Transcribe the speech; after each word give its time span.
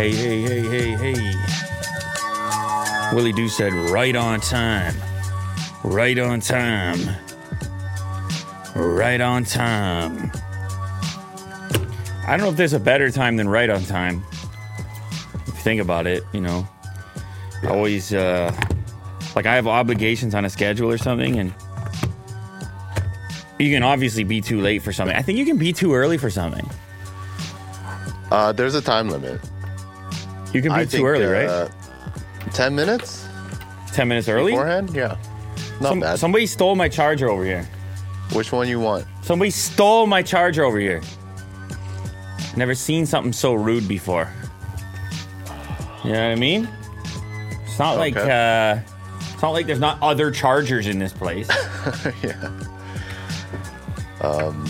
Hey, 0.00 0.12
hey, 0.12 0.40
hey, 0.40 0.96
hey, 0.96 1.12
hey. 1.12 1.34
Willie 3.12 3.34
Doo 3.34 3.50
said, 3.50 3.74
right 3.74 4.16
on 4.16 4.40
time. 4.40 4.94
Right 5.84 6.18
on 6.18 6.40
time. 6.40 6.98
Right 8.74 9.20
on 9.20 9.44
time. 9.44 10.32
I 12.26 12.28
don't 12.30 12.40
know 12.40 12.48
if 12.48 12.56
there's 12.56 12.72
a 12.72 12.80
better 12.80 13.10
time 13.10 13.36
than 13.36 13.46
right 13.46 13.68
on 13.68 13.84
time. 13.84 14.24
If 15.34 15.48
you 15.48 15.52
think 15.52 15.82
about 15.82 16.06
it, 16.06 16.24
you 16.32 16.40
know. 16.40 16.66
I 17.62 17.66
always, 17.66 18.14
uh, 18.14 18.58
like, 19.36 19.44
I 19.44 19.54
have 19.54 19.66
obligations 19.66 20.34
on 20.34 20.46
a 20.46 20.48
schedule 20.48 20.90
or 20.90 20.96
something, 20.96 21.38
and 21.38 21.52
you 23.58 23.70
can 23.70 23.82
obviously 23.82 24.24
be 24.24 24.40
too 24.40 24.62
late 24.62 24.82
for 24.82 24.94
something. 24.94 25.14
I 25.14 25.20
think 25.20 25.38
you 25.38 25.44
can 25.44 25.58
be 25.58 25.74
too 25.74 25.92
early 25.92 26.16
for 26.16 26.30
something. 26.30 26.66
Uh, 28.30 28.52
there's 28.52 28.74
a 28.74 28.80
time 28.80 29.10
limit. 29.10 29.42
You 30.52 30.62
can 30.62 30.72
be 30.72 30.80
I 30.80 30.84
too 30.84 30.90
think, 30.90 31.06
early, 31.06 31.24
uh, 31.46 31.62
right? 31.64 31.70
Ten 32.52 32.74
minutes 32.74 33.26
10 33.92 34.08
minutes 34.08 34.28
early? 34.28 34.52
beforehand. 34.52 34.90
Yeah, 34.94 35.16
not 35.80 35.88
Some- 35.90 36.00
bad. 36.00 36.18
somebody 36.18 36.46
stole 36.46 36.74
my 36.76 36.88
charger 36.88 37.28
over 37.28 37.44
here. 37.44 37.68
Which 38.32 38.52
one 38.52 38.68
you 38.68 38.78
want? 38.80 39.06
Somebody 39.22 39.50
stole 39.50 40.06
my 40.06 40.22
charger 40.22 40.64
over 40.64 40.78
here. 40.78 41.02
Never 42.56 42.74
seen 42.74 43.06
something 43.06 43.32
so 43.32 43.54
rude 43.54 43.86
before. 43.88 44.28
You 46.04 46.12
know 46.12 46.28
what 46.28 46.32
I 46.32 46.34
mean? 46.36 46.68
It's 47.66 47.78
not 47.78 47.96
like 47.98 48.16
Okay. 48.16 48.30
uh, 48.30 48.80
it's 49.32 49.42
not 49.42 49.50
like 49.50 49.66
there's 49.66 49.80
not 49.80 49.98
other 50.02 50.30
chargers 50.30 50.86
in 50.86 50.98
this 50.98 51.12
place. 51.12 51.48
yeah. 52.22 52.50
Um. 54.20 54.66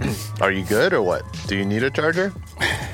Are 0.40 0.52
you 0.52 0.64
good 0.64 0.92
or 0.92 1.02
what? 1.02 1.24
Do 1.48 1.56
you 1.56 1.64
need 1.64 1.82
a 1.82 1.90
charger? 1.90 2.32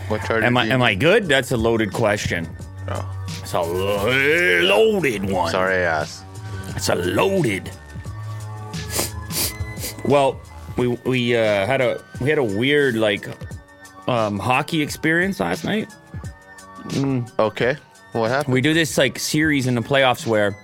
What 0.08 0.22
charger? 0.24 0.44
am 0.47 0.56
I 0.56 0.66
am? 0.66 0.83
I 0.83 0.94
good? 0.94 1.27
That's 1.27 1.52
a 1.52 1.56
loaded 1.56 1.92
question. 1.92 2.48
Oh, 2.88 3.27
It's 3.42 3.52
a 3.55 3.60
lo- 3.60 4.60
loaded 4.62 5.30
one. 5.30 5.50
sorry, 5.50 5.77
I 5.77 6.00
asked. 6.00 6.24
It's 6.77 6.88
a 6.88 6.94
loaded. 6.97 7.70
Well, 10.05 10.41
we 10.77 10.88
we 11.05 11.36
uh, 11.36 11.66
had 11.66 11.80
a 11.80 12.02
we 12.20 12.28
had 12.28 12.38
a 12.38 12.44
weird 12.44 12.97
like 12.97 13.27
um, 14.08 14.38
hockey 14.38 14.82
experience 14.82 15.41
last 15.41 15.64
night. 15.64 15.88
Okay, 17.38 17.77
what 18.12 18.30
happened? 18.30 18.52
We 18.52 18.60
do 18.60 18.75
this 18.75 18.98
like 18.98 19.19
series 19.19 19.66
in 19.66 19.75
the 19.75 19.80
playoffs 19.80 20.27
where 20.27 20.55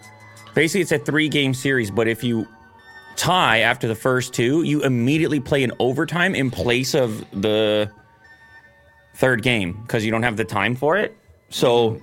basically 0.54 0.82
it's 0.82 0.92
a 0.92 0.98
three 0.98 1.28
game 1.30 1.54
series, 1.54 1.90
but 1.90 2.06
if 2.08 2.22
you 2.22 2.46
tie 3.16 3.60
after 3.60 3.88
the 3.88 3.94
first 3.94 4.34
two, 4.34 4.62
you 4.62 4.82
immediately 4.82 5.40
play 5.40 5.62
in 5.62 5.72
overtime 5.78 6.34
in 6.34 6.50
place 6.50 6.94
of 6.94 7.24
the 7.40 7.90
third 9.20 9.42
game 9.42 9.78
because 9.82 10.04
you 10.04 10.10
don't 10.10 10.22
have 10.22 10.38
the 10.38 10.44
time 10.44 10.74
for 10.74 10.96
it. 10.96 11.14
So 11.50 12.00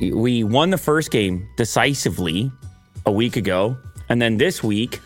we 0.00 0.42
won 0.42 0.70
the 0.70 0.78
first 0.78 1.10
game 1.10 1.46
decisively 1.56 2.50
a 3.06 3.12
week 3.12 3.36
ago, 3.36 3.76
and 4.08 4.20
then 4.20 4.38
this 4.38 4.62
week 4.62 4.98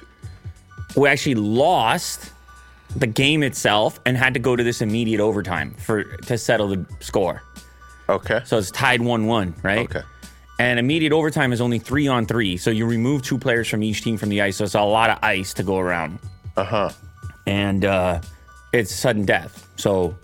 we 0.97 1.09
actually 1.09 1.35
lost 1.35 2.33
the 2.97 3.09
game 3.09 3.43
itself 3.43 4.01
and 4.07 4.17
had 4.17 4.33
to 4.35 4.41
go 4.41 4.57
to 4.57 4.63
this 4.63 4.81
immediate 4.81 5.21
overtime 5.21 5.75
for 5.75 6.05
to 6.05 6.39
settle 6.39 6.69
the 6.69 6.87
score. 7.01 7.43
Okay. 8.09 8.41
So 8.47 8.57
it's 8.57 8.71
tied 8.71 9.03
1 9.03 9.27
1, 9.27 9.55
right? 9.63 9.81
Okay. 9.81 10.03
And 10.61 10.79
immediate 10.79 11.13
overtime 11.13 11.53
is 11.53 11.61
only 11.61 11.79
three 11.79 12.09
on 12.09 12.25
three. 12.25 12.57
So 12.57 12.71
you 12.71 12.87
remove 12.87 13.23
two 13.23 13.39
players 13.39 13.69
from 13.69 13.83
each 13.83 14.03
team 14.03 14.17
from 14.17 14.29
the 14.29 14.41
ice. 14.41 14.57
So 14.57 14.65
it's 14.65 14.75
a 14.75 14.83
lot 14.83 15.11
of 15.11 15.19
ice 15.23 15.53
to 15.55 15.63
go 15.63 15.79
around. 15.79 16.19
Uh 16.57 16.65
huh. 16.65 16.91
And 17.47 17.85
uh, 17.85 18.21
it's 18.73 18.93
sudden 18.93 19.25
death. 19.25 19.69
So 19.77 20.17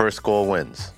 First 0.00 0.22
goal 0.22 0.48
wins. 0.48 0.92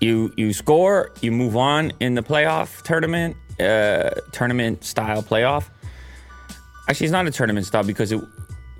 you 0.00 0.32
you 0.36 0.52
score, 0.52 1.10
you 1.20 1.32
move 1.32 1.56
on 1.56 1.92
in 1.98 2.14
the 2.14 2.22
playoff 2.22 2.82
tournament, 2.82 3.36
uh, 3.58 4.10
tournament 4.30 4.84
style 4.84 5.24
playoff. 5.24 5.64
Actually, 6.88 7.06
it's 7.06 7.12
not 7.12 7.26
a 7.26 7.32
tournament 7.32 7.66
style 7.66 7.82
because 7.82 8.12
it, 8.12 8.20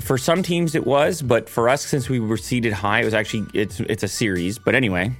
for 0.00 0.16
some 0.16 0.44
teams 0.44 0.76
it 0.76 0.86
was, 0.86 1.22
but 1.22 1.48
for 1.48 1.68
us, 1.68 1.84
since 1.84 2.08
we 2.08 2.20
were 2.20 2.36
seated 2.36 2.72
high, 2.72 3.00
it 3.00 3.04
was 3.04 3.14
actually 3.14 3.46
it's 3.52 3.80
it's 3.80 4.04
a 4.04 4.08
series. 4.08 4.60
But 4.60 4.76
anyway, 4.76 5.10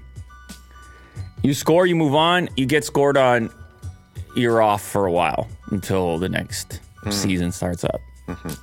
you 1.42 1.52
score, 1.52 1.84
you 1.86 1.96
move 1.96 2.14
on, 2.14 2.48
you 2.56 2.64
get 2.64 2.84
scored 2.84 3.16
on, 3.16 3.50
you're 4.36 4.62
off 4.62 4.82
for 4.82 5.06
a 5.06 5.10
while 5.10 5.48
until 5.72 6.16
the 6.18 6.28
next 6.28 6.78
season 7.10 7.50
starts 7.50 7.82
up. 7.82 8.00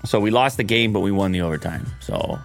So 0.06 0.22
we 0.22 0.32
lost 0.32 0.56
the 0.56 0.64
game, 0.64 0.94
but 0.94 1.02
we 1.02 1.12
won 1.12 1.34
the 1.34 1.42
overtime. 1.42 1.86
So 2.00 2.40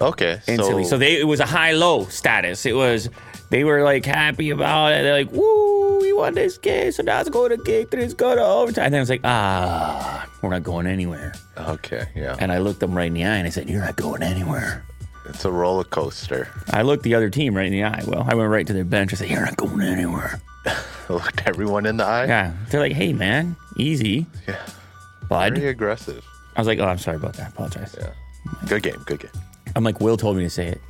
Okay. 0.00 0.40
instantly. 0.46 0.84
So, 0.84 0.90
So, 0.90 0.98
they 0.98 1.20
it 1.20 1.26
was 1.26 1.40
a 1.40 1.46
high 1.46 1.72
low 1.72 2.04
status. 2.06 2.66
It 2.66 2.74
was 2.74 3.08
they 3.50 3.64
were 3.64 3.82
like 3.82 4.04
happy 4.04 4.50
about 4.50 4.92
it. 4.92 5.02
They're 5.02 5.12
like, 5.24 5.32
"Woo, 5.32 6.00
we 6.00 6.12
won 6.12 6.34
this 6.34 6.58
game, 6.58 6.92
so 6.92 7.02
now 7.02 7.20
it's 7.20 7.30
going 7.30 7.50
to 7.50 7.56
game 7.58 7.86
three. 7.86 8.02
It's 8.02 8.14
going 8.14 8.36
to 8.38 8.44
overtime." 8.44 8.86
And 8.86 8.94
then 8.94 9.00
it's 9.00 9.10
like, 9.10 9.20
"Ah, 9.24 10.28
we're 10.42 10.50
not 10.50 10.62
going 10.64 10.86
anywhere." 10.86 11.32
okay, 11.58 12.06
yeah. 12.14 12.36
And 12.38 12.50
I 12.52 12.58
looked 12.58 12.80
them 12.80 12.94
right 12.94 13.06
in 13.06 13.14
the 13.14 13.24
eye 13.24 13.36
and 13.36 13.46
I 13.46 13.50
said, 13.50 13.68
"You're 13.70 13.80
not 13.84 13.96
going 13.96 14.22
anywhere." 14.22 14.84
It's 15.28 15.44
a 15.44 15.50
roller 15.50 15.84
coaster. 15.84 16.48
I 16.70 16.82
looked 16.82 17.02
the 17.02 17.14
other 17.14 17.30
team 17.30 17.56
right 17.56 17.66
in 17.66 17.72
the 17.72 17.82
eye. 17.84 18.02
Well, 18.06 18.24
I 18.28 18.34
went 18.34 18.48
right 18.50 18.66
to 18.66 18.72
their 18.72 18.84
bench. 18.84 19.12
I 19.12 19.16
said, 19.16 19.28
"You're 19.30 19.44
not 19.44 19.56
going 19.56 19.80
anywhere." 19.80 20.40
Looked 21.08 21.42
everyone 21.46 21.86
in 21.86 21.96
the 21.98 22.04
eye. 22.04 22.26
Yeah, 22.26 22.52
they're 22.70 22.80
like, 22.80 22.92
"Hey, 22.92 23.12
man, 23.12 23.54
easy, 23.76 24.26
Yeah. 24.48 24.56
bud." 25.28 25.54
Very 25.54 25.68
aggressive. 25.68 26.24
I 26.56 26.60
was 26.60 26.66
like, 26.66 26.78
"Oh, 26.80 26.84
I'm 26.86 26.98
sorry 26.98 27.16
about 27.16 27.34
that. 27.34 27.46
I 27.46 27.48
apologize." 27.48 27.94
Yeah. 27.98 28.10
Good 28.68 28.82
game. 28.82 29.02
Good 29.06 29.20
game. 29.20 29.30
I'm 29.76 29.84
like, 29.84 30.00
Will 30.00 30.16
told 30.16 30.36
me 30.36 30.42
to 30.42 30.50
say 30.50 30.66
it. 30.68 30.80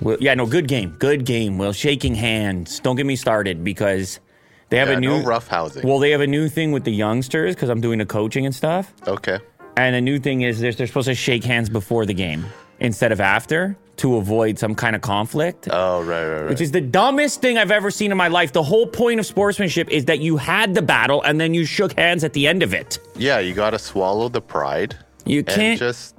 Will, 0.00 0.18
yeah, 0.20 0.34
no, 0.34 0.44
good 0.46 0.68
game, 0.68 0.96
good 0.98 1.24
game. 1.24 1.56
Will 1.56 1.72
shaking 1.72 2.14
hands. 2.14 2.80
Don't 2.80 2.96
get 2.96 3.06
me 3.06 3.16
started 3.16 3.64
because 3.64 4.20
they 4.68 4.76
have 4.78 4.88
Yeah, 4.88 4.96
a 4.96 5.00
new 5.00 5.20
no 5.20 5.24
rough 5.24 5.48
housing. 5.48 5.86
Well, 5.86 5.98
they 5.98 6.10
have 6.10 6.20
a 6.20 6.26
new 6.26 6.48
thing 6.48 6.72
with 6.72 6.84
the 6.84 6.92
youngsters 6.92 7.54
because 7.54 7.68
I'm 7.70 7.80
doing 7.80 7.98
the 7.98 8.06
coaching 8.06 8.44
and 8.44 8.54
stuff. 8.54 8.92
okay. 9.06 9.38
And 9.76 9.94
the 9.96 10.00
new 10.00 10.20
thing 10.20 10.42
is 10.42 10.60
they're, 10.60 10.70
they're 10.72 10.86
supposed 10.86 11.08
to 11.08 11.16
shake 11.16 11.42
hands 11.42 11.68
before 11.68 12.06
the 12.06 12.14
game 12.14 12.44
instead 12.78 13.10
of 13.10 13.20
after 13.20 13.76
to 13.96 14.16
avoid 14.16 14.56
some 14.58 14.74
kind 14.74 14.94
of 14.94 15.02
conflict. 15.02 15.68
Oh, 15.70 16.02
right, 16.02 16.24
right, 16.28 16.40
right. 16.42 16.48
Which 16.50 16.60
is 16.60 16.70
the 16.70 16.80
dumbest 16.80 17.40
thing 17.40 17.58
I've 17.58 17.72
ever 17.72 17.90
seen 17.90 18.12
in 18.12 18.16
my 18.16 18.28
life. 18.28 18.52
The 18.52 18.62
whole 18.62 18.86
point 18.86 19.18
of 19.18 19.26
sportsmanship 19.26 19.88
is 19.90 20.04
that 20.04 20.20
you 20.20 20.36
had 20.36 20.74
the 20.74 20.82
battle 20.82 21.22
and 21.22 21.40
then 21.40 21.54
you 21.54 21.64
shook 21.64 21.96
hands 21.98 22.22
at 22.24 22.32
the 22.34 22.46
end 22.46 22.62
of 22.62 22.72
it. 22.74 22.98
yeah, 23.16 23.38
you 23.40 23.52
got 23.54 23.70
to 23.70 23.78
swallow 23.80 24.28
the 24.28 24.40
pride 24.40 24.96
You 25.24 25.42
can't. 25.42 25.78
just 25.78 26.13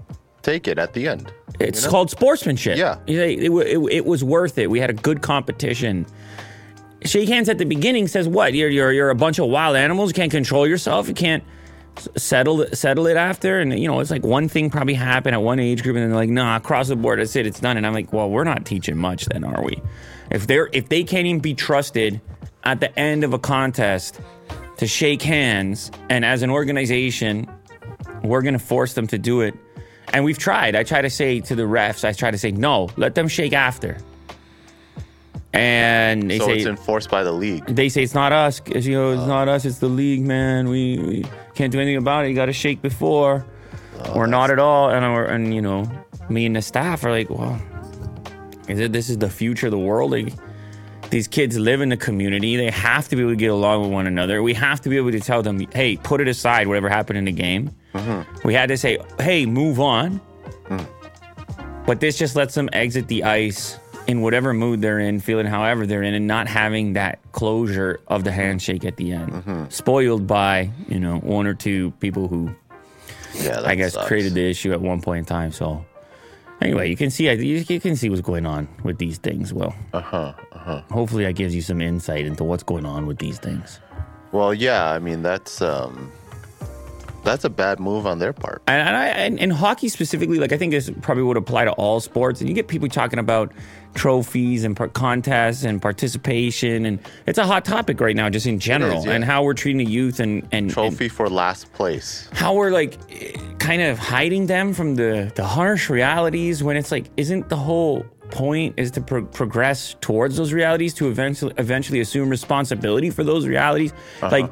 take 0.46 0.68
it 0.68 0.78
at 0.78 0.94
the 0.94 1.08
end. 1.08 1.34
It's 1.60 1.82
you 1.82 1.88
know? 1.88 1.92
called 1.92 2.12
sportsmanship. 2.12 2.78
Yeah. 2.78 3.00
It, 3.08 3.44
it, 3.44 3.52
it, 3.52 3.80
it 3.92 4.06
was 4.06 4.24
worth 4.24 4.58
it. 4.58 4.70
We 4.70 4.80
had 4.80 4.90
a 4.90 4.94
good 4.94 5.22
competition. 5.22 6.06
Shake 7.04 7.30
hands 7.30 7.50
at 7.50 7.58
the 7.58 7.66
beginning 7.66 8.08
says 8.08 8.28
what? 8.28 8.54
You're, 8.54 8.70
you're, 8.70 8.92
you're 8.92 9.10
a 9.10 9.16
bunch 9.16 9.40
of 9.40 9.48
wild 9.48 9.76
animals. 9.76 10.12
You 10.12 10.14
can't 10.14 10.32
control 10.32 10.68
yourself. 10.68 11.08
You 11.08 11.14
can't 11.14 11.44
settle 12.18 12.66
settle 12.74 13.08
it 13.08 13.18
after. 13.18 13.60
And, 13.60 13.78
you 13.78 13.88
know, 13.88 14.00
it's 14.00 14.12
like 14.12 14.24
one 14.24 14.48
thing 14.48 14.70
probably 14.70 14.94
happened 14.94 15.36
at 15.36 15.42
one 15.42 15.60
age 15.60 15.84
group 15.84 15.96
and 15.96 16.04
then 16.04 16.10
they're 16.12 16.20
like, 16.20 16.30
nah, 16.30 16.56
across 16.56 16.88
the 16.88 16.96
board, 16.96 17.20
that's 17.20 17.36
it. 17.36 17.48
It's 17.48 17.60
done. 17.60 17.78
And 17.78 17.86
I'm 17.86 17.94
like, 17.94 18.14
well, 18.14 18.30
we're 18.30 18.44
not 18.44 18.66
teaching 18.66 18.98
much 18.98 19.26
then, 19.26 19.44
are 19.44 19.64
we? 19.64 19.82
If 20.32 20.48
they're 20.48 20.70
if 20.74 20.90
they 20.90 21.04
can't 21.04 21.26
even 21.26 21.42
be 21.42 21.54
trusted 21.54 22.22
at 22.64 22.80
the 22.80 22.98
end 22.98 23.24
of 23.24 23.34
a 23.34 23.40
contest 23.40 24.20
to 24.78 24.88
shake 24.88 25.22
hands 25.22 25.92
and 26.10 26.26
as 26.26 26.42
an 26.42 26.50
organization 26.50 27.48
we're 28.26 28.42
going 28.42 28.54
to 28.54 28.60
force 28.60 28.94
them 28.94 29.08
to 29.08 29.18
do 29.18 29.42
it. 29.42 29.56
And 30.14 30.24
we've 30.24 30.38
tried. 30.38 30.76
I 30.76 30.84
try 30.84 31.02
to 31.02 31.10
say 31.10 31.40
to 31.42 31.56
the 31.56 31.64
refs, 31.64 32.08
I 32.08 32.14
try 32.14 32.32
to 32.32 32.38
say, 32.38 32.52
no, 32.52 32.90
let 32.98 33.16
them 33.16 33.28
shake 33.28 33.54
after. 33.54 33.98
And 35.56 36.30
they 36.30 36.38
so 36.38 36.48
say, 36.48 36.58
it's 36.58 36.66
enforced 36.66 37.10
by 37.10 37.24
the 37.24 37.32
league. 37.32 37.66
they 37.66 37.88
say 37.88 38.04
it's 38.04 38.14
not 38.14 38.34
us. 38.34 38.62
You 38.68 38.92
know, 38.92 39.12
it's 39.14 39.22
oh. 39.22 39.28
not 39.28 39.48
us. 39.48 39.64
It's 39.64 39.80
the 39.80 39.88
league, 39.88 40.22
man. 40.22 40.68
We, 40.68 41.00
we 41.00 41.26
can't 41.54 41.72
do 41.72 41.80
anything 41.80 41.96
about 41.96 42.26
it. 42.26 42.30
You 42.30 42.36
got 42.36 42.48
to 42.48 42.54
shake 42.54 42.82
before, 42.82 43.46
oh, 44.04 44.14
or 44.14 44.28
not 44.28 44.52
at 44.52 44.60
all. 44.60 44.90
And 44.90 45.06
and 45.06 45.56
you 45.56 45.62
know, 45.62 45.90
me 46.28 46.46
and 46.46 46.58
the 46.58 46.62
staff 46.62 47.06
are 47.06 47.12
like, 47.12 47.30
well, 47.30 47.62
is 48.68 48.80
it? 48.80 48.92
This 48.92 49.10
is 49.10 49.18
the 49.20 49.30
future 49.30 49.68
of 49.68 49.72
the 49.72 49.80
world. 49.80 50.12
Like, 50.12 50.34
these 51.10 51.28
kids 51.28 51.58
live 51.58 51.82
in 51.82 51.90
the 51.90 51.98
community. 51.98 52.58
They 52.58 52.70
have 52.72 53.08
to 53.10 53.16
be 53.16 53.22
able 53.22 53.32
to 53.32 53.36
get 53.38 53.52
along 53.52 53.82
with 53.84 53.92
one 53.92 54.08
another. 54.08 54.42
We 54.44 54.54
have 54.56 54.82
to 54.82 54.90
be 54.90 54.98
able 54.98 55.12
to 55.12 55.20
tell 55.20 55.42
them, 55.44 55.60
hey, 55.74 55.98
put 55.98 56.20
it 56.22 56.28
aside, 56.28 56.68
whatever 56.68 56.90
happened 56.90 57.18
in 57.18 57.26
the 57.26 57.32
game. 57.32 57.72
Uh-huh. 57.94 58.24
We 58.44 58.54
had 58.54 58.70
to 58.70 58.78
say, 58.78 58.98
hey, 59.20 59.46
move 59.46 59.80
on. 59.80 60.20
Uh-huh. 60.70 60.84
But 61.86 62.00
this 62.00 62.18
just 62.18 62.36
lets 62.36 62.56
them 62.56 62.70
exit 62.74 63.08
the 63.08 63.24
ice 63.24 63.78
in 64.08 64.22
whatever 64.22 64.54
mood 64.54 64.82
they're 64.82 65.00
in, 65.00 65.20
feeling 65.20 65.46
however 65.46 65.86
they're 65.88 66.04
in, 66.04 66.14
and 66.14 66.28
not 66.28 66.48
having 66.48 66.94
that 66.94 67.20
closure 67.32 68.00
of 68.08 68.24
the 68.24 68.32
handshake 68.32 68.84
at 68.86 68.98
the 68.98 69.12
end. 69.12 69.32
Uh-huh. 69.34 69.70
Spoiled 69.70 70.28
by, 70.28 70.70
you 70.88 71.00
know, 71.00 71.18
one 71.20 71.48
or 71.48 71.54
two 71.54 71.92
people 72.00 72.28
who 72.28 72.54
Yeah, 73.36 73.62
I 73.64 73.76
guess 73.76 73.94
sucks. 73.94 74.08
created 74.08 74.34
the 74.34 74.50
issue 74.50 74.72
at 74.74 74.82
one 74.82 75.02
point 75.02 75.20
in 75.20 75.26
time. 75.26 75.52
So 75.52 75.86
anyway, 76.62 76.90
you 76.90 76.96
can 76.96 77.10
see 77.10 77.30
you 77.32 77.80
can 77.80 77.96
see 77.96 78.10
what's 78.10 78.22
going 78.22 78.46
on 78.46 78.68
with 78.84 78.98
these 78.98 79.18
things. 79.18 79.54
Well, 79.54 79.74
Uh 79.94 80.02
huh. 80.02 80.34
Uh 80.52 80.58
huh. 80.58 80.82
hopefully 80.92 81.24
that 81.26 81.34
gives 81.34 81.54
you 81.56 81.62
some 81.62 81.82
insight 81.82 82.26
into 82.26 82.44
what's 82.44 82.64
going 82.64 82.86
on 82.86 83.06
with 83.06 83.18
these 83.20 83.40
things. 83.40 83.80
Well, 84.32 84.54
yeah. 84.54 84.92
I 84.92 85.00
mean, 85.00 85.22
that's 85.22 85.62
um, 85.62 86.12
That's 87.24 87.44
a 87.44 87.50
bad 87.50 87.80
move 87.80 88.06
on 88.06 88.20
their 88.20 88.34
part. 88.34 88.62
And, 88.68 88.88
and, 88.88 88.96
I, 88.96 89.08
and, 89.08 89.40
and 89.40 89.52
hockey 89.54 89.90
specifically, 89.90 90.38
like 90.40 90.52
I 90.54 90.58
think 90.58 90.72
this 90.72 90.92
probably 91.02 91.24
would 91.24 91.38
apply 91.38 91.66
to 91.66 91.72
all 91.72 92.00
sports. 92.00 92.40
And 92.40 92.48
you 92.50 92.54
get 92.56 92.68
people 92.68 92.88
talking 92.90 93.18
about 93.18 93.52
trophies 93.96 94.64
and 94.64 94.78
par- 94.78 94.90
contests 94.90 95.64
and 95.64 95.82
participation, 95.82 96.86
and 96.86 97.00
it's 97.26 97.40
a 97.40 97.46
hot 97.46 97.66
topic 97.66 98.00
right 98.00 98.16
now, 98.16 98.30
just 98.30 98.46
in 98.46 98.60
general, 98.60 99.06
yeah. 99.06 99.14
and 99.14 99.24
how 99.24 99.44
we're 99.44 99.54
treating 99.54 99.84
the 99.84 99.92
youth 99.92 100.20
and 100.20 100.44
and, 100.44 100.54
and 100.54 100.72
Trophy 100.72 101.10
for 101.10 101.30
last 101.30 101.72
place. 101.74 102.30
how 102.34 102.54
we're 102.54 102.72
like 102.72 102.98
kind 103.60 103.82
of 103.82 103.98
hiding 103.98 104.46
them 104.48 104.74
from 104.74 104.96
the 104.96 105.32
the 105.36 105.46
harsh 105.46 105.90
realities. 105.90 106.62
When 106.62 106.78
it's 106.78 106.92
like, 106.92 107.10
isn't 107.18 107.50
the 107.50 107.56
whole 107.56 108.06
point 108.32 108.74
is 108.78 108.92
to 108.92 109.02
pro- 109.02 109.26
progress 109.26 109.96
towards 110.02 110.38
those 110.38 110.52
realities 110.52 110.94
to 110.96 111.08
eventually 111.08 111.54
eventually 111.58 112.00
assume 112.02 112.30
responsibility 112.30 113.10
for 113.10 113.24
those 113.24 113.48
realities? 113.48 113.94
Uh-huh. 114.22 114.30
Like, 114.30 114.52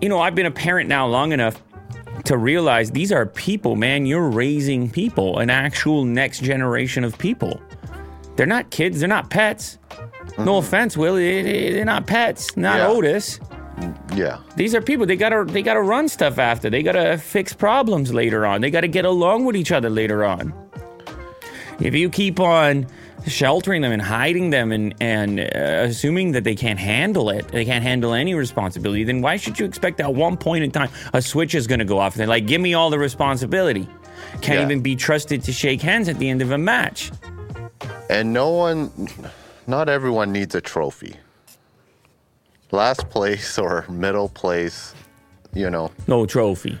you 0.00 0.08
know, 0.08 0.20
I've 0.20 0.34
been 0.34 0.46
a 0.46 0.50
parent 0.50 0.88
now 0.88 1.06
long 1.06 1.32
enough 1.32 1.62
to 2.24 2.36
realize 2.36 2.90
these 2.90 3.12
are 3.12 3.26
people, 3.26 3.76
man. 3.76 4.04
You're 4.04 4.28
raising 4.28 4.90
people, 4.90 5.38
an 5.38 5.50
actual 5.50 6.04
next 6.04 6.42
generation 6.42 7.04
of 7.04 7.16
people. 7.18 7.60
They're 8.40 8.46
not 8.46 8.70
kids. 8.70 9.00
They're 9.00 9.06
not 9.08 9.28
pets. 9.28 9.76
No 10.38 10.56
offense, 10.56 10.96
Willie. 10.96 11.42
they- 11.42 11.72
They're 11.74 11.84
not 11.84 12.06
pets. 12.06 12.56
Not 12.56 12.78
Yeah. 12.78 12.86
Otis. 12.88 13.38
Yeah. 14.16 14.38
These 14.56 14.74
are 14.74 14.80
people. 14.80 15.04
They 15.04 15.16
gotta 15.16 15.44
they 15.46 15.60
gotta 15.60 15.82
run 15.82 16.08
stuff 16.08 16.38
after. 16.38 16.70
They 16.70 16.82
gotta 16.82 17.18
fix 17.18 17.52
problems 17.52 18.14
later 18.14 18.46
on. 18.46 18.62
They 18.62 18.70
gotta 18.70 18.88
get 18.88 19.04
along 19.04 19.44
with 19.44 19.56
each 19.56 19.72
other 19.72 19.90
later 19.90 20.24
on. 20.24 20.54
If 21.80 21.94
you 21.94 22.08
keep 22.08 22.40
on 22.40 22.86
sheltering 23.26 23.82
them 23.82 23.92
and 23.92 24.00
hiding 24.00 24.48
them 24.48 24.72
and 24.72 24.94
and 25.02 25.38
uh, 25.38 25.44
assuming 25.90 26.32
that 26.32 26.44
they 26.44 26.54
can't 26.54 26.78
handle 26.78 27.28
it, 27.28 27.46
they 27.48 27.66
can't 27.66 27.82
handle 27.84 28.14
any 28.14 28.32
responsibility, 28.32 29.04
then 29.04 29.20
why 29.20 29.36
should 29.36 29.58
you 29.60 29.66
expect 29.66 30.00
at 30.00 30.14
one 30.14 30.38
point 30.38 30.64
in 30.64 30.70
time 30.70 30.88
a 31.12 31.20
switch 31.20 31.54
is 31.54 31.66
gonna 31.66 31.84
go 31.84 31.98
off? 31.98 32.14
They're 32.14 32.26
like, 32.26 32.46
give 32.46 32.62
me 32.62 32.72
all 32.72 32.88
the 32.88 32.98
responsibility. 32.98 33.86
Can't 34.40 34.60
Yeah. 34.60 34.64
even 34.64 34.80
be 34.80 34.96
trusted 34.96 35.42
to 35.42 35.52
shake 35.52 35.82
hands 35.82 36.08
at 36.08 36.18
the 36.18 36.30
end 36.30 36.40
of 36.40 36.52
a 36.52 36.58
match. 36.58 37.10
And 38.10 38.32
no 38.32 38.50
one, 38.50 38.90
not 39.68 39.88
everyone 39.88 40.32
needs 40.32 40.54
a 40.56 40.60
trophy. 40.60 41.14
Last 42.72 43.08
place 43.08 43.56
or 43.58 43.84
middle 43.88 44.28
place, 44.28 44.94
you 45.54 45.70
know, 45.70 45.90
No 46.08 46.26
trophy. 46.26 46.78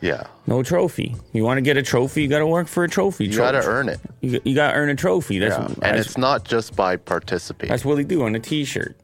yeah. 0.00 0.26
No 0.46 0.62
trophy. 0.62 1.16
You 1.32 1.42
want 1.42 1.58
to 1.58 1.62
get 1.62 1.76
a 1.76 1.82
trophy, 1.82 2.22
you 2.22 2.28
got 2.28 2.38
to 2.38 2.46
work 2.46 2.68
for 2.68 2.84
a 2.84 2.88
trophy. 2.88 3.26
You 3.26 3.36
gotta 3.36 3.64
earn 3.66 3.88
it. 3.88 3.98
You, 4.20 4.40
you 4.44 4.54
got 4.54 4.70
to 4.72 4.76
earn 4.78 4.88
a 4.88 4.94
trophy. 4.94 5.40
That's, 5.40 5.56
Yeah. 5.56 5.66
And 5.66 5.96
that's, 5.96 6.06
it's 6.06 6.18
not 6.18 6.44
just 6.44 6.76
by 6.76 6.96
participating. 6.96 7.70
that's 7.70 7.84
what 7.84 7.96
they 7.96 8.04
do 8.04 8.22
on 8.22 8.34
a 8.36 8.40
T-shirt. 8.40 8.96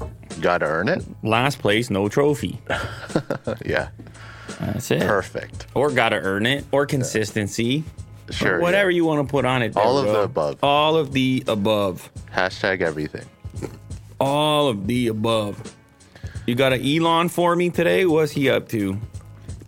You 0.00 0.42
gotta 0.42 0.66
earn 0.66 0.88
it. 0.88 1.04
Last 1.22 1.60
place, 1.60 1.88
no 1.90 2.08
trophy. 2.08 2.60
Yeah. 3.64 3.88
That's 4.60 4.90
it. 4.90 5.02
Perfect. 5.02 5.66
Or 5.74 5.90
got 5.90 6.08
to 6.10 6.16
earn 6.16 6.44
it, 6.46 6.64
or 6.72 6.84
consistency. 6.84 7.84
Sure. 8.30 8.56
yeah. 8.56 8.62
Whatever 8.62 8.90
you 8.90 9.04
want 9.04 9.26
to 9.26 9.30
put 9.30 9.44
on 9.44 9.62
it. 9.62 9.74
there, 9.74 9.82
All 9.82 9.98
of 9.98 10.04
bro. 10.04 10.12
the 10.14 10.20
above. 10.22 10.58
All 10.62 10.96
of 10.96 11.12
the 11.12 11.42
above. 11.48 12.10
Hashtag 12.32 12.80
everything. 12.80 13.26
All 14.18 14.68
of 14.68 14.86
the 14.86 15.08
above. 15.08 15.74
You 16.46 16.54
got 16.54 16.72
an 16.72 16.84
Elon 16.84 17.28
for 17.28 17.54
me 17.56 17.70
today? 17.70 18.04
What's 18.06 18.32
he 18.32 18.50
up 18.50 18.68
to? 18.70 18.98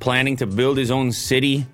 Planning 0.00 0.37
to 0.38 0.47
build 0.47 0.76
his 0.79 0.91
own 0.91 1.12
city 1.12 1.67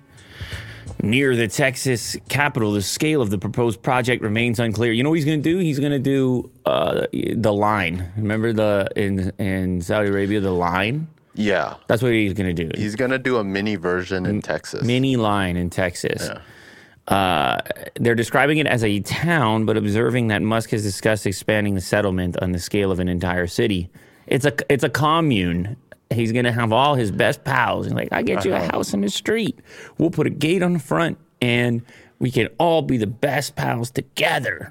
near 1.01 1.35
the 1.35 1.47
Texas 1.47 2.15
capital. 2.29 2.73
The 2.73 2.81
scale 2.81 3.21
of 3.21 3.29
the 3.29 3.37
proposed 3.37 3.81
project 3.81 4.21
remains 4.21 4.59
unclear. 4.59 4.91
You 4.91 5.03
know 5.03 5.09
what 5.09 5.15
he's 5.15 5.25
going 5.25 5.41
to 5.41 5.49
do? 5.49 5.57
He's 5.57 5.79
going 5.79 5.91
to 5.91 5.99
do 5.99 6.49
uh, 6.65 7.07
the 7.11 7.51
line. 7.53 8.11
Remember 8.17 8.53
the 8.53 8.87
in 8.95 9.31
in 9.39 9.81
Saudi 9.81 10.09
Arabia 10.09 10.39
the 10.41 10.51
line? 10.51 11.07
Yeah. 11.35 11.75
That's 11.87 12.01
what 12.03 12.11
he's 12.11 12.33
going 12.33 12.53
to 12.55 12.65
do. 12.65 12.71
He's 12.79 12.95
gonna 12.95 13.17
do 13.17 13.37
a 13.37 13.43
mini 13.43 13.75
version 13.77 14.25
in 14.25 14.41
Texas. 14.41 14.83
mini 14.83 15.15
line 15.15 15.55
in 15.57 15.69
Texas. 15.69 16.29
Uh, 17.09 17.59
they're 17.95 18.15
describing 18.15 18.59
it 18.59 18.67
as 18.67 18.83
a 18.83 18.99
town, 18.99 19.65
but 19.65 19.75
observing 19.75 20.27
that 20.27 20.41
Musk 20.43 20.69
has 20.69 20.83
discussed 20.83 21.25
expanding 21.25 21.73
the 21.73 21.81
settlement 21.81 22.37
on 22.41 22.51
the 22.51 22.59
scale 22.59 22.91
of 22.91 22.99
an 22.99 23.07
entire 23.09 23.47
city. 23.47 23.89
It's 24.27 24.45
a 24.45 24.53
it's 24.71 24.83
a 24.83 24.89
commune. 24.89 25.75
He's 26.11 26.31
gonna 26.31 26.51
have 26.51 26.71
all 26.71 26.93
his 26.95 27.11
best 27.11 27.43
pals. 27.43 27.87
He's 27.87 27.93
like, 27.93 28.09
I 28.11 28.21
get 28.21 28.45
you 28.45 28.53
a 28.53 28.59
house 28.59 28.93
in 28.93 29.01
the 29.01 29.09
street. 29.09 29.57
We'll 29.97 30.11
put 30.11 30.27
a 30.27 30.29
gate 30.29 30.61
on 30.61 30.73
the 30.73 30.79
front, 30.79 31.17
and 31.41 31.81
we 32.19 32.29
can 32.29 32.47
all 32.59 32.83
be 32.83 32.97
the 32.97 33.07
best 33.07 33.55
pals 33.55 33.89
together. 33.89 34.69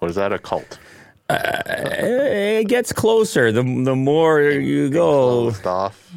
Or 0.00 0.08
is 0.08 0.16
that 0.16 0.32
a 0.32 0.38
cult? 0.40 0.78
It 1.30 2.68
gets 2.68 2.92
closer 2.92 3.52
the 3.52 3.62
the 3.62 3.94
more 3.94 4.40
you 4.40 4.88
go. 4.88 5.50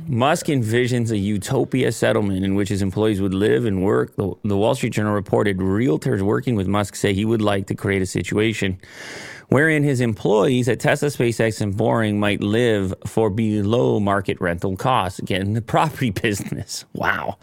Musk 0.07 0.45
envisions 0.47 1.11
a 1.11 1.17
utopia 1.17 1.91
settlement 1.91 2.45
in 2.45 2.55
which 2.55 2.69
his 2.69 2.81
employees 2.81 3.21
would 3.21 3.33
live 3.33 3.65
and 3.65 3.83
work. 3.83 4.15
The, 4.15 4.33
the 4.43 4.57
Wall 4.57 4.73
Street 4.75 4.93
Journal 4.93 5.13
reported 5.13 5.57
realtors 5.57 6.21
working 6.21 6.55
with 6.55 6.67
Musk 6.67 6.95
say 6.95 7.13
he 7.13 7.25
would 7.25 7.41
like 7.41 7.67
to 7.67 7.75
create 7.75 8.01
a 8.01 8.05
situation 8.05 8.79
wherein 9.49 9.83
his 9.83 9.99
employees 9.99 10.69
at 10.69 10.79
Tesla, 10.79 11.09
SpaceX, 11.09 11.59
and 11.59 11.75
Boring 11.75 12.19
might 12.19 12.41
live 12.41 12.93
for 13.05 13.29
below 13.29 13.99
market 13.99 14.39
rental 14.39 14.77
costs. 14.77 15.19
Again, 15.19 15.53
the 15.53 15.61
property 15.75 16.09
business. 16.09 16.85
Wow. 16.93 17.37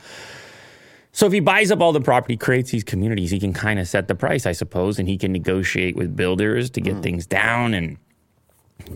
So 1.18 1.26
if 1.26 1.32
he 1.32 1.40
buys 1.40 1.72
up 1.72 1.80
all 1.80 1.90
the 1.90 2.00
property, 2.00 2.36
creates 2.36 2.70
these 2.70 2.84
communities, 2.84 3.32
he 3.32 3.40
can 3.40 3.52
kind 3.52 3.80
of 3.80 3.88
set 3.88 4.06
the 4.06 4.14
price, 4.14 4.46
I 4.46 4.52
suppose, 4.52 5.00
and 5.00 5.08
he 5.08 5.18
can 5.18 5.32
negotiate 5.32 5.96
with 5.96 6.14
builders 6.14 6.70
to 6.70 6.80
get 6.80 6.94
mm. 6.94 7.02
things 7.02 7.26
down 7.26 7.74
and 7.74 7.98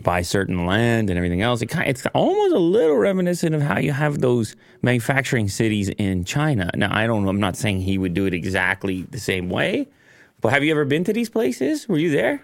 buy 0.05 0.23
certain 0.23 0.65
land 0.65 1.11
and 1.11 1.17
everything 1.17 1.43
else. 1.43 1.63
It 1.63 1.67
kind 1.67 1.91
it's 1.91 2.07
almost 2.15 2.55
a 2.55 2.61
little 2.61 2.97
reminiscent 2.97 3.57
of 3.57 3.63
how 3.63 3.81
you 3.81 3.91
have 3.91 4.21
those 4.21 4.55
manufacturing 4.83 5.49
cities 5.49 5.89
in 5.89 6.25
China. 6.25 6.71
Now, 6.77 6.97
I 6.97 7.09
don't 7.09 7.25
know. 7.25 7.29
I'm 7.29 7.41
not 7.41 7.57
saying 7.57 7.81
he 7.81 7.99
would 7.99 8.15
do 8.15 8.27
it 8.27 8.35
exactly 8.35 9.03
the 9.11 9.19
same 9.19 9.51
way, 9.51 9.89
but 10.41 10.53
have 10.53 10.63
you 10.63 10.71
ever 10.71 10.85
been 10.85 11.03
to 11.03 11.13
these 11.13 11.29
places? 11.29 11.89
Were 11.89 11.99
you 11.99 12.11
there? 12.11 12.41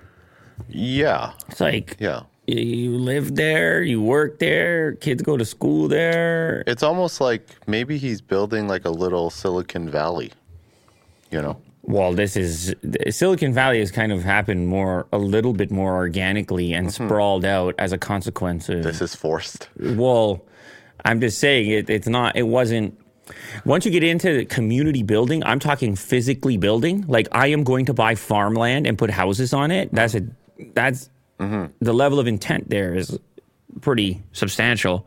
Yeah. 0.67 1.35
It's 1.51 1.61
like 1.61 1.97
Yeah. 2.01 2.23
You- 2.49 2.99
live 2.99 3.35
there, 3.37 3.83
you 3.83 4.01
work 4.03 4.39
there, 4.39 4.93
kids 4.93 5.23
go 5.23 5.37
to 5.37 5.45
school 5.45 5.89
there. 5.89 6.65
It's 6.67 6.83
almost 6.83 7.21
like 7.21 7.43
maybe 7.67 7.99
he's 7.99 8.21
building 8.21 8.69
like 8.69 8.85
a 8.85 8.91
little 8.91 9.31
Silicon 9.31 9.89
Valley. 9.91 10.33
You 11.31 11.43
know? 11.43 11.61
Well, 11.83 12.13
this 12.13 12.37
is 12.37 12.75
Silicon 13.11 13.55
Valley 13.55 13.79
has 13.79 13.91
kind 13.91 14.13
of 14.13 14.23
happened 14.23 14.69
more, 14.69 15.07
a 15.11 15.19
little 15.19 15.55
bit 15.55 15.71
more 15.71 15.95
organically 15.95 16.75
and 16.75 16.89
mm-hmm. 16.89 17.07
sprawled 17.07 17.47
out 17.47 17.75
as 17.79 17.93
a 17.93 17.99
consequence 17.99 18.69
of 18.69 18.83
This 18.83 19.01
is 19.01 19.15
forced. 19.15 19.71
Well, 19.79 20.45
I'm 21.05 21.21
just 21.21 21.39
saying 21.39 21.71
it, 21.71 21.89
it's 21.89 22.09
not. 22.09 22.37
It 22.37 22.43
wasn't. 22.43 22.99
Once 23.65 23.87
you 23.87 23.91
get 23.91 24.05
into 24.05 24.45
community 24.47 25.03
building, 25.03 25.43
I'm 25.45 25.59
talking 25.59 25.97
physically 25.97 26.59
building. 26.59 27.07
Like 27.09 27.29
I 27.33 27.49
am 27.49 27.65
going 27.65 27.87
to 27.87 27.95
buy 27.95 28.15
farmland 28.15 28.87
and 28.87 28.99
put 28.99 29.11
houses 29.11 29.55
on 29.55 29.71
it. 29.71 29.93
That's 29.93 30.15
a 30.15 30.27
that's 30.75 31.09
Mm-hmm. 31.39 31.67
the 31.81 31.93
level 31.93 32.19
of 32.19 32.27
intent 32.27 32.69
there 32.69 32.95
is 32.95 33.19
pretty 33.81 34.23
substantial. 34.33 35.07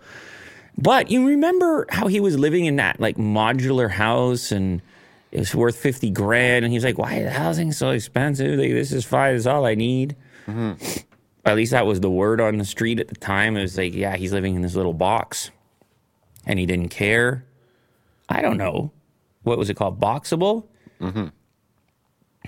But 0.77 1.11
you 1.11 1.27
remember 1.27 1.85
how 1.89 2.07
he 2.07 2.19
was 2.19 2.39
living 2.39 2.65
in 2.65 2.77
that 2.77 2.99
like 2.99 3.17
modular 3.17 3.89
house 3.89 4.51
and 4.51 4.81
it 5.31 5.39
was 5.39 5.53
worth 5.53 5.75
50 5.75 6.09
grand 6.11 6.63
and 6.65 6.73
he's 6.73 6.83
like, 6.85 6.97
why 6.97 7.15
is 7.15 7.33
housing 7.33 7.71
so 7.71 7.89
expensive? 7.89 8.57
Like, 8.57 8.71
this 8.71 8.91
is 8.91 9.05
fine. 9.05 9.35
It's 9.35 9.45
all 9.45 9.65
I 9.65 9.75
need. 9.75 10.15
Mm-hmm. 10.47 10.99
At 11.45 11.55
least 11.55 11.71
that 11.71 11.85
was 11.85 11.99
the 11.99 12.09
word 12.09 12.39
on 12.39 12.57
the 12.57 12.65
street 12.65 12.99
at 12.99 13.07
the 13.07 13.15
time. 13.15 13.57
It 13.57 13.61
was 13.61 13.77
like, 13.77 13.93
yeah, 13.93 14.15
he's 14.15 14.31
living 14.31 14.55
in 14.55 14.61
this 14.61 14.75
little 14.75 14.93
box 14.93 15.51
and 16.45 16.59
he 16.59 16.65
didn't 16.65 16.89
care. 16.89 17.45
I 18.29 18.41
don't 18.41 18.57
know. 18.57 18.91
What 19.43 19.57
was 19.57 19.69
it 19.69 19.75
called? 19.75 19.99
Boxable? 19.99 20.65
Mm-hmm. 21.01 21.27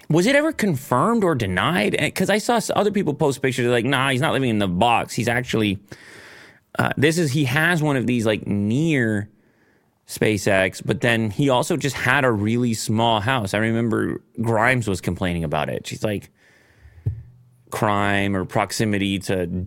Was 0.09 0.25
it 0.25 0.35
ever 0.35 0.51
confirmed 0.51 1.23
or 1.23 1.35
denied? 1.35 1.95
Because 1.99 2.29
I 2.29 2.37
saw 2.37 2.59
other 2.75 2.91
people 2.91 3.13
post 3.13 3.41
pictures 3.41 3.67
like, 3.67 3.85
nah, 3.85 4.09
he's 4.09 4.21
not 4.21 4.33
living 4.33 4.49
in 4.49 4.59
the 4.59 4.67
box. 4.67 5.13
He's 5.13 5.27
actually, 5.27 5.79
uh, 6.77 6.91
this 6.97 7.17
is, 7.17 7.31
he 7.31 7.45
has 7.45 7.81
one 7.81 7.97
of 7.97 8.05
these 8.05 8.25
like 8.25 8.45
near 8.45 9.29
SpaceX, 10.07 10.81
but 10.85 11.01
then 11.01 11.29
he 11.31 11.49
also 11.49 11.77
just 11.77 11.95
had 11.95 12.25
a 12.25 12.31
really 12.31 12.73
small 12.73 13.21
house. 13.21 13.53
I 13.53 13.59
remember 13.59 14.21
Grimes 14.41 14.87
was 14.87 15.01
complaining 15.01 15.43
about 15.43 15.69
it. 15.69 15.87
She's 15.87 16.03
like, 16.03 16.29
crime 17.73 18.35
or 18.35 18.45
proximity 18.45 19.17
to 19.17 19.65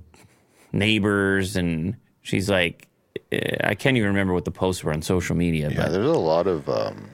neighbors. 0.72 1.56
And 1.56 1.96
she's 2.22 2.48
like, 2.48 2.86
eh, 3.32 3.56
I 3.64 3.74
can't 3.74 3.96
even 3.96 4.08
remember 4.08 4.32
what 4.32 4.44
the 4.44 4.52
posts 4.52 4.84
were 4.84 4.92
on 4.92 5.02
social 5.02 5.34
media. 5.34 5.70
Yeah, 5.70 5.76
but 5.76 5.92
there's 5.92 6.06
a 6.06 6.12
lot 6.12 6.46
of 6.46 6.68
um, 6.68 7.10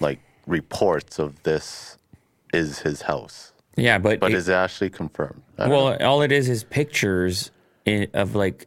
like 0.00 0.20
reports 0.46 1.18
of 1.18 1.42
this 1.44 1.96
is 2.56 2.80
his 2.80 3.02
house, 3.02 3.52
yeah, 3.76 3.98
but, 3.98 4.18
but 4.20 4.32
it- 4.32 4.36
is 4.36 4.48
it 4.48 4.54
actually 4.54 4.90
confirmed? 4.90 5.42
Know. 5.58 5.68
well, 5.68 6.02
all 6.02 6.22
it 6.22 6.32
is 6.32 6.48
is 6.48 6.64
pictures 6.64 7.50
i 7.86 8.08
of 8.14 8.34
like 8.34 8.66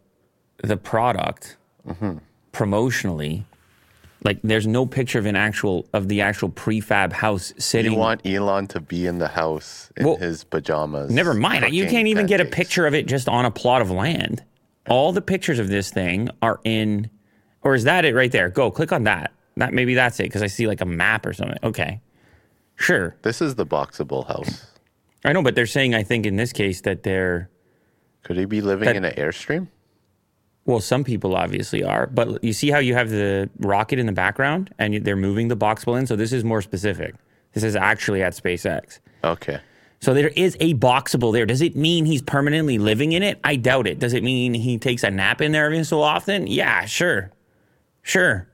the 0.63 0.77
product 0.77 1.57
Mm-hmm. 1.87 2.17
promotionally. 2.53 3.43
Like 4.23 4.39
there's 4.43 4.67
no 4.67 4.85
picture 4.85 5.17
of 5.17 5.25
an 5.25 5.35
actual 5.37 5.87
of 5.93 6.09
the 6.09 6.19
actual 6.21 6.49
prefab 6.49 7.13
house 7.13 7.53
sitting. 7.57 7.93
you 7.93 7.97
want 7.97 8.25
Elon 8.25 8.67
to 8.67 8.81
be 8.81 9.05
in 9.07 9.17
the 9.17 9.29
house 9.29 9.91
in 9.95 10.05
Well, 10.05 10.17
his 10.17 10.43
pajamas. 10.43 11.09
Never 11.09 11.33
mind. 11.33 11.73
You 11.73 11.87
can't 11.87 12.07
even 12.07 12.25
get 12.25 12.41
a 12.41 12.45
picture 12.45 12.85
of 12.85 12.93
it 12.93 13.07
just 13.07 13.29
on 13.29 13.45
a 13.45 13.51
plot 13.51 13.81
of 13.81 13.89
land. 13.91 14.43
All 14.89 15.13
the 15.13 15.21
pictures 15.21 15.57
of 15.59 15.69
this 15.69 15.89
thing 15.89 16.29
are 16.41 16.59
in 16.65 17.09
Or 17.61 17.75
is 17.75 17.85
that 17.85 18.03
it 18.05 18.13
right 18.13 18.31
there? 18.31 18.49
Go 18.49 18.69
click 18.71 18.91
on 18.91 19.03
that. 19.05 19.31
That 19.55 19.73
maybe 19.73 19.93
that's 19.95 20.19
it 20.19 20.23
because 20.23 20.41
I 20.43 20.47
see 20.47 20.67
like 20.67 20.81
a 20.81 20.85
map 20.85 21.25
or 21.25 21.31
something. 21.33 21.57
Okay, 21.63 22.01
sure. 22.79 23.15
This 23.21 23.41
is 23.41 23.55
the 23.55 23.65
boxable 23.65 24.25
house. 24.27 24.65
I 25.25 25.33
know, 25.33 25.43
but 25.43 25.53
they're 25.55 25.65
saying 25.67 25.93
I 25.93 26.03
think 26.03 26.25
in 26.25 26.35
this 26.37 26.51
case 26.53 26.81
that 26.81 27.03
they're 27.03 27.49
Could 28.23 28.37
he 28.37 28.45
be 28.45 28.61
living 28.61 28.85
That- 28.85 28.95
in 28.95 29.05
an 29.05 29.13
airstream? 29.15 29.67
well, 30.65 30.79
some 30.79 31.03
people 31.03 31.35
obviously 31.35 31.83
are, 31.83 32.05
but 32.07 32.43
you 32.43 32.53
see 32.53 32.69
how 32.69 32.77
you 32.79 32.93
have 32.93 33.09
the 33.09 33.49
rocket 33.59 33.97
in 33.99 34.05
the 34.05 34.11
background 34.11 34.73
and 34.77 34.93
they're 35.05 35.15
moving 35.15 35.47
the 35.47 35.57
boxable 35.57 35.97
in. 35.99 36.05
So 36.07 36.15
this 36.15 36.31
is 36.33 36.43
more 36.43 36.61
specific. 36.61 37.15
This 37.53 37.63
is 37.63 37.75
actually 37.75 38.21
at 38.21 38.33
SpaceX. 38.33 38.99
Okay. 39.23 39.59
So 40.01 40.13
there 40.13 40.29
is 40.29 40.55
a 40.59 40.75
boxable 40.75 41.33
there. 41.33 41.45
Does 41.45 41.61
it 41.61 41.75
mean 41.75 42.05
he's 42.05 42.21
permanently 42.21 42.77
living 42.77 43.11
in 43.13 43.23
it? 43.23 43.39
I 43.43 43.55
doubt 43.55 43.87
it. 43.87 43.99
Does 43.99 44.13
it 44.13 44.23
mean 44.23 44.53
he 44.53 44.77
takes 44.77 45.03
a 45.03 45.09
nap 45.11 45.41
in 45.41 45.51
there 45.51 45.65
every 45.65 45.83
so 45.83 46.01
often? 46.01 46.45
Yeah, 46.47 46.85
sure. 46.85 47.31
Sure. 48.01 48.47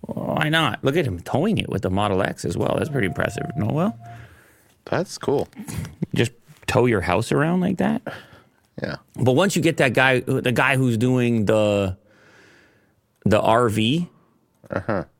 Why 0.00 0.48
not? 0.48 0.82
Look 0.84 0.96
at 0.96 1.06
him 1.06 1.20
towing 1.20 1.58
it 1.58 1.68
with 1.68 1.82
the 1.82 1.90
Model 1.90 2.22
X 2.22 2.44
as 2.44 2.56
well. 2.56 2.74
That's 2.76 2.90
pretty 2.90 3.06
impressive. 3.06 3.44
No, 3.56 3.66
well, 3.66 3.98
That's 4.84 5.18
cool. 5.18 5.48
just 6.14 6.32
tow 6.66 6.86
your 6.86 7.00
house 7.00 7.32
around 7.32 7.60
like 7.60 7.78
that. 7.78 8.02
Yeah. 8.82 8.96
But 9.16 9.32
once 9.32 9.56
you 9.56 9.62
get 9.62 9.78
that 9.78 9.92
guy, 9.94 10.20
the 10.20 10.52
guy 10.52 10.76
who's 10.76 10.96
doing 10.96 11.46
the 11.46 11.96
the 13.24 13.40
RV, 13.40 14.08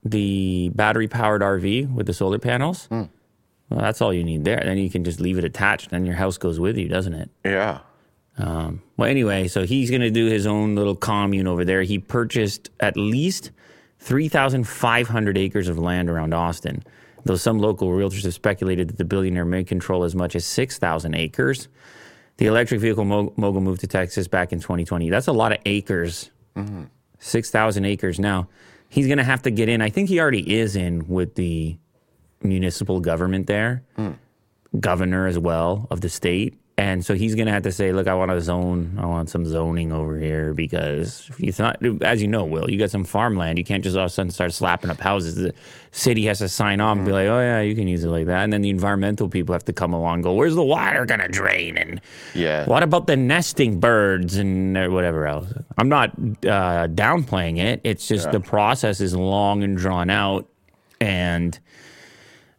the 0.05 0.69
battery 0.75 1.09
powered 1.09 1.43
RV 1.43 1.93
with 1.93 2.07
the 2.07 2.13
solar 2.15 2.39
panels, 2.39 2.87
well, 2.91 3.09
that's 3.71 4.01
all 4.01 4.13
you 4.15 4.25
need 4.25 4.45
there. 4.45 4.61
Then 4.65 4.79
you 4.79 4.91
can 4.91 5.05
just 5.05 5.21
leave 5.21 5.39
it 5.39 5.45
attached, 5.45 5.93
and 5.93 6.07
your 6.07 6.15
house 6.17 6.39
goes 6.39 6.59
with 6.61 6.77
you, 6.79 6.89
doesn't 6.89 7.15
it? 7.15 7.31
Yeah. 7.45 7.81
Um, 8.39 8.83
well, 8.97 9.11
anyway, 9.11 9.49
so 9.49 9.65
he's 9.67 9.91
going 9.91 10.01
to 10.03 10.11
do 10.11 10.27
his 10.27 10.47
own 10.47 10.77
little 10.77 10.95
commune 10.95 11.49
over 11.49 11.65
there. 11.65 11.83
He 11.83 11.99
purchased 11.99 12.71
at 12.79 12.97
least 12.97 13.51
3,500 13.99 15.39
acres 15.39 15.69
of 15.69 15.79
land 15.79 16.09
around 16.09 16.33
Austin, 16.33 16.83
though 17.25 17.37
some 17.37 17.59
local 17.59 17.89
realtors 17.91 18.25
have 18.25 18.35
speculated 18.35 18.89
that 18.89 18.99
the 18.99 19.05
billionaire 19.05 19.45
may 19.45 19.65
control 19.65 20.05
as 20.05 20.15
much 20.15 20.37
as 20.37 20.45
6,000 20.45 21.15
acres. 21.15 21.69
The 22.37 22.47
electric 22.47 22.81
vehicle 22.81 23.05
mogul 23.05 23.61
moved 23.61 23.81
to 23.81 23.87
Texas 23.87 24.29
back 24.29 24.53
in 24.53 24.61
2020. 24.61 25.11
That's 25.11 25.27
a 25.27 25.33
lot 25.33 25.53
of 25.53 25.59
acres. 25.67 26.31
Mm-hmm. 26.57 26.85
6,000 27.19 27.85
acres. 27.85 28.21
Now, 28.21 28.49
he's 28.89 29.07
going 29.07 29.19
to 29.19 29.25
have 29.25 29.43
to 29.43 29.51
get 29.51 29.69
in. 29.69 29.83
I 29.83 29.91
think 29.91 30.09
he 30.09 30.21
already 30.21 30.59
is 30.59 30.77
in 30.77 31.09
with 31.09 31.35
the 31.35 31.77
municipal 32.43 33.01
government 33.01 33.47
there 33.47 33.83
mm. 33.97 34.17
governor 34.79 35.27
as 35.27 35.39
well 35.39 35.87
of 35.91 36.01
the 36.01 36.09
state. 36.09 36.55
And 36.79 37.05
so 37.05 37.15
he's 37.15 37.35
going 37.35 37.47
to 37.47 37.53
have 37.53 37.65
to 37.65 37.73
say, 37.73 37.91
look, 37.91 38.07
I 38.07 38.15
want 38.15 38.31
a 38.31 38.41
zone. 38.41 38.97
I 39.01 39.07
want 39.07 39.29
some 39.29 39.45
zoning 39.45 39.91
over 39.93 40.17
here 40.17 40.55
because 40.55 41.29
it's 41.41 41.59
not, 41.59 41.85
as 42.03 42.23
you 42.23 42.29
know, 42.29 42.45
Will, 42.45 42.71
you 42.71 42.79
got 42.79 42.93
some 42.93 43.03
farmland. 43.03 43.59
You 43.59 43.65
can't 43.65 43.83
just 43.83 43.97
all 43.97 44.05
of 44.05 44.11
a 44.13 44.15
sudden 44.15 44.31
start 44.31 44.53
slapping 44.53 44.89
up 44.89 45.01
houses. 45.01 45.35
The 45.35 45.53
city 45.91 46.25
has 46.27 46.39
to 46.39 46.49
sign 46.49 46.81
off 46.81 46.97
and 46.97 47.05
be 47.05 47.11
like, 47.11 47.27
oh, 47.27 47.41
yeah, 47.41 47.61
you 47.63 47.75
can 47.75 47.89
use 47.89 48.05
it 48.05 48.09
like 48.09 48.27
that. 48.27 48.45
And 48.45 48.53
then 48.53 48.63
the 48.63 48.71
environmental 48.71 49.29
people 49.29 49.55
have 49.55 49.65
to 49.65 49.73
come 49.73 49.93
along 49.93 50.15
and 50.15 50.23
go, 50.23 50.33
where's 50.35 50.55
the 50.55 50.63
water 50.63 51.05
going 51.05 51.19
to 51.19 51.27
drain? 51.27 51.77
And 51.77 52.01
Yeah. 52.33 52.65
what 52.67 52.85
about 52.85 53.09
the 53.09 53.17
nesting 53.17 53.81
birds 53.81 54.37
and 54.37 54.75
whatever 54.93 55.27
else? 55.27 55.53
I'm 55.79 55.89
not 55.89 56.11
uh, 56.11 56.87
downplaying 56.87 57.59
it. 57.59 57.81
It's 57.83 58.07
just 58.07 58.31
the 58.31 58.39
process 58.41 59.01
is 59.01 59.17
long 59.17 59.65
and 59.65 59.77
drawn 59.77 60.11
out. 60.11 60.49
And 61.01 61.59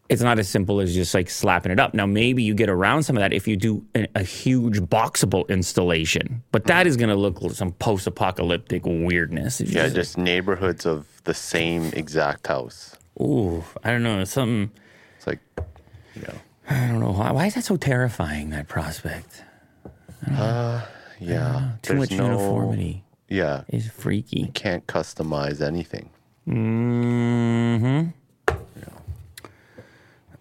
it's 0.09 0.21
not 0.23 0.39
as 0.39 0.49
simple 0.49 0.81
as 0.81 0.93
just 0.93 1.13
like 1.13 1.29
slapping 1.29 1.71
it 1.71 1.79
up. 1.79 1.93
Now, 1.93 2.05
maybe 2.07 2.41
you 2.43 2.53
get 2.55 2.67
around 2.69 3.03
some 3.03 3.15
of 3.15 3.21
that 3.21 3.31
if 3.31 3.47
you 3.47 3.55
do 3.55 3.85
a, 3.95 4.07
a 4.15 4.23
huge 4.23 4.79
boxable 4.81 5.47
installation, 5.49 6.41
but 6.51 6.63
that 6.65 6.87
is 6.87 6.97
going 6.97 7.09
to 7.09 7.15
look 7.15 7.41
like 7.41 7.51
some 7.53 7.73
post 7.73 8.07
apocalyptic 8.07 8.81
weirdness. 8.85 9.61
It's 9.61 9.71
Yeah, 9.71 9.83
just- 9.83 9.95
just 9.95 10.17
neighborhoods 10.17 10.85
of 10.85 11.05
the 11.25 11.33
same 11.35 11.91
exact 11.93 12.47
house. 12.47 12.95
ooh, 13.21 13.63
I 13.83 13.91
don't 13.91 14.01
know. 14.03 14.23
Something, 14.23 14.71
It's 15.17 15.27
like, 15.27 15.39
you 16.15 16.23
know, 16.23 16.33
I 16.69 16.87
don't 16.87 16.99
know. 16.99 17.11
Why, 17.11 17.31
why 17.31 17.45
is 17.47 17.53
that 17.55 17.63
so 17.65 17.77
terrifying, 17.77 18.49
that 18.49 18.67
prospect? 18.67 19.43
yeah. 20.27 20.81
Too 21.81 21.93
there's 21.93 21.99
much 21.99 22.11
no- 22.17 22.25
uniformity 22.25 23.03
Yeah. 23.27 23.63
is 23.67 23.87
freaky. 23.89 24.39
You 24.41 24.47
can't 24.53 24.85
customize 24.87 25.61
anything. 25.61 26.09
Mm 26.47 27.79
hmm 27.79 28.09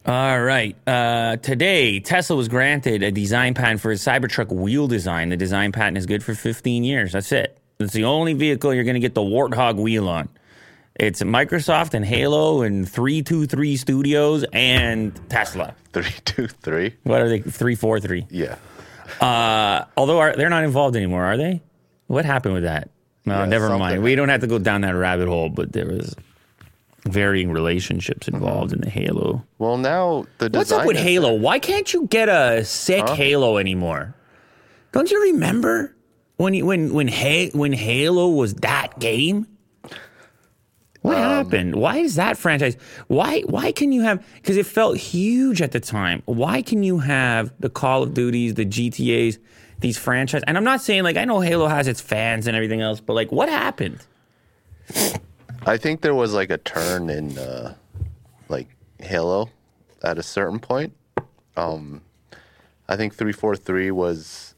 All 0.08 0.40
right. 0.40 0.74
Uh, 0.86 1.36
today, 1.36 2.00
Tesla 2.00 2.34
was 2.34 2.48
granted 2.48 3.02
a 3.02 3.10
design 3.10 3.52
patent 3.52 3.82
for 3.82 3.92
its 3.92 4.02
Cybertruck 4.02 4.48
wheel 4.50 4.88
design. 4.88 5.28
The 5.28 5.36
design 5.36 5.70
patent 5.70 5.98
is 5.98 6.06
good 6.06 6.24
for 6.24 6.34
15 6.34 6.82
years. 6.82 7.12
That's 7.12 7.30
it. 7.30 7.58
It's 7.78 7.92
the 7.92 8.04
only 8.04 8.32
vehicle 8.32 8.72
you're 8.72 8.84
going 8.84 8.94
to 8.94 9.00
get 9.00 9.14
the 9.14 9.20
Warthog 9.20 9.76
wheel 9.76 10.08
on. 10.08 10.30
It's 10.94 11.22
Microsoft 11.22 11.92
and 11.92 12.06
Halo 12.06 12.62
and 12.62 12.88
323 12.88 13.76
Studios 13.76 14.46
and 14.54 15.14
Tesla. 15.28 15.74
Three, 15.92 16.10
two, 16.24 16.48
three. 16.48 16.96
What 17.02 17.20
are 17.20 17.28
they? 17.28 17.40
343. 17.40 18.28
Yeah. 18.30 18.56
Uh, 19.20 19.84
although 19.96 20.20
are, 20.20 20.34
they're 20.34 20.48
not 20.48 20.64
involved 20.64 20.96
anymore, 20.96 21.24
are 21.24 21.36
they? 21.36 21.60
What 22.06 22.24
happened 22.24 22.54
with 22.54 22.62
that? 22.62 22.88
No, 23.26 23.40
Yeah, 23.40 23.44
never 23.46 23.68
mind. 23.68 23.80
something. 23.82 24.02
We 24.02 24.14
don't 24.14 24.30
have 24.30 24.40
to 24.40 24.46
go 24.46 24.58
down 24.58 24.80
that 24.80 24.94
rabbit 24.94 25.28
hole, 25.28 25.50
but 25.50 25.72
there 25.72 25.86
was 25.86 26.14
varying 27.10 27.50
relationships 27.50 28.28
involved 28.28 28.72
in 28.72 28.80
the 28.80 28.90
Halo. 28.90 29.44
Well, 29.58 29.76
now 29.78 30.26
the 30.38 30.48
What's 30.52 30.72
up 30.72 30.86
with 30.86 30.96
Halo? 30.96 31.34
Why 31.34 31.58
can't 31.58 31.92
you 31.92 32.06
get 32.06 32.28
a 32.28 32.64
sick 32.64 33.08
Halo 33.08 33.56
anymore? 33.58 34.14
Don't 34.92 35.10
you 35.10 35.22
remember 35.32 35.94
when 36.36 36.54
you, 36.54 36.64
when 36.66 36.92
when 36.94 37.08
ha- 37.08 37.50
when 37.52 37.72
Halo 37.72 38.28
was 38.28 38.54
that 38.56 38.98
game? 38.98 39.46
What 41.02 41.16
Um, 41.16 41.22
happened? 41.22 41.76
Why 41.76 41.98
is 41.98 42.16
that 42.16 42.36
franchise? 42.36 42.76
Why 43.06 43.40
why 43.42 43.72
can 43.72 43.92
you 43.92 44.02
have? 44.02 44.24
Because 44.36 44.56
it 44.56 44.66
felt 44.66 44.96
huge 44.96 45.62
at 45.62 45.72
the 45.72 45.80
time. 45.80 46.22
Why 46.26 46.60
can 46.62 46.82
you 46.82 46.98
have 46.98 47.52
the 47.60 47.70
Call 47.70 48.02
of 48.02 48.14
Duties, 48.14 48.54
the 48.54 48.66
GTA's, 48.66 49.38
these 49.80 49.96
franchise? 49.96 50.42
And 50.46 50.56
I'm 50.56 50.64
not 50.64 50.80
saying 50.80 51.04
like 51.04 51.16
I 51.16 51.24
know 51.24 51.40
Halo 51.40 51.66
has 51.68 51.86
its 51.86 52.00
fans 52.00 52.46
and 52.46 52.56
everything 52.56 52.80
else, 52.80 53.00
but 53.00 53.12
like 53.14 53.30
what 53.30 53.48
happened? 53.48 53.98
I 55.66 55.76
think 55.76 56.00
there 56.00 56.14
was 56.14 56.32
like 56.32 56.50
a 56.50 56.58
turn 56.58 57.10
in 57.10 57.36
uh, 57.38 57.74
like 58.48 58.68
Halo 59.00 59.50
at 60.02 60.18
a 60.18 60.22
certain 60.22 60.58
point. 60.58 60.94
Um, 61.56 62.02
I 62.88 62.96
think 62.96 63.14
343 63.14 63.90
was 63.90 64.54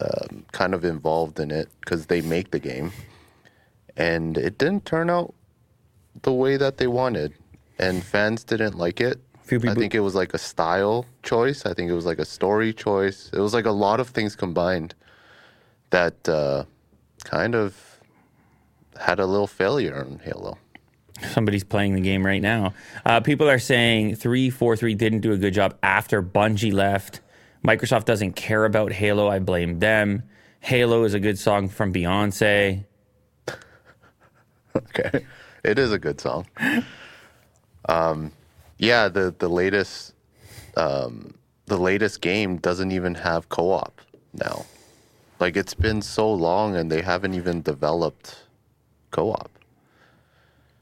um, 0.00 0.44
kind 0.52 0.74
of 0.74 0.84
involved 0.84 1.40
in 1.40 1.50
it 1.50 1.68
because 1.80 2.06
they 2.06 2.20
make 2.20 2.50
the 2.50 2.58
game, 2.58 2.92
and 3.96 4.36
it 4.36 4.58
didn't 4.58 4.84
turn 4.84 5.08
out 5.08 5.34
the 6.22 6.32
way 6.32 6.56
that 6.56 6.76
they 6.78 6.86
wanted, 6.86 7.32
and 7.78 8.02
fans 8.04 8.44
didn't 8.44 8.76
like 8.76 9.00
it. 9.00 9.20
I 9.70 9.74
think 9.74 9.94
it 9.94 10.00
was 10.00 10.14
like 10.14 10.34
a 10.34 10.38
style 10.38 11.06
choice. 11.22 11.64
I 11.66 11.74
think 11.74 11.90
it 11.90 11.94
was 11.94 12.06
like 12.06 12.18
a 12.18 12.24
story 12.24 12.72
choice. 12.72 13.30
It 13.32 13.38
was 13.40 13.54
like 13.54 13.64
a 13.66 13.72
lot 13.72 13.98
of 14.00 14.08
things 14.08 14.36
combined 14.36 14.94
that 15.90 16.28
uh, 16.28 16.64
kind 17.24 17.54
of 17.54 17.89
had 19.00 19.18
a 19.18 19.26
little 19.26 19.46
failure 19.46 20.02
in 20.02 20.18
Halo. 20.20 20.58
Somebody's 21.32 21.64
playing 21.64 21.94
the 21.94 22.00
game 22.00 22.24
right 22.24 22.40
now. 22.40 22.74
Uh, 23.04 23.20
people 23.20 23.48
are 23.48 23.58
saying 23.58 24.16
343 24.16 24.94
didn't 24.94 25.20
do 25.20 25.32
a 25.32 25.36
good 25.36 25.54
job 25.54 25.76
after 25.82 26.22
Bungie 26.22 26.72
left. 26.72 27.20
Microsoft 27.64 28.06
doesn't 28.06 28.32
care 28.32 28.64
about 28.64 28.92
Halo. 28.92 29.28
I 29.28 29.38
blame 29.38 29.80
them. 29.80 30.22
Halo 30.60 31.04
is 31.04 31.14
a 31.14 31.20
good 31.20 31.38
song 31.38 31.68
from 31.68 31.92
Beyonce. 31.92 32.84
Okay, 34.76 35.26
it 35.64 35.80
is 35.80 35.90
a 35.90 35.98
good 35.98 36.20
song. 36.20 36.46
Um, 37.88 38.30
yeah, 38.78 39.08
the 39.08 39.34
the 39.36 39.48
latest 39.48 40.14
um, 40.76 41.34
the 41.66 41.76
latest 41.76 42.20
game 42.20 42.56
doesn't 42.58 42.92
even 42.92 43.16
have 43.16 43.48
co-op 43.48 44.00
now. 44.32 44.64
Like 45.40 45.56
it's 45.56 45.74
been 45.74 46.02
so 46.02 46.32
long, 46.32 46.76
and 46.76 46.88
they 46.90 47.02
haven't 47.02 47.34
even 47.34 47.62
developed 47.62 48.44
co-op. 49.10 49.50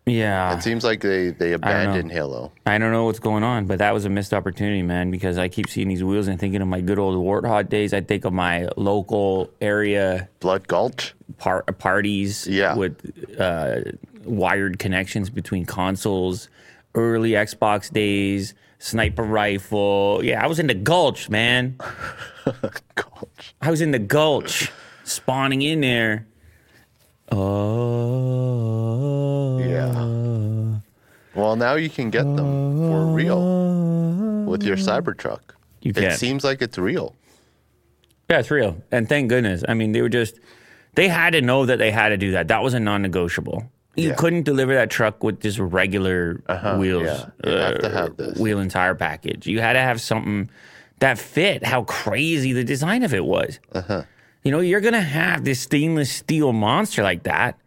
Yeah. 0.06 0.56
It 0.56 0.62
seems 0.62 0.85
like 0.85 1.00
they 1.02 1.30
they 1.32 1.52
abandoned 1.52 2.11
Halo. 2.11 2.50
I 2.64 2.78
don't 2.78 2.92
know 2.92 3.04
what's 3.04 3.18
going 3.18 3.42
on, 3.44 3.66
but 3.66 3.78
that 3.80 3.92
was 3.92 4.06
a 4.06 4.08
missed 4.08 4.32
opportunity, 4.32 4.82
man, 4.82 5.11
because 5.11 5.37
I 5.37 5.49
keep 5.49 5.68
seeing 5.68 5.88
these 5.88 6.02
wheels 6.02 6.28
and 6.28 6.40
thinking 6.40 6.62
of 6.62 6.68
my 6.68 6.80
good 6.80 6.99
old 6.99 7.16
Warthog 7.23 7.68
days. 7.68 7.92
I 7.92 8.00
think 8.00 8.25
of 8.25 8.32
my 8.32 8.68
local 8.78 9.50
area 9.61 10.28
Blood 10.40 10.66
Gulch. 10.66 11.14
par- 11.37 11.62
parties 11.64 12.47
Yeah. 12.47 12.75
with 12.75 13.38
uh, 13.38 13.80
wired 14.25 14.78
connections 14.78 15.28
between 15.28 15.66
consoles, 15.66 16.49
early 16.94 17.32
Xbox 17.32 17.92
days, 17.92 18.54
sniper 18.78 19.25
rifle. 19.25 20.20
Yeah, 20.25 20.42
I 20.42 20.47
was 20.47 20.58
in 20.58 20.68
the 20.68 20.75
Gulch, 20.75 21.28
man. 21.28 21.76
Gulch. 22.94 23.54
I 23.61 23.70
was 23.70 23.82
in 23.82 23.90
the 23.90 23.99
Gulch, 23.99 24.73
spawning 25.04 25.61
in 25.61 25.82
there. 25.82 26.26
Oh. 28.28 29.58
Yeah. 29.58 30.80
Well, 31.35 31.56
now 31.56 31.75
you 31.75 31.88
can 31.90 32.11
get 32.11 32.25
them 32.25 32.78
for 32.90 33.06
real 33.06 34.44
with 34.47 34.62
your 34.62 34.76
Cybertruck. 34.76 35.40
You 35.82 35.92
can. 35.92 36.04
It 36.04 36.18
seems 36.18 36.44
like 36.44 36.61
it's 36.62 36.78
real. 36.78 37.14
Yeah, 38.30 38.40
it's 38.40 38.50
real. 38.50 38.82
And 38.90 39.08
thank 39.08 39.28
goodness. 39.28 39.62
I 39.68 39.75
mean, 39.75 39.92
they 39.92 40.02
were 40.02 40.08
just, 40.08 40.38
they 40.94 41.08
had 41.08 41.30
to 41.30 41.40
know 41.40 41.64
that 41.66 41.78
they 41.78 41.90
had 41.90 42.08
to 42.11 42.16
do 42.16 42.32
that. 42.32 42.49
That 42.49 42.62
was 42.62 42.75
a 42.75 42.80
non 42.80 43.02
negotiable. 43.02 43.70
You 43.97 44.08
Yeah. 44.11 44.14
couldn't 44.16 44.42
deliver 44.44 44.75
that 44.75 44.90
truck 44.90 45.23
with 45.25 45.40
just 45.40 45.58
regular 45.58 46.42
wheels, 46.78 47.08
Uh-huh, 47.08 47.30
yeah. 47.44 47.50
You 47.52 47.56
have 47.58 47.78
to 47.80 47.88
have 47.90 48.16
this. 48.16 48.38
wheel 48.38 48.58
and 48.58 48.70
tire 48.70 48.94
package. 48.94 49.47
You 49.47 49.61
had 49.61 49.73
to 49.75 49.80
have 49.80 50.00
something 50.00 50.50
that 51.00 51.18
fit 51.18 51.64
how 51.64 51.85
crazy 51.85 52.52
the 52.52 52.64
design 52.64 53.02
of 53.02 53.14
it 53.14 53.25
was. 53.25 53.58
Uh-huh. 53.73 54.02
You 54.49 54.52
know, 54.52 54.61
you're 54.61 54.81
gonna 54.81 55.02
have 55.02 55.45
this 55.45 55.61
stainless 55.61 56.11
steel 56.11 56.55
monster 56.55 57.02
like 57.02 57.25
that. 57.25 57.59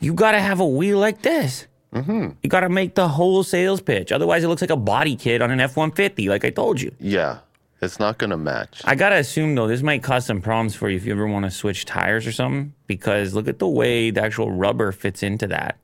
You 0.00 0.12
got 0.12 0.32
to 0.32 0.38
have 0.38 0.60
a 0.60 0.66
wheel 0.66 0.98
like 0.98 1.22
this. 1.22 1.66
Mm-hmm. 1.94 2.32
You 2.42 2.50
got 2.50 2.60
to 2.60 2.68
make 2.68 2.94
the 2.94 3.08
whole 3.08 3.42
sales 3.42 3.80
pitch. 3.80 4.12
Otherwise, 4.12 4.44
it 4.44 4.48
looks 4.48 4.60
like 4.60 4.68
a 4.68 4.76
body 4.76 5.16
kit 5.16 5.40
on 5.40 5.50
an 5.50 5.60
F 5.60 5.78
150, 5.78 6.28
like 6.28 6.44
I 6.44 6.50
told 6.50 6.78
you. 6.78 6.94
Yeah, 7.00 7.38
it's 7.80 7.98
not 7.98 8.18
gonna 8.18 8.36
match. 8.36 8.82
I 8.84 8.96
gotta 8.96 9.16
assume 9.16 9.54
though, 9.54 9.66
this 9.66 9.80
might 9.80 10.02
cause 10.02 10.26
some 10.26 10.42
problems 10.42 10.74
for 10.74 10.90
you 10.90 10.98
if 10.98 11.06
you 11.06 11.12
ever 11.12 11.26
want 11.26 11.46
to 11.46 11.50
switch 11.50 11.86
tires 11.86 12.26
or 12.26 12.32
something. 12.32 12.74
Because 12.86 13.32
look 13.32 13.48
at 13.48 13.58
the 13.58 13.66
way 13.66 14.10
the 14.10 14.22
actual 14.22 14.50
rubber 14.50 14.92
fits 14.92 15.22
into 15.22 15.46
that. 15.46 15.78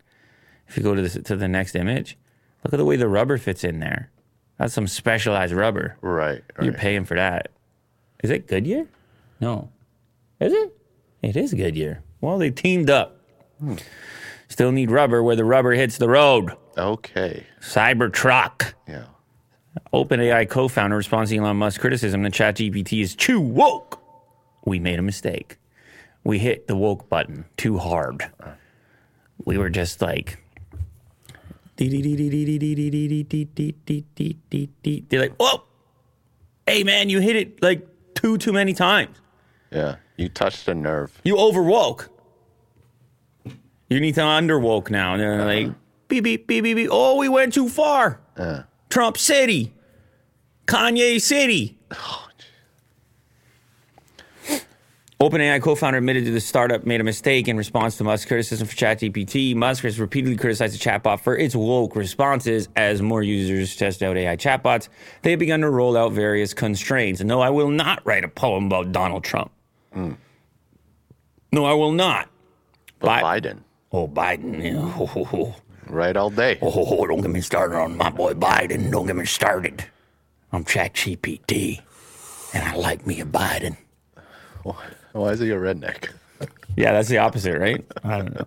If 0.69 0.77
you 0.77 0.83
go 0.83 0.95
to 0.95 1.01
the 1.01 1.23
to 1.23 1.37
the 1.37 1.49
next 1.49 1.75
image, 1.75 2.19
look 2.63 2.75
at 2.75 2.77
the 2.77 2.85
way 2.85 2.97
the 2.97 3.09
rubber 3.09 3.39
fits 3.39 3.65
in 3.65 3.79
there. 3.81 4.11
That's 4.59 4.75
some 4.75 4.87
specialized 4.87 5.55
rubber. 5.55 5.97
right. 6.03 6.43
You're 6.61 6.75
paying 6.75 7.07
for 7.07 7.15
that. 7.15 7.53
Is 8.23 8.29
it 8.29 8.49
Goodyear? 8.49 8.87
No. 9.41 9.71
Is 10.41 10.53
it? 10.53 10.77
It 11.23 11.37
is 11.37 11.55
Goodyear. 11.55 12.03
Well, 12.21 12.39
they 12.39 12.51
teamed 12.51 12.91
up. 12.91 13.21
Still 14.49 14.73
need 14.73 14.91
rubber 14.91 15.23
where 15.23 15.37
the 15.37 15.45
rubber 15.45 15.73
hits 15.73 15.99
the 15.99 16.09
road. 16.09 16.51
Okay. 16.77 17.45
Cybertruck. 17.61 18.75
Yeah. 18.87 19.05
OpenAI 19.93 20.49
co-founder 20.49 20.97
responds 20.97 21.31
to 21.31 21.37
Elon 21.37 21.57
Musk's 21.57 21.79
criticism 21.79 22.23
that 22.23 22.33
ChatGPT 22.33 23.03
is 23.03 23.15
too 23.15 23.41
woke. 23.41 24.03
We 24.65 24.79
made 24.79 24.99
a 24.99 25.03
mistake. 25.03 25.59
We 26.25 26.39
hit 26.39 26.67
the 26.67 26.77
woke 26.77 27.09
button 27.09 27.45
too 27.57 27.79
hard. 27.79 28.31
We 29.45 29.59
were 29.59 29.71
just 29.71 30.03
like, 30.03 30.39
they're 31.77 31.89
like, 35.21 35.37
whoa, 35.37 35.63
hey 36.67 36.83
man, 36.83 37.11
you 37.11 37.21
hit 37.21 37.37
it 37.37 37.63
like 37.63 37.87
two 38.15 38.39
too 38.39 38.53
many 38.53 38.73
times. 38.73 39.21
Yeah. 39.71 39.97
You 40.17 40.29
touched 40.29 40.67
a 40.69 40.75
nerve. 40.75 41.21
You 41.25 41.37
overwoke. 41.37 42.09
You 43.89 44.01
need 44.01 44.15
to 44.17 44.25
underwoke 44.25 44.91
now. 44.91 45.13
And 45.13 45.23
they're 45.23 45.45
like, 45.45 45.67
uh-huh. 45.67 45.75
beep 46.09 46.25
beep 46.25 46.47
beep 46.47 46.65
beep 46.65 46.77
beep. 46.77 46.89
Oh, 46.91 47.17
we 47.17 47.29
went 47.29 47.53
too 47.53 47.69
far. 47.69 48.21
Yeah. 48.39 48.65
Trump 48.89 49.19
City, 49.19 49.75
Kanye 50.67 51.21
City. 51.21 51.79
Oh, 51.93 52.27
OpenAI 55.19 55.63
co-founder 55.63 55.97
admitted 55.97 56.27
to 56.27 56.31
the 56.31 56.41
startup 56.41 56.85
made 56.85 57.01
a 57.01 57.05
mistake 57.05 57.49
in 57.49 57.57
response 57.57 57.97
to 57.97 58.05
Musk's 58.05 58.27
criticism 58.27 58.69
for 58.69 58.77
ChatGPT. 58.77 59.55
Musk 59.57 59.83
has 59.85 59.99
repeatedly 59.99 60.37
criticized 60.37 60.75
the 60.75 60.79
chatbot 60.79 61.21
for 61.21 61.35
its 61.35 61.57
woke 61.57 61.97
responses 61.97 62.69
as 62.77 63.01
more 63.01 63.23
users 63.23 63.75
test 63.77 64.03
out 64.03 64.19
AI 64.19 64.37
chatbots. 64.37 64.91
They 65.23 65.31
have 65.31 65.39
begun 65.39 65.63
to 65.63 65.71
roll 65.71 65.97
out 65.97 66.13
various 66.13 66.53
constraints. 66.53 67.23
No, 67.23 67.41
I 67.41 67.49
will 67.49 67.71
not 67.71 68.05
write 68.05 68.25
a 68.25 68.29
poem 68.29 68.67
about 68.67 68.93
Donald 68.93 69.25
Trump. 69.25 69.53
No, 71.53 71.65
I 71.65 71.73
will 71.73 71.93
not. 71.93 72.29
But 72.99 73.07
Bi- 73.23 73.41
Biden, 73.41 73.59
Oh, 73.93 74.07
Biden. 74.09 74.63
Yeah. 74.63 74.93
Oh, 74.99 75.11
oh, 75.17 75.29
oh. 75.33 75.55
right 75.89 76.17
all 76.17 76.31
day. 76.31 76.59
Oh, 76.61 77.07
don't 77.07 77.21
get 77.23 77.31
me 77.31 77.41
started 77.41 77.77
on 77.77 77.97
my 77.97 78.11
boy 78.11 78.35
Biden. 78.35 78.91
Don't 78.91 79.07
get 79.07 79.17
me 79.17 79.25
started. 79.27 79.85
I'm 80.53 80.65
ChatGPT, 80.65 81.81
and 82.55 82.65
I 82.65 82.75
like 82.77 83.07
me 83.07 83.21
a 83.21 83.25
Biden. 83.25 83.77
Why 85.13 85.31
is 85.31 85.41
he 85.41 85.51
a 85.51 85.57
redneck? 85.57 86.09
Yeah, 86.77 86.93
that's 86.93 87.09
the 87.09 87.19
opposite, 87.19 87.59
right? 87.59 87.83
I 88.05 88.19
don't 88.19 88.35
know. 88.35 88.47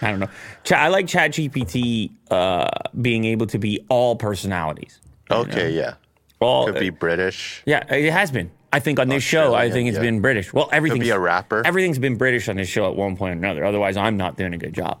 I 0.00 0.10
don't 0.10 0.20
know. 0.20 0.28
Ch- 0.64 0.72
I 0.72 0.88
like 0.88 1.06
ChatGPT 1.06 2.10
uh, 2.30 2.68
being 3.02 3.24
able 3.26 3.46
to 3.48 3.58
be 3.58 3.84
all 3.88 4.16
personalities. 4.16 5.00
Okay, 5.30 5.70
yeah. 5.72 5.94
All 6.40 6.66
Could 6.66 6.78
be 6.80 6.90
British. 6.90 7.62
yeah, 7.66 7.82
it 7.92 8.10
has 8.12 8.30
been. 8.30 8.50
I 8.76 8.78
think 8.78 9.00
on 9.00 9.08
this 9.08 9.22
show, 9.22 9.54
I 9.54 9.70
think 9.70 9.88
it's 9.88 9.96
yeah. 9.96 10.02
been 10.02 10.20
British. 10.20 10.52
Well, 10.52 10.68
everything's 10.70 11.04
be 11.04 11.08
a 11.08 11.18
rapper. 11.18 11.62
Everything's 11.64 11.98
been 11.98 12.16
British 12.16 12.46
on 12.46 12.56
this 12.56 12.68
show 12.68 12.86
at 12.90 12.94
one 12.94 13.16
point 13.16 13.30
or 13.30 13.38
another. 13.38 13.64
Otherwise, 13.64 13.96
I'm 13.96 14.18
not 14.18 14.36
doing 14.36 14.52
a 14.52 14.58
good 14.58 14.74
job. 14.74 15.00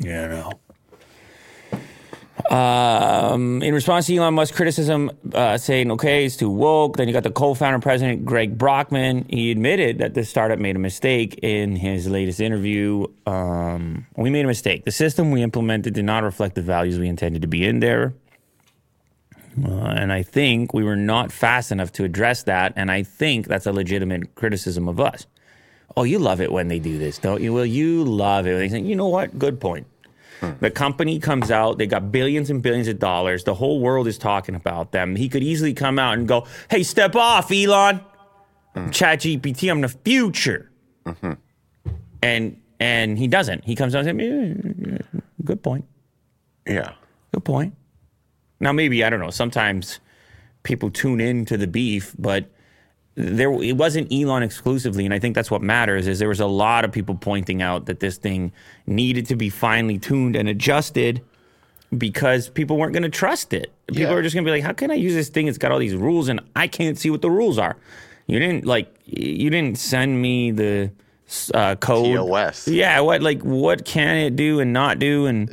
Yeah, 0.00 0.26
no. 0.26 0.52
Um, 2.50 3.62
in 3.62 3.72
response 3.72 4.08
to 4.08 4.16
Elon 4.16 4.34
Musk's 4.34 4.56
criticism, 4.56 5.12
uh, 5.32 5.58
saying, 5.58 5.92
okay, 5.92 6.24
it's 6.26 6.36
too 6.36 6.50
woke, 6.50 6.96
then 6.96 7.06
you 7.06 7.14
got 7.14 7.22
the 7.22 7.30
co 7.30 7.54
founder 7.54 7.78
president, 7.78 8.24
Greg 8.24 8.58
Brockman. 8.58 9.26
He 9.28 9.52
admitted 9.52 9.98
that 9.98 10.14
the 10.14 10.24
startup 10.24 10.58
made 10.58 10.74
a 10.74 10.80
mistake 10.80 11.38
in 11.44 11.76
his 11.76 12.08
latest 12.08 12.40
interview. 12.40 13.06
Um, 13.26 14.06
we 14.16 14.28
made 14.30 14.44
a 14.44 14.48
mistake. 14.48 14.84
The 14.84 14.90
system 14.90 15.30
we 15.30 15.42
implemented 15.42 15.94
did 15.94 16.04
not 16.04 16.24
reflect 16.24 16.56
the 16.56 16.62
values 16.62 16.98
we 16.98 17.06
intended 17.06 17.42
to 17.42 17.48
be 17.48 17.64
in 17.64 17.78
there. 17.78 18.12
Uh, 19.64 19.68
and 19.70 20.12
I 20.12 20.22
think 20.22 20.74
we 20.74 20.84
were 20.84 20.96
not 20.96 21.32
fast 21.32 21.72
enough 21.72 21.92
to 21.92 22.04
address 22.04 22.42
that. 22.44 22.72
And 22.76 22.90
I 22.90 23.02
think 23.02 23.46
that's 23.46 23.66
a 23.66 23.72
legitimate 23.72 24.34
criticism 24.34 24.88
of 24.88 25.00
us. 25.00 25.26
Oh, 25.96 26.02
you 26.02 26.18
love 26.18 26.40
it 26.40 26.52
when 26.52 26.68
they 26.68 26.78
do 26.78 26.98
this, 26.98 27.18
don't 27.18 27.42
you? 27.42 27.54
Well, 27.54 27.64
you 27.64 28.04
love 28.04 28.46
it. 28.46 28.58
They 28.58 28.68
say, 28.68 28.80
you 28.80 28.96
know 28.96 29.08
what? 29.08 29.38
Good 29.38 29.60
point. 29.60 29.86
The 30.60 30.70
company 30.70 31.18
comes 31.18 31.50
out, 31.50 31.78
they 31.78 31.86
got 31.86 32.12
billions 32.12 32.50
and 32.50 32.62
billions 32.62 32.88
of 32.88 32.98
dollars. 32.98 33.44
The 33.44 33.54
whole 33.54 33.80
world 33.80 34.06
is 34.06 34.18
talking 34.18 34.54
about 34.54 34.92
them. 34.92 35.16
He 35.16 35.30
could 35.30 35.42
easily 35.42 35.72
come 35.72 35.98
out 35.98 36.18
and 36.18 36.28
go, 36.28 36.46
hey, 36.70 36.82
step 36.82 37.16
off, 37.16 37.50
Elon. 37.50 38.00
I'm 38.74 38.90
ChatGPT, 38.90 39.70
I'm 39.70 39.80
the 39.80 39.88
future. 39.88 40.70
And 42.22 42.60
and 42.78 43.18
he 43.18 43.28
doesn't. 43.28 43.64
He 43.64 43.74
comes 43.74 43.94
out 43.94 44.06
and 44.06 44.20
says, 44.20 44.28
"Yeah, 44.28 44.92
yeah, 44.92 45.20
good 45.44 45.62
point. 45.62 45.86
Yeah. 46.66 46.92
Good 47.32 47.44
point. 47.44 47.74
Now, 48.60 48.72
maybe 48.72 49.04
I 49.04 49.10
don't 49.10 49.20
know. 49.20 49.30
Sometimes 49.30 50.00
people 50.62 50.90
tune 50.90 51.20
in 51.20 51.44
to 51.46 51.56
the 51.56 51.66
beef, 51.66 52.14
but 52.18 52.46
there 53.14 53.50
it 53.62 53.76
wasn't 53.76 54.12
Elon 54.12 54.42
exclusively, 54.42 55.04
and 55.04 55.14
I 55.14 55.18
think 55.18 55.34
that's 55.34 55.50
what 55.50 55.62
matters. 55.62 56.06
Is 56.06 56.18
there 56.18 56.28
was 56.28 56.40
a 56.40 56.46
lot 56.46 56.84
of 56.84 56.92
people 56.92 57.14
pointing 57.14 57.62
out 57.62 57.86
that 57.86 58.00
this 58.00 58.16
thing 58.18 58.52
needed 58.86 59.26
to 59.26 59.36
be 59.36 59.48
finely 59.48 59.98
tuned 59.98 60.36
and 60.36 60.48
adjusted 60.48 61.22
because 61.96 62.48
people 62.50 62.76
weren't 62.76 62.92
going 62.92 63.04
to 63.04 63.08
trust 63.08 63.52
it. 63.54 63.72
People 63.86 64.02
Yeah. 64.02 64.12
are 64.14 64.22
just 64.22 64.34
going 64.34 64.44
to 64.44 64.48
be 64.48 64.52
like, 64.52 64.64
"How 64.64 64.72
can 64.72 64.90
I 64.90 64.94
use 64.94 65.14
this 65.14 65.28
thing? 65.28 65.46
It's 65.48 65.56
got 65.58 65.70
all 65.72 65.78
these 65.78 65.94
rules, 65.94 66.28
and 66.28 66.40
I 66.54 66.66
can't 66.68 66.98
see 66.98 67.08
what 67.10 67.22
the 67.22 67.30
rules 67.30 67.58
are." 67.58 67.76
You 68.26 68.38
didn't 68.38 68.66
like. 68.66 68.92
You 69.06 69.48
didn't 69.50 69.78
send 69.78 70.20
me 70.20 70.50
the 70.50 70.90
uh, 71.54 71.76
code. 71.76 72.16
TOS. 72.16 72.68
Yeah. 72.68 73.00
What 73.00 73.22
like 73.22 73.40
what 73.42 73.84
can 73.84 74.16
it 74.16 74.36
do 74.36 74.60
and 74.60 74.72
not 74.72 74.98
do 74.98 75.26
and. 75.26 75.50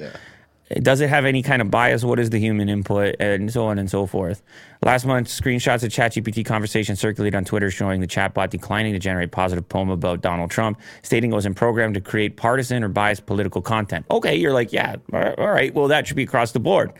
Does 0.81 1.01
it 1.01 1.09
have 1.09 1.25
any 1.25 1.43
kind 1.43 1.61
of 1.61 1.69
bias? 1.69 2.03
What 2.03 2.19
is 2.19 2.29
the 2.29 2.39
human 2.39 2.69
input? 2.69 3.15
And 3.19 3.51
so 3.51 3.65
on 3.65 3.77
and 3.77 3.89
so 3.89 4.05
forth. 4.05 4.41
Last 4.81 5.05
month, 5.05 5.27
screenshots 5.27 5.83
of 5.83 5.91
ChatGPT 5.91 6.45
conversation 6.45 6.95
circulated 6.95 7.35
on 7.35 7.45
Twitter 7.45 7.69
showing 7.69 8.01
the 8.01 8.07
chatbot 8.07 8.49
declining 8.49 8.93
to 8.93 8.99
generate 8.99 9.31
positive 9.31 9.67
poem 9.67 9.89
about 9.89 10.21
Donald 10.21 10.51
Trump, 10.51 10.79
stating 11.01 11.31
it 11.31 11.35
wasn't 11.35 11.55
programmed 11.55 11.95
to 11.95 12.01
create 12.01 12.37
partisan 12.37 12.83
or 12.83 12.87
biased 12.87 13.25
political 13.25 13.61
content. 13.61 14.05
Okay, 14.09 14.35
you're 14.35 14.53
like, 14.53 14.71
yeah, 14.71 14.95
all 15.11 15.19
right, 15.19 15.39
all 15.39 15.51
right, 15.51 15.73
well, 15.73 15.89
that 15.89 16.07
should 16.07 16.15
be 16.15 16.23
across 16.23 16.53
the 16.53 16.59
board. 16.59 16.93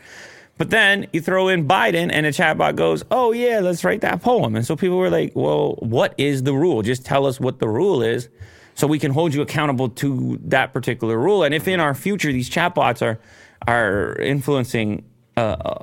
But 0.58 0.69
then 0.69 1.08
you 1.13 1.21
throw 1.21 1.47
in 1.47 1.67
Biden 1.67 2.12
and 2.13 2.26
a 2.26 2.32
chatbot 2.32 2.76
goes, 2.76 3.04
oh, 3.10 3.32
yeah, 3.32 3.60
let's 3.60 3.84
write 3.84 4.02
that 4.02 4.21
poem. 4.21 4.56
And 4.56 4.65
so 4.65 4.76
people 4.76 4.97
were 4.97 5.10
like, 5.10 5.32
well, 5.36 5.76
what 5.80 6.13
is 6.17 6.43
the 6.43 6.54
rule? 6.54 6.84
Just 6.84 7.06
tell 7.06 7.26
us 7.26 7.39
what 7.39 7.60
the 7.60 7.67
rule 7.67 8.04
is 8.04 8.30
so 8.76 8.88
we 8.88 8.99
can 8.99 9.12
hold 9.12 9.34
you 9.34 9.41
accountable 9.41 9.89
to 9.89 10.39
that 10.43 10.73
particular 10.73 11.17
rule. 11.17 11.43
And 11.43 11.56
if 11.56 11.67
in 11.67 11.80
our 11.80 11.95
future 11.95 12.32
these 12.32 12.49
chatbots 12.49 13.02
are, 13.02 13.19
are 13.67 14.15
influencing 14.15 15.04
uh, 15.38 15.80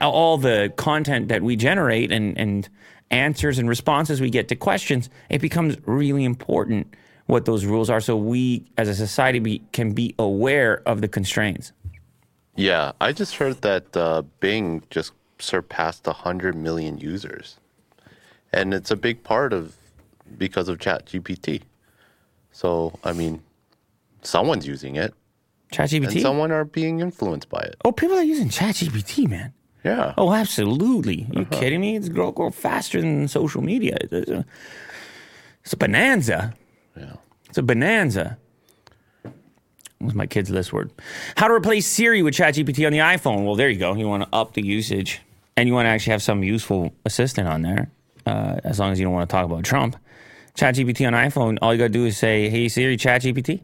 all 0.00 0.38
the 0.38 0.72
content 0.76 1.28
that 1.28 1.42
we 1.42 1.56
generate 1.56 2.12
and, 2.12 2.36
and 2.38 2.68
answers 3.10 3.58
and 3.58 3.68
responses 3.68 4.20
we 4.20 4.30
get 4.30 4.48
to 4.48 4.56
questions, 4.56 5.10
it 5.28 5.40
becomes 5.40 5.76
really 5.86 6.24
important 6.24 6.94
what 7.26 7.44
those 7.44 7.64
rules 7.64 7.88
are 7.88 8.00
so 8.00 8.16
we 8.16 8.64
as 8.76 8.88
a 8.88 8.94
society 8.94 9.38
be, 9.38 9.62
can 9.72 9.92
be 9.92 10.14
aware 10.18 10.82
of 10.86 11.00
the 11.00 11.08
constraints. 11.08 11.72
Yeah. 12.56 12.92
I 13.00 13.12
just 13.12 13.36
heard 13.36 13.62
that 13.62 13.96
uh, 13.96 14.22
Bing 14.40 14.82
just 14.90 15.12
surpassed 15.38 16.06
100 16.06 16.54
million 16.54 16.98
users. 16.98 17.58
And 18.52 18.74
it's 18.74 18.90
a 18.90 18.96
big 18.96 19.22
part 19.22 19.52
of 19.52 19.74
because 20.36 20.68
of 20.68 20.78
ChatGPT. 20.78 21.62
So, 22.50 22.98
I 23.02 23.12
mean, 23.12 23.42
someone's 24.22 24.66
using 24.66 24.96
it 24.96 25.14
and 25.78 25.90
ChatGPT? 25.90 26.20
someone 26.22 26.52
are 26.52 26.64
being 26.64 27.00
influenced 27.00 27.48
by 27.48 27.60
it. 27.60 27.76
oh, 27.84 27.92
people 27.92 28.16
are 28.16 28.22
using 28.22 28.48
ChatGPT, 28.48 29.28
man. 29.28 29.52
Yeah. 29.84 30.14
Oh, 30.16 30.32
absolutely. 30.32 31.26
you 31.32 31.44
kidding 31.46 31.80
me? 31.80 31.96
It's 31.96 32.08
grow, 32.08 32.30
grow 32.30 32.50
faster 32.50 33.00
than 33.00 33.26
social 33.26 33.62
media. 33.62 33.96
It's 34.00 34.30
a, 34.30 34.44
it's 35.64 35.72
a 35.72 35.76
bonanza. 35.76 36.54
Yeah. 36.96 37.14
It's 37.48 37.58
a 37.58 37.62
bonanza. 37.62 38.38
Was 40.00 40.14
my 40.14 40.26
kid's 40.26 40.50
list 40.50 40.72
word? 40.72 40.90
How 41.36 41.48
to 41.48 41.54
replace 41.54 41.86
Siri 41.86 42.22
with 42.22 42.34
ChatGPT 42.34 42.86
on 42.86 42.92
the 42.92 42.98
iPhone. 42.98 43.44
Well, 43.44 43.54
there 43.54 43.68
you 43.68 43.78
go. 43.78 43.94
You 43.94 44.08
want 44.08 44.24
to 44.24 44.28
up 44.32 44.54
the 44.54 44.64
usage, 44.64 45.20
and 45.56 45.68
you 45.68 45.74
want 45.74 45.86
to 45.86 45.90
actually 45.90 46.12
have 46.12 46.22
some 46.22 46.42
useful 46.42 46.92
assistant 47.04 47.46
on 47.46 47.62
there. 47.62 47.90
Uh, 48.26 48.58
as 48.64 48.78
long 48.78 48.92
as 48.92 48.98
you 48.98 49.04
don't 49.04 49.14
want 49.14 49.28
to 49.28 49.32
talk 49.32 49.44
about 49.44 49.64
Trump, 49.64 49.96
ChatGPT 50.56 51.06
on 51.06 51.12
iPhone. 51.12 51.58
All 51.62 51.72
you 51.72 51.78
got 51.78 51.84
to 51.84 51.90
do 51.90 52.04
is 52.04 52.16
say, 52.16 52.48
"Hey 52.48 52.68
Siri, 52.68 52.96
ChatGPT." 52.96 53.62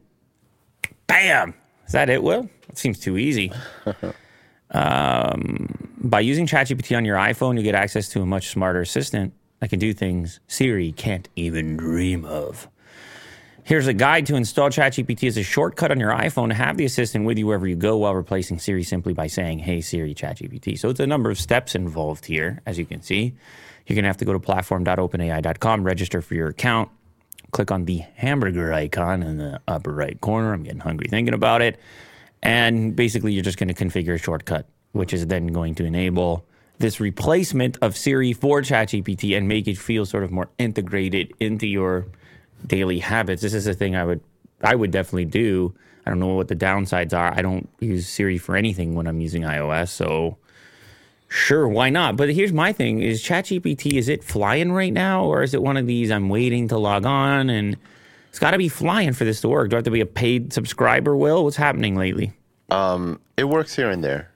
Bam! 1.07 1.55
Is 1.88 1.92
that 1.92 2.11
it, 2.11 2.22
Will? 2.22 2.48
It 2.68 2.77
seems 2.77 2.98
too 2.98 3.16
easy. 3.16 3.51
um, 4.72 5.88
by 5.96 6.20
using 6.20 6.46
ChatGPT 6.46 6.94
on 6.94 7.07
your 7.07 7.16
iPhone, 7.16 7.57
you 7.57 7.62
get 7.62 7.74
access 7.74 8.11
to 8.11 8.20
a 8.20 8.27
much 8.27 8.48
smarter 8.48 8.83
assistant 8.83 9.33
that 9.61 9.70
can 9.70 9.79
do 9.79 9.94
things 9.94 10.38
Siri 10.46 10.92
can't 10.92 11.31
even 11.35 11.79
dream 11.79 12.27
of. 12.27 12.68
Here's 13.64 13.87
a 13.87 13.94
guide 13.94 14.27
to 14.27 14.35
install 14.35 14.68
ChatGPT 14.68 15.29
as 15.29 15.38
a 15.38 15.42
shortcut 15.42 15.90
on 15.90 15.98
your 15.98 16.12
iPhone 16.12 16.48
to 16.48 16.55
have 16.55 16.77
the 16.77 16.85
assistant 16.85 17.24
with 17.24 17.38
you 17.38 17.46
wherever 17.46 17.66
you 17.66 17.77
go 17.77 17.96
while 17.96 18.14
replacing 18.14 18.59
Siri 18.59 18.83
simply 18.83 19.14
by 19.14 19.27
saying, 19.27 19.61
Hey 19.61 19.81
Siri, 19.81 20.14
ChatGPT. 20.14 20.79
So 20.79 20.90
it's 20.90 21.01
a 21.01 21.07
number 21.07 21.31
of 21.31 21.38
steps 21.38 21.74
involved 21.74 22.27
here, 22.27 22.61
as 22.66 22.79
you 22.79 22.85
can 22.85 23.01
see. 23.01 23.35
You're 23.87 23.94
going 23.94 24.05
to 24.05 24.09
have 24.09 24.18
to 24.18 24.27
go 24.27 24.35
to 24.35 24.38
platform.openai.com, 24.38 25.85
register 25.85 26.20
for 26.20 26.35
your 26.35 26.48
account, 26.48 26.90
click 27.53 27.71
on 27.71 27.85
the 27.85 27.99
hamburger 28.15 28.73
icon 28.73 29.23
in 29.23 29.39
the 29.39 29.61
upper 29.67 29.93
right 29.93 30.21
corner. 30.21 30.53
I'm 30.53 30.63
getting 30.63 30.81
hungry 30.81 31.09
thinking 31.09 31.35
about 31.35 31.63
it. 31.63 31.79
And 32.43 32.95
basically, 32.95 33.33
you're 33.33 33.45
just 33.45 33.59
going 33.59 33.73
to 33.73 33.75
configure 33.75 34.15
a 34.15 34.19
shortcut, 34.19 34.67
which 34.93 35.13
is 35.13 35.27
then 35.27 35.49
going 35.49 35.75
to 35.77 35.85
enable 35.85 36.45
this 36.79 37.01
replacement 37.01 37.77
of 37.83 37.97
Siri 37.97 38.33
for 38.33 38.63
ChatGPT 38.63 39.37
and 39.37 39.49
make 39.49 39.67
it 39.67 39.77
feel 39.77 40.07
sort 40.07 40.23
of 40.23 40.31
more 40.31 40.49
integrated 40.59 41.33
into 41.41 41.67
your 41.67 42.07
daily 42.67 43.01
habits. 43.01 43.43
This 43.43 43.55
is 43.55 43.67
a 43.67 43.75
thing 43.75 43.97
I 43.97 44.05
would 44.05 44.21
I 44.63 44.75
would 44.75 44.91
definitely 44.91 45.25
do. 45.27 45.75
I 46.05 46.11
don't 46.11 46.21
know 46.21 46.35
what 46.35 46.49
the 46.49 46.57
downsides 46.57 47.13
are. 47.13 47.33
I 47.37 47.43
don't 47.43 47.69
use 47.81 48.09
Siri 48.09 48.39
for 48.39 48.57
anything 48.57 48.95
when 48.95 49.07
I'm 49.07 49.21
using 49.21 49.43
iOS, 49.43 49.89
so 49.89 50.39
sure, 51.29 51.69
why 51.69 51.91
not? 51.91 52.17
But 52.17 52.31
here's 52.31 52.53
my 52.53 52.73
thing: 52.73 53.01
is 53.01 53.23
ChatGPT 53.23 53.95
is 53.95 54.09
it 54.09 54.25
flying 54.25 54.73
right 54.73 54.93
now, 54.93 55.25
or 55.25 55.43
is 55.43 55.55
it 55.55 55.62
one 55.62 55.77
of 55.77 55.87
these 55.87 56.11
I'm 56.11 56.29
waiting 56.29 56.69
to 56.69 56.79
log 56.79 57.07
on 57.07 57.51
and 57.51 57.77
it's 58.29 58.38
got 58.38 58.53
to 58.53 58.59
be 58.59 58.69
flying 58.69 59.12
for 59.12 59.25
this 59.25 59.41
to 59.43 59.49
work? 59.49 59.71
Do 59.71 59.77
I 59.77 59.79
have 59.79 59.85
to 59.85 59.91
be 59.91 60.01
a 60.01 60.07
paid 60.07 60.53
subscriber? 60.53 61.17
Will 61.17 61.45
what's 61.45 61.57
happening 61.57 61.97
lately? 61.97 62.33
Um, 62.71 63.21
it 63.37 63.45
works 63.45 63.75
here 63.75 63.91
and 63.91 64.05
there. 64.05 64.31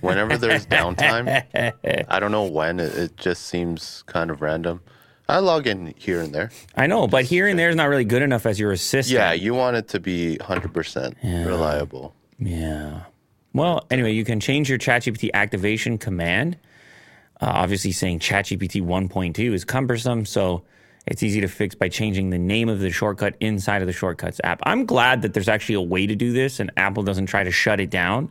Whenever 0.00 0.36
there's 0.36 0.66
downtime, 0.66 1.42
I 2.08 2.20
don't 2.20 2.30
know 2.30 2.44
when. 2.44 2.78
It, 2.78 2.94
it 2.94 3.16
just 3.16 3.46
seems 3.46 4.04
kind 4.06 4.30
of 4.30 4.40
random. 4.40 4.80
I 5.28 5.38
log 5.38 5.66
in 5.66 5.94
here 5.96 6.20
and 6.20 6.34
there. 6.34 6.50
I 6.76 6.86
know, 6.86 7.08
but 7.08 7.24
here 7.24 7.48
and 7.48 7.58
there 7.58 7.70
is 7.70 7.76
not 7.76 7.88
really 7.88 8.04
good 8.04 8.22
enough 8.22 8.44
as 8.44 8.60
your 8.60 8.72
assistant. 8.72 9.14
Yeah, 9.14 9.32
you 9.32 9.54
want 9.54 9.76
it 9.76 9.88
to 9.88 10.00
be 10.00 10.36
100% 10.40 11.46
reliable. 11.46 12.14
Yeah. 12.38 13.04
Well, 13.54 13.86
anyway, 13.90 14.12
you 14.12 14.24
can 14.24 14.40
change 14.40 14.68
your 14.68 14.78
ChatGPT 14.78 15.30
activation 15.32 15.96
command. 15.96 16.58
Uh, 17.40 17.52
obviously, 17.54 17.92
saying 17.92 18.18
ChatGPT 18.18 18.82
1.2 18.82 19.52
is 19.54 19.64
cumbersome, 19.64 20.26
so 20.26 20.64
it's 21.06 21.22
easy 21.22 21.40
to 21.40 21.48
fix 21.48 21.74
by 21.74 21.88
changing 21.88 22.30
the 22.30 22.38
name 22.38 22.68
of 22.68 22.80
the 22.80 22.90
shortcut 22.90 23.36
inside 23.40 23.82
of 23.82 23.86
the 23.86 23.92
Shortcuts 23.92 24.40
app. 24.42 24.60
I'm 24.64 24.86
glad 24.86 25.22
that 25.22 25.34
there's 25.34 25.48
actually 25.48 25.76
a 25.76 25.82
way 25.82 26.06
to 26.06 26.16
do 26.16 26.32
this 26.32 26.60
and 26.60 26.70
Apple 26.76 27.02
doesn't 27.02 27.26
try 27.26 27.44
to 27.44 27.50
shut 27.50 27.80
it 27.80 27.90
down. 27.90 28.30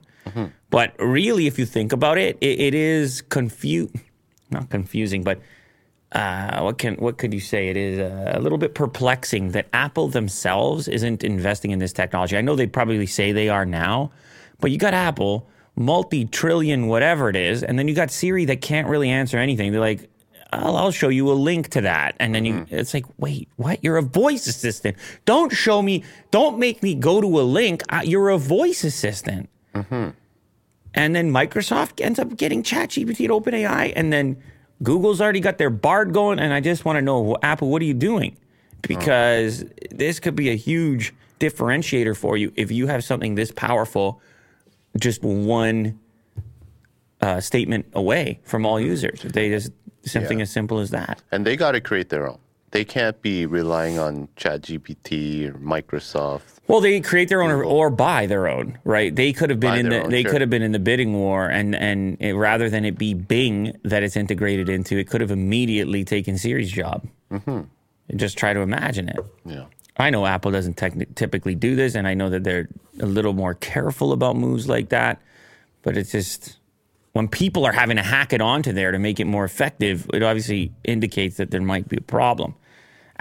But 0.70 0.96
really, 1.00 1.48
if 1.48 1.60
you 1.60 1.66
think 1.66 1.94
about 1.94 2.18
it, 2.18 2.38
it, 2.42 2.60
it 2.60 2.74
is 2.74 3.22
confu 3.22 3.90
not 4.50 4.70
confusing, 4.70 5.24
but 5.24 5.40
uh, 6.12 6.62
what 6.62 6.78
can 6.78 6.96
what 6.96 7.18
could 7.18 7.34
you 7.34 7.40
say? 7.40 7.70
It 7.70 7.78
is 7.78 8.00
a 8.00 8.40
little 8.40 8.58
bit 8.58 8.76
perplexing 8.76 9.52
that 9.52 9.68
Apple 9.74 10.08
themselves 10.08 10.88
isn't 10.88 11.24
investing 11.24 11.72
in 11.72 11.80
this 11.80 11.92
technology. 11.92 12.38
I 12.38 12.42
know 12.42 12.56
they 12.56 12.68
probably 12.68 13.06
say 13.08 13.32
they 13.32 13.50
are 13.50 13.66
now, 13.66 14.12
but 14.64 14.72
you 14.72 14.78
got 14.78 14.94
Apple, 14.94 15.46
multi-trillion 15.76 16.88
whatever 16.88 17.28
it 17.28 17.36
is, 17.36 17.64
and 17.64 17.78
then 17.78 17.90
you 17.90 17.94
got 17.94 18.10
Siri 18.10 18.46
that 18.46 18.62
can't 18.62 18.88
really 18.88 19.10
answer 19.10 19.38
anything. 19.38 19.74
They're 19.74 19.82
like, 19.82 20.10
I'll, 20.54 20.78
I'll 20.78 20.92
show 20.92 21.10
you 21.10 21.30
a 21.30 21.34
link 21.34 21.68
to 21.72 21.82
that, 21.82 22.16
and 22.18 22.34
then 22.34 22.46
you, 22.46 22.66
it's 22.70 22.94
like, 22.94 23.06
wait, 23.18 23.50
what? 23.58 23.84
You're 23.84 23.98
a 23.98 24.02
voice 24.02 24.48
assistant. 24.48 24.96
Don't 25.26 25.52
show 25.52 25.82
me. 25.82 26.06
Don't 26.32 26.60
make 26.60 26.82
me 26.82 26.96
go 26.96 27.20
to 27.20 27.42
a 27.42 27.44
link. 27.44 27.84
Uh, 27.90 28.04
you're 28.06 28.30
a 28.30 28.38
voice 28.38 28.86
assistant. 28.86 29.50
And 30.94 31.14
then 31.14 31.30
Microsoft 31.30 32.00
ends 32.00 32.20
up 32.20 32.38
getting 32.38 32.64
ChatGPT 32.64 33.26
at 33.26 33.32
OpenAI, 33.32 33.92
and 33.98 34.14
then 34.14 34.42
Google's 34.82 35.20
already 35.20 35.42
got 35.42 35.58
their 35.58 35.70
Bard 35.70 36.14
going. 36.14 36.40
And 36.40 36.54
I 36.54 36.62
just 36.62 36.86
want 36.86 36.96
to 36.96 37.02
know, 37.02 37.36
Apple, 37.44 37.70
what 37.70 37.82
are 37.82 37.86
you 37.86 37.94
doing? 37.94 38.38
Because 38.82 39.66
this 39.92 40.22
could 40.22 40.38
be 40.38 40.50
a 40.52 40.56
huge 40.56 41.14
differentiator 41.42 42.16
for 42.16 42.38
you 42.38 42.54
if 42.56 42.72
you 42.72 42.88
have 42.88 43.04
something 43.04 43.36
this 43.36 43.52
powerful, 43.52 44.22
just 45.00 45.22
one 45.24 46.00
uh, 47.22 47.40
statement 47.40 47.86
away 47.94 48.40
from 48.44 48.66
all 48.66 48.80
users. 48.80 49.22
They 49.22 49.50
just 49.50 49.72
something 50.06 50.40
Yeah. 50.40 50.44
as 50.44 50.52
simple 50.52 50.80
as 50.80 50.90
that. 50.92 51.22
And 51.32 51.46
they 51.46 51.56
got 51.56 51.72
to 51.72 51.82
create 51.82 52.10
their 52.10 52.28
own. 52.28 52.38
They 52.72 52.84
can't 52.84 53.22
be 53.22 53.46
relying 53.46 54.00
on 54.00 54.28
ChatGPT 54.36 55.48
or 55.48 55.54
Microsoft. 55.54 56.42
Well, 56.68 56.82
they 56.82 57.00
create 57.02 57.30
their 57.30 57.42
own 57.44 57.52
or, 57.52 57.64
or 57.64 57.90
buy 57.92 58.26
their 58.26 58.48
own, 58.48 58.80
right? 58.84 59.16
They 59.16 59.32
could 59.32 59.50
have 59.52 59.60
been 59.60 59.72
Buy 59.74 59.78
in 59.80 59.90
the 59.90 60.04
own, 60.04 60.10
they 60.10 60.24
sure. 60.24 60.32
could 60.32 60.42
have 60.42 60.50
been 60.50 60.64
in 60.64 60.72
the 60.72 60.80
bidding 60.80 61.14
war, 61.14 61.48
and 61.48 61.76
and 61.76 62.18
it, 62.20 62.34
rather 62.34 62.70
than 62.70 62.84
it 62.84 62.98
be 62.98 63.14
Bing 63.14 63.78
that 63.84 64.02
it's 64.02 64.16
integrated 64.16 64.70
into, 64.70 64.98
it 64.98 65.08
could 65.08 65.22
have 65.22 65.30
immediately 65.30 66.04
taken 66.04 66.38
Siri's 66.38 66.72
job. 66.72 67.08
Mm-hmm. 67.32 67.62
Just 68.18 68.38
try 68.38 68.54
to 68.54 68.62
imagine 68.62 69.08
it. 69.10 69.20
Yeah. 69.46 69.66
I 69.98 70.10
know 70.10 70.26
Apple 70.26 70.52
doesn't 70.52 70.76
techni- 70.76 71.14
typically 71.16 71.56
do 71.56 71.76
this, 71.76 71.96
and 71.96 72.08
I 72.08 72.14
know 72.14 72.30
that 72.30 72.44
they're 72.44 72.68
a 73.00 73.06
little 73.06 73.34
more 73.34 73.54
careful 73.54 74.12
about 74.12 74.36
moves 74.36 74.68
like 74.68 74.90
that. 74.90 75.22
But 75.84 75.98
it's 75.98 76.12
just 76.12 76.58
when 77.12 77.28
people 77.28 77.66
are 77.66 77.72
having 77.72 77.98
to 77.98 78.04
hack 78.04 78.34
it 78.34 78.42
onto 78.42 78.74
there 78.74 78.92
to 78.92 79.00
make 79.00 79.20
it 79.20 79.26
more 79.26 79.46
effective, 79.46 80.10
it 80.14 80.24
obviously 80.24 80.72
indicates 80.84 81.38
that 81.38 81.52
there 81.52 81.62
might 81.62 81.88
be 81.88 81.98
a 81.98 82.02
problem. 82.02 82.56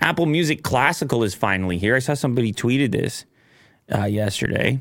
Apple 0.00 0.26
Music 0.26 0.62
Classical 0.62 1.22
is 1.22 1.34
finally 1.34 1.76
here. 1.76 1.94
I 1.94 1.98
saw 1.98 2.14
somebody 2.14 2.52
tweeted 2.52 2.92
this 2.92 3.26
uh, 3.94 4.04
yesterday. 4.04 4.80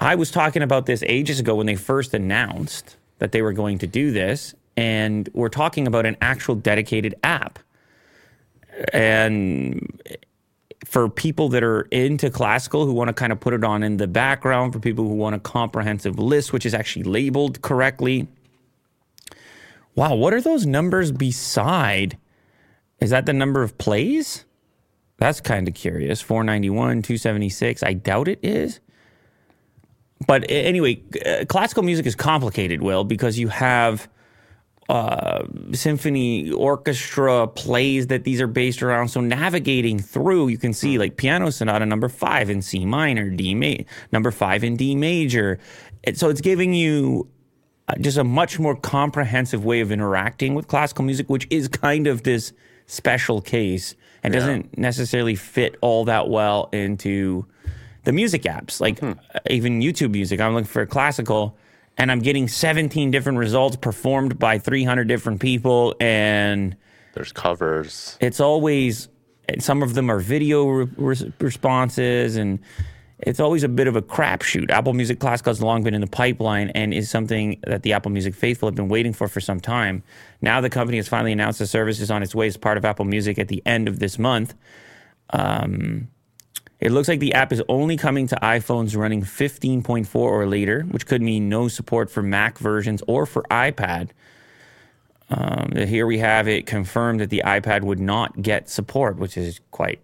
I 0.00 0.14
was 0.14 0.30
talking 0.30 0.62
about 0.62 0.86
this 0.86 1.02
ages 1.06 1.38
ago 1.40 1.56
when 1.56 1.66
they 1.66 1.76
first 1.76 2.14
announced 2.14 2.96
that 3.18 3.32
they 3.32 3.42
were 3.42 3.52
going 3.52 3.78
to 3.80 3.86
do 3.86 4.12
this, 4.12 4.54
and 4.78 5.28
we're 5.34 5.50
talking 5.50 5.86
about 5.86 6.06
an 6.06 6.16
actual 6.22 6.54
dedicated 6.54 7.14
app. 7.22 7.58
And 8.94 10.00
for 10.84 11.08
people 11.08 11.48
that 11.50 11.62
are 11.62 11.82
into 11.90 12.30
classical 12.30 12.86
who 12.86 12.92
want 12.92 13.08
to 13.08 13.14
kind 13.14 13.32
of 13.32 13.40
put 13.40 13.52
it 13.52 13.64
on 13.64 13.82
in 13.82 13.98
the 13.98 14.08
background, 14.08 14.72
for 14.72 14.80
people 14.80 15.06
who 15.06 15.14
want 15.14 15.34
a 15.34 15.38
comprehensive 15.38 16.18
list, 16.18 16.52
which 16.52 16.64
is 16.64 16.74
actually 16.74 17.02
labeled 17.02 17.60
correctly. 17.62 18.28
Wow, 19.94 20.14
what 20.14 20.32
are 20.32 20.40
those 20.40 20.64
numbers 20.64 21.12
beside? 21.12 22.16
Is 23.00 23.10
that 23.10 23.26
the 23.26 23.32
number 23.32 23.62
of 23.62 23.76
plays? 23.76 24.44
That's 25.18 25.40
kind 25.40 25.68
of 25.68 25.74
curious. 25.74 26.22
491, 26.22 27.02
276. 27.02 27.82
I 27.82 27.92
doubt 27.92 28.28
it 28.28 28.38
is. 28.42 28.80
But 30.26 30.44
anyway, 30.48 31.02
uh, 31.26 31.44
classical 31.46 31.82
music 31.82 32.06
is 32.06 32.14
complicated, 32.14 32.82
Will, 32.82 33.04
because 33.04 33.38
you 33.38 33.48
have 33.48 34.08
uh, 34.90 35.46
symphony 35.72 36.50
orchestra 36.50 37.46
plays 37.46 38.08
that 38.08 38.24
these 38.24 38.40
are 38.40 38.48
based 38.48 38.82
around. 38.82 39.06
So 39.06 39.20
navigating 39.20 40.00
through, 40.00 40.48
you 40.48 40.58
can 40.58 40.72
see 40.72 40.98
like 40.98 41.16
piano 41.16 41.52
sonata 41.52 41.86
number 41.86 42.08
five 42.08 42.50
in 42.50 42.60
C 42.60 42.84
minor, 42.84 43.30
D 43.30 43.54
ma- 43.54 43.84
number 44.10 44.32
five 44.32 44.64
in 44.64 44.74
D 44.74 44.96
major. 44.96 45.60
And 46.02 46.18
so 46.18 46.28
it's 46.28 46.40
giving 46.40 46.74
you 46.74 47.28
uh, 47.86 47.94
just 48.00 48.18
a 48.18 48.24
much 48.24 48.58
more 48.58 48.74
comprehensive 48.74 49.64
way 49.64 49.80
of 49.80 49.92
interacting 49.92 50.56
with 50.56 50.66
classical 50.66 51.04
music, 51.04 51.30
which 51.30 51.46
is 51.50 51.68
kind 51.68 52.08
of 52.08 52.24
this 52.24 52.52
special 52.86 53.40
case 53.40 53.94
and 54.24 54.32
doesn't 54.32 54.76
necessarily 54.76 55.36
fit 55.36 55.76
all 55.82 56.04
that 56.06 56.28
well 56.28 56.68
into 56.72 57.46
the 58.02 58.12
music 58.12 58.42
apps. 58.42 58.80
Like 58.80 59.00
uh, 59.04 59.14
even 59.48 59.80
YouTube 59.80 60.10
music, 60.10 60.40
I'm 60.40 60.54
looking 60.54 60.66
for 60.66 60.84
classical 60.84 61.56
and 61.98 62.10
I'm 62.10 62.20
getting 62.20 62.48
17 62.48 63.10
different 63.10 63.38
results 63.38 63.76
performed 63.76 64.38
by 64.38 64.58
300 64.58 65.06
different 65.08 65.40
people. 65.40 65.94
And 66.00 66.76
There's 67.14 67.32
covers. 67.32 68.16
it's 68.20 68.40
always, 68.40 69.08
some 69.58 69.82
of 69.82 69.94
them 69.94 70.10
are 70.10 70.18
video 70.18 70.66
re- 70.66 71.32
responses 71.40 72.36
and 72.36 72.58
it's 73.18 73.38
always 73.38 73.62
a 73.64 73.68
bit 73.68 73.86
of 73.86 73.96
a 73.96 74.00
crapshoot. 74.02 74.70
Apple 74.70 74.94
Music 74.94 75.20
Classical 75.20 75.50
has 75.50 75.60
long 75.60 75.82
been 75.82 75.92
in 75.92 76.00
the 76.00 76.06
pipeline 76.06 76.70
and 76.70 76.94
is 76.94 77.10
something 77.10 77.60
that 77.66 77.82
the 77.82 77.92
Apple 77.92 78.10
Music 78.10 78.34
faithful 78.34 78.66
have 78.66 78.74
been 78.74 78.88
waiting 78.88 79.12
for 79.12 79.28
for 79.28 79.40
some 79.40 79.60
time. 79.60 80.02
Now 80.40 80.62
the 80.62 80.70
company 80.70 80.96
has 80.96 81.06
finally 81.06 81.32
announced 81.32 81.58
the 81.58 81.66
service 81.66 82.00
is 82.00 82.10
on 82.10 82.22
its 82.22 82.34
way 82.34 82.46
as 82.46 82.56
part 82.56 82.78
of 82.78 82.84
Apple 82.86 83.04
Music 83.04 83.38
at 83.38 83.48
the 83.48 83.62
end 83.66 83.88
of 83.88 83.98
this 83.98 84.18
month. 84.18 84.54
Um, 85.30 86.08
it 86.80 86.92
looks 86.92 87.08
like 87.08 87.20
the 87.20 87.34
app 87.34 87.52
is 87.52 87.62
only 87.68 87.96
coming 87.96 88.26
to 88.28 88.36
iPhones 88.36 88.96
running 88.96 89.22
15.4 89.22 90.14
or 90.14 90.46
later, 90.46 90.82
which 90.84 91.06
could 91.06 91.20
mean 91.20 91.48
no 91.48 91.68
support 91.68 92.10
for 92.10 92.22
Mac 92.22 92.58
versions 92.58 93.02
or 93.06 93.26
for 93.26 93.42
iPad. 93.50 94.10
Um, 95.28 95.72
here 95.76 96.06
we 96.06 96.18
have 96.18 96.48
it 96.48 96.66
confirmed 96.66 97.20
that 97.20 97.30
the 97.30 97.42
iPad 97.44 97.82
would 97.82 98.00
not 98.00 98.40
get 98.40 98.70
support, 98.70 99.18
which 99.18 99.36
is 99.36 99.60
quite 99.70 100.00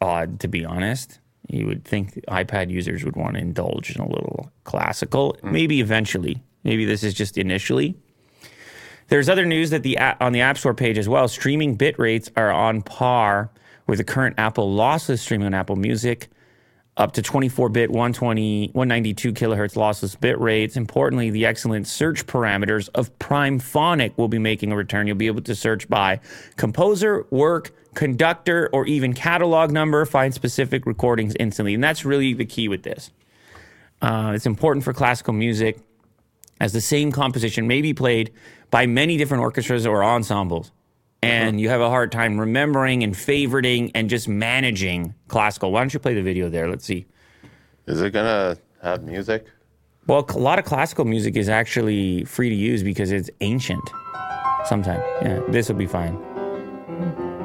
odd, 0.00 0.40
to 0.40 0.48
be 0.48 0.64
honest. 0.64 1.20
You 1.46 1.66
would 1.66 1.84
think 1.84 2.14
iPad 2.26 2.68
users 2.70 3.04
would 3.04 3.16
want 3.16 3.34
to 3.34 3.40
indulge 3.40 3.94
in 3.94 4.02
a 4.02 4.08
little 4.08 4.50
classical, 4.64 5.36
maybe 5.42 5.80
eventually. 5.80 6.42
Maybe 6.64 6.84
this 6.84 7.02
is 7.02 7.14
just 7.14 7.38
initially. 7.38 7.96
There's 9.06 9.28
other 9.28 9.46
news 9.46 9.70
that 9.70 9.84
the 9.84 9.96
app, 9.96 10.20
on 10.20 10.32
the 10.32 10.42
App 10.42 10.58
Store 10.58 10.74
page 10.74 10.98
as 10.98 11.08
well. 11.08 11.28
Streaming 11.28 11.76
bit 11.76 11.98
rates 11.98 12.30
are 12.36 12.50
on 12.50 12.82
par 12.82 13.50
with 13.88 13.98
the 13.98 14.04
current 14.04 14.36
Apple 14.38 14.76
lossless 14.76 15.18
streaming 15.18 15.46
on 15.46 15.54
Apple 15.54 15.74
Music. 15.74 16.28
up 16.96 17.12
to 17.12 17.22
24 17.22 17.68
bit 17.68 17.90
120 17.90 18.70
192 18.72 19.32
kilohertz 19.32 19.76
lossless 19.76 20.18
bit 20.20 20.38
rates. 20.40 20.76
Importantly 20.76 21.30
the 21.30 21.46
excellent 21.46 21.86
search 21.86 22.26
parameters 22.26 22.88
of 22.94 23.16
Primephonic 23.18 24.16
will 24.18 24.28
be 24.28 24.38
making 24.38 24.72
a 24.72 24.76
return. 24.76 25.06
You'll 25.06 25.16
be 25.16 25.28
able 25.28 25.42
to 25.42 25.54
search 25.54 25.88
by 25.88 26.20
composer 26.56 27.24
work 27.30 27.72
conductor 27.94 28.68
or 28.72 28.84
even 28.86 29.12
catalog 29.12 29.70
number 29.70 30.04
find 30.04 30.34
specific 30.34 30.86
recordings 30.86 31.34
instantly. 31.38 31.74
And 31.74 31.82
that's 31.82 32.04
really 32.04 32.34
the 32.34 32.44
key 32.44 32.68
with 32.68 32.82
this. 32.82 33.10
Uh, 34.02 34.32
it's 34.34 34.46
important 34.46 34.84
for 34.84 34.92
classical 34.92 35.32
music 35.32 35.78
as 36.60 36.72
the 36.72 36.80
same 36.80 37.12
composition 37.12 37.68
may 37.68 37.80
be 37.80 37.94
played 37.94 38.32
by 38.70 38.86
many 38.86 39.16
different 39.16 39.42
orchestras 39.42 39.86
or 39.86 40.02
ensembles 40.02 40.72
and 41.22 41.60
you 41.60 41.68
have 41.68 41.80
a 41.80 41.88
hard 41.88 42.12
time 42.12 42.38
remembering 42.38 43.02
and 43.02 43.14
favoriting 43.14 43.90
and 43.94 44.08
just 44.08 44.28
managing 44.28 45.14
classical. 45.28 45.72
Why 45.72 45.80
don't 45.80 45.92
you 45.92 46.00
play 46.00 46.14
the 46.14 46.22
video 46.22 46.48
there? 46.48 46.68
Let's 46.68 46.84
see. 46.84 47.06
Is 47.86 48.00
it 48.00 48.12
gonna 48.12 48.56
have 48.82 49.02
music? 49.02 49.46
Well, 50.06 50.24
a 50.28 50.38
lot 50.38 50.58
of 50.58 50.64
classical 50.64 51.04
music 51.04 51.36
is 51.36 51.48
actually 51.48 52.24
free 52.24 52.48
to 52.48 52.54
use 52.54 52.82
because 52.82 53.10
it's 53.10 53.30
ancient. 53.40 53.82
Sometimes, 54.64 55.02
yeah, 55.22 55.40
this 55.48 55.68
will 55.68 55.76
be 55.76 55.86
fine. 55.86 56.18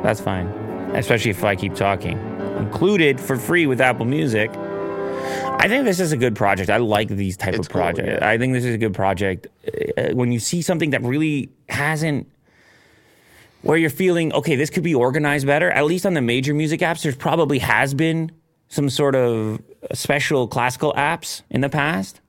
That's 0.02 0.20
fine, 0.22 0.48
especially 0.96 1.32
if 1.32 1.44
I 1.44 1.56
keep 1.56 1.76
talking. 1.76 2.18
Included 2.58 3.20
for 3.20 3.38
free 3.38 3.66
with 3.66 3.82
Apple 3.82 4.06
Music. 4.06 4.50
I 4.56 5.68
think 5.68 5.86
this 5.86 6.00
is 6.00 6.12
a 6.12 6.18
good 6.18 6.36
project. 6.36 6.70
I 6.70 6.78
like 6.78 7.08
these 7.08 7.38
type 7.38 7.54
It's 7.54 7.68
of 7.68 7.72
cool, 7.72 7.82
projects. 7.82 8.20
yeah. 8.22 8.30
I 8.30 8.38
think 8.38 8.54
this 8.54 8.66
is 8.66 8.76
a 8.76 8.78
good 8.78 8.94
project. 8.94 9.48
Uh, 9.98 10.14
When 10.14 10.32
you 10.32 10.40
see 10.40 10.62
something 10.62 10.90
that 10.92 11.02
really 11.02 11.50
hasn't 11.70 12.28
where 13.64 13.78
you're 13.78 13.90
feeling 13.90 14.32
okay 14.34 14.56
this 14.56 14.70
could 14.70 14.84
be 14.84 14.94
organized 14.94 15.48
better. 15.48 15.72
At 15.72 15.86
least 15.86 16.06
on 16.06 16.14
the 16.14 16.22
major 16.22 16.54
music 16.54 16.82
apps 16.82 17.02
there's 17.02 17.16
probably 17.16 17.60
has 17.60 17.94
been 17.94 18.32
some 18.68 18.90
sort 18.90 19.16
of 19.16 19.62
special 19.94 20.48
classical 20.48 20.94
apps 20.94 21.42
in 21.50 21.62
the 21.62 21.70
past. 21.70 22.22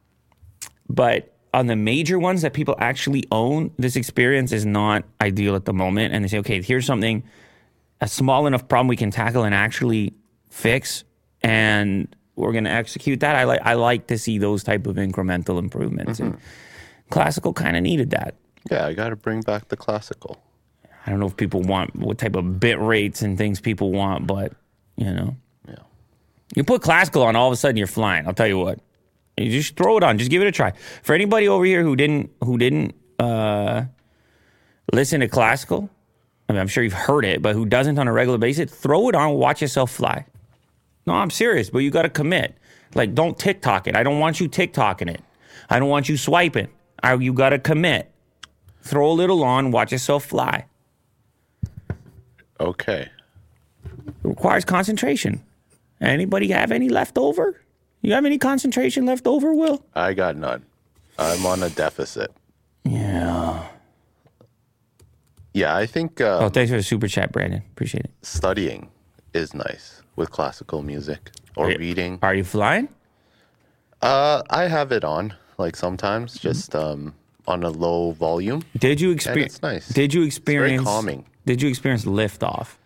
But 0.88 1.36
on 1.52 1.66
the 1.66 1.76
major 1.76 2.18
ones 2.18 2.42
that 2.42 2.52
people 2.52 2.74
actually 2.78 3.24
own 3.30 3.70
this 3.78 3.96
experience 3.96 4.52
is 4.52 4.64
not 4.64 5.04
ideal 5.20 5.54
at 5.54 5.64
the 5.64 5.72
moment. 5.72 6.14
And 6.14 6.24
they 6.24 6.28
say 6.28 6.38
okay 6.38 6.62
here's 6.62 6.86
something 6.86 7.22
a 8.00 8.08
small 8.08 8.46
enough 8.46 8.66
problem 8.68 8.88
we 8.88 8.96
can 8.96 9.10
tackle 9.10 9.44
and 9.44 9.54
actually 9.54 10.14
fix 10.50 11.04
and 11.42 12.14
we're 12.36 12.52
going 12.52 12.64
to 12.64 12.70
execute 12.70 13.20
that. 13.20 13.36
I 13.36 13.44
like 13.44 13.60
i 13.62 13.74
like 13.74 14.08
to 14.08 14.18
see 14.18 14.38
those 14.38 14.64
type 14.64 14.86
of 14.86 14.96
incremental 14.96 15.58
improvements. 15.58 16.18
Mm-hmm. 16.18 16.32
And 16.32 16.40
classical 17.10 17.52
kind 17.52 17.76
of 17.76 17.82
needed 17.82 18.10
that. 18.10 18.34
Yeah, 18.70 18.86
I 18.86 18.92
gotta 18.92 19.16
bring 19.16 19.42
back 19.42 19.68
the 19.68 19.76
classical. 19.76 20.38
I 21.06 21.10
don't 21.10 21.20
know 21.20 21.26
if 21.26 21.36
people 21.36 21.62
want 21.62 21.94
what 21.96 22.18
type 22.18 22.34
of 22.36 22.58
bit 22.60 22.80
rates 22.80 23.22
and 23.22 23.36
things 23.36 23.60
people 23.60 23.92
want, 23.92 24.26
but 24.26 24.52
you 24.96 25.12
know, 25.12 25.36
Yeah. 25.68 25.74
you 26.54 26.64
put 26.64 26.82
classical 26.82 27.22
on, 27.22 27.36
all 27.36 27.48
of 27.48 27.52
a 27.52 27.56
sudden 27.56 27.76
you're 27.76 27.86
flying. 27.86 28.26
I'll 28.26 28.34
tell 28.34 28.46
you 28.46 28.58
what, 28.58 28.78
you 29.36 29.50
just 29.50 29.76
throw 29.76 29.96
it 29.96 30.02
on, 30.02 30.18
just 30.18 30.30
give 30.30 30.40
it 30.42 30.46
a 30.46 30.52
try. 30.52 30.72
For 31.02 31.14
anybody 31.14 31.48
over 31.48 31.64
here 31.64 31.82
who 31.82 31.96
didn't 31.96 32.30
who 32.42 32.56
didn't 32.58 32.94
uh, 33.18 33.84
listen 34.92 35.20
to 35.20 35.28
classical, 35.28 35.90
I 36.48 36.52
mean, 36.52 36.60
I'm 36.60 36.68
sure 36.68 36.82
you've 36.84 36.92
heard 36.92 37.24
it, 37.24 37.42
but 37.42 37.54
who 37.54 37.66
doesn't 37.66 37.98
on 37.98 38.08
a 38.08 38.12
regular 38.12 38.38
basis, 38.38 38.70
throw 38.70 39.08
it 39.08 39.14
on, 39.14 39.34
watch 39.34 39.62
yourself 39.62 39.90
fly. 39.90 40.26
No, 41.06 41.14
I'm 41.14 41.30
serious, 41.30 41.70
but 41.70 41.78
you 41.80 41.90
got 41.90 42.02
to 42.02 42.08
commit. 42.08 42.56
Like, 42.94 43.14
don't 43.14 43.38
TikTok 43.38 43.88
it. 43.88 43.96
I 43.96 44.02
don't 44.02 44.20
want 44.20 44.40
you 44.40 44.48
TikToking 44.48 45.10
it. 45.10 45.20
I 45.68 45.78
don't 45.78 45.88
want 45.88 46.08
you 46.08 46.16
swiping. 46.16 46.68
I, 47.02 47.14
you 47.14 47.32
got 47.32 47.50
to 47.50 47.58
commit. 47.58 48.10
Throw 48.82 49.10
a 49.10 49.12
little 49.12 49.42
on, 49.42 49.70
watch 49.70 49.92
yourself 49.92 50.24
fly. 50.26 50.66
Okay. 52.60 53.08
It 53.84 54.14
requires 54.22 54.64
concentration. 54.64 55.42
Anybody 56.00 56.48
have 56.50 56.70
any 56.72 56.88
left 56.88 57.18
over? 57.18 57.60
You 58.02 58.12
have 58.14 58.24
any 58.24 58.38
concentration 58.38 59.06
left 59.06 59.26
over, 59.26 59.54
Will? 59.54 59.84
I 59.94 60.14
got 60.14 60.36
none. 60.36 60.64
I'm 61.18 61.44
on 61.46 61.62
a 61.62 61.70
deficit. 61.70 62.32
Yeah. 62.84 63.66
Yeah, 65.52 65.76
I 65.76 65.86
think 65.86 66.20
uh, 66.20 66.38
Oh, 66.42 66.48
thanks 66.48 66.70
for 66.70 66.76
the 66.76 66.82
super 66.82 67.06
chat, 67.08 67.32
Brandon. 67.32 67.62
Appreciate 67.72 68.04
it. 68.04 68.10
studying 68.22 68.88
is 69.32 69.54
nice 69.54 70.02
with 70.16 70.30
classical 70.30 70.82
music 70.82 71.30
or 71.56 71.70
Yeah. 71.70 71.76
reading. 71.78 72.18
Are 72.22 72.34
you 72.34 72.44
flying? 72.44 72.88
Uh, 74.02 74.42
I 74.50 74.64
have 74.68 74.92
it 74.92 75.04
on 75.04 75.34
like 75.58 75.76
sometimes, 75.76 76.34
Mm-hmm. 76.34 76.48
just 76.48 76.74
um, 76.74 77.14
on 77.46 77.62
a 77.62 77.70
low 77.70 78.12
volume. 78.12 78.62
Did 78.78 79.00
you 79.00 79.10
experience? 79.10 79.54
it's 79.54 79.62
nice. 79.62 79.88
Did 79.88 80.14
you 80.14 80.22
experience? 80.22 80.62
very 80.62 80.74
experience? 80.74 80.84
calming. 80.84 81.26
Did 81.46 81.62
you 81.62 81.68
experience 81.68 82.04
liftoff? 82.04 82.76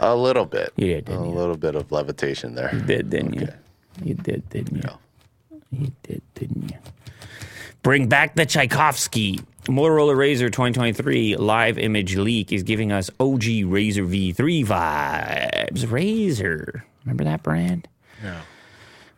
A 0.00 0.14
little 0.14 0.44
bit. 0.44 0.72
You 0.76 0.86
did, 0.86 1.08
a 1.08 1.12
didn't 1.12 1.30
you? 1.30 1.36
little 1.36 1.56
bit 1.56 1.74
of 1.74 1.90
levitation 1.90 2.54
there. 2.54 2.74
You 2.74 2.80
did, 2.82 3.10
didn't 3.10 3.34
you? 3.34 3.42
Okay. 3.42 3.54
You 4.04 4.14
did, 4.14 4.48
didn't 4.50 4.76
you? 4.76 4.82
Yeah. 4.84 5.58
You 5.70 5.92
did, 6.02 6.22
didn't 6.34 6.70
you? 6.70 6.78
Bring 7.82 8.08
back 8.08 8.34
the 8.34 8.46
Tchaikovsky. 8.46 9.40
Motorola 9.64 10.14
Razr 10.14 10.50
2023 10.50 11.36
live 11.36 11.78
image 11.78 12.16
leak 12.16 12.52
is 12.52 12.62
giving 12.62 12.90
us 12.90 13.10
OG 13.20 13.42
Razr 13.42 14.34
V3 14.34 14.64
vibes. 14.66 15.84
Razr. 15.84 16.82
Remember 17.04 17.24
that 17.24 17.42
brand? 17.42 17.86
Yeah. 18.22 18.40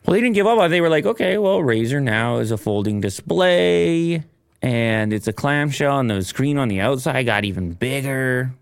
Well, 0.04 0.14
they 0.14 0.20
didn't 0.20 0.34
give 0.34 0.46
up 0.46 0.58
on 0.58 0.66
it. 0.66 0.68
They 0.70 0.80
were 0.80 0.88
like, 0.88 1.06
okay, 1.06 1.38
well, 1.38 1.58
Razr 1.60 2.02
now 2.02 2.38
is 2.38 2.50
a 2.50 2.56
folding 2.56 3.00
display 3.00 4.24
and 4.62 5.12
it's 5.12 5.28
a 5.28 5.32
clamshell, 5.32 5.98
and 5.98 6.10
the 6.10 6.22
screen 6.24 6.58
on 6.58 6.68
the 6.68 6.80
outside 6.80 7.24
got 7.24 7.44
even 7.44 7.72
bigger. 7.72 8.52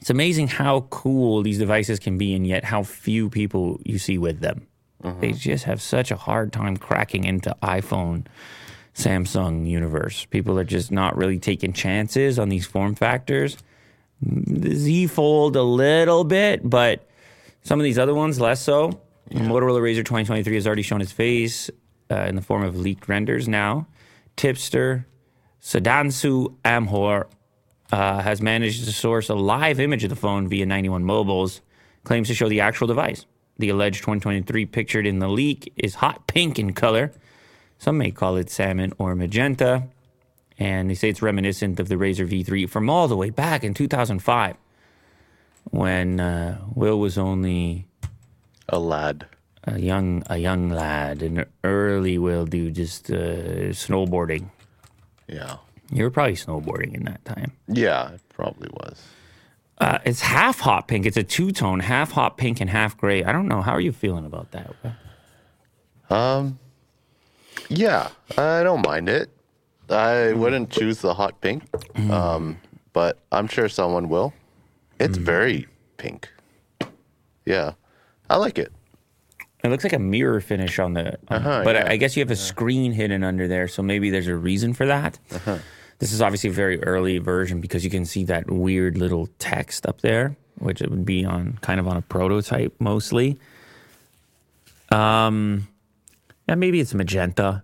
It's 0.00 0.10
amazing 0.10 0.48
how 0.48 0.82
cool 0.90 1.42
these 1.42 1.58
devices 1.58 1.98
can 1.98 2.18
be, 2.18 2.34
and 2.34 2.46
yet 2.46 2.64
how 2.64 2.82
few 2.82 3.28
people 3.28 3.80
you 3.84 3.98
see 3.98 4.18
with 4.18 4.40
them. 4.40 4.66
They 5.20 5.32
just 5.32 5.64
have 5.64 5.80
such 5.80 6.10
a 6.10 6.16
hard 6.16 6.52
time 6.52 6.76
cracking 6.76 7.24
into 7.24 7.56
iPhone, 7.62 8.26
Samsung 8.94 9.68
universe. 9.68 10.24
People 10.26 10.58
are 10.58 10.64
just 10.64 10.90
not 10.90 11.16
really 11.16 11.38
taking 11.38 11.72
chances 11.72 12.38
on 12.38 12.48
these 12.48 12.66
form 12.66 12.96
factors. 12.96 13.56
The 14.20 14.74
Z 14.74 15.06
Fold 15.06 15.54
a 15.54 15.62
little 15.62 16.24
bit, 16.24 16.68
but 16.68 17.08
some 17.62 17.78
of 17.78 17.84
these 17.84 17.98
other 17.98 18.14
ones 18.14 18.40
less 18.40 18.60
so. 18.60 19.00
Motorola 19.30 19.80
Razr 19.80 19.98
2023 19.98 20.54
has 20.54 20.66
already 20.66 20.82
shown 20.82 21.00
its 21.00 21.12
face 21.12 21.70
uh, 22.10 22.24
in 22.28 22.34
the 22.34 22.42
form 22.42 22.64
of 22.64 22.76
leaked 22.76 23.08
renders 23.08 23.46
now. 23.46 23.86
Tipster 24.38 25.06
Sudhanshu 25.60 26.54
Ambhore 26.64 27.26
uh, 27.90 28.20
has 28.22 28.40
managed 28.40 28.84
to 28.84 28.92
source 28.92 29.28
a 29.28 29.34
live 29.34 29.80
image 29.80 30.04
of 30.04 30.10
the 30.10 30.16
phone 30.16 30.48
via 30.48 30.64
91 30.64 31.04
Mobiles, 31.04 31.60
claims 32.04 32.28
to 32.28 32.34
show 32.34 32.48
the 32.48 32.60
actual 32.60 32.86
device. 32.86 33.26
The 33.58 33.68
alleged 33.68 33.98
2023 33.98 34.66
pictured 34.66 35.06
in 35.06 35.18
the 35.18 35.28
leak 35.28 35.72
is 35.76 35.96
hot 35.96 36.28
pink 36.28 36.58
in 36.58 36.72
color. 36.72 37.12
Some 37.78 37.98
may 37.98 38.12
call 38.12 38.36
it 38.36 38.48
salmon 38.48 38.92
or 38.98 39.16
magenta. 39.16 39.88
And 40.56 40.88
they 40.88 40.94
say 40.94 41.08
it's 41.08 41.22
reminiscent 41.22 41.80
of 41.80 41.88
the 41.88 41.96
Razr 41.96 42.28
V3 42.28 42.70
from 42.70 42.88
all 42.88 43.08
the 43.08 43.16
way 43.16 43.30
back 43.30 43.64
in 43.64 43.74
2005 43.74 44.56
when 45.70 46.20
uh, 46.20 46.60
Will 46.74 46.98
was 46.98 47.18
only 47.18 47.86
A 48.68 48.78
lad. 48.78 49.26
A 49.74 49.78
young 49.78 50.22
a 50.26 50.38
young 50.38 50.70
lad, 50.70 51.22
an 51.22 51.44
early 51.64 52.18
Will 52.18 52.46
do 52.46 52.70
just 52.70 53.10
uh, 53.10 53.72
snowboarding. 53.72 54.50
Yeah. 55.26 55.56
You 55.90 56.04
were 56.04 56.10
probably 56.10 56.34
snowboarding 56.34 56.94
in 56.94 57.04
that 57.04 57.24
time. 57.24 57.52
Yeah, 57.66 58.12
it 58.12 58.20
probably 58.28 58.68
was. 58.72 59.02
Uh, 59.78 59.98
it's 60.04 60.20
half 60.20 60.60
hot 60.60 60.88
pink. 60.88 61.06
It's 61.06 61.16
a 61.16 61.22
two 61.22 61.50
tone, 61.52 61.80
half 61.80 62.12
hot 62.12 62.36
pink 62.36 62.60
and 62.60 62.68
half 62.68 62.96
gray. 62.96 63.24
I 63.24 63.32
don't 63.32 63.46
know. 63.48 63.62
How 63.62 63.72
are 63.72 63.80
you 63.80 63.92
feeling 63.92 64.26
about 64.26 64.50
that? 64.50 64.74
Um, 66.10 66.58
yeah, 67.68 68.08
I 68.36 68.62
don't 68.62 68.84
mind 68.84 69.08
it. 69.08 69.30
I 69.88 70.32
wouldn't 70.32 70.70
choose 70.70 71.00
the 71.00 71.14
hot 71.14 71.40
pink, 71.40 71.62
um, 72.10 72.58
but 72.92 73.18
I'm 73.32 73.46
sure 73.46 73.68
someone 73.68 74.08
will. 74.08 74.34
It's 75.00 75.16
very 75.16 75.66
pink. 75.96 76.28
Yeah, 77.46 77.72
I 78.28 78.36
like 78.36 78.58
it. 78.58 78.72
It 79.68 79.72
looks 79.72 79.84
like 79.84 79.92
a 79.92 79.98
mirror 79.98 80.40
finish 80.40 80.78
on 80.78 80.94
the, 80.94 81.18
on- 81.28 81.36
Uh-huh, 81.38 81.62
but 81.64 81.76
yeah. 81.76 81.86
I, 81.86 81.90
I 81.92 81.96
guess 81.96 82.16
you 82.16 82.20
have 82.22 82.30
a 82.30 82.36
screen 82.36 82.92
hidden 82.92 83.22
under 83.22 83.46
there, 83.46 83.68
so 83.68 83.82
maybe 83.82 84.10
there's 84.10 84.26
a 84.28 84.36
reason 84.36 84.72
for 84.74 84.86
that. 84.86 85.18
Uh-huh. 85.32 85.58
This 85.98 86.12
is 86.12 86.20
obviously 86.22 86.50
a 86.50 86.52
very 86.52 86.82
early 86.84 87.18
version 87.18 87.60
because 87.60 87.84
you 87.84 87.90
can 87.90 88.04
see 88.04 88.24
that 88.24 88.50
weird 88.50 88.96
little 88.96 89.28
text 89.38 89.84
up 89.86 90.00
there, 90.00 90.36
which 90.58 90.80
it 90.80 90.90
would 90.90 91.04
be 91.04 91.24
on 91.24 91.58
kind 91.60 91.80
of 91.80 91.88
on 91.88 91.96
a 91.96 92.02
prototype 92.02 92.74
mostly. 92.78 93.38
Um, 94.90 95.68
yeah, 96.48 96.54
maybe 96.54 96.80
it's 96.80 96.94
magenta. 96.94 97.62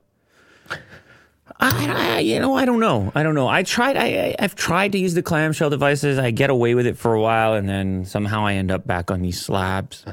I, 1.60 2.16
I, 2.16 2.18
you 2.18 2.40
know, 2.40 2.54
I 2.56 2.64
don't 2.64 2.80
know. 2.80 3.12
I 3.14 3.22
don't 3.22 3.34
know. 3.36 3.46
I 3.46 3.62
tried. 3.62 3.96
I, 3.96 4.04
I, 4.06 4.36
I've 4.40 4.56
tried 4.56 4.92
to 4.92 4.98
use 4.98 5.14
the 5.14 5.22
clamshell 5.22 5.70
devices. 5.70 6.18
I 6.18 6.32
get 6.32 6.50
away 6.50 6.74
with 6.74 6.86
it 6.86 6.98
for 6.98 7.14
a 7.14 7.20
while, 7.20 7.54
and 7.54 7.68
then 7.68 8.04
somehow 8.04 8.44
I 8.44 8.54
end 8.54 8.70
up 8.72 8.86
back 8.86 9.10
on 9.10 9.22
these 9.22 9.40
slabs 9.40 10.04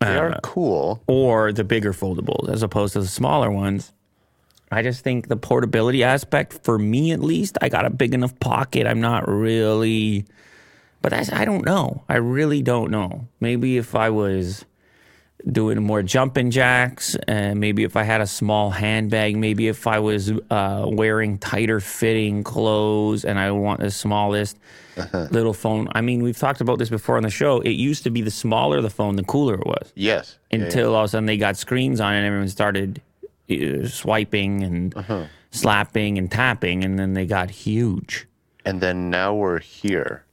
They 0.00 0.16
are 0.16 0.32
uh, 0.32 0.40
cool. 0.42 1.02
or 1.06 1.52
the 1.52 1.64
bigger 1.64 1.92
foldables 1.92 2.48
as 2.48 2.62
opposed 2.62 2.94
to 2.94 3.00
the 3.00 3.06
smaller 3.06 3.50
ones. 3.50 3.92
I 4.72 4.82
just 4.82 5.02
think 5.02 5.28
the 5.28 5.36
portability 5.36 6.04
aspect, 6.04 6.60
for 6.62 6.78
me 6.78 7.12
at 7.12 7.20
least, 7.20 7.58
I 7.60 7.68
got 7.68 7.84
a 7.84 7.90
big 7.90 8.14
enough 8.14 8.38
pocket. 8.38 8.86
I'm 8.86 9.00
not 9.00 9.28
really, 9.28 10.24
but 11.02 11.12
I 11.12 11.44
don't 11.44 11.66
know. 11.66 12.04
I 12.08 12.16
really 12.16 12.62
don't 12.62 12.90
know. 12.90 13.26
Maybe 13.40 13.76
if 13.76 13.94
I 13.94 14.10
was 14.10 14.64
doing 15.50 15.82
more 15.82 16.02
jumping 16.02 16.50
jacks. 16.50 17.16
And 17.28 17.60
maybe 17.60 17.84
if 17.84 17.96
I 17.96 18.02
had 18.02 18.20
a 18.20 18.26
small 18.26 18.70
handbag, 18.70 19.36
maybe 19.36 19.68
if 19.68 19.86
I 19.86 19.98
was 19.98 20.32
uh, 20.50 20.86
wearing 20.88 21.38
tighter 21.38 21.80
fitting 21.80 22.42
clothes 22.42 23.24
and 23.24 23.38
I 23.38 23.50
want 23.50 23.80
the 23.80 23.90
smallest 23.90 24.58
little 25.30 25.54
phone. 25.54 25.88
I 25.94 26.00
mean, 26.00 26.22
we've 26.22 26.36
talked 26.36 26.60
about 26.60 26.78
this 26.78 26.90
before 26.90 27.16
on 27.16 27.22
the 27.22 27.30
show. 27.30 27.60
It 27.60 27.70
used 27.70 28.02
to 28.04 28.10
be 28.10 28.20
the 28.22 28.30
smaller 28.30 28.80
the 28.80 28.90
phone, 28.90 29.16
the 29.16 29.24
cooler 29.24 29.54
it 29.54 29.66
was. 29.66 29.92
Yes. 29.94 30.36
Yeah, 30.50 30.58
yeah. 30.58 30.64
Until 30.64 30.94
all 30.94 31.04
of 31.04 31.06
a 31.06 31.08
sudden 31.08 31.26
they 31.26 31.36
got 31.36 31.56
screens 31.56 32.00
on 32.00 32.12
and 32.12 32.26
everyone 32.26 32.48
started 32.48 33.00
uh, 33.50 33.86
swiping 33.86 34.62
and 34.62 34.94
slapping 35.50 36.18
and 36.18 36.30
tapping, 36.30 36.84
and 36.84 36.98
then 36.98 37.14
they 37.14 37.26
got 37.26 37.50
huge. 37.50 38.26
And 38.64 38.80
then 38.80 39.10
now 39.10 39.34
we're 39.34 39.58
here. 39.58 40.24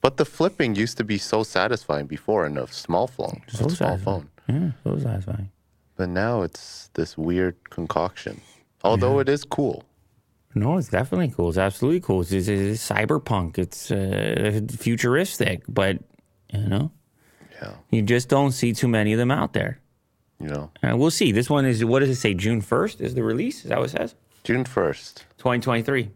But 0.00 0.18
the 0.18 0.24
flipping 0.24 0.74
used 0.74 0.98
to 0.98 1.04
be 1.04 1.18
so 1.18 1.42
satisfying 1.42 2.06
before 2.06 2.46
in 2.46 2.58
a 2.58 2.66
small 2.66 3.06
phone. 3.06 3.42
a 3.60 3.70
small 3.70 3.96
phone. 3.98 4.28
Yeah, 4.48 4.70
so 4.84 4.98
satisfying. 4.98 5.50
But 5.96 6.08
now 6.10 6.42
it's 6.42 6.88
this 6.94 7.16
weird 7.18 7.56
concoction. 7.70 8.40
Although 8.84 9.18
it 9.18 9.28
is 9.28 9.44
cool. 9.44 9.84
No, 10.54 10.78
it's 10.78 10.88
definitely 10.88 11.28
cool. 11.36 11.48
It's 11.48 11.58
absolutely 11.58 12.00
cool. 12.00 12.20
It's, 12.22 12.32
it's, 12.32 12.48
it's 12.48 12.88
cyberpunk. 12.88 13.58
It's 13.58 13.90
uh, 13.90 14.60
futuristic, 14.78 15.62
but 15.68 15.98
you 16.52 16.60
know, 16.68 16.90
Yeah. 17.60 17.72
you 17.90 18.02
just 18.02 18.28
don't 18.28 18.52
see 18.52 18.72
too 18.72 18.88
many 18.88 19.12
of 19.12 19.18
them 19.18 19.30
out 19.30 19.52
there. 19.52 19.80
You 20.40 20.48
know. 20.48 20.70
Uh, 20.82 20.96
we'll 20.96 21.10
see. 21.10 21.32
This 21.32 21.50
one 21.50 21.64
is 21.66 21.84
what 21.84 22.00
does 22.00 22.10
it 22.10 22.16
say? 22.16 22.34
June 22.34 22.60
first 22.60 23.00
is 23.00 23.14
the 23.14 23.22
release. 23.22 23.64
Is 23.64 23.70
that 23.70 23.78
what 23.78 23.88
it 23.88 23.96
says? 23.96 24.14
June 24.44 24.64
first. 24.64 25.24
2023. 25.38 26.10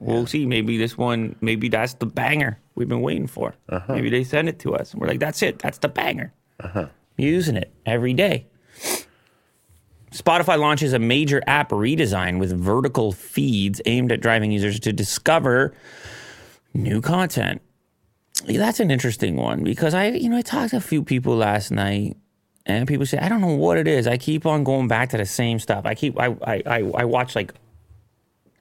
We'll 0.00 0.26
see. 0.26 0.44
Maybe 0.46 0.76
this 0.78 0.96
one. 0.98 1.36
Maybe 1.40 1.68
that's 1.68 1.94
the 1.94 2.06
banger 2.06 2.58
we've 2.74 2.88
been 2.88 3.00
waiting 3.02 3.26
for. 3.26 3.54
Maybe 3.88 4.08
they 4.10 4.24
send 4.24 4.48
it 4.48 4.58
to 4.60 4.74
us, 4.74 4.92
and 4.92 5.00
we're 5.00 5.08
like, 5.08 5.20
"That's 5.20 5.42
it. 5.42 5.58
That's 5.58 5.78
the 5.78 5.88
banger." 5.88 6.32
Using 7.16 7.56
it 7.56 7.72
every 7.84 8.14
day. 8.14 8.46
Spotify 10.12 10.58
launches 10.58 10.92
a 10.92 10.98
major 10.98 11.40
app 11.46 11.70
redesign 11.70 12.40
with 12.40 12.52
vertical 12.52 13.12
feeds 13.12 13.80
aimed 13.86 14.10
at 14.10 14.20
driving 14.20 14.50
users 14.50 14.80
to 14.80 14.92
discover 14.92 15.72
new 16.74 17.00
content. 17.00 17.62
That's 18.46 18.80
an 18.80 18.90
interesting 18.90 19.36
one 19.36 19.62
because 19.62 19.94
I, 19.94 20.08
you 20.08 20.28
know, 20.28 20.36
I 20.36 20.42
talked 20.42 20.70
to 20.70 20.78
a 20.78 20.80
few 20.80 21.04
people 21.04 21.36
last 21.36 21.70
night, 21.70 22.16
and 22.66 22.88
people 22.88 23.06
say, 23.06 23.18
"I 23.18 23.28
don't 23.28 23.40
know 23.40 23.54
what 23.54 23.76
it 23.76 23.86
is. 23.86 24.06
I 24.06 24.16
keep 24.16 24.46
on 24.46 24.64
going 24.64 24.88
back 24.88 25.10
to 25.10 25.16
the 25.16 25.26
same 25.26 25.58
stuff. 25.58 25.84
I 25.86 25.94
keep, 25.94 26.18
I, 26.18 26.36
I, 26.42 26.62
I, 26.66 26.90
I 26.96 27.04
watch 27.04 27.36
like." 27.36 27.54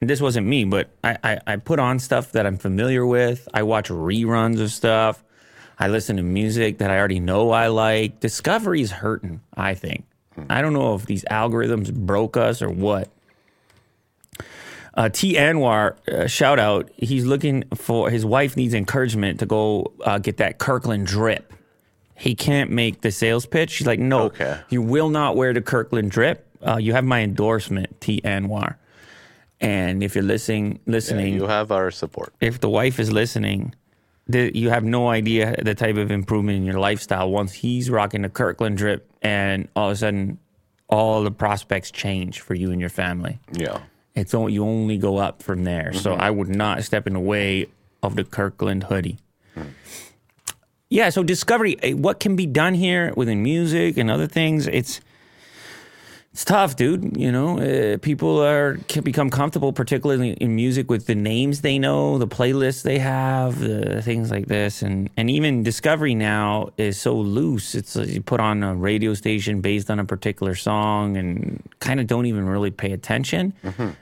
This 0.02 0.22
wasn't 0.22 0.48
me, 0.48 0.64
but 0.64 0.92
I, 1.04 1.18
I, 1.24 1.40
I 1.48 1.56
put 1.58 1.78
on 1.80 2.00
stuff 2.00 2.32
that 2.32 2.46
I'm 2.46 2.58
familiar 2.58 3.06
with. 3.06 3.50
I 3.54 3.64
watch 3.64 3.90
reruns 3.90 4.62
of 4.62 4.72
stuff. 4.72 5.24
I 5.80 5.88
listen 5.88 6.18
to 6.18 6.24
music 6.24 6.80
that 6.80 6.92
I 6.92 6.98
already 7.00 7.20
know 7.20 7.52
I 7.52 7.68
like. 7.68 8.20
Discovery's 8.20 8.92
hurting, 8.92 9.42
I 9.56 9.76
think. 9.76 10.06
I 10.50 10.62
don't 10.62 10.74
know 10.74 10.94
if 10.96 11.06
these 11.06 11.24
algorithms 11.32 11.94
broke 11.94 12.38
us 12.38 12.62
or 12.62 12.70
what. 12.70 13.10
Uh, 14.94 15.08
T. 15.10 15.36
Anwar, 15.36 15.96
uh, 16.10 16.28
shout 16.28 16.60
out. 16.60 16.90
He's 16.98 17.26
looking 17.26 17.64
for 17.76 18.10
his 18.10 18.26
wife 18.26 18.58
needs 18.58 18.74
encouragement 18.74 19.40
to 19.40 19.46
go 19.46 19.94
uh, 20.04 20.18
get 20.18 20.38
that 20.38 20.58
Kirkland 20.58 21.08
drip. 21.08 21.54
He 22.16 22.36
can't 22.36 22.70
make 22.72 23.02
the 23.02 23.12
sales 23.12 23.46
pitch. 23.46 23.70
She's 23.70 23.88
like, 23.88 24.00
no, 24.00 24.24
Okay. 24.24 24.60
you 24.70 24.82
will 24.82 25.10
not 25.10 25.36
wear 25.38 25.54
the 25.54 25.62
Kirkland 25.62 26.12
drip. 26.12 26.46
Uh, 26.66 26.78
you 26.78 26.92
have 26.94 27.06
my 27.06 27.22
endorsement, 27.22 28.02
T. 28.02 28.20
Anwar. 28.26 28.76
And 29.62 30.04
if 30.04 30.16
you're 30.16 30.24
listening, 30.24 30.74
Yeah, 30.86 30.92
listening, 30.94 31.34
you 31.34 31.48
have 31.48 31.72
our 31.72 31.92
support. 31.92 32.34
if 32.42 32.60
the 32.60 32.70
wife 32.70 33.00
is 33.00 33.12
listening, 33.12 33.74
the, 34.30 34.56
you 34.56 34.70
have 34.70 34.84
no 34.84 35.10
idea 35.10 35.56
the 35.62 35.76
type 35.76 35.98
of 35.98 36.12
improvement 36.12 36.58
in 36.58 36.64
your 36.64 36.80
lifestyle 36.80 37.30
once 37.30 37.52
he's 37.52 37.90
rocking 37.90 38.22
the 38.22 38.30
Kirkland 38.30 38.78
drip, 38.78 39.10
and 39.22 39.68
all 39.76 39.88
of 39.88 39.94
a 39.94 39.96
sudden, 39.98 40.38
all 40.88 41.24
the 41.24 41.32
prospects 41.32 41.92
change 41.92 42.40
for 42.40 42.54
you 42.54 42.72
and 42.72 42.80
your 42.80 42.90
family. 42.90 43.40
Yeah. 43.52 43.82
It's 44.16 44.34
only, 44.34 44.54
you 44.54 44.64
only 44.64 44.98
go 44.98 45.18
up 45.18 45.42
from 45.42 45.64
there. 45.64 45.94
So 45.94 46.14
I 46.14 46.30
would 46.30 46.50
not 46.50 46.84
step 46.84 47.08
in 47.08 47.14
the 47.14 47.20
way 47.20 47.68
of 48.04 48.16
the 48.16 48.24
Kirkland 48.24 48.84
hoodie. 48.84 49.18
Yeah, 50.90 51.10
so 51.10 51.22
discovery, 51.22 51.78
eh, 51.84 51.94
what 51.94 52.20
can 52.20 52.36
be 52.36 52.48
done 52.48 52.74
here 52.74 53.14
within 53.16 53.44
music 53.44 53.98
and 53.98 54.10
other 54.10 54.26
things? 54.28 54.68
It's 54.68 55.02
it's 56.32 56.46
tough, 56.46 56.76
dude. 56.76 57.18
You 57.18 57.32
know, 57.32 57.60
uh, 57.60 57.98
people 57.98 58.40
are 58.44 58.78
can 58.88 59.04
become 59.04 59.30
comfortable, 59.32 59.74
particularly 59.74 60.34
in 60.34 60.56
music, 60.56 60.90
with 60.90 61.08
the 61.08 61.16
names 61.16 61.62
they 61.62 61.80
know, 61.80 62.18
the 62.20 62.28
playlists 62.28 62.84
they 62.84 63.00
have, 63.00 63.60
the 63.60 64.02
things 64.04 64.30
like 64.30 64.46
this, 64.48 64.82
and 64.84 65.10
and 65.18 65.30
even 65.30 65.64
discovery 65.64 66.14
now 66.14 66.70
is 66.78 67.00
so 67.00 67.16
loose. 67.16 67.74
It's 67.74 67.96
like 67.96 68.10
you 68.10 68.22
put 68.22 68.40
on 68.40 68.62
a 68.64 68.76
radio 68.76 69.16
station 69.16 69.60
based 69.60 69.90
on 69.90 70.00
a 70.00 70.06
particular 70.06 70.54
song, 70.54 71.18
and 71.18 71.64
kind 71.80 72.00
of 72.00 72.06
don't 72.06 72.28
even 72.28 72.46
really 72.48 72.72
pay 72.72 72.92
attention. 72.92 73.54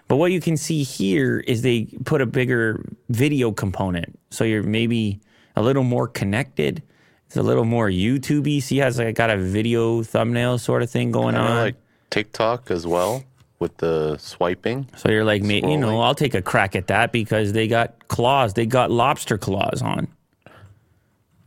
But 0.09 0.17
what 0.17 0.31
you 0.33 0.41
can 0.41 0.57
see 0.57 0.83
here 0.83 1.39
is 1.47 1.61
they 1.61 1.85
put 2.03 2.21
a 2.21 2.25
bigger 2.25 2.83
video 3.09 3.51
component, 3.53 4.19
so 4.31 4.43
you're 4.43 4.63
maybe 4.63 5.21
a 5.55 5.61
little 5.61 5.83
more 5.83 6.07
connected. 6.09 6.83
It's 7.27 7.37
a 7.37 7.41
little 7.41 7.65
more 7.65 7.89
YouTubey. 7.89 8.61
See, 8.61 8.77
has 8.77 8.99
like 8.99 9.15
got 9.15 9.29
a 9.29 9.37
video 9.37 10.03
thumbnail 10.03 10.57
sort 10.59 10.83
of 10.83 10.89
thing 10.89 11.11
going 11.11 11.35
on. 11.35 11.49
like 11.63 11.75
TikTok 12.09 12.71
as 12.71 12.85
well 12.87 13.23
with 13.59 13.77
the 13.77 14.17
swiping. 14.17 14.87
So 14.95 15.09
you're 15.09 15.23
like, 15.25 15.41
me, 15.41 15.61
you 15.67 15.77
know, 15.77 15.99
I'll 16.01 16.15
take 16.15 16.35
a 16.35 16.41
crack 16.41 16.75
at 16.75 16.87
that 16.87 17.11
because 17.11 17.53
they 17.53 17.67
got 17.67 18.07
claws. 18.07 18.53
They 18.53 18.65
got 18.65 18.91
lobster 18.91 19.37
claws 19.37 19.81
on. 19.81 20.07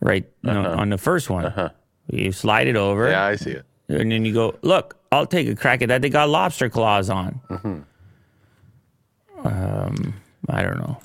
Right 0.02 0.24
no, 0.42 0.64
on 0.64 0.88
the 0.88 0.96
first 0.98 1.28
one, 1.28 1.70
you 2.10 2.32
slide 2.32 2.66
it 2.68 2.76
over, 2.76 3.10
Yeah, 3.10 3.24
I 3.24 3.36
see 3.36 3.50
it. 3.50 3.66
and 3.88 4.10
then 4.10 4.24
you 4.24 4.32
go, 4.32 4.56
look, 4.62 4.96
I'll 5.12 5.26
take 5.26 5.46
a 5.46 5.54
crack 5.54 5.82
at 5.82 5.88
that. 5.88 6.00
They 6.00 6.08
got 6.08 6.30
lobster 6.30 6.70
claws 6.70 7.10
on. 7.10 7.40
Um, 9.44 10.14
I 10.48 10.62
don't 10.62 10.78
know. 10.78 10.98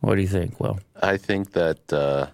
What 0.00 0.16
do 0.16 0.20
you 0.20 0.28
think? 0.28 0.58
Well, 0.60 0.78
I 1.02 1.16
think 1.16 1.52
that, 1.52 1.92
uh, 1.92 2.26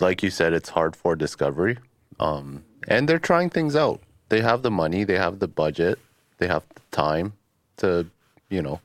like 0.00 0.22
you 0.22 0.30
said, 0.30 0.52
it's 0.52 0.68
hard 0.68 0.94
for 0.96 1.16
discovery. 1.16 1.78
Um, 2.20 2.64
and 2.88 3.08
they're 3.08 3.18
trying 3.18 3.50
things 3.50 3.74
out. 3.76 4.00
They 4.32 4.40
have 4.40 4.62
the 4.62 4.70
money, 4.70 5.04
they 5.04 5.18
have 5.18 5.40
the 5.40 5.46
budget, 5.46 5.98
they 6.38 6.46
have 6.46 6.62
the 6.74 6.80
time 6.90 7.34
to, 7.76 8.06
you 8.48 8.62
know, 8.62 8.80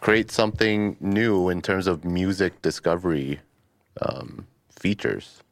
create 0.00 0.32
something 0.32 0.96
new 0.98 1.48
in 1.48 1.62
terms 1.62 1.86
of 1.86 2.04
music 2.04 2.60
discovery 2.60 3.38
um, 4.02 4.48
features. 4.68 5.44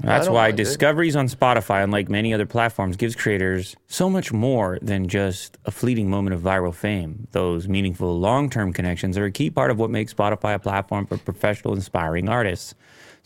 That's 0.00 0.26
don't 0.26 0.34
why 0.34 0.48
mind 0.48 0.54
it. 0.58 0.64
discoveries 0.64 1.14
on 1.14 1.28
Spotify, 1.28 1.84
unlike 1.84 2.08
many 2.08 2.34
other 2.34 2.44
platforms, 2.44 2.96
gives 2.96 3.14
creators 3.14 3.76
so 3.86 4.10
much 4.10 4.32
more 4.32 4.80
than 4.82 5.06
just 5.06 5.56
a 5.64 5.70
fleeting 5.70 6.10
moment 6.10 6.34
of 6.34 6.40
viral 6.40 6.74
fame. 6.74 7.28
Those 7.30 7.68
meaningful 7.68 8.18
long 8.18 8.50
term 8.50 8.72
connections 8.72 9.16
are 9.16 9.26
a 9.26 9.30
key 9.30 9.48
part 9.48 9.70
of 9.70 9.78
what 9.78 9.90
makes 9.90 10.12
Spotify 10.12 10.56
a 10.56 10.58
platform 10.58 11.06
for 11.06 11.18
professional, 11.18 11.72
inspiring 11.72 12.28
artists. 12.28 12.74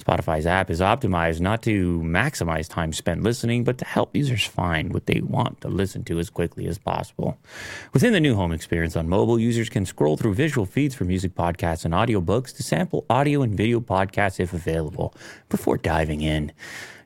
Spotify's 0.02 0.46
app 0.46 0.70
is 0.70 0.80
optimized 0.80 1.40
not 1.40 1.62
to 1.62 2.00
maximize 2.00 2.68
time 2.68 2.92
spent 2.92 3.22
listening, 3.22 3.64
but 3.64 3.78
to 3.78 3.84
help 3.84 4.14
users 4.14 4.44
find 4.44 4.92
what 4.92 5.06
they 5.06 5.20
want 5.20 5.60
to 5.62 5.68
listen 5.68 6.04
to 6.04 6.18
as 6.18 6.28
quickly 6.28 6.66
as 6.66 6.78
possible. 6.78 7.38
Within 7.94 8.12
the 8.12 8.20
new 8.20 8.34
home 8.34 8.52
experience 8.52 8.94
on 8.94 9.08
mobile, 9.08 9.38
users 9.38 9.70
can 9.70 9.86
scroll 9.86 10.16
through 10.16 10.34
visual 10.34 10.66
feeds 10.66 10.94
for 10.94 11.04
music 11.04 11.34
podcasts 11.34 11.84
and 11.84 11.94
audiobooks 11.94 12.54
to 12.56 12.62
sample 12.62 13.06
audio 13.08 13.40
and 13.42 13.56
video 13.56 13.80
podcasts 13.80 14.38
if 14.38 14.52
available 14.52 15.14
before 15.48 15.78
diving 15.78 16.20
in. 16.20 16.52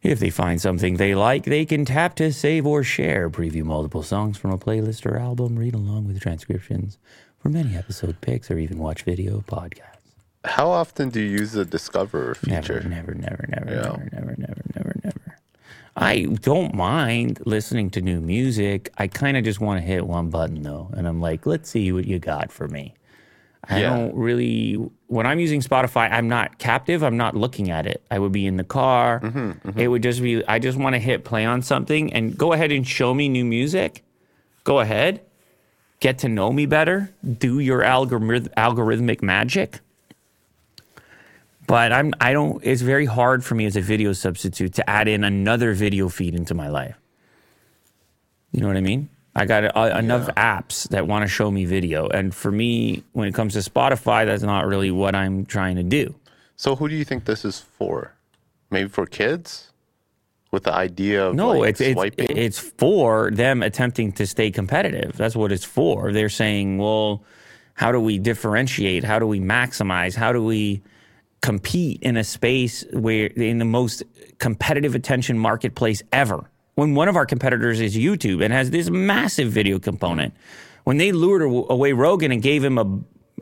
If 0.03 0.19
they 0.19 0.31
find 0.31 0.61
something 0.61 0.97
they 0.97 1.15
like, 1.15 1.45
they 1.45 1.65
can 1.67 1.85
tap 1.85 2.17
to 2.17 2.33
save 2.33 2.67
or 2.67 2.83
share, 2.83 3.31
preview 3.31 3.65
multiple 3.65 4.03
songs 4.03 4.37
from 4.39 4.51
a 4.51 4.59
playlist 4.59 5.07
or 5.07 5.19
album, 5.19 5.57
read 5.57 5.75
along 5.75 6.07
with 6.07 6.21
transcriptions 6.21 6.99
for 7.39 7.51
many 7.51 7.77
episode 7.77 8.21
picks, 8.21 8.51
or 8.51 8.59
even 8.59 8.79
watch 8.79 9.03
video 9.03 9.41
podcasts. 9.43 10.00
How 10.45 10.71
often 10.71 11.11
do 11.11 11.21
you 11.21 11.31
use 11.31 11.53
the 11.53 11.65
Discover 11.65 12.35
feature? 12.37 12.81
Never, 12.81 13.15
never, 13.15 13.15
never, 13.15 13.47
never, 13.49 13.71
Yeah. 13.71 13.83
never, 13.83 14.07
never, 14.13 14.37
never, 14.39 14.63
never, 14.75 14.95
never. 15.05 15.37
I 15.97 16.23
don't 16.41 16.75
mind 16.75 17.41
listening 17.45 17.91
to 17.91 18.01
new 18.01 18.21
music. 18.21 18.91
I 18.97 19.07
kind 19.07 19.37
of 19.37 19.45
just 19.45 19.61
want 19.61 19.81
to 19.81 19.87
hit 19.87 20.07
one 20.07 20.31
button 20.31 20.63
though, 20.63 20.89
and 20.97 21.07
I'm 21.07 21.21
like, 21.21 21.45
let's 21.47 21.69
see 21.69 21.93
what 21.93 22.07
you 22.07 22.19
got 22.19 22.51
for 22.51 22.69
me. 22.69 22.95
I 23.69 23.81
Yeah. 23.81 23.91
don't 23.91 24.15
really. 24.15 24.75
When 25.09 25.27
I'm 25.27 25.39
using 25.39 25.61
Spotify, 25.61 26.11
I'm 26.11 26.29
not 26.29 26.59
captive. 26.59 27.03
I'm 27.03 27.19
not 27.19 27.37
looking 27.37 27.71
at 27.71 27.87
it. 27.87 28.03
I 28.11 28.19
would 28.19 28.33
be 28.33 28.47
in 28.47 28.57
the 28.57 28.65
car. 28.65 29.21
Mm-hmm, 29.21 29.79
It 29.79 29.89
would 29.89 30.03
just 30.03 30.23
be. 30.23 30.43
I 30.49 30.59
just 30.59 30.79
want 30.79 30.95
to 30.95 30.99
hit 30.99 31.25
play 31.25 31.45
on 31.45 31.61
something 31.61 32.11
and 32.15 32.39
go 32.39 32.55
ahead 32.55 32.73
and 32.73 32.89
show 32.89 33.13
me 33.13 33.29
new 33.29 33.45
music. 33.45 34.03
Go 34.65 34.81
ahead, 34.81 35.21
get 36.01 36.17
to 36.21 36.29
know 36.29 36.51
me 36.53 36.65
better. 36.65 37.11
Do 37.39 37.59
your 37.59 37.83
algorith- 37.83 38.49
algorithmic 38.57 39.21
magic 39.23 39.81
but 41.71 41.93
I'm 41.93 42.13
I 42.21 42.33
don't 42.33 42.61
it's 42.65 42.83
very 42.83 43.07
hard 43.07 43.45
for 43.45 43.55
me 43.55 43.65
as 43.65 43.77
a 43.77 43.81
video 43.81 44.13
substitute 44.13 44.75
to 44.75 44.91
add 44.91 45.07
in 45.07 45.23
another 45.23 45.73
video 45.73 46.09
feed 46.09 46.35
into 46.35 46.53
my 46.53 46.69
life. 46.69 46.99
You 48.51 48.61
know 48.61 48.67
what 48.67 48.77
I 48.77 48.81
mean? 48.81 49.09
I 49.37 49.47
got 49.47 49.77
uh, 49.77 49.97
enough 49.97 50.27
apps 50.35 50.89
that 50.89 51.07
want 51.07 51.23
to 51.23 51.29
show 51.29 51.49
me 51.49 51.65
video 51.67 52.09
and 52.09 52.35
for 52.35 52.51
me 52.51 53.05
when 53.13 53.29
it 53.29 53.35
comes 53.35 53.53
to 53.53 53.61
Spotify 53.61 54.27
that's 54.27 54.43
not 54.43 54.67
really 54.67 54.91
what 54.91 55.15
I'm 55.15 55.47
trying 55.47 55.77
to 55.77 55.85
do. 55.85 56.17
So, 56.57 56.75
who 56.75 56.89
do 56.89 56.97
you 56.97 57.05
think 57.05 57.27
this 57.27 57.45
is 57.45 57.61
for? 57.61 58.17
Maybe 58.71 58.89
for 58.89 59.07
kids? 59.07 59.69
with 60.51 60.65
the 60.65 60.75
idea 60.75 61.29
of 61.29 61.37
No, 61.37 61.59
like, 61.59 61.81
it's 61.81 61.81
it's 61.81 62.17
it's 62.19 62.59
for 62.59 63.31
them 63.31 63.63
attempting 63.63 64.11
to 64.15 64.27
stay 64.27 64.51
competitive. 64.51 65.17
That's 65.17 65.37
what 65.37 65.53
it's 65.53 65.65
for. 65.65 66.13
They're 66.13 66.29
saying, 66.29 66.79
well, 66.79 67.23
how 67.75 67.93
do 67.93 68.01
we 68.01 68.19
differentiate? 68.19 69.05
How 69.05 69.21
do 69.21 69.29
we 69.29 69.39
maximize? 69.39 70.17
How 70.17 70.33
do 70.33 70.43
we 70.43 70.83
compete 71.41 72.03
in 72.03 72.17
a 72.17 72.25
space 72.25 72.85
where 72.93 73.27
in 73.27 73.59
the 73.59 73.65
most 73.65 74.03
competitive 74.39 74.95
attention 74.95 75.39
marketplace 75.39 76.03
ever? 76.13 76.51
When 76.75 76.95
one 76.95 77.09
of 77.09 77.17
our 77.17 77.27
competitors 77.27 77.81
is 77.81 77.97
YouTube 77.97 78.43
and 78.43 78.53
has 78.53 78.71
this 78.71 78.89
massive 78.91 79.51
video 79.51 79.79
component, 79.79 80.35
when 80.85 80.97
they 80.97 81.13
lured 81.13 81.43
away 81.43 81.93
Rogan 81.93 82.33
and 82.33 82.43
gave 82.43 82.65
him 82.65 82.79
a 82.79 82.85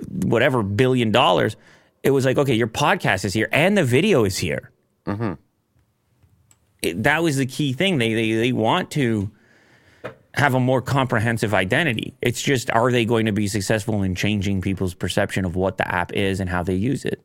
whatever 0.09 0.63
billion 0.63 1.13
dollars, 1.13 1.57
it 2.03 2.11
was 2.11 2.25
like, 2.25 2.39
okay, 2.39 2.55
your 2.55 2.69
podcast 2.69 3.25
is 3.25 3.33
here 3.33 3.49
and 3.53 3.77
the 3.77 3.85
video 3.85 4.25
is 4.25 4.39
here. 4.39 4.71
Mm-hmm. 5.07 5.35
It, 6.83 7.03
that 7.03 7.23
was 7.23 7.37
the 7.37 7.47
key 7.47 7.73
thing. 7.73 7.99
They, 7.99 8.15
they 8.15 8.33
they 8.33 8.53
want 8.53 8.91
to 8.93 9.31
have 10.35 10.55
a 10.55 10.61
more 10.61 10.81
comprehensive 10.81 11.53
identity. 11.55 12.15
It's 12.23 12.41
just, 12.41 12.71
are 12.71 12.93
they 12.93 13.05
going 13.05 13.27
to 13.27 13.33
be 13.33 13.49
successful 13.49 14.03
in 14.03 14.15
changing 14.15 14.61
people's 14.61 14.95
perception 14.95 15.45
of 15.45 15.57
what 15.57 15.79
the 15.79 15.93
app 15.93 16.13
is 16.13 16.39
and 16.39 16.49
how 16.49 16.63
they 16.63 16.75
use 16.75 17.05
it? 17.05 17.21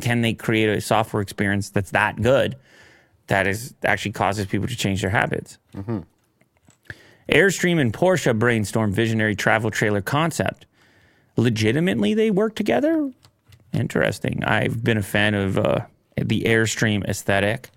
Can 0.00 0.22
they 0.22 0.34
create 0.34 0.68
a 0.68 0.80
software 0.80 1.22
experience 1.22 1.70
that's 1.70 1.92
that 1.92 2.20
good 2.20 2.56
that 3.28 3.46
is 3.46 3.74
actually 3.84 4.12
causes 4.12 4.46
people 4.46 4.66
to 4.66 4.74
change 4.76 5.02
their 5.02 5.10
habits? 5.10 5.58
Airstream 7.28 7.80
and 7.80 7.92
Porsche 7.92 8.36
brainstorm 8.36 8.92
visionary 8.92 9.36
travel 9.36 9.70
trailer 9.70 10.00
concept. 10.00 10.66
Legitimately, 11.36 12.14
they 12.14 12.30
work 12.30 12.56
together. 12.56 13.12
Interesting. 13.72 14.42
I've 14.44 14.82
been 14.82 14.96
a 14.96 15.02
fan 15.02 15.34
of 15.34 15.58
uh, 15.58 15.80
the 16.16 16.42
Airstream 16.44 17.04
aesthetic, 17.04 17.70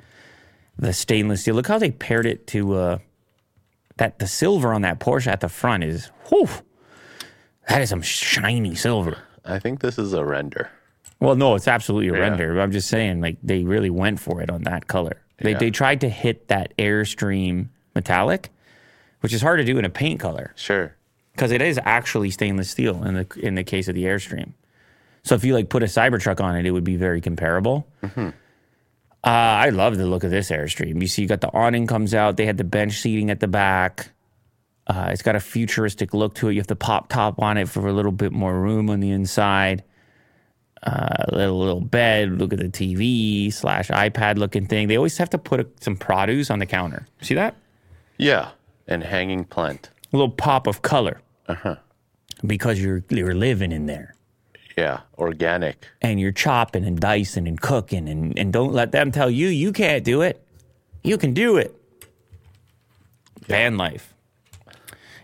the 0.80 0.94
stainless 0.94 1.42
steel. 1.42 1.56
Look 1.56 1.68
how 1.68 1.78
they 1.78 1.92
paired 1.92 2.26
it 2.26 2.48
to 2.48 2.74
uh, 2.74 2.98
that. 3.98 4.18
The 4.20 4.28
silver 4.28 4.74
on 4.74 4.82
that 4.82 5.00
Porsche 5.00 5.28
at 5.28 5.42
the 5.42 5.50
front 5.50 5.84
is, 5.84 6.10
whew, 6.30 6.48
that 7.68 7.82
is 7.82 7.90
some 7.90 8.02
shiny 8.02 8.74
silver. 8.74 9.18
I 9.46 9.60
think 9.60 9.82
this 9.82 10.00
is 10.00 10.14
a 10.14 10.24
render. 10.26 10.72
Well, 11.22 11.36
no, 11.36 11.56
it's 11.56 11.68
absolutely 11.68 12.10
a 12.10 12.20
render. 12.20 12.54
But 12.56 12.62
I'm 12.62 12.72
just 12.72 12.90
saying, 12.90 13.22
like 13.22 13.38
they 13.42 13.64
really 13.64 13.90
went 13.90 14.20
for 14.20 14.42
it 14.42 14.50
on 14.50 14.64
that 14.64 14.88
color. 14.88 15.22
They 15.38 15.52
Yeah. 15.52 15.58
they 15.60 15.70
tried 15.72 16.02
to 16.02 16.10
hit 16.10 16.48
that 16.50 16.74
Airstream 16.78 17.68
metallic, 17.96 18.50
which 19.22 19.32
is 19.34 19.42
hard 19.42 19.60
to 19.60 19.64
do 19.64 19.78
in 19.78 19.86
a 19.86 19.90
paint 19.90 20.20
color 20.20 20.52
Sure. 20.56 20.96
because 21.34 21.52
it 21.52 21.62
is 21.62 21.80
actually 21.86 22.32
stainless 22.32 22.70
steel 22.72 23.04
in 23.04 23.14
the 23.14 23.28
in 23.40 23.56
the 23.56 23.64
case 23.64 23.88
of 23.88 23.96
the 23.96 24.04
Airstream. 24.06 24.54
So 25.24 25.36
if 25.36 25.44
you 25.46 25.54
like 25.54 25.70
put 25.70 25.84
a 25.84 25.86
Cybertruck 25.86 26.42
on 26.44 26.56
it, 26.58 26.66
it 26.66 26.72
would 26.72 26.84
be 26.84 26.96
very 26.96 27.22
comparable. 27.22 27.88
Uh, 28.04 29.28
I 29.28 29.70
love 29.70 29.98
the 29.98 30.08
look 30.08 30.24
of 30.24 30.32
this 30.32 30.50
Airstream. 30.50 31.00
You 31.00 31.08
see, 31.08 31.22
you 31.22 31.28
got 31.28 31.42
the 31.42 31.54
awning 31.54 31.86
comes 31.86 32.16
out. 32.16 32.38
They 32.38 32.48
had 32.48 32.58
the 32.58 32.64
bench 32.64 32.94
seating 32.94 33.30
at 33.30 33.40
the 33.40 33.48
back. 33.48 34.10
Uh, 34.88 35.10
it's 35.12 35.22
got 35.22 35.36
a 35.36 35.40
futuristic 35.40 36.16
look 36.16 36.34
to 36.36 36.50
it. 36.50 36.54
You 36.54 36.60
have 36.60 36.66
the 36.68 36.76
pop 36.76 37.10
top 37.10 37.40
on 37.40 37.58
it 37.58 37.70
for 37.70 37.88
a 37.88 37.94
little 37.94 38.12
bit 38.12 38.32
more 38.32 38.60
room 38.60 38.90
on 38.90 39.00
the 39.00 39.12
inside. 39.12 39.84
Uh, 40.84 41.26
a 41.30 41.36
little, 41.36 41.60
little 41.60 41.82
bed. 41.82 42.40
Look 42.40 42.54
at 42.54 42.60
the 42.60 42.66
TV 42.70 43.54
slash 43.54 43.90
iPad 43.90 44.38
looking 44.38 44.66
thing. 44.66 44.88
They 44.88 44.98
always 44.98 45.18
have 45.20 45.30
to 45.30 45.38
put 45.38 45.60
a, 45.60 45.68
some 45.80 45.96
produce 45.96 46.50
on 46.50 46.58
the 46.60 46.66
counter. 46.66 47.06
See 47.22 47.36
that? 47.36 47.56
Yeah. 48.18 48.50
And 48.88 49.04
hanging 49.04 49.44
plant. 49.46 49.90
A 50.12 50.18
little 50.18 50.32
pop 50.34 50.66
of 50.66 50.82
color. 50.82 51.22
Uh 51.48 51.54
huh. 51.56 51.76
Because 52.46 52.82
you're 52.82 53.04
you're 53.10 53.36
living 53.36 53.72
in 53.72 53.86
there. 53.86 54.16
Yeah. 54.76 55.02
Organic. 55.20 55.86
and 56.02 56.20
you're 56.20 56.32
chopping 56.32 56.84
and 56.86 57.00
dicing 57.00 57.48
and 57.48 57.60
cooking 57.62 58.10
and, 58.10 58.38
and 58.40 58.52
don't 58.52 58.74
let 58.74 58.92
them 58.92 59.12
tell 59.12 59.30
you 59.30 59.48
you 59.50 59.72
can't 59.72 60.04
do 60.04 60.22
it. 60.22 60.44
You 61.04 61.18
can 61.20 61.34
do 61.34 61.58
it. 61.58 61.76
Van 63.48 63.78
life. 63.78 64.14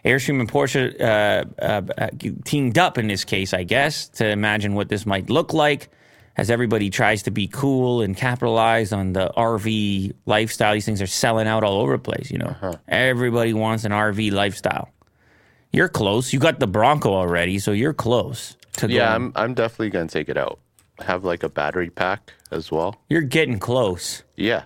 Airstream 0.07 0.39
and 0.39 0.49
Porsche 0.49 0.99
uh, 1.01 1.43
uh, 1.61 1.81
uh, 1.97 2.09
teamed 2.45 2.77
up 2.77 2.97
in 2.97 3.07
this 3.07 3.25
case, 3.25 3.53
I 3.53 3.63
guess, 3.63 4.07
to 4.09 4.27
imagine 4.27 4.73
what 4.73 4.87
this 4.87 5.05
might 5.05 5.29
look 5.29 5.53
like 5.53 5.89
as 6.37 6.49
everybody 6.49 6.89
tries 6.89 7.23
to 7.23 7.31
be 7.31 7.47
cool 7.47 8.01
and 8.01 8.15
capitalize 8.15 8.93
on 8.93 9.13
the 9.13 9.31
RV 9.35 10.13
lifestyle. 10.25 10.73
These 10.73 10.85
things 10.85 11.01
are 11.01 11.07
selling 11.07 11.47
out 11.47 11.63
all 11.63 11.81
over 11.81 11.93
the 11.93 12.03
place, 12.03 12.31
you 12.31 12.37
know. 12.37 12.55
Everybody 12.87 13.53
wants 13.53 13.83
an 13.83 13.91
RV 13.91 14.31
lifestyle. 14.31 14.89
You're 15.73 15.89
close. 15.89 16.31
You 16.31 16.39
got 16.39 16.59
the 16.59 16.67
Bronco 16.67 17.11
already, 17.11 17.59
so 17.59 17.71
you're 17.71 17.93
close 17.93 18.55
to 18.77 18.87
Yeah, 18.89 18.99
going. 18.99 19.11
I'm 19.15 19.31
I'm 19.35 19.53
definitely 19.53 19.89
gonna 19.89 20.07
take 20.07 20.29
it 20.29 20.37
out. 20.37 20.59
Have 20.99 21.25
like 21.25 21.43
a 21.43 21.49
battery 21.49 21.89
pack 21.89 22.33
as 22.49 22.71
well. 22.71 22.95
You're 23.09 23.21
getting 23.21 23.59
close. 23.59 24.23
Yeah. 24.35 24.63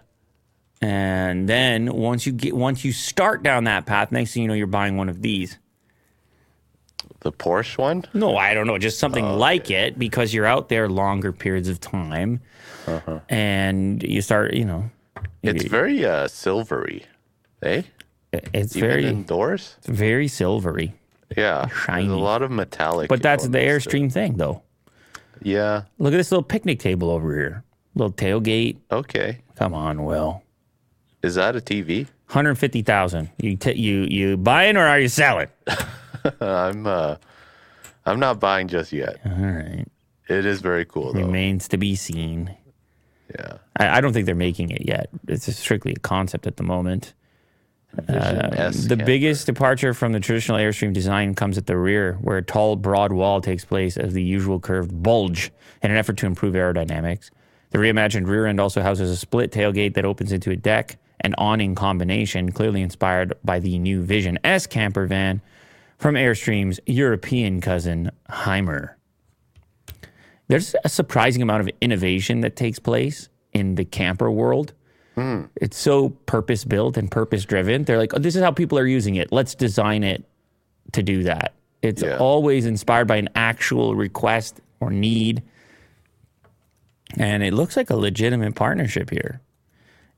And 0.81 1.47
then 1.47 1.93
once 1.93 2.25
you 2.25 2.31
get 2.31 2.55
once 2.55 2.83
you 2.83 2.91
start 2.91 3.43
down 3.43 3.65
that 3.65 3.85
path, 3.85 4.11
next 4.11 4.33
thing 4.33 4.43
you 4.43 4.47
know, 4.47 4.55
you're 4.55 4.67
buying 4.67 4.97
one 4.97 5.09
of 5.09 5.21
these. 5.21 5.57
The 7.19 7.31
Porsche 7.31 7.77
one? 7.77 8.03
No, 8.13 8.35
I 8.35 8.55
don't 8.55 8.65
know, 8.65 8.79
just 8.79 8.97
something 8.97 9.23
like 9.23 9.69
it 9.69 9.99
because 9.99 10.33
you're 10.33 10.47
out 10.47 10.69
there 10.69 10.89
longer 10.89 11.31
periods 11.31 11.69
of 11.69 11.79
time, 11.79 12.41
and 13.29 14.01
you 14.01 14.23
start, 14.23 14.55
you 14.55 14.65
know, 14.65 14.89
It's 15.43 15.65
very 15.65 16.03
uh 16.03 16.27
silvery. 16.27 17.05
Eh? 17.61 17.83
it's 18.31 18.75
Even 18.75 18.89
very 18.89 19.05
indoors? 19.05 19.75
It's 19.79 19.87
very 19.87 20.27
silvery. 20.27 20.95
Yeah. 21.37 21.67
Shiny. 21.67 22.07
There's 22.07 22.17
a 22.17 22.23
lot 22.23 22.41
of 22.41 22.49
metallic. 22.49 23.07
But 23.07 23.21
that's 23.21 23.43
the 23.47 23.59
to 23.59 23.63
it. 23.63 23.67
Airstream 23.67 24.11
thing, 24.11 24.37
though. 24.37 24.63
Yeah. 25.43 25.83
Look 25.99 26.13
at 26.13 26.17
this 26.17 26.31
little 26.31 26.43
picnic 26.43 26.79
table 26.79 27.09
over 27.11 27.35
here, 27.37 27.63
little 27.93 28.11
tailgate. 28.13 28.77
Okay. 28.91 29.39
Come 29.55 29.73
on, 29.75 30.05
Will. 30.05 30.41
Is 31.23 31.35
that 31.35 31.55
a 31.55 31.59
TV? 31.61 32.07
Hundred 32.27 32.55
fifty 32.55 32.81
thousand. 32.81 33.29
You 33.37 33.55
t- 33.57 33.73
you 33.73 34.03
you 34.03 34.37
buying 34.37 34.77
or 34.77 34.85
are 34.87 34.99
you 34.99 35.07
selling? 35.09 35.47
I'm 36.41 36.87
uh 36.87 37.15
I'm 38.05 38.19
not 38.19 38.39
buying 38.39 38.67
just 38.67 38.91
yet. 38.91 39.19
All 39.25 39.31
right, 39.31 39.85
It 40.29 40.45
is 40.45 40.61
very 40.61 40.85
cool 40.85 41.13
though. 41.13 41.21
remains 41.21 41.67
to 41.69 41.77
be 41.77 41.95
seen. 41.95 42.55
Yeah. 43.37 43.57
I, 43.77 43.97
I 43.97 44.01
don't 44.01 44.11
think 44.13 44.25
they're 44.25 44.35
making 44.35 44.71
it 44.71 44.85
yet. 44.87 45.09
It's 45.27 45.45
just 45.45 45.59
strictly 45.59 45.93
a 45.93 45.99
concept 45.99 46.47
at 46.47 46.57
the 46.57 46.63
moment. 46.63 47.13
Uh, 48.09 48.69
The 48.71 48.87
camper. 48.89 49.05
biggest 49.05 49.45
departure 49.45 49.93
from 49.93 50.13
the 50.13 50.19
traditional 50.19 50.57
Airstream 50.57 50.93
design 50.93 51.35
comes 51.35 51.57
at 51.57 51.65
the 51.67 51.77
rear, 51.77 52.13
where 52.21 52.37
a 52.37 52.41
tall, 52.41 52.75
broad 52.77 53.11
wall 53.11 53.41
takes 53.41 53.65
place 53.65 53.97
as 53.97 54.13
the 54.13 54.23
usual 54.23 54.59
curved 54.59 55.03
bulge 55.03 55.51
in 55.81 55.91
an 55.91 55.97
effort 55.97 56.17
to 56.17 56.25
improve 56.25 56.53
aerodynamics. 56.55 57.29
The 57.71 57.77
reimagined 57.77 58.27
rear 58.27 58.45
end 58.47 58.59
also 58.59 58.81
houses 58.81 59.09
a 59.11 59.17
split 59.17 59.51
tailgate 59.51 59.93
that 59.95 60.05
opens 60.05 60.31
into 60.31 60.51
a 60.51 60.55
deck 60.55 60.97
and 61.21 61.35
awning 61.37 61.75
combination, 61.75 62.51
clearly 62.51 62.81
inspired 62.81 63.33
by 63.43 63.59
the 63.59 63.79
new 63.79 64.01
Vision 64.03 64.37
S 64.43 64.67
camper 64.67 65.05
van 65.05 65.41
from 65.97 66.15
Airstream's 66.15 66.79
European 66.85 67.61
cousin, 67.61 68.11
Hymer. 68.29 68.97
There's 70.47 70.75
a 70.83 70.89
surprising 70.89 71.41
amount 71.41 71.61
of 71.61 71.69
innovation 71.79 72.41
that 72.41 72.55
takes 72.55 72.79
place 72.79 73.29
in 73.53 73.75
the 73.75 73.85
camper 73.85 74.29
world 74.29 74.73
hmm. 75.15 75.43
it's 75.55 75.77
so 75.77 76.09
purpose 76.25 76.63
built 76.65 76.97
and 76.97 77.09
purpose 77.11 77.45
driven. 77.45 77.83
They're 77.83 77.97
like, 77.97 78.13
oh, 78.13 78.19
this 78.19 78.35
is 78.35 78.41
how 78.41 78.51
people 78.51 78.77
are 78.79 78.87
using 78.87 79.15
it. 79.15 79.31
Let's 79.31 79.55
design 79.55 80.03
it 80.03 80.23
to 80.93 81.03
do 81.03 81.23
that. 81.23 81.53
It's 81.81 82.01
Yeah. 82.03 82.17
always 82.17 82.65
inspired 82.65 83.07
by 83.07 83.17
an 83.17 83.29
actual 83.35 83.95
request 83.95 84.61
or 84.79 84.89
need. 84.91 85.43
And 87.17 87.43
it 87.43 87.53
looks 87.53 87.75
like 87.75 87.89
a 87.89 87.95
legitimate 87.95 88.55
partnership 88.55 89.09
here. 89.09 89.41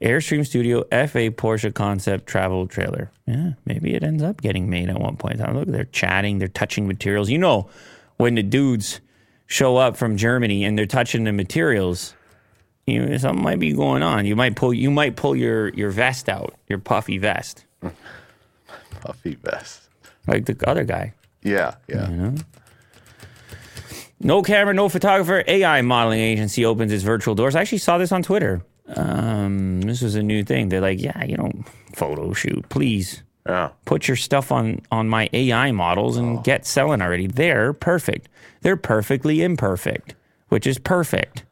Airstream 0.03 0.45
Studio 0.45 0.83
FA 0.91 1.31
Porsche 1.31 1.73
concept 1.73 2.27
travel 2.27 2.67
trailer. 2.67 3.09
Yeah, 3.25 3.53
maybe 3.65 3.93
it 3.95 4.03
ends 4.03 4.21
up 4.21 4.41
getting 4.41 4.69
made 4.69 4.89
at 4.89 4.99
one 4.99 5.15
point 5.15 5.35
in 5.39 5.45
time. 5.45 5.57
Look, 5.57 5.67
they're 5.69 5.85
chatting, 5.85 6.39
they're 6.39 6.47
touching 6.49 6.87
materials. 6.87 7.29
You 7.29 7.37
know, 7.37 7.69
when 8.17 8.35
the 8.35 8.43
dudes 8.43 8.99
show 9.47 9.77
up 9.77 9.95
from 9.95 10.17
Germany 10.17 10.65
and 10.65 10.77
they're 10.77 10.85
touching 10.85 11.23
the 11.23 11.31
materials, 11.31 12.15
you 12.85 13.05
know, 13.05 13.17
something 13.17 13.43
might 13.43 13.59
be 13.59 13.71
going 13.71 14.03
on. 14.03 14.25
You 14.25 14.35
might 14.35 14.55
pull 14.55 14.73
you 14.73 14.91
might 14.91 15.15
pull 15.15 15.35
your 15.35 15.69
your 15.69 15.89
vest 15.89 16.27
out, 16.27 16.53
your 16.67 16.79
puffy 16.79 17.17
vest, 17.17 17.65
puffy 18.99 19.35
vest. 19.35 19.89
like 20.27 20.45
the 20.45 20.57
other 20.69 20.83
guy. 20.83 21.13
Yeah, 21.43 21.75
yeah. 21.87 22.31
No 24.19 24.41
camera, 24.41 24.73
no 24.73 24.87
photographer. 24.87 25.43
AI 25.47 25.81
modeling 25.81 26.19
agency 26.21 26.63
opens 26.65 26.91
its 26.93 27.03
virtual 27.03 27.35
doors. 27.35 27.55
I 27.55 27.61
actually 27.61 27.79
saw 27.79 27.97
this 27.97 28.11
on 28.13 28.23
Twitter. 28.23 28.61
Um, 28.95 29.81
this 29.81 30.01
is 30.01 30.15
a 30.15 30.23
new 30.23 30.43
thing. 30.43 30.69
They're 30.69 30.81
like, 30.81 31.01
yeah, 31.01 31.23
you 31.23 31.37
know, 31.37 31.51
photo 31.95 32.33
shoot, 32.33 32.67
please 32.69 33.23
Yeah. 33.47 33.69
put 33.85 34.07
your 34.07 34.17
stuff 34.17 34.51
on 34.51 34.81
on 34.91 35.07
my 35.09 35.29
AI 35.33 35.71
models 35.71 36.17
and 36.17 36.43
get 36.43 36.65
selling 36.65 37.01
already. 37.01 37.27
They're 37.27 37.73
perfect. 37.73 38.27
They're 38.61 38.77
perfectly 38.77 39.41
imperfect, 39.41 40.15
which 40.49 40.67
is 40.67 40.77
perfect. 40.79 41.43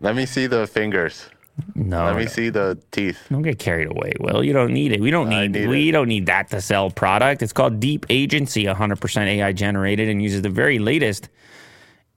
Let 0.00 0.14
me 0.16 0.26
see 0.26 0.46
the 0.46 0.66
fingers. 0.66 1.26
No, 1.74 2.06
Let 2.06 2.16
me 2.16 2.26
see 2.26 2.48
the 2.48 2.78
teeth. 2.92 3.18
Don't 3.30 3.42
get 3.42 3.58
carried 3.58 3.88
away, 3.90 4.12
Will. 4.20 4.42
You 4.42 4.54
don't 4.54 4.72
need 4.72 4.90
it. 4.90 5.00
We 5.00 5.10
don't 5.10 5.28
need, 5.28 5.52
need 5.52 5.68
we 5.68 5.90
it. 5.90 5.92
don't 5.92 6.08
need 6.08 6.24
that 6.26 6.48
to 6.50 6.62
sell 6.62 6.90
product. 6.90 7.42
It's 7.42 7.52
called 7.52 7.78
Deep 7.78 8.06
Agency, 8.08 8.64
100% 8.64 9.26
AI 9.26 9.52
generated 9.52 10.08
and 10.08 10.22
uses 10.22 10.40
the 10.42 10.48
very 10.48 10.78
latest 10.78 11.28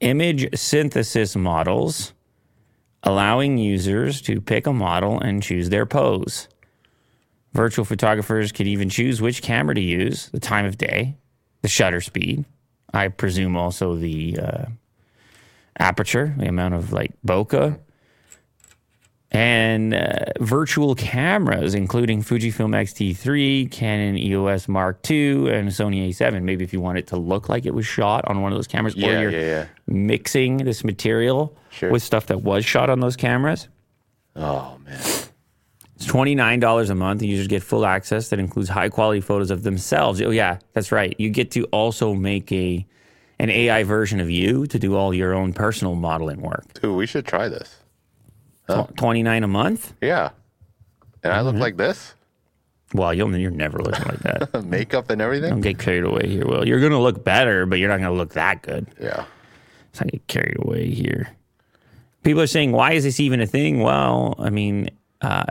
image 0.00 0.48
synthesis 0.58 1.36
models, 1.36 2.14
allowing 3.06 3.56
users 3.56 4.20
to 4.20 4.40
pick 4.40 4.66
a 4.66 4.72
model 4.72 5.18
and 5.20 5.42
choose 5.42 5.70
their 5.70 5.86
pose. 5.86 6.48
Virtual 7.54 7.84
photographers 7.84 8.52
could 8.52 8.66
even 8.66 8.90
choose 8.90 9.22
which 9.22 9.40
camera 9.40 9.74
to 9.74 9.80
use, 9.80 10.28
the 10.30 10.40
time 10.40 10.66
of 10.66 10.76
day, 10.76 11.14
the 11.62 11.68
shutter 11.68 12.00
speed. 12.02 12.44
I 12.92 13.08
presume 13.08 13.56
also 13.56 13.94
the 13.94 14.38
uh, 14.38 14.64
aperture, 15.78 16.34
the 16.36 16.48
amount 16.48 16.74
of 16.74 16.92
like 16.92 17.12
bokeh, 17.24 17.78
and 19.30 19.94
uh, 19.94 20.24
virtual 20.40 20.94
cameras, 20.94 21.74
including 21.74 22.22
Fujifilm 22.22 22.74
X-T3, 22.74 23.70
Canon 23.70 24.16
EOS 24.18 24.68
Mark 24.68 25.08
II, 25.10 25.50
and 25.52 25.68
Sony 25.68 26.08
A7. 26.08 26.42
Maybe 26.42 26.64
if 26.64 26.72
you 26.72 26.80
want 26.80 26.98
it 26.98 27.06
to 27.08 27.16
look 27.16 27.48
like 27.48 27.66
it 27.66 27.74
was 27.74 27.86
shot 27.86 28.24
on 28.28 28.42
one 28.42 28.52
of 28.52 28.58
those 28.58 28.66
cameras, 28.68 28.94
Yeah, 28.96 29.08
or 29.08 29.22
you're 29.22 29.30
yeah, 29.30 29.38
yeah. 29.40 29.66
mixing 29.86 30.58
this 30.58 30.84
material 30.84 31.56
Sure. 31.76 31.90
with 31.90 32.02
stuff 32.02 32.26
that 32.26 32.42
was 32.42 32.64
shot 32.64 32.88
on 32.90 33.00
those 33.00 33.16
cameras. 33.16 33.68
Oh 34.34 34.78
man. 34.84 34.98
It's 35.96 36.06
$29 36.06 36.90
a 36.90 36.94
month. 36.94 37.22
and 37.22 37.30
Users 37.30 37.48
get 37.48 37.62
full 37.62 37.86
access 37.86 38.28
that 38.28 38.38
includes 38.38 38.68
high 38.68 38.88
quality 38.90 39.20
photos 39.22 39.50
of 39.50 39.62
themselves. 39.62 40.20
Oh, 40.20 40.28
yeah, 40.30 40.58
that's 40.74 40.92
right. 40.92 41.14
You 41.18 41.30
get 41.30 41.50
to 41.52 41.64
also 41.66 42.12
make 42.14 42.52
a 42.52 42.86
an 43.38 43.48
AI 43.50 43.82
version 43.82 44.20
of 44.20 44.28
you 44.30 44.66
to 44.66 44.78
do 44.78 44.94
all 44.96 45.12
your 45.14 45.32
own 45.34 45.52
personal 45.54 45.94
modeling 45.94 46.40
work. 46.42 46.64
Dude, 46.80 46.96
we 46.96 47.06
should 47.06 47.26
try 47.26 47.48
this. 47.48 47.76
Tw- 48.68 48.94
29 48.96 49.44
a 49.44 49.48
month? 49.48 49.92
Yeah. 50.02 50.30
And 51.22 51.32
I 51.32 51.36
Mm-hmm. 51.38 51.46
look 51.46 51.56
like 51.56 51.76
this? 51.76 52.14
Well, 52.94 53.12
you'll, 53.12 53.34
you're 53.36 53.50
never 53.50 53.78
looking 53.78 54.04
like 54.04 54.20
that. 54.20 54.64
Makeup 54.66 55.10
and 55.10 55.20
everything? 55.20 55.50
Don't 55.50 55.60
get 55.60 55.78
carried 55.78 56.04
away 56.04 56.28
here, 56.28 56.46
Will. 56.46 56.66
You're 56.66 56.80
going 56.80 56.92
to 56.92 56.98
look 56.98 57.24
better, 57.24 57.66
but 57.66 57.78
you're 57.78 57.88
not 57.90 57.98
going 58.00 58.10
to 58.12 58.16
look 58.16 58.34
that 58.34 58.62
good. 58.62 58.86
Yeah. 59.00 59.24
Let's 59.88 60.00
not 60.00 60.10
get 60.12 60.26
carried 60.28 60.56
away 60.60 60.88
here. 60.90 61.28
People 62.26 62.42
are 62.42 62.48
saying, 62.48 62.72
why 62.72 62.90
is 62.94 63.04
this 63.04 63.20
even 63.20 63.40
a 63.40 63.46
thing? 63.46 63.82
Well, 63.82 64.34
I 64.40 64.50
mean, 64.50 64.90
uh, 65.20 65.44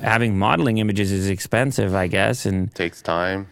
having 0.00 0.38
modeling 0.38 0.78
images 0.78 1.12
is 1.12 1.28
expensive, 1.28 1.94
I 1.94 2.06
guess, 2.06 2.46
and 2.46 2.74
Takes 2.74 3.02
time. 3.02 3.48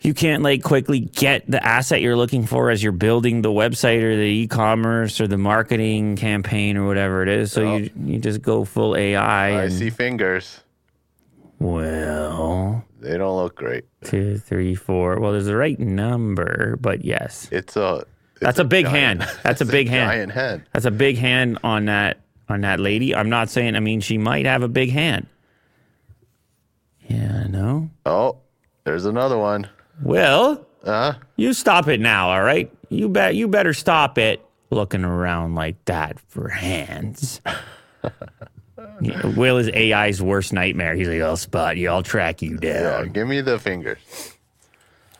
you 0.00 0.14
can't 0.14 0.42
like 0.42 0.62
quickly 0.62 1.00
get 1.00 1.44
the 1.50 1.62
asset 1.62 2.00
you're 2.00 2.16
looking 2.16 2.46
for 2.46 2.70
as 2.70 2.82
you're 2.82 2.92
building 2.92 3.42
the 3.42 3.50
website 3.50 4.02
or 4.02 4.16
the 4.16 4.22
e-commerce 4.22 5.20
or 5.20 5.26
the 5.26 5.36
marketing 5.36 6.16
campaign 6.16 6.78
or 6.78 6.86
whatever 6.86 7.22
it 7.22 7.28
is. 7.28 7.52
So 7.52 7.76
you 7.76 7.90
you 8.02 8.18
just 8.18 8.40
go 8.40 8.64
full 8.64 8.96
AI. 8.96 9.48
I 9.50 9.64
and, 9.64 9.72
see 9.74 9.90
fingers. 9.90 10.60
Well, 11.58 12.86
They 13.00 13.18
don't 13.18 13.36
look 13.36 13.54
great. 13.54 13.84
two, 14.04 14.38
three, 14.38 14.74
four. 14.74 15.20
Well, 15.20 15.32
there's 15.32 15.44
the 15.44 15.56
right 15.56 15.78
number, 15.78 16.78
but 16.80 17.04
yes, 17.04 17.48
It's 17.52 17.76
a 17.76 18.06
that's 18.40 18.58
a, 18.58 18.64
big 18.64 18.86
giant- 18.86 19.22
hand. 19.22 19.38
That's 19.42 19.60
a 19.60 19.64
big 19.64 19.88
hand. 19.88 20.10
Giant 20.10 20.32
hand. 20.32 20.62
That's 20.72 20.84
a 20.86 20.90
big 20.90 21.16
hand 21.18 21.58
on 21.64 21.86
that 21.86 22.20
on 22.48 22.60
that 22.62 22.80
lady. 22.80 23.14
I'm 23.14 23.28
not 23.30 23.50
saying. 23.50 23.76
I 23.76 23.80
mean, 23.80 24.00
she 24.00 24.16
might 24.18 24.46
have 24.46 24.62
a 24.62 24.68
big 24.68 24.90
hand. 24.90 25.26
Yeah, 27.08 27.46
no. 27.48 27.90
Oh, 28.06 28.36
there's 28.84 29.04
another 29.06 29.38
one. 29.38 29.68
Well, 30.02 30.66
Uh, 30.84 31.14
you 31.36 31.52
stop 31.52 31.88
it 31.88 32.00
now, 32.00 32.30
all 32.30 32.42
right? 32.42 32.70
You 32.88 33.08
bet. 33.08 33.34
You 33.34 33.48
better 33.48 33.74
stop 33.74 34.18
it. 34.18 34.44
Looking 34.70 35.02
around 35.04 35.54
like 35.54 35.82
that 35.86 36.20
for 36.28 36.48
hands. 36.48 37.40
Will 39.36 39.56
is 39.58 39.68
AI's 39.68 40.20
worst 40.22 40.52
nightmare. 40.52 40.94
He's 40.94 41.08
like, 41.08 41.20
I'll 41.22 41.36
spot 41.36 41.76
you. 41.76 41.88
I'll 41.88 42.02
track 42.02 42.42
you 42.42 42.56
down. 42.58 42.82
yeah, 42.82 43.04
give 43.12 43.26
me 43.28 43.40
the 43.40 43.58
fingers. 43.58 43.98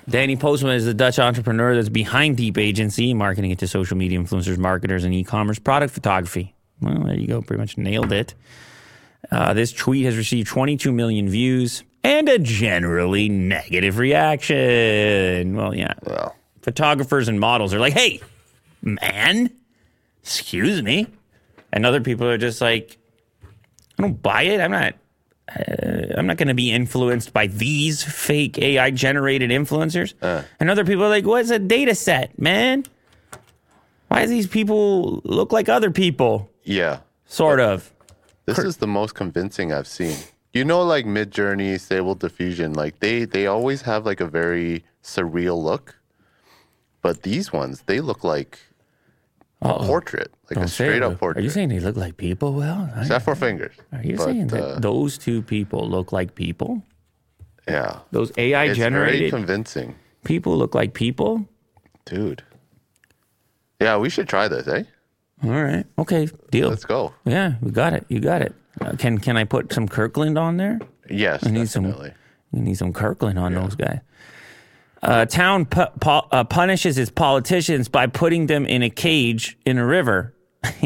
Danny 0.08 0.36
Postma 0.36 0.74
is 0.74 0.86
the 0.86 0.94
Dutch 0.94 1.18
entrepreneur 1.18 1.74
that's 1.74 1.90
behind 1.90 2.38
Deep 2.38 2.56
Agency, 2.56 3.12
marketing 3.12 3.50
it 3.50 3.58
to 3.58 3.68
social 3.68 3.96
media 3.96 4.18
influencers, 4.18 4.56
marketers, 4.56 5.04
and 5.04 5.12
e-commerce 5.12 5.58
product 5.58 5.92
photography. 5.92 6.54
Well, 6.80 7.04
there 7.04 7.18
you 7.18 7.26
go. 7.26 7.42
Pretty 7.42 7.60
much 7.60 7.76
nailed 7.76 8.12
it. 8.12 8.34
Uh, 9.30 9.52
this 9.52 9.70
tweet 9.70 10.06
has 10.06 10.16
received 10.16 10.48
22 10.48 10.92
million 10.92 11.28
views 11.28 11.82
and 12.02 12.26
a 12.28 12.38
generally 12.38 13.28
negative 13.28 13.98
reaction. 13.98 15.54
Well, 15.54 15.74
yeah. 15.74 15.94
Well, 16.04 16.34
Photographers 16.62 17.28
and 17.28 17.38
models 17.38 17.74
are 17.74 17.78
like, 17.78 17.92
hey, 17.92 18.20
man, 18.80 19.50
excuse 20.22 20.82
me. 20.82 21.06
And 21.72 21.84
other 21.84 22.00
people 22.00 22.26
are 22.26 22.38
just 22.38 22.60
like, 22.60 22.96
I 23.98 24.02
don't 24.02 24.22
buy 24.22 24.42
it. 24.42 24.60
I'm 24.60 24.70
not. 24.70 24.94
Uh, 25.48 26.14
I'm 26.16 26.26
not 26.26 26.36
going 26.36 26.48
to 26.48 26.54
be 26.54 26.70
influenced 26.70 27.32
by 27.32 27.46
these 27.46 28.02
fake 28.02 28.58
AI 28.58 28.90
generated 28.90 29.50
influencers. 29.50 30.14
And 30.60 30.70
other 30.70 30.84
people 30.84 31.04
are 31.04 31.08
like, 31.08 31.26
"What's 31.26 31.50
a 31.50 31.58
data 31.58 31.94
set, 31.94 32.38
man? 32.38 32.84
Why 34.08 34.24
do 34.24 34.28
these 34.30 34.46
people 34.46 35.20
look 35.24 35.52
like 35.52 35.68
other 35.68 35.90
people?" 35.90 36.50
yeah. 36.64 37.00
Sort 37.30 37.60
of. 37.60 37.92
This 38.46 38.58
is 38.58 38.78
the 38.78 38.86
most 38.86 39.14
convincing 39.14 39.70
I've 39.70 39.86
seen. 39.86 40.16
You 40.54 40.64
know, 40.64 40.82
like 40.82 41.04
Midjourney, 41.04 41.78
Stable 41.78 42.14
Diffusion, 42.14 42.72
like 42.72 43.00
they 43.00 43.26
they 43.26 43.46
always 43.46 43.82
have 43.82 44.06
like 44.06 44.20
a 44.20 44.26
very 44.26 44.84
surreal 45.02 45.62
look. 45.62 45.96
But 47.02 47.22
these 47.22 47.52
ones, 47.52 47.82
they 47.82 48.00
look 48.00 48.24
like 48.24 48.58
a 49.62 49.74
portrait, 49.84 50.30
like 50.44 50.52
a 50.52 50.54
Don't 50.60 50.68
say 50.68 50.86
straight 50.86 51.02
up 51.02 51.18
portrait. 51.18 51.40
Are 51.40 51.44
you 51.44 51.50
saying 51.50 51.68
they 51.70 51.80
look 51.80 51.96
like 51.96 52.16
people? 52.16 52.52
Well, 52.54 52.90
I- 52.94 53.00
Except 53.02 53.24
for 53.24 53.34
fingers. 53.34 53.74
are 53.92 54.02
you 54.02 54.16
But, 54.16 54.24
saying 54.24 54.46
that 54.48 54.62
uh, 54.62 54.78
those 54.78 55.18
two 55.18 55.42
people 55.42 55.88
look 55.88 56.12
like 56.12 56.34
people? 56.34 56.82
yeah, 57.66 58.00
Those 58.12 58.32
AI 58.38 58.64
it's 58.64 58.78
very 58.78 58.90
generated 58.90 59.30
convincing, 59.30 59.94
people 60.24 60.56
look 60.56 60.74
like 60.74 60.94
people? 60.94 61.46
dude. 62.06 62.42
Yeah, 63.80 63.96
we 63.98 64.10
should 64.10 64.28
try 64.28 64.48
this, 64.48 64.66
eh? 64.66 64.84
All 65.44 65.50
right. 65.50 65.84
Okay. 65.98 66.28
Deal. 66.50 66.68
Let's 66.70 66.84
go. 66.84 67.14
Yeah, 67.24 67.54
we 67.60 67.70
got 67.70 67.92
it. 67.92 68.04
You 68.08 68.18
got 68.18 68.42
it. 68.42 68.54
Uh, 68.80 68.92
can 68.98 69.18
can 69.18 69.36
I 69.36 69.44
put 69.44 69.72
some 69.72 69.86
Kirkland 69.86 70.36
on 70.38 70.56
there? 70.56 70.80
Yes, 71.08 71.44
need 71.44 71.68
some- 71.68 71.84
definitely. 71.84 72.12
You 72.52 72.60
need 72.62 72.74
some 72.76 72.92
Kirkland 72.92 73.38
on 73.38 73.52
those 73.54 73.74
guys. 73.76 74.00
Uh, 75.02 75.24
town 75.26 75.64
pu- 75.64 75.86
pu- 76.00 76.10
uh, 76.32 76.42
punishes 76.44 76.98
its 76.98 77.10
politicians 77.10 77.88
by 77.88 78.06
putting 78.06 78.46
them 78.46 78.66
in 78.66 78.82
a 78.82 78.90
cage 78.90 79.56
in 79.64 79.78
a 79.78 79.86
river. 79.86 80.34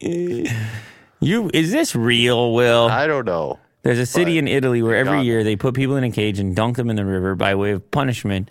you 0.00 1.50
is 1.52 1.72
this 1.72 1.94
real, 1.94 2.52
Will? 2.54 2.88
I 2.88 3.06
don't 3.06 3.24
know. 3.24 3.58
There's 3.82 3.98
a 3.98 4.06
city 4.06 4.38
in 4.38 4.48
Italy 4.48 4.82
where 4.82 4.96
every 4.96 5.22
year 5.22 5.44
they 5.44 5.56
put 5.56 5.74
people 5.74 5.96
in 5.96 6.04
a 6.04 6.10
cage 6.10 6.38
and 6.38 6.54
dunk 6.54 6.76
them 6.76 6.90
in 6.90 6.96
the 6.96 7.04
river 7.04 7.34
by 7.34 7.54
way 7.54 7.70
of 7.70 7.90
punishment. 7.90 8.50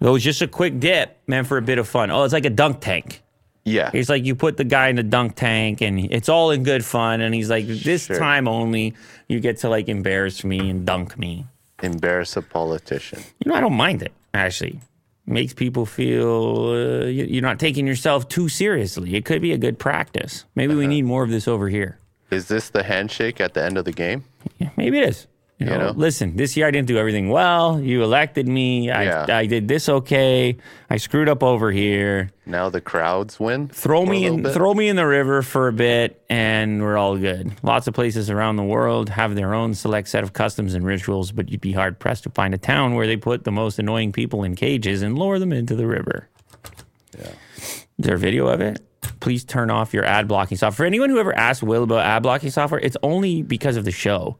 It 0.00 0.08
was 0.08 0.22
just 0.22 0.42
a 0.42 0.48
quick 0.48 0.78
dip, 0.80 1.16
man, 1.26 1.44
for 1.44 1.56
a 1.56 1.62
bit 1.62 1.78
of 1.78 1.88
fun. 1.88 2.10
Oh, 2.10 2.24
it's 2.24 2.34
like 2.34 2.44
a 2.44 2.50
dunk 2.50 2.80
tank. 2.80 3.22
Yeah, 3.66 3.90
It's 3.94 4.10
like 4.10 4.26
you 4.26 4.34
put 4.34 4.58
the 4.58 4.64
guy 4.64 4.88
in 4.88 4.96
the 4.96 5.02
dunk 5.02 5.36
tank 5.36 5.80
and 5.80 5.98
it's 6.12 6.28
all 6.28 6.50
in 6.50 6.64
good 6.64 6.84
fun. 6.84 7.22
And 7.22 7.34
he's 7.34 7.48
like, 7.48 7.66
this 7.66 8.04
Sure. 8.06 8.18
time 8.18 8.46
only, 8.46 8.92
you 9.26 9.40
get 9.40 9.56
to 9.58 9.70
like 9.70 9.88
embarrass 9.88 10.44
me 10.44 10.68
and 10.68 10.84
dunk 10.84 11.16
me. 11.18 11.46
Embarrass 11.84 12.36
a 12.36 12.42
politician. 12.42 13.20
You 13.44 13.50
know, 13.50 13.56
I 13.56 13.60
don't 13.60 13.74
mind 13.76 14.02
it, 14.02 14.12
actually. 14.32 14.80
Makes 15.26 15.54
people 15.54 15.86
feel 15.86 16.68
uh, 16.70 17.06
you- 17.06 17.24
you're 17.24 17.42
not 17.42 17.58
taking 17.58 17.86
yourself 17.86 18.28
too 18.28 18.48
seriously. 18.48 19.14
It 19.16 19.24
could 19.24 19.40
be 19.40 19.52
a 19.52 19.58
good 19.58 19.78
practice. 19.78 20.44
Maybe 20.54 20.74
we 20.74 20.86
need 20.86 21.02
more 21.06 21.22
of 21.24 21.30
this 21.30 21.48
over 21.48 21.68
here. 21.68 21.98
Is 22.30 22.48
this 22.48 22.68
the 22.70 22.82
handshake 22.82 23.40
at 23.40 23.54
the 23.54 23.62
end 23.62 23.78
of 23.78 23.84
the 23.84 23.92
game? 23.92 24.24
Yeah, 24.58 24.70
maybe 24.76 24.98
it 24.98 25.08
is. 25.08 25.26
You 25.64 25.78
know, 25.78 25.86
know? 25.86 25.92
listen, 25.92 26.36
this 26.36 26.56
year 26.56 26.66
I 26.66 26.70
didn't 26.70 26.88
do 26.88 26.98
everything 26.98 27.28
well. 27.30 27.80
You 27.80 28.02
elected 28.02 28.46
me. 28.48 28.90
I, 28.90 29.02
Yeah. 29.04 29.26
I 29.28 29.46
did 29.46 29.68
this 29.68 29.88
okay. 29.88 30.56
I 30.90 30.96
screwed 30.98 31.28
up 31.28 31.42
over 31.42 31.70
here. 31.72 32.30
Now 32.46 32.68
the 32.68 32.80
crowds 32.80 33.40
win. 33.40 33.68
throw 33.68 34.04
me 34.04 34.26
in 34.26 34.42
bit? 34.42 34.52
throw 34.54 34.74
me 34.74 34.88
in 34.88 34.96
the 34.96 35.06
river 35.06 35.42
for 35.42 35.68
a 35.68 35.72
bit 35.72 36.22
and 36.28 36.82
we're 36.82 36.96
all 36.98 37.16
good 37.16 37.52
lots 37.62 37.86
of 37.86 37.94
places 37.94 38.28
around 38.28 38.56
the 38.56 38.62
world 38.62 39.08
have 39.08 39.34
their 39.34 39.54
own 39.54 39.72
select 39.74 40.08
set 40.08 40.22
of 40.22 40.34
customs 40.34 40.74
and 40.74 40.84
rituals 40.84 41.32
but 41.32 41.48
you'd 41.50 41.60
be 41.62 41.72
hard 41.72 41.98
pressed 41.98 42.24
to 42.24 42.30
find 42.30 42.52
a 42.52 42.58
town 42.58 42.94
where 42.94 43.06
they 43.06 43.16
put 43.16 43.44
the 43.44 43.50
most 43.50 43.78
annoying 43.78 44.12
people 44.12 44.44
in 44.44 44.54
cages 44.54 45.00
and 45.00 45.18
lower 45.18 45.38
them 45.38 45.52
into 45.52 45.74
the 45.74 45.86
river 45.86 46.28
Yeah. 47.18 47.30
is 47.56 47.86
there 47.98 48.16
a 48.16 48.18
video 48.18 48.46
of 48.48 48.60
it 48.60 48.80
please 49.20 49.42
turn 49.44 49.70
off 49.70 49.94
your 49.94 50.04
ad 50.04 50.28
blocking 50.28 50.58
software 50.58 50.84
for 50.84 50.86
anyone 50.86 51.08
who 51.08 51.18
ever 51.18 51.34
asked 51.34 51.62
will 51.62 51.84
about 51.84 52.04
ad 52.04 52.22
blocking 52.22 52.50
software 52.50 52.80
it's 52.80 52.96
only 53.02 53.40
because 53.42 53.76
of 53.76 53.84
the 53.86 53.90
show 53.92 54.36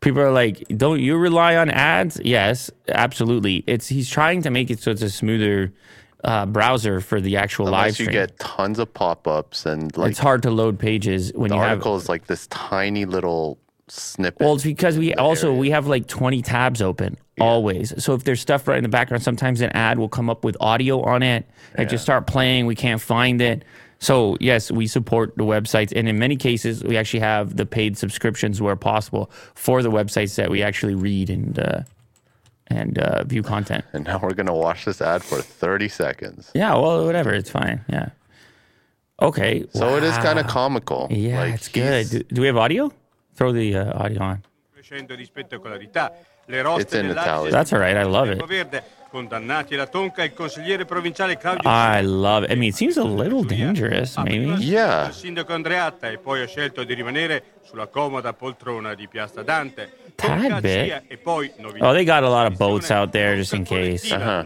people 0.00 0.20
are 0.20 0.30
like 0.30 0.64
don't 0.76 1.00
you 1.00 1.16
rely 1.16 1.56
on 1.56 1.70
ads 1.70 2.20
yes 2.24 2.70
absolutely 2.88 3.64
it's 3.66 3.88
he's 3.88 4.08
trying 4.08 4.42
to 4.42 4.50
make 4.50 4.70
it 4.70 4.80
so 4.80 4.90
it's 4.90 5.02
a 5.02 5.10
smoother 5.10 5.72
uh, 6.24 6.44
browser 6.46 7.00
for 7.00 7.20
the 7.20 7.36
actual 7.36 7.66
live 7.66 7.74
Unless 7.86 8.00
you 8.00 8.10
get 8.10 8.38
tons 8.38 8.78
of 8.78 8.92
pop-ups 8.92 9.66
and 9.66 9.96
like 9.96 10.10
it's 10.10 10.18
hard 10.18 10.42
to 10.42 10.50
load 10.50 10.78
pages 10.78 11.32
when 11.34 11.48
the 11.50 11.54
you 11.56 11.60
have. 11.60 11.70
article 11.70 11.96
is 11.96 12.08
like 12.08 12.26
this 12.26 12.46
tiny 12.48 13.04
little 13.04 13.58
snippet. 13.86 14.40
Well, 14.44 14.54
it's 14.54 14.64
because 14.64 14.98
we 14.98 15.14
also 15.14 15.48
area. 15.48 15.58
we 15.60 15.70
have 15.70 15.86
like 15.86 16.06
twenty 16.08 16.42
tabs 16.42 16.82
open 16.82 17.16
always. 17.40 17.94
So 18.02 18.14
if 18.14 18.24
there's 18.24 18.40
stuff 18.40 18.66
right 18.66 18.76
in 18.76 18.82
the 18.82 18.88
background, 18.88 19.22
sometimes 19.22 19.60
an 19.60 19.70
ad 19.70 19.98
will 19.98 20.08
come 20.08 20.28
up 20.28 20.44
with 20.44 20.56
audio 20.60 21.00
on 21.02 21.22
it. 21.22 21.48
It 21.78 21.86
just 21.86 22.02
start 22.02 22.26
playing. 22.26 22.66
We 22.66 22.74
can't 22.74 23.00
find 23.00 23.40
it. 23.40 23.64
So 24.00 24.36
yes, 24.40 24.70
we 24.70 24.86
support 24.86 25.34
the 25.36 25.44
websites, 25.44 25.92
and 25.94 26.08
in 26.08 26.18
many 26.18 26.36
cases, 26.36 26.84
we 26.84 26.96
actually 26.96 27.20
have 27.20 27.56
the 27.56 27.66
paid 27.66 27.98
subscriptions 27.98 28.60
where 28.60 28.76
possible 28.76 29.30
for 29.54 29.82
the 29.82 29.90
websites 29.90 30.36
that 30.36 30.50
we 30.50 30.62
actually 30.62 30.94
read 30.94 31.30
and 31.30 31.58
uh, 31.58 31.80
and 32.68 32.98
uh, 32.98 33.24
view 33.24 33.42
content. 33.42 33.84
and 33.92 34.04
now 34.04 34.18
we're 34.22 34.34
gonna 34.34 34.54
watch 34.54 34.84
this 34.84 35.00
ad 35.00 35.22
for 35.22 35.40
30 35.42 35.88
seconds. 35.88 36.50
Yeah, 36.54 36.74
well, 36.74 37.04
whatever, 37.06 37.32
it's 37.34 37.50
fine. 37.50 37.80
Yeah. 37.88 38.10
Okay. 39.20 39.66
So 39.74 39.96
it 39.96 40.04
is 40.04 40.16
kind 40.18 40.38
of 40.38 40.46
comical. 40.46 41.08
Yeah, 41.10 41.40
Like, 41.40 41.54
it's 41.54 41.68
good. 41.68 42.08
Do, 42.08 42.22
do 42.34 42.40
we 42.42 42.46
have 42.46 42.56
audio? 42.56 42.92
Throw 43.34 43.52
the 43.52 43.74
uh, 43.76 44.02
audio 44.04 44.22
on. 44.22 44.42
riducendo 44.76 45.16
di 45.16 45.24
spettacolarità. 45.24 46.12
Le 46.46 46.62
roste 46.62 46.82
It's 46.82 46.94
in 46.94 47.10
Italian. 47.10 47.50
That's 47.50 47.72
all 47.72 47.80
right. 47.80 47.96
I 47.96 48.04
love 48.04 48.30
it. 48.30 48.38
Condannati 49.10 49.74
alla 49.74 49.86
tonca, 49.86 50.22
il 50.22 50.34
consigliere 50.34 50.84
provinciale 50.84 51.38
Claudio 51.38 51.62
I 51.70 52.02
love 52.02 52.44
it. 52.44 52.52
I 52.52 52.56
mean, 52.56 52.68
it 52.68 52.74
seems 52.74 52.98
a 52.98 53.02
little 53.02 53.42
dangerous, 53.42 54.16
Ha 54.16 54.22
prima 54.22 54.54
maybe. 54.54 54.64
Yeah. 54.64 55.08
Il 55.08 55.14
sindaco 55.14 55.54
Andreatta 55.54 56.10
e 56.10 56.18
poi 56.18 56.42
ha 56.42 56.46
scelto 56.46 56.84
di 56.84 56.92
rimanere 56.92 57.42
sulla 57.62 57.86
comoda 57.86 58.34
poltrona 58.34 58.94
di 58.94 59.08
Piazza 59.08 59.42
Dante. 59.42 59.90
Tad 60.14 60.60
bit. 60.60 61.02
Oh, 61.80 61.92
they 61.92 62.04
got 62.04 62.22
a 62.22 62.28
lot 62.28 62.50
of 62.50 62.56
boats 62.58 62.90
out 62.90 63.10
there 63.10 63.36
just 63.36 63.54
in 63.54 63.64
case. 63.64 64.12
Uh-huh. 64.12 64.44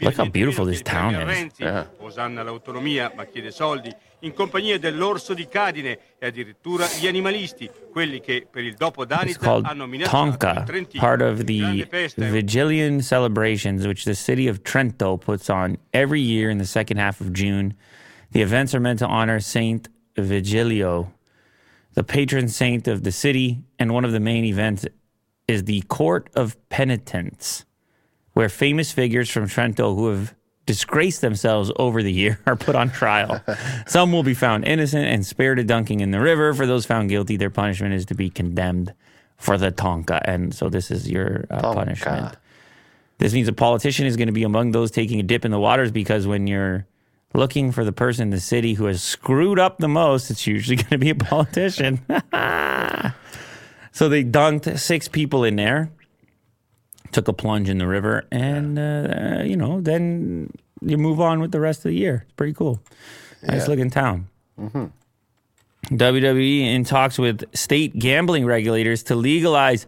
Look 0.00 0.16
how 0.16 0.28
beautiful 0.28 0.64
this 0.66 0.82
town 0.82 1.14
is. 1.14 1.52
Yeah. 1.58 1.86
osanna 1.98 2.42
l'autonomia 2.42 3.12
ma 3.14 3.24
chiede 3.26 3.50
soldi, 3.50 3.94
in 4.20 4.32
compagnia 4.32 4.78
dell'orso 4.78 5.34
di 5.34 5.46
Cadine 5.46 5.98
e 6.18 6.26
addirittura 6.26 6.86
gli 6.98 7.06
animalisti, 7.06 7.70
quelli 7.90 8.20
che 8.20 8.46
per 8.50 8.64
il 8.64 8.74
dopo 8.74 9.04
hanno 9.06 9.88
Tonka, 10.04 10.64
Trentino. 10.64 11.02
part 11.02 11.20
of 11.20 11.44
the 11.44 11.86
Vigilian 12.16 13.02
celebrations, 13.02 13.86
which 13.86 14.04
the 14.04 14.14
city 14.14 14.48
of 14.48 14.62
Trento 14.62 15.18
puts 15.18 15.50
on 15.50 15.76
every 15.92 16.20
year 16.20 16.50
in 16.50 16.58
the 16.58 16.66
second 16.66 16.98
half 16.98 17.20
of 17.20 17.32
June. 17.32 17.74
The 18.32 18.42
events 18.42 18.74
are 18.74 18.80
meant 18.80 18.98
to 19.00 19.06
honor 19.06 19.40
Saint 19.40 19.88
Vigilio, 20.16 21.12
the 21.94 22.04
patron 22.04 22.48
saint 22.48 22.86
of 22.88 23.02
the 23.02 23.12
city, 23.12 23.64
and 23.78 23.92
one 23.92 24.04
of 24.04 24.12
the 24.12 24.20
main 24.20 24.44
events 24.44 24.86
is 25.46 25.64
the 25.64 25.82
Court 25.82 26.28
of 26.34 26.56
Penitence, 26.68 27.64
where 28.32 28.48
famous 28.48 28.92
figures 28.92 29.30
from 29.30 29.46
Trento 29.46 29.94
who 29.94 30.08
have 30.08 30.34
disgraced 30.66 31.20
themselves 31.20 31.70
over 31.76 32.02
the 32.02 32.12
year 32.12 32.40
are 32.46 32.56
put 32.56 32.74
on 32.74 32.90
trial. 32.90 33.40
Some 33.86 34.12
will 34.12 34.22
be 34.22 34.34
found 34.34 34.66
innocent 34.66 35.06
and 35.06 35.24
spared 35.24 35.58
a 35.58 35.64
dunking 35.64 36.00
in 36.00 36.10
the 36.10 36.20
river. 36.20 36.52
For 36.52 36.66
those 36.66 36.84
found 36.84 37.08
guilty, 37.08 37.36
their 37.36 37.50
punishment 37.50 37.94
is 37.94 38.04
to 38.06 38.14
be 38.14 38.28
condemned 38.28 38.92
for 39.36 39.56
the 39.56 39.70
tonka. 39.70 40.20
And 40.24 40.54
so 40.54 40.68
this 40.68 40.90
is 40.90 41.10
your 41.10 41.46
uh, 41.50 41.72
punishment. 41.72 42.36
This 43.18 43.32
means 43.32 43.48
a 43.48 43.52
politician 43.52 44.06
is 44.06 44.16
going 44.16 44.26
to 44.26 44.32
be 44.32 44.42
among 44.42 44.72
those 44.72 44.90
taking 44.90 45.20
a 45.20 45.22
dip 45.22 45.44
in 45.44 45.50
the 45.50 45.58
waters 45.58 45.90
because 45.90 46.26
when 46.26 46.46
you're 46.46 46.86
looking 47.32 47.72
for 47.72 47.84
the 47.84 47.92
person 47.92 48.24
in 48.24 48.30
the 48.30 48.40
city 48.40 48.74
who 48.74 48.86
has 48.86 49.02
screwed 49.02 49.58
up 49.58 49.78
the 49.78 49.88
most, 49.88 50.30
it's 50.30 50.46
usually 50.46 50.76
going 50.82 50.90
to 50.90 50.98
be 50.98 51.10
a 51.10 51.14
politician. 51.14 52.00
so 53.92 54.08
they 54.08 54.24
dunked 54.24 54.78
six 54.78 55.08
people 55.08 55.44
in 55.44 55.56
there, 55.56 55.90
took 57.12 57.28
a 57.28 57.32
plunge 57.32 57.68
in 57.68 57.78
the 57.78 57.86
river, 57.86 58.24
and, 58.30 58.78
uh, 58.78 59.42
you 59.44 59.56
know, 59.56 59.80
then 59.80 60.50
you 60.80 60.98
move 60.98 61.20
on 61.20 61.40
with 61.40 61.52
the 61.52 61.60
rest 61.60 61.80
of 61.80 61.90
the 61.90 61.96
year. 61.96 62.22
It's 62.24 62.32
pretty 62.34 62.52
cool. 62.52 62.80
Nice 63.42 63.62
Yeah. 63.62 63.66
looking 63.70 63.90
town. 63.90 64.28
WWE 65.90 66.74
in 66.74 66.84
talks 66.84 67.18
with 67.18 67.44
state 67.54 67.98
gambling 67.98 68.44
regulators 68.44 69.02
to 69.04 69.14
legalize 69.14 69.86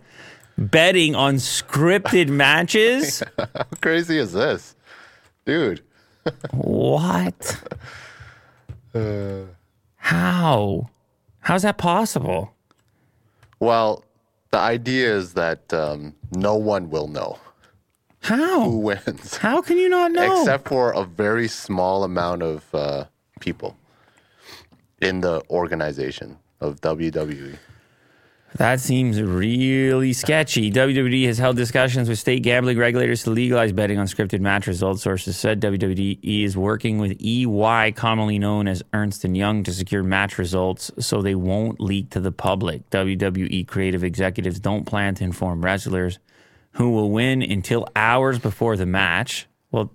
betting 0.57 1.15
on 1.15 1.35
scripted 1.37 2.29
matches. 2.45 3.23
How 3.39 3.65
crazy 3.81 4.19
is 4.19 4.33
this? 4.33 4.75
Dude. 5.45 5.81
What? 6.53 7.63
How? 9.97 10.89
How's 11.41 11.63
that 11.63 11.79
possible? 11.79 12.53
Well, 13.61 14.05
the 14.51 14.59
idea 14.59 15.15
is 15.17 15.35
that 15.35 15.73
um, 15.73 16.15
no 16.33 16.55
one 16.57 16.91
will 16.91 17.09
know 17.09 17.39
how 18.21 18.65
who 18.65 18.79
wins, 18.79 19.37
How 19.37 19.63
can 19.63 19.79
you 19.79 19.89
not 19.89 20.13
know? 20.13 20.41
except 20.41 20.69
for 20.69 20.93
a 20.93 21.05
very 21.05 21.49
small 21.49 22.03
amount 22.05 22.43
of 22.43 22.75
uh, 22.75 23.05
people 23.41 23.77
in 25.01 25.21
the 25.21 25.43
organization 25.51 26.39
of. 26.61 26.81
WWE. 26.81 27.57
That 28.57 28.81
seems 28.81 29.21
really 29.21 30.13
sketchy. 30.13 30.73
WWE 30.73 31.27
has 31.27 31.39
held 31.39 31.57
discussions 31.57 32.09
with 32.09 32.19
state 32.19 32.43
gambling 32.43 32.79
regulators 32.79 33.23
to 33.25 33.31
legalize 33.31 33.73
betting 33.73 33.99
on 33.99 34.07
scripted 34.07 34.41
match 34.41 34.67
results. 34.67 35.03
Sources 35.03 35.37
said 35.37 35.61
WWE 35.61 36.19
is 36.23 36.57
working 36.57 36.99
with 36.99 37.21
EY, 37.23 37.93
commonly 37.93 38.39
known 38.39 38.67
as 38.67 38.83
Ernst 38.93 39.25
and 39.25 39.37
Young, 39.37 39.63
to 39.65 39.73
secure 39.73 40.03
match 40.03 40.39
results 40.39 40.91
so 40.99 41.21
they 41.21 41.35
won't 41.35 41.79
leak 41.79 42.11
to 42.11 42.21
the 42.21 42.33
public. 42.33 42.89
WWE 42.91 43.67
creative 43.67 44.03
executives 44.03 44.59
don't 44.59 44.85
plan 44.85 45.15
to 45.17 45.25
inform 45.25 45.63
wrestlers 45.63 46.19
who 46.73 46.91
will 46.91 47.11
win 47.11 47.43
until 47.43 47.87
hours 47.95 48.39
before 48.39 48.77
the 48.77 48.87
match. 48.87 49.47
Well, 49.71 49.93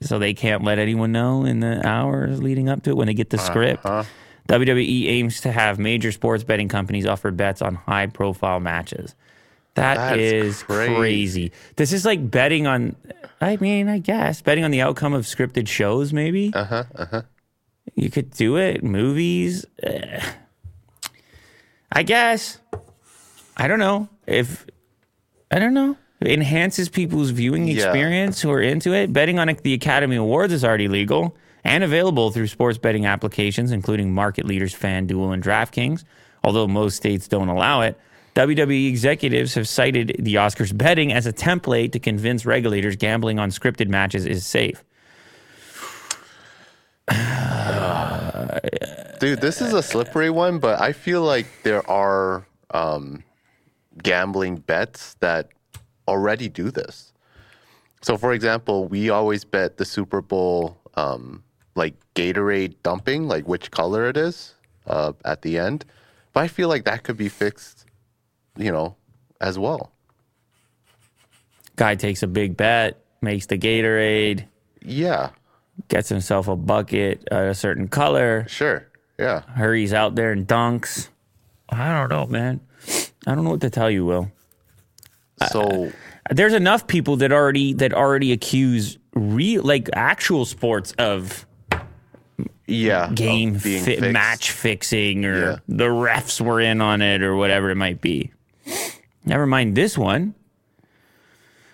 so 0.00 0.18
they 0.18 0.32
can't 0.32 0.64
let 0.64 0.78
anyone 0.78 1.12
know 1.12 1.44
in 1.44 1.60
the 1.60 1.86
hours 1.86 2.42
leading 2.42 2.68
up 2.68 2.82
to 2.84 2.90
it 2.90 2.96
when 2.96 3.08
they 3.08 3.14
get 3.14 3.30
the 3.30 3.36
uh-huh. 3.36 3.46
script. 3.46 3.84
WWE 4.48 5.06
aims 5.08 5.40
to 5.42 5.52
have 5.52 5.78
major 5.78 6.10
sports 6.12 6.42
betting 6.44 6.68
companies 6.68 7.06
offer 7.06 7.30
bets 7.30 7.60
on 7.62 7.74
high 7.74 8.06
profile 8.06 8.60
matches. 8.60 9.14
That 9.74 9.94
That's 9.96 10.18
is 10.18 10.62
crazy. 10.64 10.94
crazy. 10.96 11.52
This 11.76 11.92
is 11.92 12.04
like 12.04 12.30
betting 12.30 12.66
on, 12.66 12.96
I 13.40 13.56
mean, 13.58 13.88
I 13.88 13.98
guess, 13.98 14.42
betting 14.42 14.64
on 14.64 14.70
the 14.72 14.80
outcome 14.80 15.12
of 15.14 15.24
scripted 15.24 15.68
shows, 15.68 16.12
maybe. 16.12 16.50
Uh 16.54 16.64
huh. 16.64 16.84
Uh 16.94 17.06
huh. 17.06 17.22
You 17.94 18.10
could 18.10 18.30
do 18.30 18.56
it. 18.56 18.82
Movies. 18.82 19.64
eh. 19.82 20.20
I 21.92 22.02
guess. 22.02 22.58
I 23.56 23.68
don't 23.68 23.78
know. 23.78 24.08
If, 24.26 24.66
I 25.50 25.58
don't 25.58 25.74
know. 25.74 25.96
It 26.20 26.28
enhances 26.32 26.88
people's 26.88 27.30
viewing 27.30 27.68
Yeah. 27.68 27.74
experience 27.84 28.40
who 28.40 28.50
are 28.50 28.60
into 28.60 28.92
it. 28.92 29.12
Betting 29.12 29.38
on 29.38 29.48
the 29.62 29.74
Academy 29.74 30.16
Awards 30.16 30.52
is 30.52 30.64
already 30.64 30.88
legal 30.88 31.36
and 31.64 31.84
available 31.84 32.30
through 32.30 32.46
sports 32.46 32.78
betting 32.78 33.06
applications, 33.06 33.72
including 33.72 34.12
market 34.12 34.44
leaders 34.44 34.74
FanDuel 34.74 35.34
and 35.34 35.42
DraftKings. 35.42 36.04
Although 36.44 36.68
most 36.68 36.96
states 36.96 37.28
don't 37.28 37.48
allow 37.48 37.82
it, 37.82 37.98
WWE 38.34 38.88
executives 38.88 39.54
have 39.54 39.68
cited 39.68 40.16
the 40.20 40.36
Oscars 40.36 40.76
betting 40.76 41.12
as 41.12 41.26
a 41.26 41.32
template 41.32 41.92
to 41.92 41.98
convince 41.98 42.46
regulators 42.46 42.94
gambling 42.94 43.38
on 43.38 43.50
scripted 43.50 43.88
matches 43.88 44.24
is 44.24 44.46
safe. 44.46 44.84
Dude, 49.18 49.40
this 49.40 49.60
is 49.60 49.72
a 49.72 49.82
slippery 49.82 50.30
one, 50.30 50.60
but 50.60 50.80
I 50.80 50.92
feel 50.92 51.22
like 51.22 51.46
there 51.64 51.88
are 51.90 52.46
um, 52.70 53.24
gambling 54.02 54.56
bets 54.56 55.14
that 55.14 55.48
already 56.06 56.48
do 56.48 56.70
this. 56.70 57.12
So, 58.02 58.16
for 58.16 58.32
example, 58.32 58.86
we 58.86 59.10
always 59.10 59.44
bet 59.44 59.78
the 59.78 59.84
Super 59.84 60.20
Bowl, 60.20 60.76
um, 60.94 61.42
like 61.78 61.94
Gatorade 62.14 62.74
dumping, 62.82 63.28
like 63.28 63.48
which 63.48 63.70
color 63.70 64.08
it 64.08 64.16
is 64.16 64.54
uh, 64.86 65.12
at 65.24 65.42
the 65.42 65.58
end. 65.58 65.84
But 66.34 66.40
I 66.40 66.48
feel 66.48 66.68
like 66.68 66.84
that 66.84 67.04
could 67.04 67.16
be 67.16 67.28
fixed, 67.30 67.86
you 68.56 68.70
know, 68.70 68.96
as 69.40 69.58
well. 69.58 69.92
Guy 71.76 71.94
takes 71.94 72.22
a 72.22 72.26
big 72.26 72.56
bet, 72.56 73.00
makes 73.22 73.46
the 73.46 73.56
Gatorade, 73.56 74.44
Yeah, 74.82 75.30
gets 75.88 76.08
himself 76.08 76.48
a 76.48 76.56
bucket, 76.56 77.26
uh, 77.30 77.36
a 77.36 77.54
certain 77.54 77.88
color, 77.88 78.44
sure. 78.48 78.86
Yeah. 79.18 79.40
hurries 79.42 79.92
out 79.92 80.14
there 80.16 80.32
and 80.32 80.46
dunks. 80.46 81.08
I 81.68 81.92
don't 81.98 82.08
know, 82.08 82.26
man. 82.26 82.60
I 83.26 83.34
don't 83.34 83.44
know 83.44 83.50
what 83.50 83.60
to 83.62 83.70
tell 83.70 83.90
you, 83.90 84.04
Will. 84.04 84.30
So, 85.50 85.92
There's 86.30 86.52
enough 86.54 86.86
people 86.86 87.16
that 87.16 87.30
already 87.32 87.72
that 87.74 87.92
already 87.92 88.32
accuse 88.32 88.98
real 89.14 89.62
like 89.62 89.88
actual 89.94 90.44
sports 90.44 90.92
of 90.98 91.46
yeah. 92.68 93.10
game 93.14 93.58
match 94.12 94.50
fixing 94.52 95.24
or 95.24 95.40
Yeah. 95.40 95.56
the 95.68 95.86
refs 95.86 96.40
were 96.40 96.60
in 96.60 96.80
on 96.80 97.02
it 97.02 97.22
or 97.22 97.34
whatever 97.36 97.70
it 97.70 97.76
might 97.76 98.00
be. 98.00 98.30
Never 99.24 99.46
mind 99.46 99.74
this 99.74 99.98
one. 99.98 100.34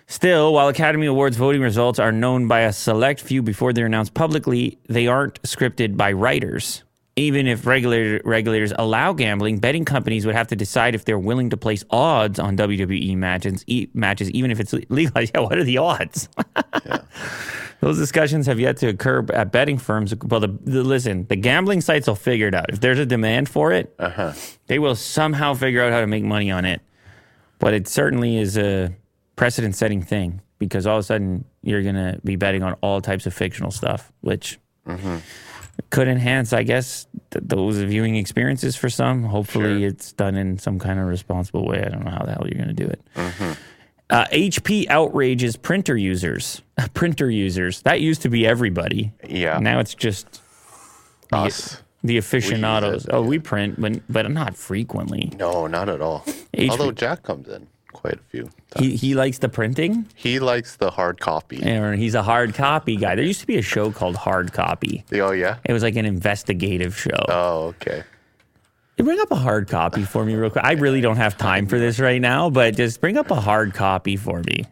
Still, 0.07 0.53
while 0.53 0.67
Academy 0.67 1.07
Awards 1.07 1.35
voting 1.35 1.61
results 1.61 1.97
are 1.97 2.11
known 2.11 2.47
by 2.47 2.61
a 2.61 2.71
select 2.73 3.19
few 3.21 3.41
before 3.41 3.73
they're 3.73 3.87
announced 3.87 4.13
publicly, 4.13 4.77
they 4.87 5.07
aren't 5.07 5.41
scripted 5.41 5.97
by 5.97 6.11
writers. 6.11 6.83
Even 7.15 7.47
if 7.47 7.65
regulator, 7.65 8.21
regulators 8.25 8.73
allow 8.77 9.13
gambling, 9.13 9.57
betting 9.59 9.85
companies 9.85 10.25
would 10.25 10.35
have 10.35 10.47
to 10.47 10.55
decide 10.55 10.93
if 10.95 11.05
they're 11.05 11.17
willing 11.17 11.49
to 11.49 11.57
place 11.57 11.83
odds 11.89 12.39
on 12.39 12.55
WWE 12.57 13.15
matches, 13.15 13.63
e- 13.67 13.87
matches 13.93 14.29
even 14.31 14.51
if 14.51 14.59
it's 14.59 14.73
legalized. 14.89 15.31
Yeah, 15.35 15.41
what 15.41 15.57
are 15.57 15.63
the 15.63 15.77
odds? 15.77 16.27
Those 17.81 17.97
discussions 17.97 18.47
have 18.47 18.59
yet 18.59 18.77
to 18.77 18.87
occur 18.87 19.25
at 19.33 19.51
betting 19.51 19.77
firms. 19.77 20.13
Well, 20.23 20.39
the, 20.39 20.47
the 20.63 20.83
listen, 20.83 21.27
the 21.27 21.35
gambling 21.35 21.81
sites 21.81 22.07
will 22.07 22.15
figure 22.15 22.47
it 22.47 22.55
out. 22.55 22.65
If 22.69 22.79
there's 22.79 22.99
a 22.99 23.05
demand 23.05 23.49
for 23.49 23.71
it, 23.71 23.93
uh-huh. 23.99 24.33
they 24.67 24.79
will 24.79 24.95
somehow 24.95 25.53
figure 25.53 25.83
out 25.83 25.91
how 25.91 25.99
to 26.01 26.07
make 26.07 26.23
money 26.23 26.49
on 26.49 26.65
it. 26.65 26.81
But 27.59 27.73
it 27.73 27.87
certainly 27.87 28.37
is 28.37 28.57
a 28.57 28.95
precedent-setting 29.35 30.01
thing 30.03 30.41
because 30.57 30.87
all 30.87 30.97
of 30.97 31.01
a 31.01 31.03
sudden 31.03 31.45
you're 31.61 31.83
going 31.83 31.95
to 31.95 32.19
be 32.23 32.35
betting 32.37 32.63
on 32.63 32.73
all 32.81 33.01
types 33.01 33.25
of 33.25 33.33
fictional 33.33 33.71
stuff, 33.71 34.11
which 34.21 34.57
mm-hmm. 34.87 35.17
could 35.89 36.07
enhance, 36.07 36.53
I 36.53 36.63
guess, 36.63 37.07
th- 37.31 37.43
those 37.45 37.77
viewing 37.77 38.15
experiences 38.15 38.75
for 38.75 38.89
some. 38.89 39.23
Hopefully, 39.23 39.79
Sure. 39.81 39.87
it's 39.89 40.13
done 40.13 40.35
in 40.35 40.57
some 40.57 40.79
kind 40.79 40.99
of 40.99 41.07
responsible 41.07 41.65
way. 41.65 41.83
I 41.85 41.89
don't 41.89 42.03
know 42.05 42.11
how 42.11 42.25
the 42.25 42.31
hell 42.31 42.47
you're 42.49 42.63
going 42.63 42.75
to 42.75 42.83
do 42.83 42.89
it. 42.89 43.01
Mm-hmm. 43.15 43.51
Uh, 44.09 44.25
HP 44.27 44.87
outrages 44.87 45.55
printer 45.57 45.97
users. 45.97 46.61
printer 46.93 47.29
users. 47.29 47.81
That 47.81 48.01
used 48.01 48.21
to 48.21 48.29
be 48.29 48.45
everybody. 48.45 49.11
Yeah. 49.27 49.57
Now 49.59 49.79
it's 49.79 49.95
just 49.95 50.41
Us. 51.31 51.81
the 52.03 52.17
aficionados. 52.17 53.05
it, 53.05 53.11
oh, 53.13 53.21
we 53.23 53.39
print, 53.39 53.79
but 53.81 54.01
but 54.07 54.29
not 54.29 54.55
frequently. 54.55 55.31
No, 55.39 55.67
not 55.67 55.89
at 55.89 56.01
all. 56.01 56.23
HP. 56.53 56.69
Although 56.69 56.91
Jack 56.91 57.23
comes 57.23 57.47
in 57.47 57.67
quite 57.93 58.15
a 58.15 58.23
few. 58.29 58.49
He 58.77 58.95
he 58.95 59.15
likes 59.15 59.39
the 59.39 59.49
printing, 59.49 60.05
He 60.15 60.39
likes 60.39 60.75
the 60.75 60.91
hard 60.91 61.19
copy. 61.19 61.63
and 61.63 61.97
he's 61.99 62.13
a 62.13 62.21
hard 62.23 62.53
copy 62.53 62.97
guy. 62.97 63.15
There 63.15 63.25
used 63.25 63.39
to 63.41 63.47
be 63.47 63.57
a 63.57 63.61
show 63.63 63.91
called 63.91 64.17
Hard 64.17 64.53
Copy. 64.53 65.03
Oh 65.13 65.31
yeah. 65.31 65.57
It 65.65 65.73
was 65.73 65.81
like 65.81 65.95
an 65.95 66.05
investigative 66.05 66.95
show. 66.97 67.25
Oh 67.27 67.73
okay. 67.81 68.03
Bring 68.97 69.19
up 69.19 69.31
a 69.31 69.35
hard 69.35 69.67
copy 69.67 70.03
for 70.03 70.23
me 70.23 70.35
real 70.35 70.49
quick. 70.49 70.63
I 70.63 70.73
really 70.73 71.01
don't 71.01 71.17
have 71.17 71.37
time 71.37 71.67
for 71.67 71.77
this 71.77 71.99
right 71.99 72.21
now, 72.21 72.49
but 72.49 72.75
just 72.77 73.01
bring 73.01 73.17
up 73.17 73.29
a 73.29 73.35
hard 73.35 73.73
copy 73.73 74.15
for 74.15 74.41
me. 74.43 74.65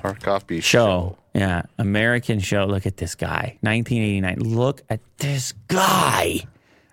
Hard 0.00 0.20
copy 0.20 0.60
Show. 0.60 1.16
Yeah. 1.32 1.62
American 1.78 2.40
show. 2.40 2.64
Look 2.66 2.86
at 2.86 2.96
this 2.96 3.14
guy. 3.14 3.56
1989. 3.60 4.40
Look 4.40 4.82
at 4.90 5.00
this 5.18 5.52
guy. 5.68 6.40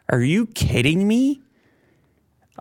Are 0.10 0.22
you 0.22 0.46
kidding 0.46 1.08
me? 1.08 1.42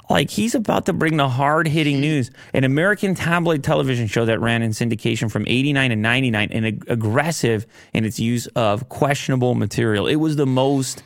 Like 0.09 0.31
he's 0.31 0.55
about 0.55 0.87
to 0.87 0.93
bring 0.93 1.17
the 1.19 1.29
hard 1.29 1.69
hitting 1.69 2.01
news. 2.01 2.31
An 2.55 2.65
American 2.65 3.15
tabloid 3.15 3.63
television 3.63 4.07
show 4.07 4.25
that 4.25 4.41
ran 4.41 4.63
in 4.63 4.71
syndication 4.71 5.31
from 5.31 5.45
89 5.47 5.91
to 5.91 5.97
99 5.97 6.49
and 6.51 6.67
ag- 6.67 6.85
aggressive 6.89 7.67
in 7.93 8.05
its 8.05 8.19
use 8.19 8.47
of 8.49 8.89
questionable 8.89 9.55
material. 9.55 10.07
It 10.07 10.17
was 10.17 10.37
the 10.37 10.47
most 10.47 11.03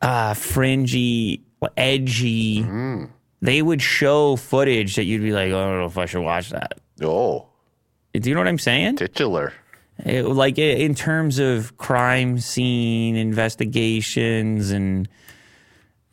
uh, 0.00 0.34
fringy, 0.34 1.42
edgy. 1.76 2.62
Mm-hmm. 2.62 3.04
They 3.40 3.60
would 3.62 3.82
show 3.82 4.36
footage 4.36 4.96
that 4.96 5.04
you'd 5.04 5.22
be 5.22 5.32
like, 5.32 5.50
oh, 5.52 5.58
I 5.60 5.64
don't 5.66 5.78
know 5.80 5.86
if 5.86 5.98
I 5.98 6.06
should 6.06 6.22
watch 6.22 6.50
that. 6.50 6.78
Oh, 7.00 7.48
Do 8.14 8.28
you 8.28 8.34
know 8.34 8.40
what 8.40 8.48
I'm 8.48 8.58
saying? 8.58 8.96
titular. 8.96 9.52
It- 10.04 10.24
like 10.26 10.58
in 10.58 10.94
terms 10.94 11.38
of 11.38 11.76
crime 11.76 12.38
scene 12.38 13.16
investigations 13.16 14.70
and 14.70 15.08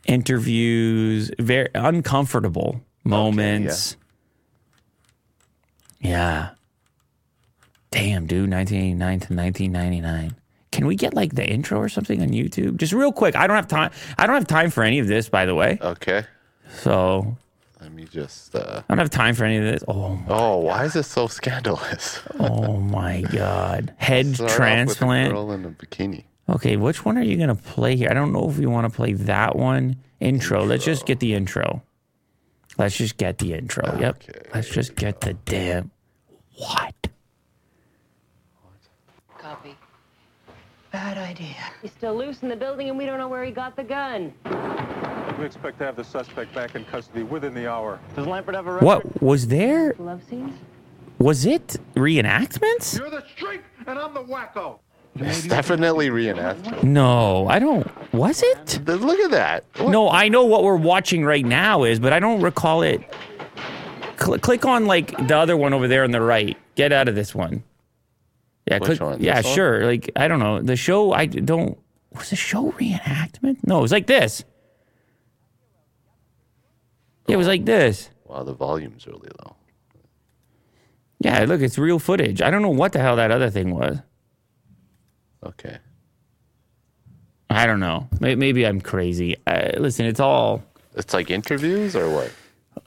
interviews, 0.05 1.29
very 1.39 1.69
uncomfortable 1.75 2.81
moments. 3.03 3.95
yeah. 6.01 6.49
Damn, 7.91 8.27
dude, 8.27 8.49
1989 8.51 9.19
to 9.21 9.33
1999. 9.35 10.35
Can 10.71 10.85
we 10.85 10.95
get 10.95 11.13
like 11.13 11.35
the 11.35 11.45
intro 11.47 11.79
or 11.79 11.89
something 11.89 12.21
on 12.21 12.29
YouTube? 12.29 12.77
Just 12.77 12.93
real 12.93 13.11
quick. 13.11 13.35
I 13.35 13.47
don't 13.47 13.55
have 13.55 13.67
time. 13.67 13.91
I 14.17 14.27
don't 14.27 14.35
have 14.35 14.47
time 14.47 14.69
for 14.69 14.83
any 14.83 14.99
of 14.99 15.07
this, 15.07 15.27
by 15.29 15.45
the 15.45 15.55
way. 15.55 15.77
Okay. 15.81 16.25
So 16.71 17.37
Let 17.81 17.91
me 17.91 18.05
just. 18.05 18.55
uh 18.55 18.83
I 18.87 18.93
don't 18.93 18.99
have 18.99 19.09
time 19.09 19.33
for 19.35 19.45
any 19.45 19.57
of 19.57 19.63
this. 19.63 19.83
Oh, 19.87 20.19
Oh, 20.27 20.57
why 20.57 20.85
is 20.85 20.93
this 20.93 21.07
so 21.07 21.27
scandalous? 21.27 22.21
oh 22.39 22.77
my 22.77 23.21
God. 23.21 23.93
Head 23.97 24.35
Start 24.35 24.39
off 24.39 24.45
with 24.49 24.53
a 24.53 24.57
transplant. 24.57 25.33
girl 25.33 25.51
in 25.51 25.65
a 25.65 25.69
bikini. 25.69 26.25
Okay, 26.49 26.77
which 26.77 27.03
one 27.05 27.17
are 27.17 27.23
you 27.23 27.37
going 27.37 27.49
to 27.49 27.55
play 27.55 27.95
here? 27.95 28.09
I 28.09 28.13
don't 28.13 28.31
know 28.33 28.49
if 28.49 28.57
we 28.57 28.65
want 28.65 28.91
to 28.91 28.95
play 28.95 29.13
that 29.13 29.55
one. 29.55 29.97
Intro. 30.19 30.63
Let's 30.65 30.83
just 30.83 31.05
get 31.05 31.19
the 31.19 31.33
intro. 31.33 31.81
Let's 32.77 32.95
just 32.97 33.17
get 33.17 33.37
the 33.39 33.53
intro. 33.53 33.97
Yep. 33.99 34.23
Okay. 34.29 34.39
Let's 34.53 34.69
just 34.69 34.95
get 34.95 35.21
the 35.21 35.33
damn. 35.33 35.91
What? 36.57 36.95
Copy. 39.37 39.75
Bad 40.99 41.17
idea. 41.17 41.55
He's 41.81 41.91
still 41.93 42.13
loose 42.13 42.43
in 42.43 42.49
the 42.49 42.57
building 42.57 42.89
and 42.89 42.97
we 42.97 43.05
don't 43.05 43.17
know 43.17 43.29
where 43.29 43.45
he 43.45 43.51
got 43.51 43.77
the 43.77 43.85
gun. 43.85 44.33
We 45.39 45.45
expect 45.45 45.79
to 45.79 45.85
have 45.85 45.95
the 45.95 46.03
suspect 46.03 46.53
back 46.53 46.75
in 46.75 46.83
custody 46.83 47.23
within 47.23 47.53
the 47.53 47.71
hour. 47.71 48.01
Does 48.17 48.25
Lampert 48.27 48.53
have 48.53 48.67
a 48.67 48.73
record? 48.73 48.85
What 48.85 49.21
was 49.23 49.47
there? 49.47 49.95
Love 49.97 50.21
scenes? 50.29 50.59
Was 51.17 51.45
it 51.45 51.77
reenactments? 51.95 52.97
You're 52.99 53.09
the 53.09 53.23
street, 53.33 53.61
and 53.87 53.97
I'm 53.97 54.13
the 54.13 54.23
wacko. 54.25 54.79
It's 55.15 55.47
definitely 55.47 56.09
reenacted. 56.09 56.83
No, 56.83 57.47
I 57.47 57.59
don't. 57.59 57.87
Was 58.13 58.43
it? 58.43 58.81
Th- 58.85 58.99
Look 58.99 59.19
at 59.21 59.31
that. 59.31 59.63
What? 59.77 59.91
No, 59.91 60.09
I 60.09 60.27
know 60.27 60.43
what 60.43 60.63
we're 60.65 60.75
watching 60.75 61.23
right 61.23 61.45
now 61.45 61.83
is, 61.85 62.01
but 62.01 62.11
I 62.11 62.19
don't 62.19 62.41
recall 62.41 62.81
it. 62.81 63.01
Cl- 64.19 64.37
click 64.39 64.65
on 64.65 64.85
like 64.85 65.15
the 65.29 65.37
other 65.37 65.55
one 65.55 65.71
over 65.73 65.87
there 65.87 66.03
on 66.03 66.11
the 66.11 66.19
right. 66.21 66.57
Get 66.75 66.91
out 66.91 67.07
of 67.07 67.15
this 67.15 67.33
one. 67.33 67.63
Yeah, 68.69 68.77
Which 68.79 68.99
one? 68.99 69.21
Yeah, 69.21 69.35
This 69.37 69.45
one? 69.45 69.55
sure. 69.55 69.85
Like 69.85 70.11
I 70.15 70.27
don't 70.27 70.39
know 70.39 70.61
the 70.61 70.75
show. 70.75 71.11
I 71.11 71.25
don't. 71.25 71.77
Was 72.15 72.29
the 72.29 72.35
show 72.35 72.71
reenactment? 72.73 73.57
No, 73.65 73.79
it 73.79 73.81
was 73.81 73.91
like 73.91 74.07
this. 74.07 74.43
Yeah, 77.27 77.33
it 77.35 77.37
was 77.37 77.47
like 77.47 77.65
this. 77.65 78.09
Wow, 78.25 78.43
the 78.43 78.53
volume's 78.53 79.05
really 79.07 79.29
low. 79.43 79.55
Yeah, 81.19 81.43
look, 81.45 81.61
it's 81.61 81.77
real 81.77 81.99
footage. 81.99 82.41
I 82.41 82.49
don't 82.49 82.61
know 82.61 82.69
what 82.69 82.93
the 82.93 82.99
hell 82.99 83.15
that 83.17 83.29
other 83.31 83.49
thing 83.49 83.75
was. 83.75 83.97
Okay. 85.45 85.77
I 87.49 87.65
don't 87.65 87.79
know. 87.79 88.07
May- 88.19 88.35
Maybe 88.35 88.65
I'm 88.65 88.79
crazy. 88.81 89.35
Uh, 89.45 89.71
listen, 89.77 90.05
it's 90.05 90.19
all. 90.19 90.63
It's 90.95 91.13
like 91.13 91.29
interviews 91.29 91.95
or 91.95 92.09
what? 92.09 92.31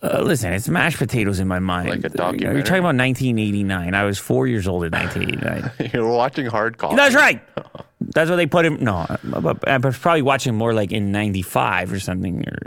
Uh, 0.03 0.21
listen, 0.23 0.53
it's 0.53 0.69
mashed 0.69 0.99
potatoes 0.99 1.41
in 1.41 1.49
my 1.49 1.59
mind. 1.59 1.89
Like 1.91 2.05
a 2.05 2.09
documentary. 2.09 2.55
You're 2.57 2.63
talking 2.65 2.81
about 2.81 2.97
1989. 2.97 3.95
I 3.95 4.05
was 4.05 4.19
four 4.19 4.47
years 4.47 4.67
old 4.69 4.85
in 4.85 4.91
1989. 4.93 5.91
You're 5.95 6.09
watching 6.09 6.47
hard 6.47 6.79
copy. 6.79 6.97
That's 6.97 7.15
right. 7.15 7.41
That's 8.01 8.29
what 8.31 8.37
they 8.37 8.47
put 8.47 8.65
him. 8.65 8.83
No, 8.83 9.07
but 9.23 9.67
I 9.69 9.77
was 9.79 9.97
probably 9.99 10.23
watching 10.23 10.55
more 10.55 10.75
like 10.75 10.93
in 10.93 11.13
'95 11.13 11.93
or 11.93 12.01
something. 12.01 12.47
Or 12.49 12.59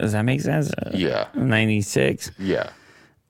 does 0.00 0.12
that 0.12 0.22
make 0.22 0.40
sense? 0.40 0.70
Uh, 0.72 0.90
Yeah. 0.94 1.28
'96. 1.34 2.30
Yeah. 2.38 2.70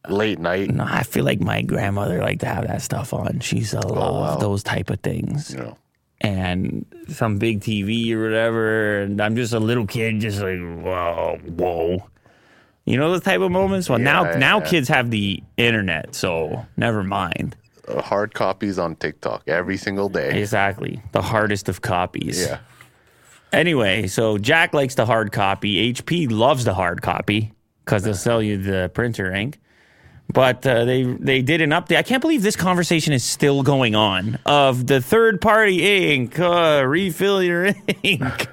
Late 0.09 0.39
night. 0.39 0.71
No, 0.71 0.85
I 0.87 1.03
feel 1.03 1.25
like 1.25 1.41
my 1.41 1.63
grandmother 1.63 2.21
liked 2.23 2.41
to 2.41 2.47
have 2.47 2.67
that 2.67 2.83
stuff 2.83 3.13
on. 3.13 3.41
She 3.41 3.59
used 3.59 3.73
to 3.73 3.81
love 3.81 3.99
Oh, 3.99 4.21
wow. 4.21 4.37
those 4.37 4.63
type 4.63 4.91
of 4.91 5.01
things. 5.01 5.53
You 5.53 5.59
know. 5.61 5.79
And 6.21 6.85
some 7.09 7.39
big 7.39 7.61
TV 7.61 8.13
or 8.13 8.23
whatever. 8.25 9.01
And 9.03 9.21
I'm 9.21 9.35
just 9.37 9.53
a 9.53 9.61
little 9.61 9.87
kid, 9.87 10.21
just 10.21 10.41
like 10.41 10.59
whoa, 10.61 11.39
whoa. 11.57 12.09
You 12.89 12.97
know 12.97 13.11
those 13.11 13.21
type 13.23 13.41
of 13.41 13.51
moments. 13.51 13.89
Well, 13.91 13.99
now 13.99 14.25
Yeah, 14.25 14.39
now 14.39 14.59
yeah. 14.61 14.65
kids 14.65 14.89
have 14.89 15.11
the 15.11 15.43
internet, 15.59 16.15
so 16.15 16.65
never 16.77 17.03
mind. 17.05 17.55
Uh, 17.87 18.01
hard 18.01 18.33
copies 18.35 18.79
on 18.79 18.97
TikTok 18.97 19.43
every 19.47 19.77
single 19.77 20.09
day. 20.09 20.41
Exactly, 20.41 21.03
the 21.13 21.21
hardest 21.23 21.69
of 21.69 21.83
copies. 21.83 22.47
Yeah. 22.47 22.59
Anyway, 23.53 24.07
so 24.07 24.39
Jack 24.39 24.73
likes 24.75 24.95
the 24.95 25.07
hard 25.07 25.33
copy. 25.33 25.93
HP 25.93 26.31
loves 26.31 26.65
the 26.65 26.75
hard 26.75 27.03
copy 27.03 27.53
because 27.85 28.03
they'll 28.05 28.15
sell 28.15 28.43
you 28.43 28.57
the 28.59 28.91
printer 28.95 29.33
ink. 29.33 29.59
But 30.33 30.67
uh, 30.67 30.85
they 30.85 31.03
they 31.05 31.41
did 31.43 31.61
an 31.63 31.71
update. 31.71 31.97
I 31.97 32.03
can't 32.03 32.21
believe 32.21 32.43
this 32.43 32.57
conversation 32.57 33.13
is 33.15 33.25
still 33.25 33.63
going 33.63 33.95
on 33.95 34.39
of 34.45 34.87
the 34.87 35.01
third 35.01 35.41
party 35.41 36.13
ink. 36.13 36.39
Uh, 36.39 36.85
refill 36.87 37.43
your 37.43 37.67
ink. 38.03 38.47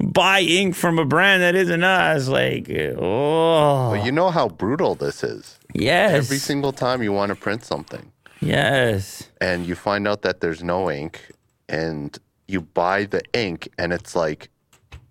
Buy 0.00 0.40
ink 0.40 0.74
from 0.74 0.98
a 0.98 1.04
brand 1.04 1.42
that 1.42 1.54
isn't 1.54 1.82
us. 1.84 2.28
Like, 2.28 2.68
oh, 2.98 3.90
But 3.90 4.04
you 4.04 4.12
know 4.12 4.30
how 4.30 4.48
brutal 4.48 4.94
this 4.94 5.22
is. 5.22 5.58
yes, 5.72 6.12
Every 6.14 6.38
single 6.38 6.72
time 6.72 7.02
you 7.02 7.12
want 7.12 7.30
to 7.30 7.36
print 7.36 7.64
something 7.64 8.10
yes. 8.40 9.28
and 9.40 9.66
you 9.66 9.74
find 9.74 10.06
out 10.08 10.22
that 10.22 10.40
there's 10.40 10.62
no 10.62 10.90
ink 10.90 11.30
and 11.68 12.18
you 12.48 12.60
buy 12.60 13.04
the 13.04 13.22
ink 13.32 13.68
and 13.78 13.92
it's 13.92 14.14
like 14.16 14.50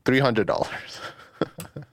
$300. 0.06 0.68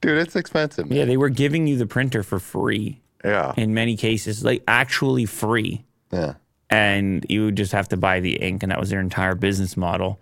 Dude, 0.00 0.18
it's 0.18 0.36
expensive. 0.36 0.88
man. 0.88 0.98
Yeah, 0.98 1.04
they 1.04 1.16
were 1.16 1.28
giving 1.28 1.66
you 1.66 1.76
the 1.76 1.86
printer 1.86 2.22
for 2.22 2.38
free 2.38 3.00
Yeah. 3.24 3.52
in 3.56 3.74
many 3.74 3.96
cases, 3.96 4.44
like 4.44 4.62
actually 4.68 5.26
free. 5.26 5.84
Yeah. 6.12 6.34
and 6.70 7.24
you 7.28 7.44
would 7.46 7.56
just 7.56 7.72
have 7.72 7.88
to 7.88 7.96
buy 7.96 8.20
the 8.20 8.36
ink, 8.36 8.62
and 8.62 8.70
that 8.72 8.78
was 8.80 8.90
their 8.90 9.00
entire 9.00 9.34
business 9.34 9.76
model. 9.76 10.18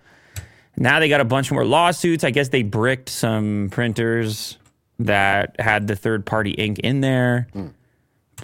Now 0.81 1.01
they 1.01 1.09
got 1.09 1.21
a 1.21 1.25
bunch 1.25 1.51
more 1.51 1.65
lawsuits. 1.65 2.23
I 2.25 2.31
guess 2.31 2.49
they 2.49 2.63
bricked 2.63 3.09
some 3.09 3.69
printers 3.71 4.59
that 5.01 5.57
had 5.61 5.87
the 5.89 5.97
third 5.97 6.25
party 6.25 6.53
ink 6.53 6.79
in 6.81 7.01
there. 7.01 7.49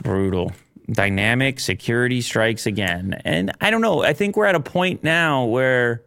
Brutal. 0.03 0.53
Dynamic 0.91 1.61
security 1.61 2.21
strikes 2.21 2.67
again. 2.67 3.21
And 3.25 3.53
I 3.61 3.71
don't 3.71 3.81
know. 3.81 4.03
I 4.03 4.13
think 4.13 4.37
we're 4.37 4.47
at 4.47 4.55
a 4.55 4.61
point 4.61 5.03
now 5.05 5.45
where 5.45 6.03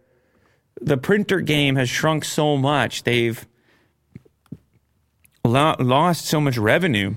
the 0.82 0.98
printer 0.98 1.40
game 1.40 1.76
has 1.78 1.90
shrunk 1.90 2.26
so 2.26 2.58
much. 2.58 3.04
They've 3.04 3.48
lo- 5.44 5.76
lost 5.80 6.26
so 6.26 6.40
much 6.42 6.58
revenue. 6.58 7.16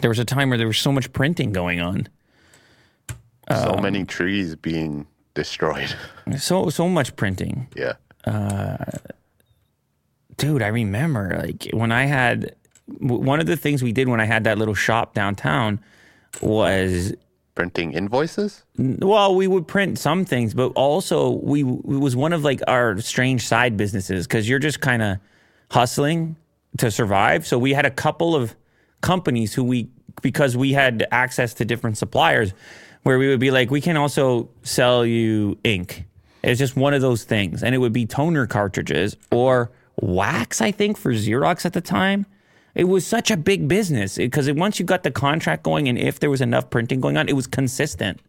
There 0.00 0.10
was 0.10 0.18
a 0.18 0.24
time 0.24 0.50
where 0.50 0.58
there 0.58 0.66
was 0.66 0.78
so 0.78 0.92
much 0.92 1.12
printing 1.12 1.52
going 1.52 1.80
on. 1.80 2.08
so 3.50 3.72
um, 3.76 3.82
many 3.82 4.04
trees 4.04 4.54
being 4.56 5.06
destroyed. 5.34 5.94
So 6.38 6.68
so 6.70 6.88
much 6.88 7.16
printing. 7.16 7.68
yeah. 7.74 7.94
Uh, 8.26 8.76
dude 10.36 10.62
i 10.62 10.66
remember 10.66 11.40
like 11.42 11.68
when 11.72 11.92
i 11.92 12.04
had 12.04 12.54
one 12.98 13.40
of 13.40 13.46
the 13.46 13.56
things 13.56 13.82
we 13.82 13.92
did 13.92 14.08
when 14.08 14.20
i 14.20 14.24
had 14.24 14.44
that 14.44 14.58
little 14.58 14.74
shop 14.74 15.14
downtown 15.14 15.80
was 16.42 17.14
Printing 17.54 17.94
invoices? 17.94 18.64
well 18.76 19.34
we 19.34 19.46
would 19.46 19.66
print 19.66 19.98
some 19.98 20.26
things 20.26 20.52
but 20.52 20.72
also 20.74 21.30
we 21.30 21.62
it 21.62 21.84
was 21.84 22.14
one 22.14 22.34
of 22.34 22.44
like 22.44 22.60
our 22.68 23.00
strange 23.00 23.46
side 23.46 23.78
businesses 23.78 24.26
because 24.26 24.46
you're 24.46 24.58
just 24.58 24.80
kind 24.80 25.02
of 25.02 25.16
hustling 25.70 26.36
to 26.76 26.90
survive 26.90 27.46
so 27.46 27.58
we 27.58 27.72
had 27.72 27.86
a 27.86 27.90
couple 27.90 28.36
of 28.36 28.54
companies 29.00 29.54
who 29.54 29.64
we 29.64 29.88
because 30.20 30.54
we 30.54 30.72
had 30.72 31.06
access 31.10 31.54
to 31.54 31.64
different 31.64 31.96
suppliers 31.96 32.52
where 33.04 33.18
we 33.18 33.28
would 33.28 33.40
be 33.40 33.50
like 33.50 33.70
we 33.70 33.80
can 33.80 33.96
also 33.96 34.50
sell 34.62 35.06
you 35.06 35.56
ink 35.64 36.04
It's 36.46 36.58
just 36.58 36.76
one 36.76 36.94
of 36.94 37.00
those 37.02 37.24
things. 37.24 37.62
And 37.62 37.74
it 37.74 37.78
would 37.78 37.92
be 37.92 38.06
toner 38.06 38.46
cartridges 38.46 39.16
or 39.30 39.70
wax, 40.00 40.60
I 40.60 40.70
think, 40.70 40.96
for 40.96 41.12
Xerox 41.12 41.66
at 41.66 41.72
the 41.72 41.80
time. 41.80 42.24
It 42.74 42.84
was 42.84 43.06
such 43.06 43.30
a 43.30 43.36
big 43.36 43.68
business 43.68 44.16
because 44.16 44.50
once 44.52 44.78
you 44.78 44.84
got 44.84 45.02
the 45.02 45.10
contract 45.10 45.62
going 45.62 45.88
and 45.88 45.98
if 45.98 46.20
there 46.20 46.30
was 46.30 46.40
enough 46.40 46.68
printing 46.70 47.00
going 47.00 47.16
on, 47.16 47.28
it 47.28 47.32
was 47.34 47.46
consistent. 47.46 48.20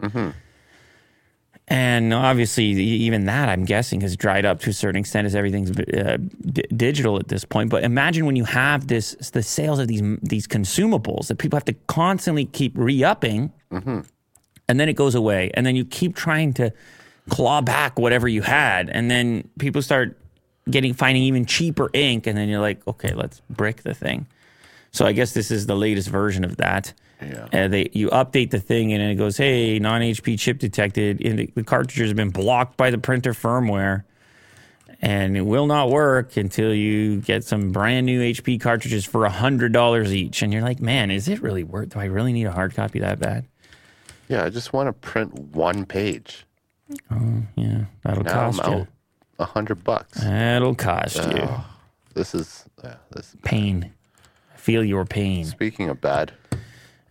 And 1.69 2.13
obviously, 2.13 2.63
even 2.65 3.25
that, 3.25 3.49
I'm 3.49 3.65
guessing, 3.65 3.99
has 3.99 4.15
dried 4.15 4.45
up 4.45 4.61
to 4.61 4.69
a 4.69 4.73
certain 4.73 4.99
extent 4.99 5.25
as 5.25 5.35
everything's 5.35 5.71
uh, 5.77 6.15
d- 6.53 6.63
digital 6.73 7.17
at 7.19 7.27
this 7.27 7.43
point. 7.43 7.69
But 7.69 7.83
imagine 7.83 8.25
when 8.25 8.37
you 8.37 8.45
have 8.45 8.87
this, 8.87 9.15
the 9.33 9.43
sales 9.43 9.77
of 9.79 9.89
these 9.89 10.01
these 10.21 10.47
consumables 10.47 11.27
that 11.27 11.39
people 11.39 11.57
have 11.57 11.65
to 11.65 11.73
constantly 11.87 12.45
keep 12.45 12.71
re-upping, 12.77 13.51
and 14.69 14.79
then 14.79 14.87
it 14.87 14.93
goes 14.95 15.13
away, 15.13 15.51
and 15.55 15.65
then 15.65 15.75
you 15.75 15.83
keep 15.83 16.15
trying 16.15 16.53
to 16.53 16.71
claw 17.29 17.61
back 17.61 17.99
whatever 17.99 18.27
you 18.27 18.41
had, 18.41 18.89
and 18.89 19.09
then 19.09 19.49
people 19.59 19.81
start 19.81 20.17
getting 20.69 20.93
finding 20.93 21.23
even 21.23 21.45
cheaper 21.45 21.89
ink, 21.93 22.27
and 22.27 22.37
then 22.37 22.49
you're 22.49 22.61
like, 22.61 22.85
okay, 22.87 23.13
let's 23.13 23.41
brick 23.49 23.83
the 23.83 23.93
thing. 23.93 24.27
So 24.91 25.05
I 25.05 25.11
guess 25.11 25.33
this 25.33 25.51
is 25.51 25.67
the 25.67 25.75
latest 25.75 26.09
version 26.09 26.43
of 26.43 26.57
that. 26.57 26.93
Yeah. 27.21 27.47
Uh, 27.51 27.67
they 27.67 27.89
you 27.93 28.09
update 28.09 28.51
the 28.51 28.59
thing 28.59 28.93
and 28.93 29.01
it 29.01 29.15
goes, 29.15 29.37
hey, 29.37 29.79
non 29.79 30.01
HP 30.01 30.39
chip 30.39 30.59
detected. 30.59 31.23
And 31.23 31.39
the, 31.39 31.51
the 31.55 31.63
cartridge 31.63 31.97
has 31.99 32.13
been 32.13 32.29
blocked 32.29 32.77
by 32.77 32.89
the 32.89 32.97
printer 32.97 33.33
firmware, 33.33 34.03
and 35.01 35.35
it 35.35 35.41
will 35.41 35.67
not 35.67 35.89
work 35.89 36.37
until 36.37 36.73
you 36.73 37.21
get 37.21 37.43
some 37.43 37.71
brand 37.71 38.05
new 38.05 38.21
HP 38.21 38.59
cartridges 38.59 39.05
for 39.05 39.25
a 39.25 39.29
hundred 39.29 39.71
dollars 39.71 40.13
each. 40.13 40.41
And 40.41 40.53
you're 40.53 40.61
like, 40.63 40.79
man, 40.79 41.11
is 41.11 41.27
it 41.27 41.41
really 41.41 41.63
worth? 41.63 41.89
Do 41.89 41.99
I 41.99 42.05
really 42.05 42.33
need 42.33 42.45
a 42.45 42.51
hard 42.51 42.73
copy 42.73 42.99
that 42.99 43.19
bad? 43.19 43.45
Yeah, 44.27 44.43
I 44.43 44.49
just 44.49 44.73
want 44.73 44.87
to 44.87 44.93
print 44.93 45.33
one 45.33 45.85
page. 45.85 46.46
Oh, 47.11 47.43
yeah, 47.55 47.85
that'll 48.03 48.23
Now 48.23 48.31
cost 48.51 48.63
I'm 48.63 48.73
you. 48.79 48.87
a 49.39 49.45
hundred 49.45 49.83
bucks. 49.83 50.19
That'll 50.21 50.75
cost 50.75 51.17
you 51.33 51.47
This 52.13 52.33
is 52.33 52.65
yeah, 52.83 52.95
this. 53.11 53.35
pain. 53.43 53.91
I 54.53 54.57
Feel 54.57 54.83
your 54.83 55.05
pain. 55.05 55.45
Speaking 55.45 55.89
of 55.89 55.99
bad, 56.01 56.31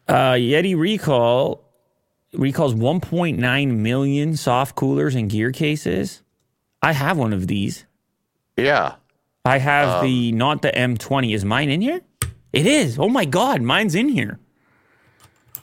Uh, 0.09 0.33
Yeti 0.33 0.77
Recall 0.79 1.63
recalls 2.33 2.75
1.9 2.75 3.77
million 3.79 4.37
soft 4.37 4.77
coolers 4.77 5.15
and 5.15 5.29
gear 5.31 5.53
cases. 5.53 6.23
I 6.83 6.93
have 6.93 7.17
one 7.19 7.33
of 7.33 7.47
these. 7.47 7.85
yeah, 8.57 8.97
I 9.45 9.59
have 9.59 10.03
the 10.03 10.33
not 10.33 10.63
the 10.63 10.71
M20. 10.73 11.35
Is 11.35 11.45
mine 11.45 11.69
in 11.71 11.81
here? 11.81 12.01
It 12.53 12.67
is. 12.67 12.99
Oh 12.99 13.09
my 13.09 13.25
god, 13.25 13.61
mine's 13.63 13.95
in 13.95 14.09
here. 14.09 14.39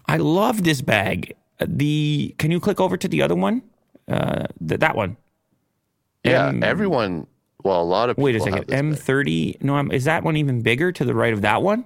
I 0.08 0.18
love 0.18 0.64
this 0.64 0.82
bag. 0.82 1.36
The 1.60 2.36
can 2.38 2.52
you 2.52 2.60
click 2.60 2.80
over 2.80 2.98
to 2.98 3.08
the 3.08 3.22
other 3.22 3.36
one? 3.36 3.62
Uh, 4.08 4.48
th- 4.68 4.80
that 4.80 4.96
one. 4.96 5.18
yeah. 6.24 6.48
M- 6.48 6.64
everyone, 6.64 7.28
well, 7.64 7.82
a 7.82 7.84
lot 7.84 8.10
of 8.10 8.16
people 8.16 8.26
Wait 8.26 8.36
a 8.36 8.40
second. 8.40 8.66
M30. 8.68 9.62
No, 9.64 9.76
I'm, 9.76 9.92
is 9.92 10.04
that 10.06 10.24
one 10.24 10.38
even 10.38 10.62
bigger 10.62 10.92
to 10.92 11.06
the 11.06 11.14
right 11.14 11.34
of 11.34 11.42
that 11.42 11.62
one? 11.62 11.86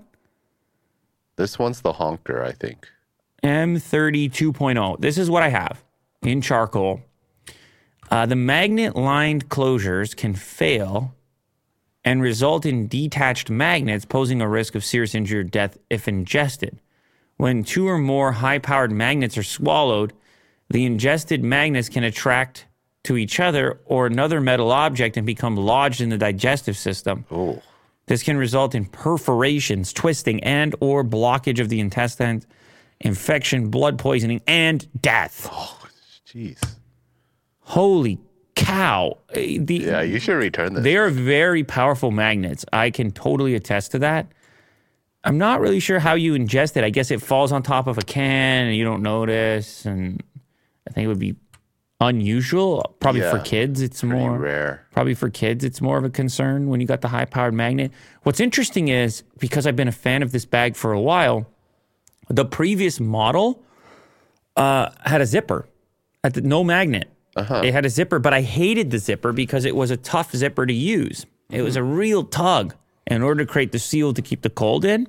This 1.35 1.59
one's 1.59 1.81
the 1.81 1.93
honker, 1.93 2.43
I 2.43 2.51
think. 2.51 2.87
M30 3.43 4.31
2.0. 4.31 4.77
oh. 4.77 4.97
This 4.99 5.17
is 5.17 5.29
what 5.29 5.43
I 5.43 5.49
have 5.49 5.83
in 6.23 6.41
charcoal. 6.41 7.01
Uh, 8.09 8.25
the 8.25 8.35
magnet 8.35 8.95
lined 8.95 9.49
closures 9.49 10.15
can 10.15 10.33
fail 10.33 11.13
and 12.03 12.21
result 12.21 12.65
in 12.65 12.87
detached 12.87 13.49
magnets, 13.49 14.05
posing 14.05 14.41
a 14.41 14.47
risk 14.47 14.75
of 14.75 14.83
serious 14.85 15.13
injury 15.13 15.39
or 15.39 15.43
death 15.43 15.77
if 15.89 16.07
ingested. 16.07 16.79
When 17.35 17.63
two 17.63 17.87
or 17.87 17.97
more 17.97 18.31
high 18.31 18.59
powered 18.59 18.91
magnets 18.91 19.37
are 19.37 19.43
swallowed, 19.43 20.13
the 20.69 20.85
ingested 20.85 21.43
magnets 21.43 21.89
can 21.89 22.03
attract 22.03 22.65
to 23.05 23.15
each 23.17 23.39
other 23.39 23.79
or 23.85 24.05
another 24.05 24.41
metal 24.41 24.71
object 24.71 25.15
and 25.17 25.25
become 25.25 25.55
lodged 25.55 26.01
in 26.01 26.09
the 26.09 26.17
digestive 26.17 26.75
system. 26.77 27.25
Oh, 27.31 27.61
This 28.07 28.21
can 28.23 28.37
result 28.37 28.75
in 28.75 28.85
perforations, 28.85 29.93
twisting, 29.93 30.43
and 30.43 30.75
or 30.81 31.03
blockage 31.03 31.59
of 31.59 31.69
the 31.69 31.79
intestines, 31.79 32.45
infection, 32.99 33.69
blood 33.69 33.97
poisoning, 33.97 34.41
and 34.47 34.85
death. 35.01 35.47
Oh, 35.51 35.77
jeez. 36.27 36.57
Holy 37.61 38.19
cow. 38.55 39.17
Eh, 39.33 39.57
The, 39.61 39.75
Yeah, 39.77 40.01
you 40.01 40.19
should 40.19 40.37
return 40.37 40.73
this. 40.73 40.83
They 40.83 40.97
are 40.97 41.09
very 41.09 41.63
powerful 41.63 42.11
magnets. 42.11 42.65
I 42.73 42.89
can 42.89 43.11
totally 43.11 43.55
attest 43.55 43.91
to 43.91 43.99
that. 43.99 44.27
I'm 45.23 45.37
not 45.37 45.59
really 45.59 45.79
sure 45.81 45.99
how 45.99 46.13
you 46.15 46.33
ingest 46.33 46.77
it. 46.77 46.83
I 46.85 46.89
guess 46.89 47.11
it 47.11 47.21
falls 47.21 47.51
on 47.51 47.61
top 47.61 47.87
of 47.87 47.97
a 47.97 48.01
can 48.01 48.67
and 48.67 48.75
you 48.75 48.85
don't 48.85 49.01
notice. 49.01 49.85
And 49.85 50.23
I 50.89 50.93
think 50.93 51.05
it 51.05 51.07
would 51.07 51.19
be 51.19 51.35
unusual. 51.99 52.95
Probably 52.99 53.21
for 53.21 53.39
kids, 53.39 53.81
it's 53.81 54.03
more 54.03 54.37
rare. 54.37 54.85
Probably 54.91 55.13
for 55.13 55.29
kids, 55.29 55.63
it's 55.63 55.81
more 55.81 55.97
of 55.97 56.03
a 56.03 56.09
concern 56.09 56.69
when 56.69 56.79
you 56.79 56.87
got 56.87 57.01
the 57.01 57.07
high 57.07 57.25
powered 57.25 57.53
magnet. 57.53 57.91
What's 58.23 58.39
interesting 58.39 58.87
is 58.87 59.23
because 59.39 59.65
I've 59.65 59.75
been 59.75 59.87
a 59.87 59.91
fan 59.93 60.23
of 60.23 60.31
this 60.31 60.45
bag 60.45 60.75
for 60.75 60.91
a 60.93 61.01
while, 61.01 61.47
the 62.29 62.45
previous 62.45 62.99
model 62.99 63.63
uh, 64.55 64.89
had 65.05 65.21
a 65.21 65.25
zipper, 65.25 65.67
had 66.23 66.33
the, 66.33 66.41
no 66.41 66.63
magnet. 66.63 67.09
It 67.63 67.71
had 67.73 67.85
a 67.85 67.89
zipper, 67.89 68.19
but 68.19 68.33
I 68.33 68.41
hated 68.41 68.89
the 68.91 68.97
zipper 68.97 69.31
because 69.31 69.63
it 69.65 69.75
was 69.75 69.91
a 69.91 69.97
tough 69.97 70.35
zipper 70.35 70.65
to 70.65 70.73
use. 70.73 71.25
It 71.49 71.61
was 71.61 71.75
a 71.75 71.83
real 71.83 72.23
tug 72.23 72.75
in 73.05 73.21
order 73.21 73.45
to 73.45 73.51
create 73.51 73.71
the 73.71 73.79
seal 73.79 74.13
to 74.13 74.21
keep 74.21 74.41
the 74.41 74.49
cold 74.49 74.83
in. 74.83 75.07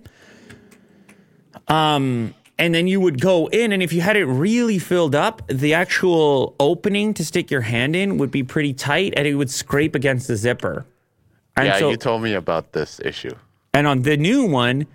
Um, 1.67 2.35
and 2.59 2.75
then 2.75 2.89
you 2.89 3.01
would 3.01 3.21
go 3.21 3.47
in, 3.47 3.73
and 3.73 3.83
if 3.83 3.93
you 3.93 4.01
had 4.01 4.17
it 4.17 4.27
really 4.27 4.79
filled 4.79 5.15
up, 5.15 5.43
the 5.47 5.75
actual 5.75 6.57
opening 6.59 7.15
to 7.15 7.25
stick 7.25 7.51
your 7.51 7.61
hand 7.61 7.95
in 7.95 8.19
would 8.19 8.31
be 8.31 8.43
pretty 8.43 8.75
tight, 8.75 9.15
and 9.17 9.27
it 9.27 9.35
would 9.35 9.51
scrape 9.51 9.95
against 9.95 10.27
the 10.27 10.37
zipper. 10.37 10.85
And 11.57 11.67
yeah, 11.67 11.79
so- 11.79 11.91
you 11.91 11.97
told 11.97 12.23
me 12.23 12.35
about 12.35 12.73
this 12.73 13.01
issue. 13.05 13.35
and 13.75 13.87
on 13.87 14.03
the 14.03 14.17
new 14.17 14.45
one, 14.45 14.87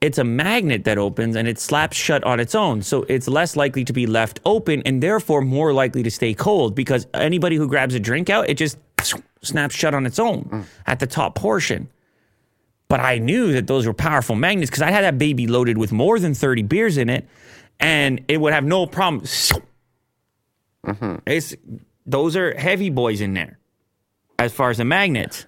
it's 0.00 0.18
a 0.18 0.24
magnet 0.24 0.84
that 0.84 0.96
opens 0.96 1.34
and 1.34 1.48
it 1.48 1.58
slaps 1.58 1.96
shut 1.96 2.22
on 2.24 2.38
its 2.38 2.54
own. 2.54 2.82
So 2.82 3.04
it's 3.08 3.26
less 3.26 3.56
likely 3.56 3.84
to 3.84 3.92
be 3.92 4.06
left 4.06 4.40
open 4.44 4.82
and 4.86 5.02
therefore 5.02 5.42
more 5.42 5.72
likely 5.72 6.02
to 6.04 6.10
stay 6.10 6.34
cold 6.34 6.74
because 6.74 7.06
anybody 7.14 7.56
who 7.56 7.66
grabs 7.66 7.94
a 7.94 8.00
drink 8.00 8.30
out, 8.30 8.48
it 8.48 8.54
just 8.54 8.78
snaps 9.42 9.74
shut 9.74 9.94
on 9.94 10.06
its 10.06 10.18
own 10.18 10.44
mm. 10.44 10.64
at 10.86 11.00
the 11.00 11.06
top 11.06 11.34
portion. 11.34 11.88
But 12.88 13.00
I 13.00 13.18
knew 13.18 13.52
that 13.52 13.66
those 13.66 13.86
were 13.86 13.94
powerful 13.94 14.34
magnets 14.34 14.70
because 14.70 14.82
I 14.82 14.90
had 14.90 15.04
that 15.04 15.18
baby 15.18 15.46
loaded 15.46 15.76
with 15.76 15.92
more 15.92 16.18
than 16.18 16.34
30 16.34 16.62
beers 16.62 16.96
in 16.96 17.10
it 17.10 17.28
and 17.80 18.24
it 18.28 18.38
would 18.40 18.52
have 18.52 18.64
no 18.64 18.86
problem. 18.86 19.24
Mm-hmm. 20.86 21.16
It's, 21.26 21.54
those 22.06 22.36
are 22.36 22.54
heavy 22.56 22.90
boys 22.90 23.20
in 23.20 23.34
there 23.34 23.58
as 24.38 24.52
far 24.52 24.70
as 24.70 24.78
the 24.78 24.84
magnets. 24.84 25.46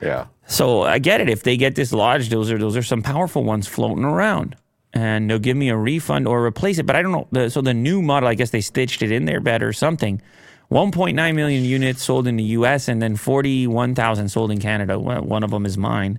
Yeah. 0.00 0.26
So 0.46 0.82
I 0.82 0.98
get 0.98 1.20
it. 1.20 1.28
If 1.28 1.42
they 1.42 1.56
get 1.56 1.74
dislodged, 1.74 2.30
those 2.30 2.50
are 2.50 2.58
those 2.58 2.76
are 2.76 2.82
some 2.82 3.02
powerful 3.02 3.44
ones 3.44 3.66
floating 3.66 4.04
around, 4.04 4.56
and 4.92 5.28
they'll 5.28 5.38
give 5.38 5.56
me 5.56 5.68
a 5.68 5.76
refund 5.76 6.28
or 6.28 6.44
replace 6.44 6.78
it. 6.78 6.86
But 6.86 6.96
I 6.96 7.02
don't 7.02 7.32
know. 7.32 7.48
So 7.48 7.60
the 7.60 7.74
new 7.74 8.00
model, 8.00 8.28
I 8.28 8.34
guess 8.34 8.50
they 8.50 8.60
stitched 8.60 9.02
it 9.02 9.10
in 9.10 9.24
there 9.24 9.40
better 9.40 9.68
or 9.68 9.72
something. 9.72 10.22
1.9 10.70 11.34
million 11.34 11.64
units 11.64 12.02
sold 12.02 12.26
in 12.26 12.36
the 12.36 12.44
U.S. 12.44 12.88
and 12.88 13.00
then 13.00 13.16
41,000 13.16 14.28
sold 14.28 14.50
in 14.50 14.60
Canada. 14.60 14.98
One 14.98 15.42
of 15.42 15.50
them 15.50 15.64
is 15.64 15.78
mine. 15.78 16.18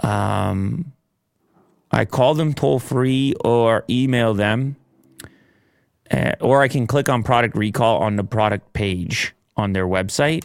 Um, 0.00 0.92
I 1.90 2.04
call 2.04 2.34
them 2.34 2.52
toll 2.52 2.78
free 2.78 3.34
or 3.44 3.84
email 3.88 4.34
them, 4.34 4.76
uh, 6.10 6.32
or 6.40 6.62
I 6.62 6.68
can 6.68 6.86
click 6.86 7.08
on 7.08 7.22
product 7.22 7.56
recall 7.56 7.98
on 8.02 8.16
the 8.16 8.24
product 8.24 8.72
page 8.72 9.34
on 9.56 9.72
their 9.72 9.86
website. 9.86 10.44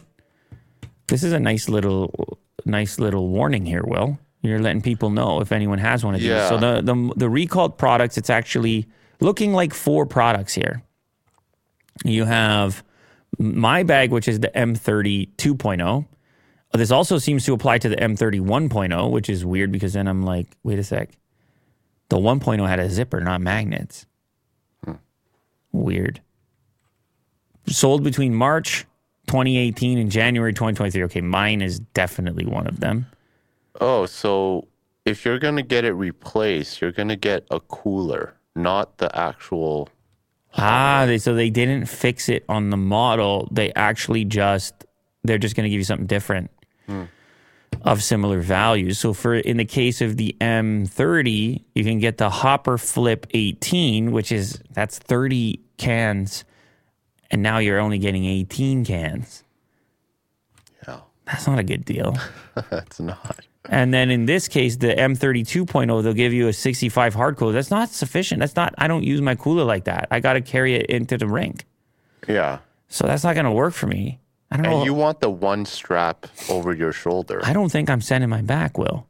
This 1.07 1.23
is 1.23 1.33
a 1.33 1.39
nice 1.39 1.67
little, 1.67 2.39
nice 2.65 2.99
little 2.99 3.27
warning 3.27 3.65
here. 3.65 3.83
Will 3.83 4.17
you're 4.41 4.59
letting 4.59 4.81
people 4.81 5.09
know 5.09 5.41
if 5.41 5.51
anyone 5.51 5.77
has 5.77 6.03
one 6.03 6.15
of 6.15 6.21
these? 6.21 6.29
So 6.49 6.57
the 6.57 6.81
the 6.81 7.13
the 7.15 7.29
recalled 7.29 7.77
products, 7.77 8.17
it's 8.17 8.29
actually 8.29 8.87
looking 9.19 9.53
like 9.53 9.73
four 9.73 10.05
products 10.05 10.53
here. 10.53 10.83
You 12.03 12.25
have 12.25 12.83
my 13.37 13.83
bag, 13.83 14.11
which 14.11 14.27
is 14.27 14.39
the 14.39 14.49
M30 14.49 15.35
2.0. 15.35 16.05
This 16.73 16.91
also 16.91 17.17
seems 17.17 17.45
to 17.45 17.53
apply 17.53 17.79
to 17.79 17.89
the 17.89 17.97
M30 17.97 18.41
1.0, 18.41 19.11
which 19.11 19.29
is 19.29 19.43
weird 19.43 19.71
because 19.71 19.93
then 19.93 20.07
I'm 20.07 20.23
like, 20.23 20.47
wait 20.63 20.79
a 20.79 20.83
sec. 20.83 21.09
The 22.09 22.17
1.0 22.17 22.67
had 22.67 22.79
a 22.79 22.89
zipper, 22.89 23.19
not 23.19 23.41
magnets. 23.41 24.05
Weird. 25.73 26.21
Sold 27.67 28.03
between 28.03 28.33
March 28.33 28.85
2018 29.27 29.97
and 29.97 30.11
January 30.11 30.53
2023. 30.53 31.03
Okay, 31.03 31.21
mine 31.21 31.61
is 31.61 31.79
definitely 31.79 32.45
one 32.45 32.67
of 32.67 32.79
them. 32.79 33.05
Oh, 33.79 34.05
so 34.05 34.67
if 35.05 35.23
you're 35.23 35.39
gonna 35.39 35.63
get 35.63 35.85
it 35.85 35.93
replaced, 35.93 36.81
you're 36.81 36.91
gonna 36.91 37.15
get 37.15 37.45
a 37.51 37.59
cooler, 37.61 38.35
not 38.55 38.97
the 38.97 39.15
actual. 39.17 39.87
Ah, 40.55 41.05
they, 41.05 41.17
so 41.17 41.33
they 41.33 41.49
didn't 41.49 41.85
fix 41.85 42.27
it 42.27 42.43
on 42.49 42.69
the 42.69 42.77
model. 42.77 43.47
They 43.51 43.71
actually 43.73 44.25
just 44.25 44.85
they're 45.23 45.37
just 45.37 45.55
going 45.55 45.63
to 45.63 45.69
give 45.69 45.77
you 45.77 45.85
something 45.85 46.07
different 46.07 46.51
of 47.83 48.03
similar 48.03 48.41
values. 48.41 48.99
So 48.99 49.13
for 49.13 49.35
in 49.35 49.57
the 49.57 49.65
case 49.65 50.01
of 50.01 50.17
the 50.17 50.35
M30, 50.39 51.63
you 51.73 51.83
can 51.83 51.99
get 51.99 52.17
the 52.17 52.29
Hopper 52.29 52.77
Flip 52.77 53.25
18, 53.31 54.11
which 54.11 54.31
is 54.31 54.61
that's 54.73 54.99
30 54.99 55.59
cans 55.77 56.43
and 57.31 57.41
now 57.41 57.57
you're 57.59 57.79
only 57.79 57.97
getting 57.97 58.25
18 58.25 58.85
cans. 58.85 59.43
Yeah, 60.87 60.99
That's 61.25 61.47
not 61.47 61.59
a 61.59 61.63
good 61.63 61.85
deal. 61.85 62.17
that's 62.69 62.99
not. 62.99 63.39
And 63.69 63.93
then 63.93 64.11
in 64.11 64.25
this 64.25 64.47
case, 64.47 64.75
the 64.75 64.87
M32.0, 64.87 66.03
they'll 66.03 66.13
give 66.13 66.33
you 66.33 66.49
a 66.49 66.53
65 66.53 67.13
hard 67.13 67.37
cooler. 67.37 67.53
That's 67.53 67.71
not 67.71 67.89
sufficient. 67.89 68.41
That's 68.41 68.55
not, 68.55 68.75
I 68.77 68.87
don't 68.87 69.03
use 69.03 69.21
my 69.21 69.35
cooler 69.35 69.63
like 69.63 69.85
that. 69.85 70.07
I 70.11 70.19
got 70.19 70.33
to 70.33 70.41
carry 70.41 70.75
it 70.75 70.87
into 70.87 71.17
the 71.17 71.27
rink. 71.27 71.65
Yeah, 72.27 72.59
So 72.89 73.07
that's 73.07 73.23
not 73.23 73.33
going 73.33 73.45
to 73.45 73.51
work 73.51 73.73
for 73.73 73.87
me. 73.87 74.19
I 74.51 74.57
don't 74.57 74.65
know. 74.65 74.77
and 74.77 74.85
you 74.85 74.93
want 74.93 75.19
the 75.21 75.29
one 75.29 75.65
strap 75.65 76.27
over 76.49 76.73
your 76.73 76.91
shoulder, 76.91 77.39
I 77.43 77.53
don't 77.53 77.71
think 77.71 77.89
I'm 77.89 78.01
sending 78.01 78.29
my 78.29 78.41
back, 78.41 78.77
Will. 78.77 79.07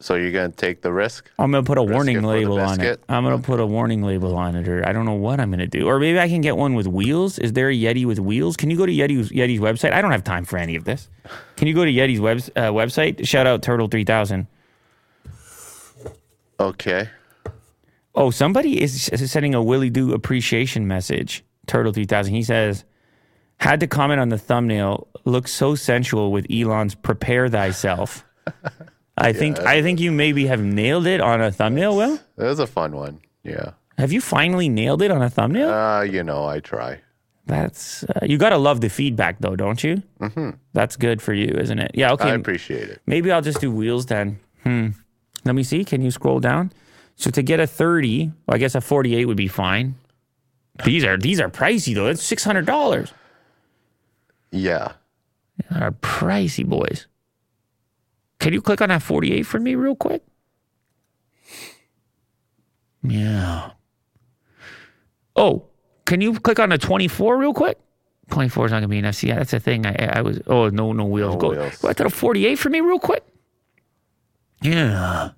so 0.00 0.14
you're 0.14 0.32
gonna 0.32 0.50
take 0.50 0.82
the 0.82 0.92
risk. 0.92 1.30
I'm 1.38 1.50
going 1.50 1.64
to 1.64 1.66
put 1.66 1.78
a 1.78 1.80
Risk 1.80 1.92
warning 1.92 2.16
it 2.16 2.20
for 2.20 2.26
the 2.26 2.28
label 2.28 2.60
on 2.60 2.80
it. 2.80 3.02
I'm 3.08 3.24
going 3.24 3.36
to 3.40 3.42
put 3.42 3.60
a 3.60 3.66
warning 3.66 4.02
label 4.02 4.36
on 4.36 4.54
it, 4.56 4.68
or 4.68 4.86
I 4.86 4.92
don't 4.92 5.06
know 5.06 5.14
what 5.14 5.40
I'm 5.40 5.48
going 5.50 5.60
to 5.60 5.66
do. 5.66 5.86
Or 5.86 5.98
maybe 5.98 6.18
I 6.20 6.28
can 6.28 6.40
get 6.42 6.56
one 6.56 6.74
with 6.74 6.86
wheels. 6.86 7.38
Is 7.38 7.52
there 7.54 7.70
a 7.70 7.74
Yeti 7.74 8.04
with 8.04 8.18
wheels? 8.18 8.56
Can 8.56 8.68
you 8.70 8.76
go 8.76 8.84
to 8.84 8.92
Yeti's, 8.92 9.30
Yeti's 9.30 9.60
website? 9.60 9.92
I 9.92 10.02
don't 10.02 10.10
have 10.12 10.24
time 10.24 10.44
for 10.44 10.58
any 10.58 10.76
of 10.76 10.84
this. 10.84 11.08
Can 11.56 11.66
you 11.68 11.74
go 11.74 11.84
to 11.84 11.90
Yeti's 11.90 12.20
web, 12.20 12.38
uh, 12.56 12.72
website? 12.72 13.26
Shout 13.26 13.46
out 13.46 13.62
Turtle 13.62 13.88
3000. 13.88 14.46
Okay. 16.60 17.08
Oh, 18.14 18.30
somebody 18.30 18.80
is 18.82 19.04
sending 19.14 19.54
a 19.54 19.62
Willie 19.62 19.90
Do 19.90 20.12
appreciation 20.12 20.86
message. 20.86 21.44
Turtle 21.66 21.92
3000. 21.92 22.34
He 22.34 22.42
says, 22.42 22.84
had 23.62 23.80
to 23.80 23.86
comment 23.86 24.20
on 24.20 24.28
the 24.28 24.38
thumbnail. 24.38 25.06
Looks 25.24 25.52
so 25.52 25.74
sensual 25.74 26.32
with 26.32 26.46
Elon's 26.50 26.94
"Prepare 26.94 27.48
Thyself." 27.48 28.24
I 29.16 29.32
think 29.32 29.58
I 29.60 29.82
think 29.82 30.00
you 30.00 30.10
maybe 30.10 30.46
have 30.46 30.60
nailed 30.62 31.06
it 31.06 31.20
on 31.20 31.40
a 31.40 31.52
thumbnail. 31.52 31.96
Well, 31.96 32.18
That 32.36 32.46
was 32.46 32.58
a 32.58 32.66
fun 32.66 32.96
one. 32.96 33.20
Yeah. 33.44 33.72
have 33.98 34.12
you 34.12 34.20
finally 34.20 34.68
nailed 34.68 35.02
it 35.02 35.10
on 35.10 35.22
a 35.22 35.30
thumbnail? 35.30 35.68
Uh, 35.70 36.02
you 36.02 36.22
know, 36.22 36.44
I 36.44 36.60
try. 36.60 37.00
That's 37.46 38.04
uh, 38.04 38.20
you 38.22 38.38
got 38.38 38.50
to 38.50 38.56
love 38.58 38.80
the 38.80 38.88
feedback 38.88 39.38
though, 39.40 39.56
don't 39.56 39.82
you? 39.82 40.02
Mm-hmm. 40.20 40.50
That's 40.72 40.96
good 40.96 41.20
for 41.20 41.32
you, 41.34 41.48
isn't 41.58 41.78
it? 41.78 41.90
Yeah. 41.94 42.12
Okay. 42.12 42.30
I 42.30 42.34
appreciate 42.34 42.88
it. 42.88 43.00
Maybe 43.06 43.30
I'll 43.32 43.42
just 43.42 43.60
do 43.60 43.70
wheels 43.70 44.06
then. 44.06 44.38
Hmm. 44.62 44.88
Let 45.44 45.54
me 45.54 45.62
see. 45.64 45.84
Can 45.84 46.02
you 46.02 46.10
scroll 46.10 46.38
down? 46.40 46.72
So 47.16 47.30
to 47.30 47.42
get 47.42 47.58
a 47.60 47.66
30, 47.66 48.32
well, 48.46 48.54
I 48.54 48.58
guess 48.58 48.74
a 48.76 48.80
48 48.80 49.26
would 49.26 49.36
be 49.36 49.48
fine. 49.48 49.96
These 50.84 51.04
are 51.04 51.18
these 51.18 51.38
are 51.40 51.48
pricey 51.50 51.94
though. 51.94 52.06
It's 52.06 52.22
six 52.22 52.42
hundred 52.44 52.64
dollars. 52.66 53.12
Yeah. 54.52 54.92
Are 55.74 55.90
pricey 55.90 56.64
boys. 56.64 57.06
Can 58.38 58.52
you 58.52 58.60
click 58.60 58.80
on 58.80 58.90
that 58.90 59.02
48 59.02 59.42
for 59.44 59.58
me 59.58 59.74
real 59.74 59.96
quick? 59.96 60.22
Yeah. 63.02 63.70
Oh, 65.34 65.64
can 66.04 66.20
you 66.20 66.38
click 66.38 66.58
on 66.58 66.68
the 66.68 66.78
24 66.78 67.38
real 67.38 67.54
quick? 67.54 67.78
24 68.30 68.66
is 68.66 68.72
not 68.72 68.78
gonna 68.78 68.88
be 68.88 68.98
enough. 68.98 69.16
See, 69.16 69.28
yeah, 69.28 69.36
that's 69.36 69.50
the 69.50 69.60
thing. 69.60 69.86
I, 69.86 70.18
I 70.18 70.20
was. 70.22 70.40
Oh 70.46 70.68
no, 70.68 70.92
no 70.92 71.04
wheels. 71.04 71.34
No 71.34 71.40
go, 71.40 71.50
wheels. 71.50 71.78
go 71.78 71.92
to 71.92 72.04
the 72.04 72.10
48 72.10 72.56
for 72.56 72.70
me 72.70 72.80
real 72.80 72.98
quick. 72.98 73.24
Yeah. 74.62 75.30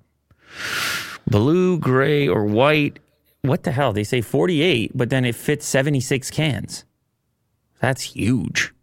Blue, 1.27 1.79
gray, 1.79 2.27
or 2.27 2.45
white. 2.45 2.99
What 3.41 3.63
the 3.63 3.71
hell? 3.71 3.93
They 3.93 4.03
say 4.03 4.21
48, 4.21 4.91
but 4.95 5.09
then 5.09 5.25
it 5.25 5.35
fits 5.35 5.65
76 5.65 6.31
cans. 6.31 6.85
That's 7.79 8.01
huge. 8.01 8.74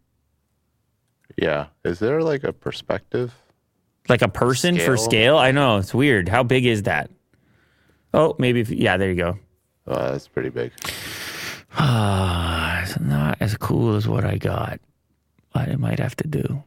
Yeah. 1.37 1.67
Is 1.83 1.99
there 1.99 2.21
like 2.21 2.43
a 2.43 2.53
perspective? 2.53 3.33
Like 4.09 4.21
a 4.21 4.27
person 4.27 4.75
for 4.77 4.97
Scale. 4.97 4.97
scale? 4.97 5.37
I 5.37 5.51
know. 5.51 5.77
It's 5.77 5.93
weird. 5.93 6.27
How 6.29 6.43
big 6.43 6.65
is 6.65 6.83
that? 6.83 7.09
Oh, 8.13 8.35
maybe. 8.37 8.59
If, 8.59 8.69
yeah, 8.69 8.97
there 8.97 9.09
you 9.09 9.15
go. 9.15 9.39
Oh, 9.87 10.11
that's 10.11 10.27
pretty 10.27 10.49
big. 10.49 10.71
Ah, 11.77 12.81
it's 12.83 12.99
not 12.99 13.37
as 13.39 13.55
cool 13.57 13.95
as 13.95 14.07
what 14.07 14.25
I 14.25 14.37
got. 14.37 14.79
But 15.53 15.69
I 15.69 15.75
might 15.75 15.99
have 15.99 16.15
to 16.17 16.27
do 16.27 16.63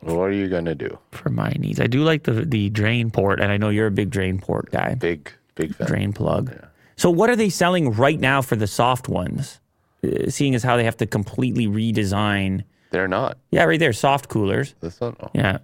What 0.00 0.16
are 0.18 0.32
you 0.32 0.48
gonna 0.48 0.74
do? 0.74 0.98
for 1.12 1.30
my 1.30 1.50
needs. 1.58 1.80
I 1.80 1.86
do 1.86 2.02
like 2.02 2.24
the 2.24 2.32
the 2.44 2.68
drain 2.70 3.10
port, 3.10 3.40
and 3.40 3.52
I 3.52 3.56
know 3.56 3.68
you're 3.68 3.86
a 3.86 3.90
big 3.92 4.10
drain 4.10 4.38
port 4.40 4.70
guy. 4.72 4.94
Big, 4.94 5.32
big 5.54 5.74
fan. 5.74 5.86
Drain 5.86 6.12
plug. 6.12 6.52
So, 6.96 7.08
what 7.08 7.30
are 7.30 7.36
they 7.36 7.48
selling 7.48 7.92
right 7.92 8.18
now 8.18 8.42
for 8.42 8.56
the 8.56 8.66
soft 8.66 9.08
ones? 9.08 9.60
Uh, 10.04 10.28
seeing 10.28 10.54
as 10.56 10.62
how 10.64 10.76
they 10.76 10.84
have 10.84 10.96
to 10.98 11.06
completely 11.06 11.66
redesign. 11.68 12.64
They're 12.90 13.08
not. 13.08 13.38
Yeah, 13.50 13.64
right 13.64 13.78
there, 13.78 13.92
soft 13.92 14.28
coolers. 14.28 14.74
That's 14.80 15.00
not. 15.00 15.16
Oh. 15.20 15.30
Yeah. 15.34 15.58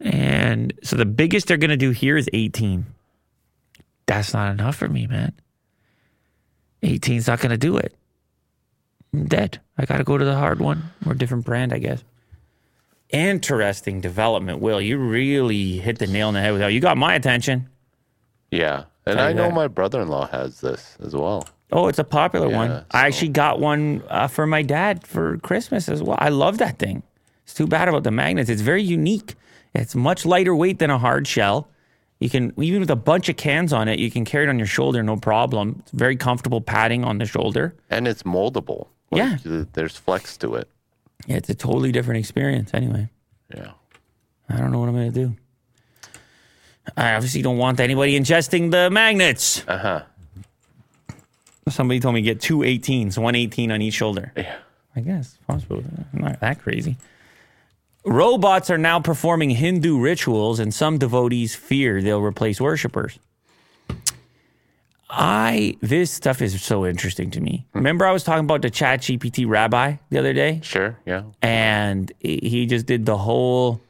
And 0.00 0.72
so 0.82 0.96
the 0.96 1.06
biggest 1.06 1.46
they're 1.46 1.56
going 1.56 1.70
to 1.70 1.76
do 1.76 1.90
here 1.90 2.16
is 2.16 2.28
18. 2.32 2.86
That's 4.06 4.34
not 4.34 4.50
enough 4.50 4.76
for 4.76 4.88
me, 4.88 5.06
man. 5.06 5.32
18's 6.82 7.26
not 7.26 7.40
going 7.40 7.50
to 7.50 7.56
do 7.56 7.76
it. 7.76 7.94
I'm 9.12 9.26
dead. 9.26 9.60
I 9.78 9.86
got 9.86 9.98
to 9.98 10.04
go 10.04 10.18
to 10.18 10.24
the 10.24 10.34
hard 10.34 10.60
one 10.60 10.90
or 11.06 11.14
different 11.14 11.44
brand, 11.44 11.72
I 11.72 11.78
guess. 11.78 12.04
Interesting 13.10 14.00
development, 14.00 14.58
Will. 14.58 14.80
You 14.80 14.98
really 14.98 15.78
hit 15.78 15.98
the 15.98 16.06
nail 16.06 16.28
on 16.28 16.34
the 16.34 16.40
head 16.40 16.50
with 16.50 16.60
that. 16.60 16.72
You 16.72 16.80
got 16.80 16.96
my 16.98 17.14
attention. 17.14 17.68
Yeah. 18.50 18.84
And 19.06 19.20
I 19.20 19.32
know 19.32 19.44
that. 19.44 19.54
my 19.54 19.68
brother-in-law 19.68 20.28
has 20.28 20.60
this 20.60 20.96
as 21.02 21.14
well. 21.14 21.48
Oh, 21.72 21.88
it's 21.88 21.98
a 21.98 22.04
popular 22.04 22.48
one. 22.48 22.70
Yeah, 22.70 22.82
I 22.90 23.06
actually 23.06 23.28
got 23.30 23.58
one 23.58 24.02
uh, 24.08 24.28
for 24.28 24.46
my 24.46 24.62
dad 24.62 25.06
for 25.06 25.38
Christmas 25.38 25.88
as 25.88 26.02
well. 26.02 26.16
I 26.20 26.28
love 26.28 26.58
that 26.58 26.78
thing. 26.78 27.02
It's 27.44 27.54
too 27.54 27.66
bad 27.66 27.88
about 27.88 28.04
the 28.04 28.10
magnets. 28.10 28.48
It's 28.48 28.62
very 28.62 28.82
unique. 28.82 29.34
It's 29.74 29.94
much 29.94 30.24
lighter 30.24 30.54
weight 30.54 30.78
than 30.78 30.90
a 30.90 30.98
hard 30.98 31.26
shell. 31.26 31.68
You 32.20 32.30
can 32.30 32.52
even 32.62 32.80
with 32.80 32.90
a 32.90 32.96
bunch 32.96 33.28
of 33.28 33.36
cans 33.36 33.72
on 33.72 33.88
it, 33.88 33.98
you 33.98 34.10
can 34.10 34.24
carry 34.24 34.44
it 34.46 34.48
on 34.48 34.56
your 34.58 34.68
shoulder 34.68 35.02
no 35.02 35.16
problem. 35.16 35.76
It's 35.80 35.90
very 35.90 36.16
comfortable 36.16 36.60
padding 36.60 37.04
on 37.04 37.18
the 37.18 37.26
shoulder. 37.26 37.74
And 37.90 38.06
it's 38.06 38.22
moldable. 38.22 38.86
Yeah. 39.10 39.36
There's 39.44 39.96
flex 39.96 40.36
to 40.38 40.54
it. 40.54 40.68
Yeah, 41.26 41.36
it's 41.36 41.48
a 41.50 41.54
totally 41.54 41.92
different 41.92 42.18
experience. 42.20 42.70
Anyway, 42.72 43.08
Yeah. 43.54 43.72
I 44.48 44.58
don't 44.58 44.70
know 44.70 44.78
what 44.78 44.88
I'm 44.88 44.94
gonna 44.94 45.10
do. 45.10 45.34
I 46.96 47.14
obviously 47.14 47.42
don't 47.42 47.58
want 47.58 47.80
anybody 47.80 48.18
ingesting 48.18 48.70
the 48.70 48.90
magnets. 48.90 49.64
Uh 49.66 49.78
huh. 49.78 50.02
Somebody 51.68 52.00
told 52.00 52.14
me 52.14 52.20
to 52.20 52.24
get 52.24 52.40
two 52.40 52.58
18s, 52.58 53.16
one 53.18 53.34
18 53.34 53.72
on 53.72 53.80
each 53.82 53.94
shoulder. 53.94 54.32
Yeah. 54.36 54.56
I 54.96 55.00
guess 55.00 55.38
possible. 55.46 55.82
Not 56.12 56.40
that 56.40 56.60
crazy. 56.60 56.96
Robots 58.04 58.70
are 58.70 58.78
now 58.78 59.00
performing 59.00 59.50
Hindu 59.50 59.98
rituals, 59.98 60.60
and 60.60 60.72
some 60.74 60.98
devotees 60.98 61.54
fear 61.54 62.00
they'll 62.02 62.20
replace 62.20 62.60
worshippers. 62.60 63.18
I 65.10 65.76
this 65.80 66.10
stuff 66.10 66.42
is 66.42 66.60
so 66.62 66.86
interesting 66.86 67.30
to 67.32 67.40
me. 67.40 67.66
Hmm. 67.72 67.78
Remember, 67.78 68.06
I 68.06 68.12
was 68.12 68.24
talking 68.24 68.44
about 68.44 68.62
the 68.62 68.70
Chat 68.70 69.00
GPT 69.00 69.46
rabbi 69.48 69.96
the 70.10 70.18
other 70.18 70.32
day, 70.32 70.60
Sure. 70.62 70.98
Yeah. 71.06 71.24
and 71.42 72.12
he 72.20 72.66
just 72.66 72.86
did 72.86 73.06
the 73.06 73.16
whole. 73.18 73.80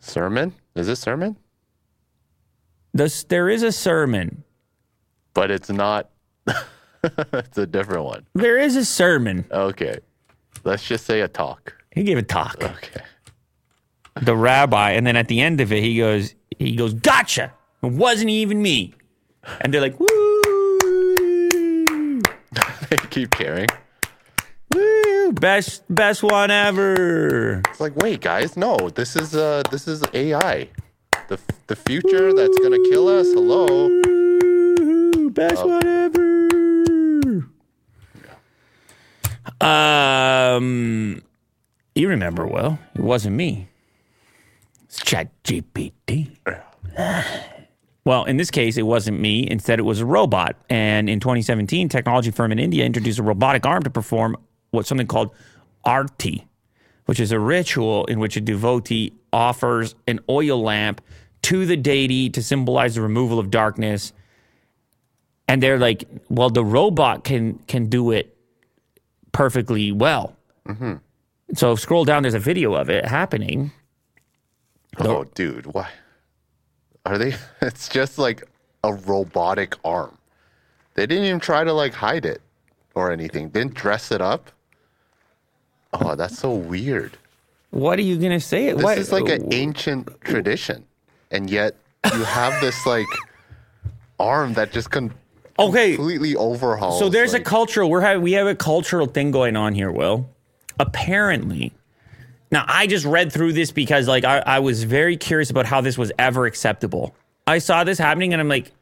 Sermon? 0.00 0.54
Is 0.74 0.88
it 0.88 0.96
sermon? 0.96 1.36
This 2.94 3.24
there 3.24 3.48
is 3.48 3.62
a 3.62 3.72
sermon. 3.72 4.44
But 5.34 5.50
it's 5.50 5.70
not. 5.70 6.08
it's 7.32 7.58
a 7.58 7.66
different 7.66 8.04
one. 8.04 8.26
There 8.34 8.58
is 8.58 8.76
a 8.76 8.84
sermon. 8.84 9.44
Okay. 9.50 9.98
Let's 10.64 10.86
just 10.86 11.06
say 11.06 11.20
a 11.20 11.28
talk. 11.28 11.74
He 11.94 12.02
gave 12.02 12.18
a 12.18 12.22
talk. 12.22 12.62
Okay. 12.62 13.02
the 14.20 14.36
rabbi, 14.36 14.90
and 14.92 15.06
then 15.06 15.16
at 15.16 15.28
the 15.28 15.40
end 15.40 15.60
of 15.60 15.72
it, 15.72 15.82
he 15.82 15.96
goes, 15.98 16.34
he 16.58 16.76
goes, 16.76 16.92
gotcha. 16.94 17.52
It 17.82 17.92
wasn't 17.92 18.30
even 18.30 18.60
me. 18.60 18.92
And 19.62 19.72
they're 19.72 19.80
like, 19.80 19.98
woo, 19.98 20.06
Keep 23.10 23.30
carrying. 23.30 23.68
woo, 24.74 25.32
best, 25.32 25.82
best 25.88 26.22
one 26.22 26.50
ever. 26.50 27.62
It's 27.70 27.80
like, 27.80 27.96
wait, 27.96 28.20
guys, 28.20 28.56
no. 28.56 28.76
This 28.90 29.16
is 29.16 29.34
uh, 29.34 29.62
this 29.70 29.86
is 29.88 30.02
AI. 30.12 30.68
The 31.28 31.38
the 31.68 31.76
future 31.76 32.32
that's 32.34 32.58
gonna 32.58 32.82
kill 32.90 33.08
us. 33.08 33.26
Hello. 33.28 33.66
Woo, 33.88 35.30
best 35.30 35.64
one 35.64 35.86
ever. 35.86 36.29
Um, 39.60 41.22
you 41.94 42.08
remember 42.08 42.46
well? 42.46 42.78
It 42.94 43.02
wasn't 43.02 43.36
me. 43.36 43.68
It's 44.84 45.02
Chat 45.04 45.30
GPT. 45.44 46.36
Well, 48.04 48.24
in 48.24 48.38
this 48.38 48.50
case, 48.50 48.76
it 48.76 48.82
wasn't 48.82 49.20
me. 49.20 49.46
Instead, 49.48 49.78
it 49.78 49.82
was 49.82 50.00
a 50.00 50.06
robot. 50.06 50.56
And 50.70 51.08
in 51.10 51.20
2017, 51.20 51.88
technology 51.88 52.30
firm 52.30 52.50
in 52.50 52.58
India 52.58 52.84
introduced 52.84 53.18
a 53.18 53.22
robotic 53.22 53.66
arm 53.66 53.82
to 53.82 53.90
perform 53.90 54.36
what's 54.70 54.88
something 54.88 55.06
called 55.06 55.34
arti, 55.84 56.46
which 57.04 57.20
is 57.20 57.30
a 57.30 57.38
ritual 57.38 58.06
in 58.06 58.18
which 58.18 58.36
a 58.36 58.40
devotee 58.40 59.12
offers 59.32 59.94
an 60.06 60.20
oil 60.28 60.62
lamp 60.62 61.02
to 61.42 61.66
the 61.66 61.76
deity 61.76 62.30
to 62.30 62.42
symbolize 62.42 62.94
the 62.94 63.02
removal 63.02 63.38
of 63.38 63.50
darkness. 63.50 64.12
And 65.46 65.62
they're 65.62 65.78
like, 65.78 66.04
well, 66.28 66.50
the 66.50 66.64
robot 66.64 67.24
can 67.24 67.58
can 67.66 67.86
do 67.86 68.12
it 68.12 68.36
perfectly 69.32 69.92
well. 69.92 70.36
Mm-hmm. 70.68 70.94
So 71.54 71.74
scroll 71.76 72.04
down. 72.04 72.22
There's 72.22 72.34
a 72.34 72.38
video 72.38 72.74
of 72.74 72.88
it 72.90 73.04
happening. 73.04 73.72
Oh, 74.98 75.24
dude, 75.34 75.66
why? 75.66 75.88
Are 77.06 77.18
they? 77.18 77.34
It's 77.62 77.88
just 77.88 78.18
like 78.18 78.44
a 78.84 78.92
robotic 78.94 79.74
arm. 79.84 80.16
They 80.94 81.06
didn't 81.06 81.24
even 81.24 81.40
try 81.40 81.64
to 81.64 81.72
like 81.72 81.94
hide 81.94 82.24
it. 82.26 82.42
or 82.94 83.12
anything. 83.12 83.48
Didn't 83.50 83.74
dress 83.74 84.10
it 84.10 84.20
up. 84.20 84.50
Oh, 85.92 86.14
that's 86.14 86.38
so 86.38 86.52
weird. 86.54 87.16
What 87.70 87.98
are 87.98 88.02
you 88.02 88.16
gonna 88.16 88.40
say? 88.40 88.72
This 88.72 88.82
what? 88.82 88.98
is 88.98 89.12
like 89.12 89.28
an 89.28 89.52
ancient 89.52 90.20
tradition, 90.22 90.84
and 91.30 91.48
yet 91.48 91.76
you 92.12 92.24
have 92.24 92.60
this 92.60 92.84
like 92.86 93.06
arm 94.18 94.54
that 94.54 94.72
just 94.72 94.90
con- 94.90 95.14
okay. 95.68 95.94
completely 95.94 96.36
overhauls. 96.36 96.98
So 96.98 97.08
there's 97.08 97.32
like, 97.32 97.42
a 97.42 97.44
cultural. 97.44 97.90
We're 97.90 98.00
having 98.00 98.22
we 98.22 98.32
have 98.32 98.46
a 98.46 98.54
cultural 98.54 99.06
thing 99.06 99.30
going 99.30 99.56
on 99.56 99.74
here. 99.74 99.90
Will 99.90 100.28
apparently. 100.78 101.72
Now 102.50 102.64
I 102.66 102.86
just 102.86 103.04
read 103.04 103.32
through 103.32 103.52
this 103.52 103.70
because 103.70 104.08
like 104.08 104.24
I, 104.24 104.38
I 104.38 104.58
was 104.58 104.82
very 104.84 105.16
curious 105.16 105.50
about 105.50 105.66
how 105.66 105.80
this 105.80 105.96
was 105.96 106.10
ever 106.18 106.46
acceptable. 106.46 107.14
I 107.46 107.58
saw 107.58 107.84
this 107.84 107.98
happening 107.98 108.32
and 108.32 108.40
I'm 108.40 108.48
like, 108.48 108.72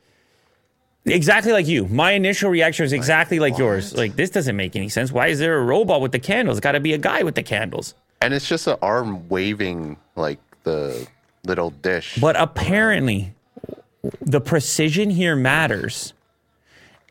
exactly 1.04 1.52
like 1.52 1.66
you. 1.66 1.86
My 1.86 2.12
initial 2.12 2.50
reaction 2.50 2.84
was 2.84 2.92
exactly 2.92 3.38
like 3.38 3.58
yours. 3.58 3.94
Like 3.94 4.16
this 4.16 4.30
doesn't 4.30 4.56
make 4.56 4.76
any 4.76 4.88
sense. 4.88 5.12
Why 5.12 5.28
is 5.28 5.38
there 5.38 5.58
a 5.58 5.62
robot 5.62 6.00
with 6.00 6.12
the 6.12 6.18
candles? 6.18 6.58
It's 6.58 6.64
got 6.64 6.72
to 6.72 6.80
be 6.80 6.92
a 6.94 6.98
guy 6.98 7.22
with 7.22 7.34
the 7.34 7.42
candles. 7.42 7.94
and 8.20 8.34
it's 8.34 8.48
just 8.48 8.66
an 8.66 8.76
arm 8.82 9.28
waving 9.28 9.96
like 10.16 10.40
the 10.64 11.06
little 11.44 11.70
dish. 11.70 12.18
But 12.20 12.36
apparently, 12.38 13.34
the 14.20 14.40
precision 14.40 15.10
here 15.10 15.36
matters 15.36 16.12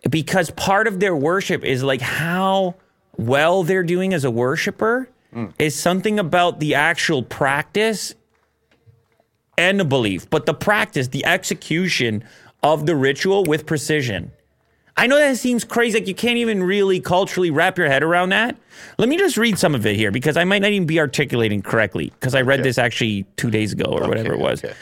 because 0.09 0.51
part 0.51 0.87
of 0.87 0.99
their 0.99 1.15
worship 1.15 1.63
is 1.63 1.83
like 1.83 2.01
how 2.01 2.75
well 3.17 3.63
they're 3.63 3.83
doing 3.83 4.13
as 4.13 4.23
a 4.23 4.31
worshiper 4.31 5.09
mm. 5.33 5.51
is 5.59 5.75
something 5.75 6.19
about 6.19 6.59
the 6.59 6.75
actual 6.75 7.23
practice 7.23 8.13
and 9.57 9.79
the 9.79 9.85
belief, 9.85 10.29
but 10.29 10.45
the 10.45 10.53
practice, 10.53 11.07
the 11.07 11.25
execution 11.25 12.23
of 12.61 12.85
the 12.85 12.95
ritual 12.95 13.43
with 13.43 13.65
precision. 13.65 14.31
I 14.95 15.05
know 15.05 15.17
that 15.17 15.37
seems 15.37 15.63
crazy, 15.63 15.99
like 15.99 16.07
you 16.07 16.15
can't 16.15 16.37
even 16.37 16.63
really 16.63 16.99
culturally 16.99 17.51
wrap 17.51 17.77
your 17.77 17.87
head 17.87 18.01
around 18.01 18.29
that. 18.29 18.57
Let 18.97 19.09
me 19.09 19.17
just 19.17 19.37
read 19.37 19.59
some 19.59 19.75
of 19.75 19.85
it 19.85 19.95
here 19.95 20.11
because 20.11 20.37
I 20.37 20.43
might 20.43 20.61
not 20.61 20.71
even 20.71 20.87
be 20.87 20.99
articulating 20.99 21.61
correctly 21.61 22.11
because 22.19 22.33
I 22.33 22.41
read 22.41 22.63
this 22.63 22.79
actually 22.79 23.25
two 23.35 23.51
days 23.51 23.73
ago 23.73 23.85
or 23.85 24.07
whatever 24.07 24.33
it 24.33 24.39
was. 24.39 24.63
okay. 24.63 24.73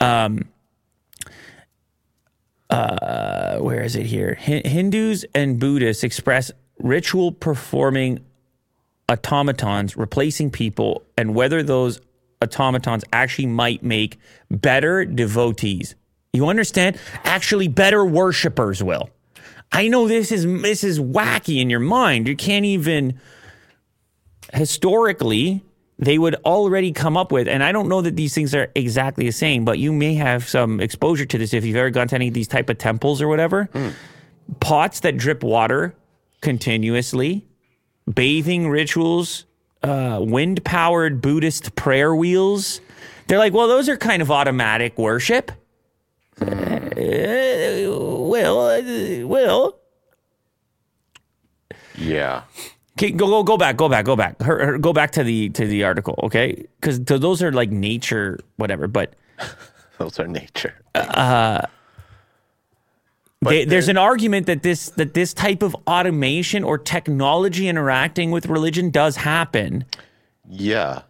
Um, 0.00 0.48
uh, 2.70 3.58
where 3.58 3.82
is 3.82 3.96
it 3.96 4.06
here? 4.06 4.38
Hi- 4.40 4.62
Hindus 4.64 5.24
and 5.34 5.58
Buddhists 5.58 6.04
express 6.04 6.50
ritual 6.78 7.32
performing 7.32 8.20
automatons 9.10 9.96
replacing 9.96 10.50
people 10.50 11.02
and 11.18 11.34
whether 11.34 11.62
those 11.62 12.00
automatons 12.42 13.04
actually 13.12 13.46
might 13.46 13.82
make 13.82 14.18
better 14.50 15.04
devotees. 15.04 15.94
You 16.32 16.46
understand? 16.48 16.98
Actually 17.24 17.68
better 17.68 18.04
worshipers 18.04 18.82
will. 18.82 19.10
I 19.72 19.88
know 19.88 20.08
this 20.08 20.32
is 20.32 20.44
this 20.62 20.84
is 20.84 20.98
wacky 20.98 21.60
in 21.60 21.70
your 21.70 21.80
mind. 21.80 22.28
You 22.28 22.36
can't 22.36 22.64
even 22.64 23.20
historically 24.52 25.62
they 26.00 26.16
would 26.18 26.34
already 26.46 26.90
come 26.92 27.16
up 27.16 27.30
with 27.30 27.46
and 27.46 27.62
i 27.62 27.70
don't 27.70 27.88
know 27.88 28.00
that 28.00 28.16
these 28.16 28.34
things 28.34 28.54
are 28.54 28.72
exactly 28.74 29.26
the 29.26 29.30
same 29.32 29.64
but 29.66 29.78
you 29.78 29.92
may 29.92 30.14
have 30.14 30.48
some 30.48 30.80
exposure 30.80 31.26
to 31.26 31.36
this 31.38 31.52
if 31.52 31.64
you've 31.64 31.76
ever 31.76 31.90
gone 31.90 32.08
to 32.08 32.14
any 32.14 32.28
of 32.28 32.34
these 32.34 32.48
type 32.48 32.68
of 32.70 32.78
temples 32.78 33.20
or 33.22 33.28
whatever. 33.28 33.68
Pots 34.58 35.00
that 35.00 35.16
drip 35.16 35.44
water 35.44 35.94
continuously 36.40 37.46
bathing 38.12 38.68
rituals 38.68 39.44
uh, 39.82 40.18
wind 40.20 40.64
powered 40.64 41.20
buddhist 41.20 41.74
prayer 41.76 42.14
wheels. 42.14 42.80
They're 43.28 43.38
like 43.38 43.52
well 43.52 43.68
those 43.68 43.88
are 43.88 43.96
kind 43.96 44.22
of 44.22 44.30
automatic 44.30 44.96
worship. 44.98 45.52
Uh, 46.40 46.46
well 46.96 48.60
uh, 48.70 49.26
well. 49.26 49.76
Yeah. 51.96 52.42
Okay, 53.00 53.12
go 53.12 53.26
go 53.28 53.42
go 53.42 53.56
back, 53.56 53.78
go 53.78 53.88
back, 53.88 54.04
go 54.04 54.14
back. 54.14 54.42
Her, 54.42 54.66
her- 54.66 54.78
go 54.78 54.92
back 54.92 55.12
to 55.12 55.24
the 55.24 55.48
to 55.50 55.66
the 55.66 55.84
article, 55.84 56.20
okay? 56.24 56.66
Because 56.78 57.02
those 57.02 57.42
are 57.42 57.50
like 57.50 57.70
nature, 57.70 58.38
whatever. 58.56 58.86
But 58.88 59.14
Those 59.98 60.18
are 60.18 60.28
nature. 60.28 60.74
Uh, 60.94 61.62
they, 63.40 63.64
there's 63.64 63.88
an 63.88 63.96
argument 63.96 64.46
that 64.46 64.62
this 64.62 64.90
that 64.90 65.14
this 65.14 65.32
type 65.32 65.62
of 65.62 65.74
automation 65.86 66.62
or 66.62 66.76
technology 66.76 67.68
interacting 67.68 68.30
with 68.30 68.46
religion 68.46 68.90
does 68.90 69.16
happen. 69.16 69.86
Yeah. 70.46 71.02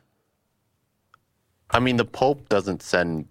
I 1.70 1.80
mean, 1.80 1.97
the 1.97 2.05
Pope 2.05 2.49
doesn't 2.49 2.82
send 2.82 3.26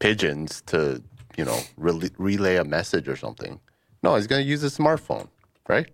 pigeons 0.00 0.62
to, 0.66 1.02
you 1.36 1.46
know, 1.46 1.58
rel- 1.78 2.00
relay 2.18 2.56
a 2.56 2.64
message 2.64 3.08
or 3.08 3.16
something. 3.16 3.58
No, 4.02 4.16
he's 4.16 4.26
going 4.26 4.42
to 4.42 4.48
use 4.48 4.62
a 4.64 4.68
smartphone, 4.68 5.28
right? 5.68 5.88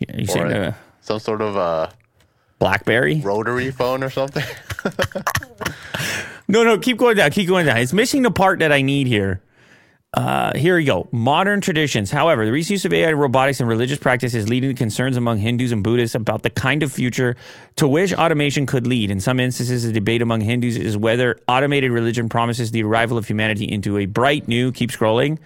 You 0.00 0.24
Or 0.24 0.26
saying 0.26 0.52
a- 0.52 0.60
uh, 0.68 0.72
some 1.00 1.18
sort 1.20 1.40
of 1.42 1.56
a 1.56 1.92
BlackBerry? 2.58 3.20
rotary 3.20 3.70
phone 3.70 4.02
or 4.02 4.10
something. 4.10 4.44
No, 6.48 6.64
no, 6.64 6.78
keep 6.78 6.96
going 6.98 7.16
down, 7.16 7.30
keep 7.30 7.46
going 7.46 7.64
down. 7.64 7.76
It's 7.76 7.92
missing 7.92 8.22
the 8.22 8.30
part 8.32 8.58
that 8.58 8.72
I 8.72 8.82
need 8.82 9.06
here. 9.06 9.40
Uh, 10.12 10.52
here 10.58 10.74
we 10.74 10.82
go. 10.82 11.08
Modern 11.12 11.60
traditions. 11.60 12.10
However, 12.10 12.44
the 12.44 12.50
recent 12.50 12.72
use 12.72 12.84
of 12.84 12.92
AI 12.92 13.12
robotics 13.12 13.60
in 13.60 13.68
religious 13.68 14.00
practice 14.00 14.34
is 14.34 14.48
leading 14.48 14.70
to 14.70 14.74
concerns 14.74 15.16
among 15.16 15.38
Hindus 15.38 15.70
and 15.70 15.84
Buddhists 15.84 16.16
about 16.16 16.42
the 16.42 16.50
kind 16.50 16.82
of 16.82 16.90
future 16.90 17.36
to 17.76 17.86
which 17.86 18.12
automation 18.12 18.66
could 18.66 18.84
lead. 18.88 19.12
In 19.12 19.20
some 19.20 19.38
instances, 19.38 19.84
the 19.84 19.92
debate 19.92 20.22
among 20.22 20.40
Hindus 20.40 20.76
is 20.76 20.96
whether 20.96 21.38
automated 21.46 21.92
religion 21.92 22.28
promises 22.28 22.72
the 22.72 22.82
arrival 22.82 23.16
of 23.16 23.28
humanity 23.28 23.70
into 23.70 23.96
a 23.98 24.06
bright 24.06 24.48
new, 24.48 24.72
keep 24.72 24.90
scrolling, 24.90 25.38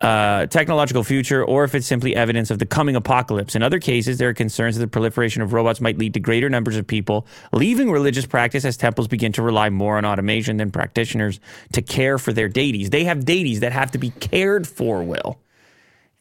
uh, 0.00 0.46
technological 0.46 1.04
future, 1.04 1.44
or 1.44 1.64
if 1.64 1.74
it's 1.74 1.86
simply 1.86 2.16
evidence 2.16 2.50
of 2.50 2.58
the 2.58 2.64
coming 2.64 2.96
apocalypse. 2.96 3.54
In 3.54 3.62
other 3.62 3.78
cases, 3.78 4.16
there 4.16 4.30
are 4.30 4.34
concerns 4.34 4.76
that 4.76 4.80
the 4.80 4.88
proliferation 4.88 5.42
of 5.42 5.52
robots 5.52 5.80
might 5.80 5.98
lead 5.98 6.14
to 6.14 6.20
greater 6.20 6.48
numbers 6.48 6.76
of 6.76 6.86
people 6.86 7.26
leaving 7.52 7.90
religious 7.90 8.24
practice 8.24 8.64
as 8.64 8.76
temples 8.76 9.08
begin 9.08 9.32
to 9.32 9.42
rely 9.42 9.68
more 9.68 9.98
on 9.98 10.06
automation 10.06 10.56
than 10.56 10.70
practitioners 10.70 11.38
to 11.72 11.82
care 11.82 12.16
for 12.16 12.32
their 12.32 12.48
deities. 12.48 12.90
They 12.90 13.04
have 13.04 13.24
deities 13.26 13.60
that 13.60 13.72
have 13.72 13.90
to 13.90 13.98
be 13.98 14.10
cared 14.10 14.66
for. 14.66 15.02
Will 15.02 15.38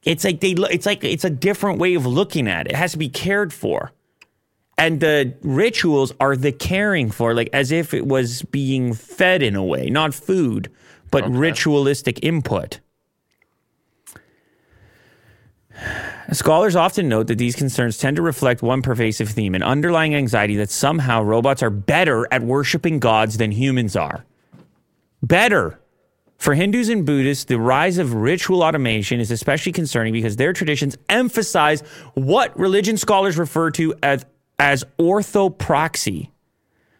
it's 0.03 0.23
like 0.23 0.39
they? 0.39 0.51
It's 0.51 0.85
like 0.85 1.03
it's 1.03 1.26
a 1.26 1.30
different 1.30 1.80
way 1.80 1.95
of 1.95 2.06
looking 2.06 2.47
at 2.47 2.68
it. 2.68 2.72
It 2.72 2.76
has 2.76 2.93
to 2.93 2.97
be 2.97 3.10
cared 3.10 3.53
for. 3.53 3.91
And 4.77 5.01
the 5.01 5.34
rituals 5.41 6.14
are 6.22 6.38
the 6.38 6.53
caring 6.53 7.11
for, 7.11 7.34
like 7.34 7.49
as 7.51 7.69
if 7.72 7.93
it 7.93 8.07
was 8.07 8.43
being 8.43 8.93
fed 8.93 9.43
in 9.43 9.57
a 9.57 9.64
way, 9.64 9.89
not 9.89 10.14
food, 10.14 10.72
but 11.11 11.30
ritualistic 11.30 12.23
input. 12.23 12.80
Scholars 16.31 16.76
often 16.76 17.10
note 17.10 17.27
that 17.27 17.38
these 17.38 17.56
concerns 17.56 17.97
tend 17.97 18.15
to 18.18 18.22
reflect 18.22 18.61
one 18.61 18.81
pervasive 18.81 19.30
theme 19.30 19.56
an 19.56 19.64
underlying 19.64 20.14
anxiety 20.14 20.56
that 20.57 20.69
somehow 20.69 21.22
robots 21.23 21.64
are 21.64 21.69
better 21.69 22.27
at 22.31 22.43
worshiping 22.43 22.99
gods 22.99 23.38
than 23.38 23.51
humans 23.51 23.95
are. 23.95 24.26
Better. 25.23 25.80
For 26.38 26.53
Hindus 26.53 26.88
and 26.88 27.06
Buddhists, 27.06 27.45
the 27.45 27.60
rise 27.60 27.97
of 27.97 28.14
ritual 28.14 28.64
automation 28.64 29.19
is 29.19 29.30
especially 29.30 29.73
concerning 29.73 30.14
because 30.14 30.38
their 30.38 30.53
traditions 30.53 30.97
emphasize 31.10 31.81
what 32.14 32.57
religion 32.57 32.95
scholars 32.95 33.38
refer 33.38 33.72
to 33.72 33.93
as, 34.01 34.26
as 34.57 34.85
orthopraxy, 34.97 36.30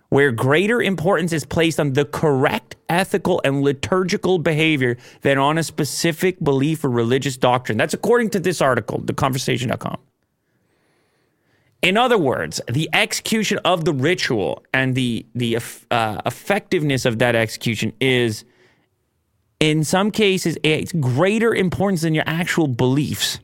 where 0.10 0.32
greater 0.32 0.82
importance 0.82 1.32
is 1.32 1.46
placed 1.46 1.80
on 1.80 1.94
the 1.94 2.06
correct 2.06 2.76
ethical 2.90 3.40
and 3.44 3.62
liturgical 3.62 4.40
behavior 4.40 4.98
than 5.22 5.38
on 5.38 5.58
a 5.58 5.64
specific 5.64 6.44
belief 6.44 6.84
or 6.84 6.90
religious 6.90 7.38
doctrine. 7.38 7.78
That's 7.78 7.94
according 7.94 8.32
to 8.32 8.40
this 8.40 8.62
article, 8.62 9.00
theconversation.com. 9.00 9.98
In 11.82 11.96
other 11.96 12.18
words, 12.18 12.60
the 12.70 12.90
execution 12.92 13.58
of 13.60 13.86
the 13.86 13.94
ritual 13.94 14.64
and 14.74 14.96
the 14.96 15.26
the 15.34 15.58
uh, 15.92 16.22
effectiveness 16.26 17.06
of 17.06 17.20
that 17.20 17.36
execution 17.36 17.94
is, 18.02 18.44
in 19.62 19.86
some 19.86 20.12
cases, 20.12 20.58
it's 20.62 20.92
greater 20.92 21.56
importance 21.56 22.02
than 22.02 22.14
your 22.14 22.26
actual 22.28 22.68
beliefs. 22.68 23.40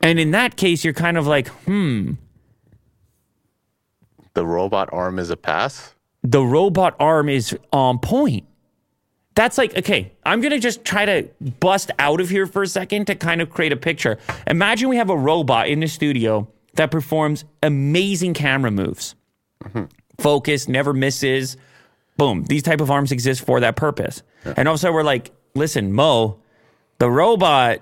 And 0.00 0.18
in 0.18 0.30
that 0.30 0.56
case, 0.56 0.82
you're 0.82 0.94
kind 0.94 1.18
of 1.18 1.26
like, 1.26 1.48
hmm, 1.48 2.14
the 4.34 4.46
robot 4.46 4.88
arm 4.92 5.18
is 5.18 5.30
a 5.30 5.36
pass. 5.36 5.94
the 6.22 6.42
robot 6.42 6.94
arm 7.00 7.28
is 7.28 7.56
on 7.72 7.98
point. 7.98 8.44
That's 9.34 9.56
like, 9.56 9.76
okay, 9.78 10.12
I'm 10.26 10.40
going 10.42 10.52
to 10.52 10.58
just 10.58 10.84
try 10.84 11.06
to 11.06 11.28
bust 11.58 11.90
out 11.98 12.20
of 12.20 12.28
here 12.28 12.46
for 12.46 12.62
a 12.62 12.66
second 12.66 13.06
to 13.06 13.14
kind 13.14 13.40
of 13.40 13.48
create 13.50 13.72
a 13.72 13.76
picture. 13.76 14.18
Imagine 14.46 14.90
we 14.90 14.96
have 14.96 15.08
a 15.08 15.16
robot 15.16 15.68
in 15.68 15.80
the 15.80 15.86
studio 15.88 16.46
that 16.74 16.90
performs 16.90 17.44
amazing 17.62 18.34
camera 18.34 18.70
moves. 18.70 19.14
Focus, 20.18 20.68
never 20.68 20.92
misses. 20.92 21.56
Boom. 22.18 22.44
These 22.44 22.62
type 22.62 22.80
of 22.82 22.90
arms 22.90 23.10
exist 23.10 23.44
for 23.44 23.58
that 23.60 23.74
purpose. 23.74 24.22
And 24.44 24.68
also 24.68 24.92
we're 24.92 25.02
like, 25.02 25.32
listen, 25.54 25.92
Mo, 25.92 26.38
the 26.98 27.10
robot 27.10 27.80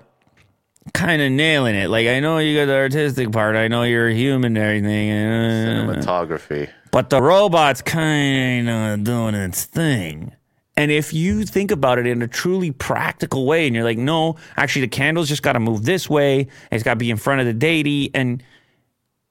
kind 0.93 1.21
of 1.21 1.31
nailing 1.31 1.75
it. 1.75 1.89
Like, 1.89 2.07
I 2.07 2.19
know 2.19 2.37
you 2.39 2.57
got 2.57 2.65
the 2.65 2.75
artistic 2.75 3.31
part. 3.31 3.55
I 3.55 3.67
know 3.67 3.83
you're 3.83 4.09
human 4.09 4.57
and 4.57 4.65
everything. 4.65 5.11
uh, 5.11 6.01
Cinematography. 6.01 6.69
but 6.91 7.09
the 7.09 7.21
robot's 7.21 7.81
kind 7.81 8.69
of 8.69 9.03
doing 9.03 9.35
its 9.35 9.65
thing. 9.65 10.33
And 10.77 10.89
if 10.89 11.13
you 11.13 11.43
think 11.45 11.69
about 11.69 11.99
it 11.99 12.07
in 12.07 12.21
a 12.21 12.27
truly 12.27 12.71
practical 12.71 13.45
way, 13.45 13.67
and 13.67 13.75
you're 13.75 13.83
like, 13.83 13.97
no, 13.97 14.37
actually, 14.57 14.83
the 14.83 14.87
candle's 14.87 15.27
just 15.29 15.43
got 15.43 15.53
to 15.53 15.59
move 15.59 15.83
this 15.83 16.09
way, 16.09 16.47
it's 16.71 16.83
got 16.83 16.93
to 16.93 16.99
be 16.99 17.11
in 17.11 17.17
front 17.17 17.41
of 17.41 17.45
the 17.45 17.53
deity, 17.53 18.09
and 18.15 18.41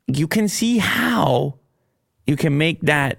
you 0.06 0.28
can 0.28 0.48
see 0.48 0.78
how 0.78 1.55
you 2.27 2.36
can 2.36 2.56
make 2.59 2.81
that 2.82 3.18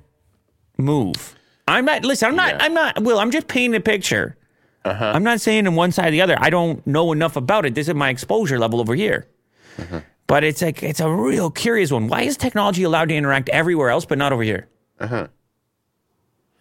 move. 0.77 1.35
I'm 1.67 1.85
not, 1.85 2.03
listen, 2.05 2.29
I'm 2.29 2.35
not, 2.35 2.53
Yeah. 2.55 2.57
I'm 2.61 2.73
not, 2.73 3.03
Will, 3.03 3.19
I'm 3.19 3.31
just 3.31 3.47
painting 3.47 3.75
a 3.75 3.81
picture. 3.83 4.37
Uh-huh. 4.83 5.11
I'm 5.13 5.23
not 5.23 5.41
saying 5.41 5.67
in 5.67 5.75
one 5.75 5.91
side 5.91 6.07
or 6.07 6.11
the 6.11 6.21
other. 6.21 6.35
I 6.39 6.49
don't 6.49 6.85
know 6.87 7.11
enough 7.11 7.35
about 7.35 7.65
it. 7.65 7.75
This 7.75 7.87
is 7.87 7.93
my 7.93 8.09
exposure 8.09 8.57
level 8.57 8.79
over 8.79 8.95
here. 8.95 9.27
Uh-huh. 9.77 10.01
But 10.27 10.43
it's 10.43 10.61
like, 10.61 10.81
it's 10.81 10.99
a 10.99 11.09
real 11.09 11.51
curious 11.51 11.91
one. 11.91 12.07
Why 12.07 12.21
is 12.21 12.37
technology 12.37 12.83
allowed 12.83 13.09
to 13.09 13.15
interact 13.15 13.49
everywhere 13.49 13.89
else, 13.89 14.05
but 14.05 14.17
not 14.17 14.31
over 14.33 14.43
here? 14.43 14.67
Uh-huh. 14.99 15.27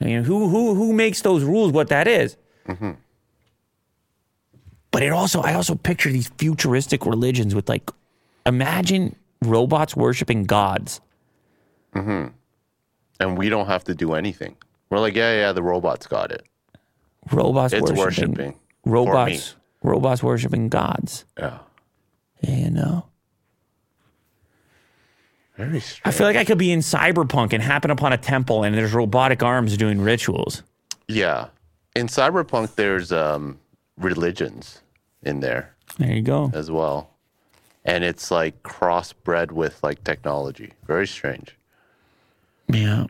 I 0.01 0.05
mean, 0.05 0.25
who 0.25 0.49
who 0.49 0.75
who 0.75 0.93
makes 0.93 1.21
those 1.21 1.45
rules? 1.45 1.73
What 1.73 1.89
that 1.89 2.09
is? 2.09 2.37
Mm-hmm. 2.67 2.93
But 4.91 5.03
it 5.03 5.13
also, 5.13 5.41
I 5.43 5.55
also 5.55 5.75
picture 5.75 6.11
these 6.11 6.29
futuristic 6.39 7.07
religions 7.07 7.55
with 7.55 7.69
like, 7.69 7.91
imagine 8.47 9.15
robots 9.43 9.95
worshiping 9.95 10.45
gods. 10.45 11.01
Mm-hmm. 11.95 12.29
And 13.21 13.39
we 13.39 13.49
don't 13.51 13.67
have 13.67 13.85
to 13.85 13.95
do 13.95 14.15
anything. 14.15 14.57
We're 14.89 14.99
like, 14.99 15.15
yeah, 15.15 15.35
yeah, 15.35 15.53
the 15.53 15.63
robots 15.63 16.07
got 16.07 16.33
it. 16.33 16.45
Robots 17.33 17.73
It's 17.73 17.91
worshiping, 17.93 18.31
worshiping 18.35 18.61
robots, 18.85 19.57
robots 19.83 20.23
worshiping 20.23 20.69
gods. 20.69 21.25
Yeah. 21.39 21.59
You 22.41 22.71
know, 22.71 23.07
Very 25.57 25.81
strange. 25.81 26.01
I 26.07 26.11
feel 26.17 26.27
like 26.27 26.37
I 26.37 26.45
could 26.45 26.57
be 26.59 26.73
in 26.73 26.81
cyberpunk 26.81 27.53
and 27.53 27.63
happen 27.63 27.91
upon 27.91 28.13
a 28.15 28.17
temple 28.19 28.65
and 28.65 28.75
there's 28.75 28.95
robotic 28.95 29.43
arms 29.43 29.77
doing 29.77 30.01
rituals. 30.01 30.63
Yeah. 31.07 31.49
In 31.97 32.07
Cyberpunk, 32.07 32.77
there's 32.77 33.11
um, 33.13 33.59
religions 33.99 34.81
in 35.23 35.41
there 35.41 35.75
There 35.99 36.13
you 36.13 36.23
go. 36.23 36.51
as 36.55 36.71
well. 36.71 37.11
And 37.85 38.05
it's 38.05 38.31
like 38.31 38.63
crossbred 38.63 39.51
with 39.53 39.83
like 39.83 40.05
technology. 40.05 40.73
Very 40.87 41.07
strange. 41.07 41.57
Yeah. 42.73 43.07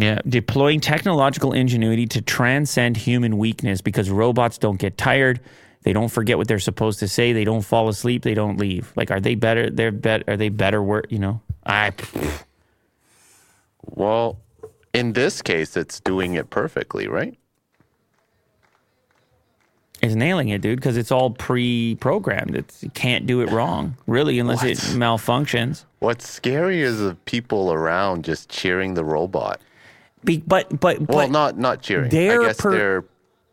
Yeah, 0.00 0.20
deploying 0.28 0.80
technological 0.80 1.52
ingenuity 1.52 2.06
to 2.06 2.22
transcend 2.22 2.96
human 2.96 3.36
weakness 3.36 3.80
because 3.80 4.10
robots 4.10 4.58
don't 4.58 4.78
get 4.78 4.96
tired. 4.96 5.40
They 5.82 5.92
don't 5.92 6.08
forget 6.08 6.38
what 6.38 6.46
they're 6.46 6.58
supposed 6.58 7.00
to 7.00 7.08
say. 7.08 7.32
They 7.32 7.44
don't 7.44 7.62
fall 7.62 7.88
asleep. 7.88 8.22
They 8.22 8.34
don't 8.34 8.58
leave. 8.58 8.92
Like, 8.94 9.10
are 9.10 9.20
they 9.20 9.34
better? 9.34 9.70
They're 9.70 9.90
bet. 9.90 10.28
Are 10.28 10.36
they 10.36 10.50
better? 10.50 10.82
Work? 10.82 11.06
You 11.10 11.18
know, 11.18 11.40
I. 11.66 11.92
Well, 13.90 14.38
in 14.92 15.14
this 15.14 15.40
case, 15.40 15.74
it's 15.74 15.98
doing 15.98 16.34
it 16.34 16.50
perfectly, 16.50 17.08
right? 17.08 17.38
It's 20.02 20.14
nailing 20.14 20.50
it, 20.50 20.60
dude, 20.60 20.78
because 20.78 20.98
it's 20.98 21.10
all 21.10 21.30
pre-programmed. 21.30 22.54
It's 22.54 22.82
you 22.82 22.90
can't 22.90 23.26
do 23.26 23.40
it 23.40 23.50
wrong, 23.50 23.96
really, 24.06 24.38
unless 24.38 24.62
it 24.62 24.76
malfunctions. 24.96 25.86
What's 26.00 26.28
scary 26.28 26.82
is 26.82 26.98
the 26.98 27.14
people 27.24 27.72
around 27.72 28.24
just 28.24 28.50
cheering 28.50 28.92
the 28.92 29.04
robot. 29.04 29.60
Be, 30.24 30.38
but 30.46 30.80
but 30.80 30.98
Well, 31.00 31.06
but 31.26 31.30
not 31.30 31.58
not 31.58 31.82
cheering. 31.82 32.10
they're 32.10 32.42
I 32.42 32.46
guess 32.46 32.60
per- 32.60 32.72
they're 32.72 33.04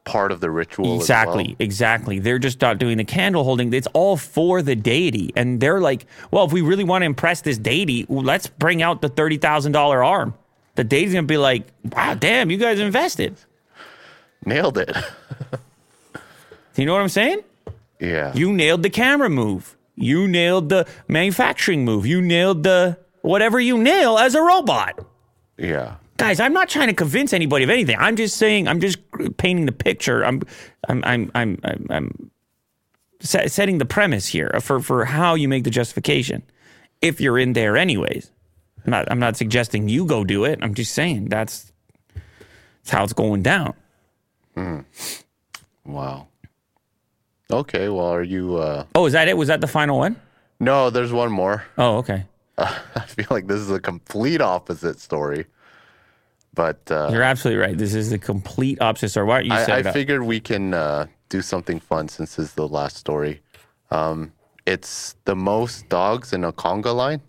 part 0.04 0.32
of 0.32 0.40
the 0.40 0.52
ritual. 0.52 0.96
Exactly, 0.98 1.44
well. 1.50 1.56
exactly. 1.60 2.20
They're 2.20 2.38
just 2.40 2.62
not 2.62 2.78
doing 2.78 2.98
the 2.98 3.04
candle 3.04 3.44
holding. 3.44 3.74
It's 3.74 3.88
all 3.94 4.18
for 4.18 4.62
the 4.62 4.76
deity, 4.76 5.32
and 5.36 5.60
they're 5.60 5.80
like, 5.82 6.06
"Well, 6.32 6.46
if 6.46 6.52
we 6.54 6.62
really 6.62 6.84
want 6.84 7.02
to 7.02 7.06
impress 7.06 7.42
this 7.42 7.58
deity, 7.58 8.06
let's 8.10 8.48
bring 8.48 8.82
out 8.82 9.02
the 9.02 9.10
thirty 9.10 9.38
thousand 9.38 9.72
dollar 9.72 10.04
arm." 10.04 10.34
The 10.76 10.84
deity's 10.84 11.14
gonna 11.14 11.26
be 11.28 11.38
like, 11.38 11.64
"Wow, 11.92 12.14
damn, 12.16 12.52
you 12.52 12.58
guys 12.58 12.80
invested." 12.80 13.36
Nailed 14.46 14.78
it. 14.78 14.96
You 16.76 16.86
know 16.86 16.94
what 16.94 17.02
I'm 17.02 17.10
saying? 17.10 17.40
yeah. 18.00 18.34
You 18.36 18.52
nailed 18.54 18.84
the 18.84 18.90
camera 18.90 19.30
move. 19.30 19.76
You 19.96 20.28
nailed 20.28 20.68
the 20.70 20.86
manufacturing 21.08 21.86
move. 21.86 22.06
You 22.06 22.22
nailed 22.22 22.64
the 22.64 22.98
whatever 23.22 23.60
you 23.60 23.78
nail 23.78 24.18
as 24.18 24.36
a 24.36 24.42
robot. 24.42 25.00
yeah. 25.58 25.96
Guys, 26.18 26.40
I'm 26.40 26.54
not 26.54 26.70
trying 26.70 26.88
to 26.88 26.94
convince 26.94 27.34
anybody 27.34 27.64
of 27.66 27.70
anything. 27.70 27.98
I'm 28.00 28.16
just 28.16 28.38
saying. 28.38 28.68
I'm 28.68 28.80
just 28.80 28.98
painting 29.38 29.66
the 29.66 29.72
picture. 29.74 30.24
I'm, 30.24 30.42
I'm, 30.88 31.04
I'm, 31.06 31.32
I'm, 31.36 31.60
I'm, 31.64 31.88
I'm 31.90 32.32
set, 33.20 33.52
setting 33.52 33.80
the 33.80 33.86
premise 33.86 34.28
here 34.28 34.52
for 34.62 34.80
for 34.80 35.06
how 35.06 35.36
you 35.36 35.50
make 35.50 35.66
the 35.66 35.70
justification. 35.70 36.44
If 37.02 37.20
you're 37.20 37.38
in 37.38 37.54
there, 37.54 37.76
anyways, 37.76 38.32
I'm 38.86 38.92
not. 38.92 39.12
I'm 39.12 39.20
not 39.20 39.36
suggesting 39.36 39.90
you 39.90 40.06
go 40.06 40.24
do 40.24 40.46
it. 40.46 40.60
I'm 40.62 40.74
just 40.74 40.94
saying 40.94 41.26
that's 41.30 41.74
that's 42.14 42.92
how 42.92 43.04
it's 43.04 43.14
going 43.14 43.44
down. 43.44 43.74
Wow. 45.86 46.28
Okay. 47.52 47.90
Well, 47.90 48.06
are 48.08 48.24
you? 48.24 48.56
uh 48.56 48.86
Oh, 48.96 49.06
is 49.06 49.14
that 49.14 49.28
it? 49.28 49.36
Was 49.36 49.50
that 49.50 49.60
the 49.60 49.68
final 49.68 49.98
one? 50.00 50.16
No, 50.62 50.90
there's 50.90 51.12
one 51.12 51.32
more. 51.32 51.66
Oh, 51.78 51.98
okay. 51.98 52.24
I 52.58 53.06
feel 53.08 53.28
like 53.30 53.48
this 53.48 53.60
is 53.60 53.70
a 53.70 53.80
complete 53.82 54.40
opposite 54.40 55.00
story. 55.02 55.46
But 56.56 56.80
uh, 56.90 57.10
You're 57.12 57.22
absolutely 57.22 57.62
right. 57.62 57.78
This 57.78 57.94
is 57.94 58.10
the 58.10 58.18
complete 58.18 58.82
opposite 58.82 59.10
story. 59.10 59.28
Why 59.28 59.42
don't 59.42 59.46
you 59.48 59.74
I, 59.74 59.80
I 59.80 59.84
figured 59.92 60.24
we 60.24 60.40
can 60.40 60.74
uh, 60.74 61.08
do 61.30 61.42
something 61.42 61.80
fun 61.80 62.08
since 62.08 62.38
this 62.38 62.48
is 62.48 62.54
the 62.54 62.68
last 62.68 62.98
story. 62.98 63.42
Um, 63.92 64.32
it's 64.66 65.16
the 65.26 65.36
most 65.36 65.90
dogs 65.90 66.34
in 66.34 66.44
a 66.44 66.52
conga 66.52 66.96
line, 66.96 67.22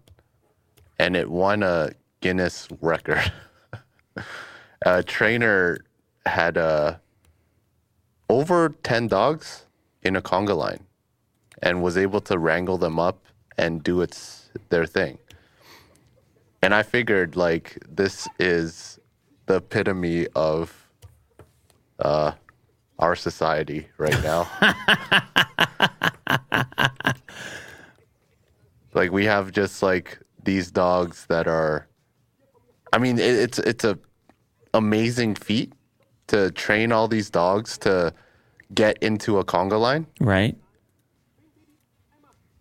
and 0.98 1.16
it 1.16 1.28
won 1.28 1.62
a 1.62 1.90
Guinness 2.20 2.68
record. 2.80 3.32
a 4.86 5.02
trainer 5.02 5.84
had 6.24 6.56
uh, 6.56 6.96
over 8.28 8.70
10 8.82 9.08
dogs 9.08 9.66
in 10.02 10.16
a 10.16 10.22
conga 10.22 10.56
line 10.56 10.80
and 11.62 11.82
was 11.82 11.96
able 11.96 12.20
to 12.22 12.38
wrangle 12.38 12.78
them 12.78 12.98
up 12.98 13.24
and 13.58 13.82
do 13.82 14.00
its 14.00 14.50
their 14.68 14.86
thing. 14.86 15.18
And 16.62 16.74
I 16.74 16.82
figured 16.82 17.36
like 17.36 17.78
this 17.88 18.26
is 18.38 18.95
the 19.46 19.56
epitome 19.56 20.26
of 20.34 20.88
uh, 21.98 22.32
our 22.98 23.16
society 23.16 23.88
right 23.98 24.22
now. 24.22 24.48
like 28.94 29.12
we 29.12 29.24
have 29.24 29.52
just 29.52 29.82
like 29.82 30.18
these 30.44 30.70
dogs 30.70 31.26
that 31.26 31.46
are 31.46 31.86
I 32.92 32.98
mean 32.98 33.18
it, 33.18 33.34
it's 33.34 33.58
it's 33.58 33.84
a 33.84 33.98
amazing 34.74 35.34
feat 35.34 35.72
to 36.28 36.50
train 36.52 36.92
all 36.92 37.08
these 37.08 37.30
dogs 37.30 37.78
to 37.78 38.12
get 38.74 38.98
into 39.02 39.38
a 39.38 39.44
conga 39.44 39.80
line. 39.80 40.06
right? 40.20 40.56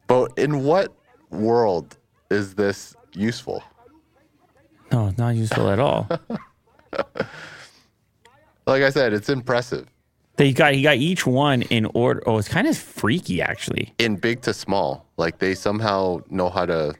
But 0.07 0.31
in 0.37 0.63
what 0.63 0.93
world 1.31 1.97
is 2.29 2.53
this 2.53 2.95
useful? 3.13 3.63
No, 4.91 5.07
it's 5.07 5.17
not 5.17 5.35
useful 5.35 5.69
at 5.69 5.79
all. 5.79 6.07
Like 8.67 8.81
I 8.81 8.89
said, 8.89 9.13
it's 9.13 9.29
impressive. 9.29 9.87
They 10.37 10.51
got 10.51 10.73
he 10.73 10.81
got 10.81 10.97
each 10.97 11.25
one 11.25 11.61
in 11.63 11.85
order. 11.93 12.21
Oh, 12.25 12.37
it's 12.37 12.47
kind 12.47 12.67
of 12.67 12.77
freaky 12.77 13.41
actually. 13.41 13.93
In 13.99 14.15
big 14.15 14.41
to 14.41 14.53
small, 14.53 15.05
like 15.17 15.39
they 15.39 15.55
somehow 15.55 16.21
know 16.29 16.49
how 16.49 16.65
to 16.65 16.95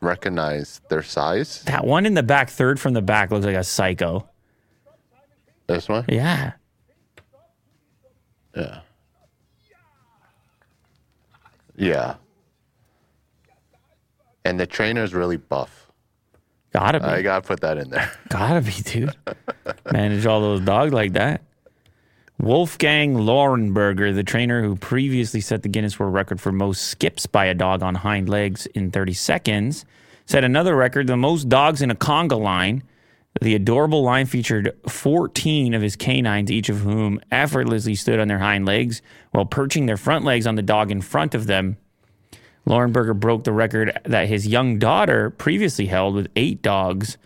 recognize 0.00 0.80
their 0.88 1.02
size. 1.02 1.62
That 1.64 1.84
one 1.84 2.06
in 2.06 2.14
the 2.14 2.22
back, 2.22 2.50
third 2.50 2.78
from 2.78 2.92
the 2.92 3.02
back, 3.02 3.30
looks 3.30 3.46
like 3.46 3.56
a 3.56 3.64
psycho. 3.64 4.28
This 5.66 5.88
one? 5.88 6.04
Yeah. 6.08 6.52
Yeah. 8.54 8.80
Yeah. 11.76 12.14
And 14.44 14.60
the 14.60 14.66
trainer's 14.66 15.12
really 15.12 15.36
buff. 15.38 15.85
Gotta 16.76 17.02
uh, 17.02 17.06
be. 17.06 17.14
I 17.14 17.22
gotta 17.22 17.46
put 17.46 17.60
that 17.60 17.78
in 17.78 17.88
there. 17.88 18.12
Gotta 18.28 18.60
be, 18.60 18.72
dude. 18.82 19.16
Manage 19.90 20.26
all 20.26 20.42
those 20.42 20.60
dogs 20.60 20.92
like 20.92 21.14
that. 21.14 21.40
Wolfgang 22.38 23.14
Lauenburger, 23.14 24.14
the 24.14 24.22
trainer 24.22 24.62
who 24.62 24.76
previously 24.76 25.40
set 25.40 25.62
the 25.62 25.70
Guinness 25.70 25.98
World 25.98 26.12
Record 26.12 26.38
for 26.38 26.52
most 26.52 26.88
skips 26.88 27.24
by 27.24 27.46
a 27.46 27.54
dog 27.54 27.82
on 27.82 27.94
hind 27.94 28.28
legs 28.28 28.66
in 28.66 28.90
30 28.90 29.14
seconds, 29.14 29.86
set 30.26 30.44
another 30.44 30.76
record, 30.76 31.06
the 31.06 31.16
most 31.16 31.48
dogs 31.48 31.80
in 31.80 31.90
a 31.90 31.94
conga 31.94 32.38
line. 32.38 32.82
The 33.40 33.54
adorable 33.54 34.02
line 34.02 34.26
featured 34.26 34.76
14 34.86 35.72
of 35.72 35.80
his 35.80 35.96
canines, 35.96 36.50
each 36.50 36.68
of 36.68 36.80
whom 36.80 37.20
effortlessly 37.30 37.94
stood 37.94 38.20
on 38.20 38.28
their 38.28 38.38
hind 38.38 38.66
legs 38.66 39.00
while 39.30 39.46
perching 39.46 39.86
their 39.86 39.96
front 39.96 40.26
legs 40.26 40.46
on 40.46 40.56
the 40.56 40.62
dog 40.62 40.90
in 40.90 41.00
front 41.00 41.34
of 41.34 41.46
them. 41.46 41.78
Lauenburger 42.68 43.18
broke 43.18 43.44
the 43.44 43.52
record 43.52 43.98
that 44.04 44.28
his 44.28 44.46
young 44.46 44.78
daughter 44.78 45.30
previously 45.30 45.86
held 45.86 46.14
with 46.14 46.28
eight 46.36 46.62
dogs 46.62 47.16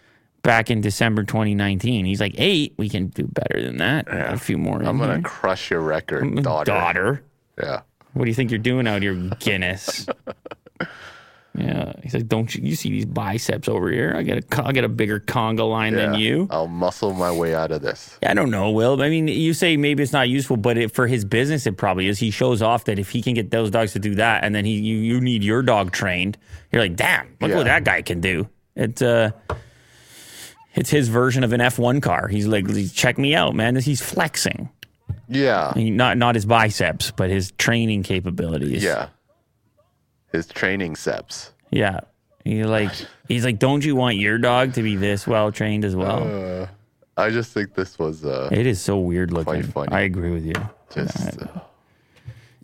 back 0.42 0.70
in 0.70 0.80
December 0.80 1.24
2019. 1.24 2.04
He's 2.04 2.20
like, 2.20 2.34
eight? 2.36 2.74
We 2.76 2.88
can 2.88 3.08
do 3.08 3.26
better 3.26 3.62
than 3.62 3.78
that. 3.78 4.06
A 4.08 4.36
few 4.38 4.58
more. 4.58 4.82
I'm 4.82 4.98
gonna 4.98 5.22
crush 5.22 5.70
your 5.70 5.80
record, 5.80 6.24
mm, 6.24 6.42
daughter. 6.42 6.70
Daughter. 6.70 7.22
Yeah. 7.62 7.82
What 8.12 8.24
do 8.24 8.30
you 8.30 8.34
think 8.34 8.50
you're 8.50 8.58
doing 8.58 8.86
out 8.86 9.02
here, 9.02 9.14
Guinness? 9.38 10.06
Yeah, 11.58 11.94
he's 12.02 12.14
like, 12.14 12.28
don't 12.28 12.54
you? 12.54 12.62
You 12.62 12.76
see 12.76 12.90
these 12.90 13.06
biceps 13.06 13.68
over 13.68 13.90
here? 13.90 14.14
I 14.16 14.22
got 14.22 14.38
a, 14.38 14.66
I 14.66 14.72
got 14.72 14.84
a 14.84 14.88
bigger 14.88 15.18
conga 15.18 15.68
line 15.68 15.94
than 15.94 16.14
you. 16.14 16.46
I'll 16.48 16.68
muscle 16.68 17.12
my 17.12 17.32
way 17.32 17.54
out 17.56 17.72
of 17.72 17.82
this. 17.82 18.16
I 18.24 18.34
don't 18.34 18.50
know, 18.50 18.70
Will. 18.70 19.02
I 19.02 19.08
mean, 19.08 19.26
you 19.26 19.52
say 19.52 19.76
maybe 19.76 20.02
it's 20.04 20.12
not 20.12 20.28
useful, 20.28 20.56
but 20.56 20.78
it, 20.78 20.92
for 20.94 21.08
his 21.08 21.24
business, 21.24 21.66
it 21.66 21.76
probably 21.76 22.06
is. 22.06 22.20
He 22.20 22.30
shows 22.30 22.62
off 22.62 22.84
that 22.84 23.00
if 23.00 23.10
he 23.10 23.20
can 23.20 23.34
get 23.34 23.50
those 23.50 23.70
dogs 23.70 23.92
to 23.94 23.98
do 23.98 24.14
that, 24.14 24.44
and 24.44 24.54
then 24.54 24.64
he 24.64 24.74
you, 24.74 24.96
you 24.98 25.20
need 25.20 25.42
your 25.42 25.62
dog 25.62 25.90
trained, 25.90 26.38
you're 26.70 26.82
like, 26.82 26.94
damn, 26.94 27.26
look 27.40 27.50
Yeah. 27.50 27.56
what 27.56 27.64
that 27.64 27.82
guy 27.82 28.02
can 28.02 28.20
do. 28.20 28.48
It's 28.76 29.02
uh, 29.02 29.32
it's 30.74 30.90
his 30.90 31.08
version 31.08 31.42
of 31.42 31.52
an 31.52 31.60
F1 31.60 32.00
car. 32.00 32.28
He's 32.28 32.46
like, 32.46 32.64
check 32.94 33.18
me 33.18 33.34
out, 33.34 33.56
man. 33.56 33.74
He's 33.76 34.00
flexing. 34.00 34.68
Yeah. 35.28 35.72
Not 35.76 36.16
not 36.16 36.36
his 36.36 36.46
biceps, 36.46 37.10
but 37.10 37.28
his 37.30 37.50
training 37.52 38.04
capabilities. 38.04 38.82
Yeah. 38.84 39.08
His 40.32 40.46
training 40.46 40.96
steps. 40.96 41.52
yeah. 41.70 42.00
He 42.44 42.64
like 42.64 42.92
he's 43.28 43.44
like, 43.44 43.58
don't 43.58 43.84
you 43.84 43.94
want 43.94 44.16
your 44.16 44.38
dog 44.38 44.72
to 44.74 44.82
be 44.82 44.96
this 44.96 45.26
well 45.26 45.52
trained 45.52 45.84
as 45.84 45.94
well? 45.94 46.68
I 47.18 47.28
just 47.28 47.52
think 47.52 47.74
this 47.74 47.98
was 47.98 48.24
uh, 48.24 48.48
it 48.50 48.66
is 48.66 48.80
so 48.80 48.98
weird 48.98 49.30
looking. 49.30 49.62
funny. 49.62 49.92
I 49.92 50.00
agree 50.00 50.30
with 50.30 50.46
you. 50.46 50.54
just. 50.90 51.38
Uh, 51.42 51.46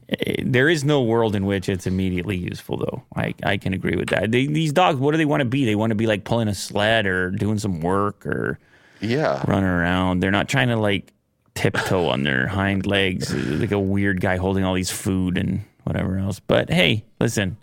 Eh, 0.08 0.36
There 0.44 0.68
is 0.68 0.84
no 0.84 1.02
world 1.02 1.34
in 1.34 1.46
which 1.46 1.68
it's 1.68 1.86
immediately 1.86 2.36
useful, 2.36 2.76
though. 2.76 3.02
I, 3.16 3.34
I 3.42 3.56
can 3.56 3.72
agree 3.72 3.96
with 3.96 4.08
that. 4.10 4.30
They, 4.30 4.46
these 4.46 4.72
dogs, 4.72 4.98
what 5.00 5.12
do 5.12 5.16
they 5.18 5.24
want 5.24 5.40
to 5.40 5.44
be? 5.44 5.64
They 5.64 5.74
want 5.74 5.90
to 5.90 5.94
be 5.96 6.06
like 6.06 6.24
pulling 6.24 6.48
a 6.48 6.54
sled 6.54 7.06
or 7.06 7.30
doing 7.30 7.58
some 7.58 7.80
work 7.80 8.24
or 8.26 8.58
yeah. 9.00 9.42
running 9.46 9.68
around. 9.68 10.20
They're 10.20 10.30
not 10.30 10.48
trying 10.48 10.68
to 10.68 10.76
like 10.76 11.12
tiptoe 11.54 12.08
on 12.08 12.22
their 12.22 12.46
hind 12.46 12.86
legs 12.86 13.34
like 13.34 13.72
a 13.72 13.78
weird 13.80 14.20
guy 14.20 14.36
holding 14.36 14.62
all 14.62 14.74
these 14.74 14.90
food 14.90 15.38
and 15.38 15.64
whatever 15.86 16.18
else. 16.18 16.40
But 16.40 16.68
hey, 16.70 17.04
listen, 17.20 17.56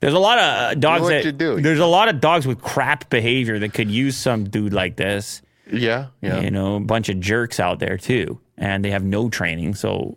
there's 0.00 0.14
a 0.14 0.18
lot 0.18 0.38
of 0.38 0.44
uh, 0.44 0.74
dogs 0.74 1.08
that 1.08 1.36
do. 1.38 1.60
there's 1.60 1.80
a 1.80 1.86
lot 1.86 2.08
of 2.08 2.20
dogs 2.20 2.46
with 2.46 2.60
crap 2.60 3.08
behavior 3.10 3.58
that 3.58 3.74
could 3.74 3.90
use 3.90 4.16
some 4.16 4.44
dude 4.44 4.72
like 4.72 4.96
this. 4.96 5.42
Yeah. 5.72 6.06
Yeah. 6.22 6.40
You 6.40 6.50
know, 6.50 6.76
a 6.76 6.80
bunch 6.80 7.08
of 7.08 7.20
jerks 7.20 7.58
out 7.58 7.78
there 7.78 7.96
too, 7.98 8.40
and 8.56 8.84
they 8.84 8.90
have 8.90 9.04
no 9.04 9.28
training. 9.28 9.74
So 9.74 10.16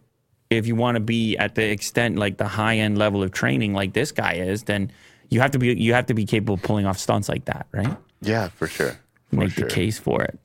if 0.50 0.68
you 0.68 0.76
want 0.76 0.96
to 0.96 1.00
be 1.02 1.38
at 1.38 1.56
the 1.56 1.64
extent 1.70 2.18
like 2.18 2.38
the 2.38 2.48
high 2.48 2.78
end 2.78 2.98
level 2.98 3.24
of 3.24 3.32
training 3.32 3.74
like 3.74 3.94
this 3.94 4.12
guy 4.12 4.34
is, 4.34 4.64
then 4.64 4.92
you 5.30 5.40
have 5.42 5.52
to 5.52 5.60
be 5.60 5.74
you 5.74 5.94
have 5.94 6.06
to 6.08 6.14
be 6.14 6.26
capable 6.26 6.56
of 6.56 6.62
pulling 6.62 6.86
off 6.86 6.98
stunts 6.98 7.28
like 7.30 7.46
that, 7.46 7.68
right? 7.72 7.98
Yeah, 8.22 8.50
for 8.50 8.68
sure. 8.68 8.98
For 9.30 9.36
Make 9.38 9.52
sure. 9.52 9.68
the 9.68 9.74
case 9.74 9.98
for 9.98 10.22
it. 10.24 10.38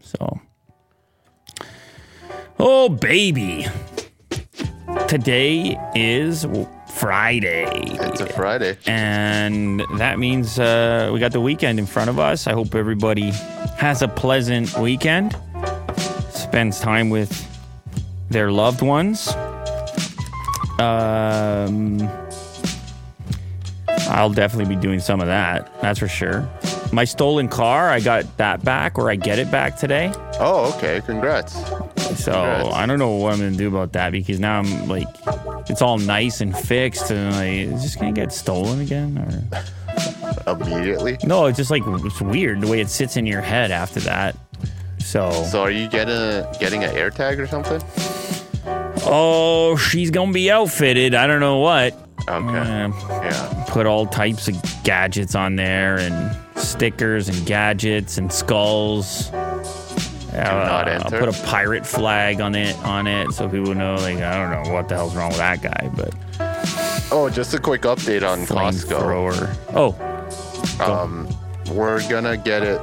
So, 0.00 0.40
oh 2.58 2.88
baby, 2.88 3.66
today 5.12 5.78
is 5.94 6.46
Friday. 6.94 7.66
It's 8.00 8.22
a 8.22 8.26
Friday. 8.32 8.78
And 8.86 9.82
that 9.98 10.18
means 10.18 10.58
uh, 10.58 11.10
we 11.12 11.20
got 11.20 11.32
the 11.32 11.40
weekend 11.40 11.78
in 11.78 11.84
front 11.84 12.08
of 12.08 12.18
us. 12.18 12.46
I 12.46 12.54
hope 12.54 12.74
everybody 12.74 13.28
has 13.76 14.00
a 14.00 14.08
pleasant 14.08 14.74
weekend, 14.78 15.36
spends 16.30 16.80
time 16.80 17.10
with 17.10 17.30
their 18.30 18.50
loved 18.50 18.80
ones. 18.80 19.28
Um, 20.80 22.08
I'll 24.08 24.32
definitely 24.32 24.74
be 24.74 24.80
doing 24.80 24.98
some 24.98 25.20
of 25.20 25.26
that. 25.26 25.78
That's 25.82 25.98
for 25.98 26.08
sure. 26.08 26.48
My 26.90 27.04
stolen 27.04 27.48
car, 27.48 27.90
I 27.90 28.00
got 28.00 28.38
that 28.38 28.64
back, 28.64 28.98
or 28.98 29.10
I 29.10 29.16
get 29.16 29.38
it 29.38 29.50
back 29.50 29.76
today. 29.76 30.10
Oh, 30.40 30.72
okay. 30.74 31.02
Congrats. 31.04 31.62
So 32.22 32.32
Congrats. 32.32 32.74
I 32.74 32.86
don't 32.86 32.98
know 32.98 33.16
what 33.16 33.32
I'm 33.34 33.38
gonna 33.40 33.50
do 33.56 33.68
about 33.68 33.92
that 33.94 34.12
because 34.12 34.38
now 34.40 34.58
I'm 34.60 34.88
like, 34.88 35.08
it's 35.68 35.82
all 35.82 35.98
nice 35.98 36.40
and 36.40 36.56
fixed, 36.56 37.10
and 37.10 37.32
like, 37.34 37.74
is 37.74 37.82
this 37.82 37.96
gonna 37.96 38.12
get 38.12 38.32
stolen 38.32 38.80
again? 38.80 39.18
Or 39.18 40.52
Immediately. 40.52 41.18
no, 41.24 41.46
it's 41.46 41.56
just 41.58 41.70
like 41.70 41.82
it's 41.86 42.20
weird 42.20 42.60
the 42.60 42.66
way 42.68 42.80
it 42.80 42.88
sits 42.88 43.16
in 43.16 43.26
your 43.26 43.40
head 43.42 43.70
after 43.70 44.00
that. 44.00 44.36
So, 44.98 45.30
So 45.50 45.62
are 45.62 45.70
you 45.70 45.88
getting 45.88 46.44
getting 46.58 46.84
an 46.84 46.90
air 46.96 47.10
tag 47.10 47.38
or 47.40 47.46
something? 47.46 47.82
oh, 49.04 49.76
she's 49.76 50.10
gonna 50.10 50.32
be 50.32 50.50
outfitted. 50.50 51.14
I 51.14 51.26
don't 51.26 51.40
know 51.40 51.58
what. 51.58 51.94
Okay. 52.28 52.56
Uh, 52.58 52.88
Yeah. 53.08 53.64
put 53.68 53.86
all 53.86 54.06
types 54.06 54.46
of 54.48 54.54
gadgets 54.84 55.34
on 55.34 55.56
there 55.56 55.98
and 55.98 56.36
stickers 56.56 57.28
and 57.28 57.44
gadgets 57.46 58.16
and 58.18 58.32
skulls. 58.32 59.30
Not 60.32 60.88
Uh, 60.88 60.90
enter. 60.92 61.18
put 61.18 61.28
a 61.28 61.42
pirate 61.46 61.86
flag 61.86 62.40
on 62.40 62.54
it 62.54 62.76
on 62.84 63.06
it 63.06 63.32
so 63.32 63.48
people 63.48 63.74
know 63.74 63.94
like 63.96 64.16
I 64.18 64.34
don't 64.36 64.64
know 64.64 64.72
what 64.72 64.88
the 64.88 64.94
hell's 64.96 65.14
wrong 65.14 65.28
with 65.28 65.38
that 65.38 65.62
guy, 65.62 65.90
but 65.94 66.14
Oh, 67.10 67.28
just 67.28 67.52
a 67.52 67.58
quick 67.58 67.82
update 67.82 68.26
on 68.26 68.46
Costco. 68.46 68.98
flamethrower. 68.98 69.56
Oh, 69.74 69.94
Um, 70.84 71.28
we're 71.72 72.00
gonna 72.08 72.36
get 72.36 72.62
it 72.62 72.80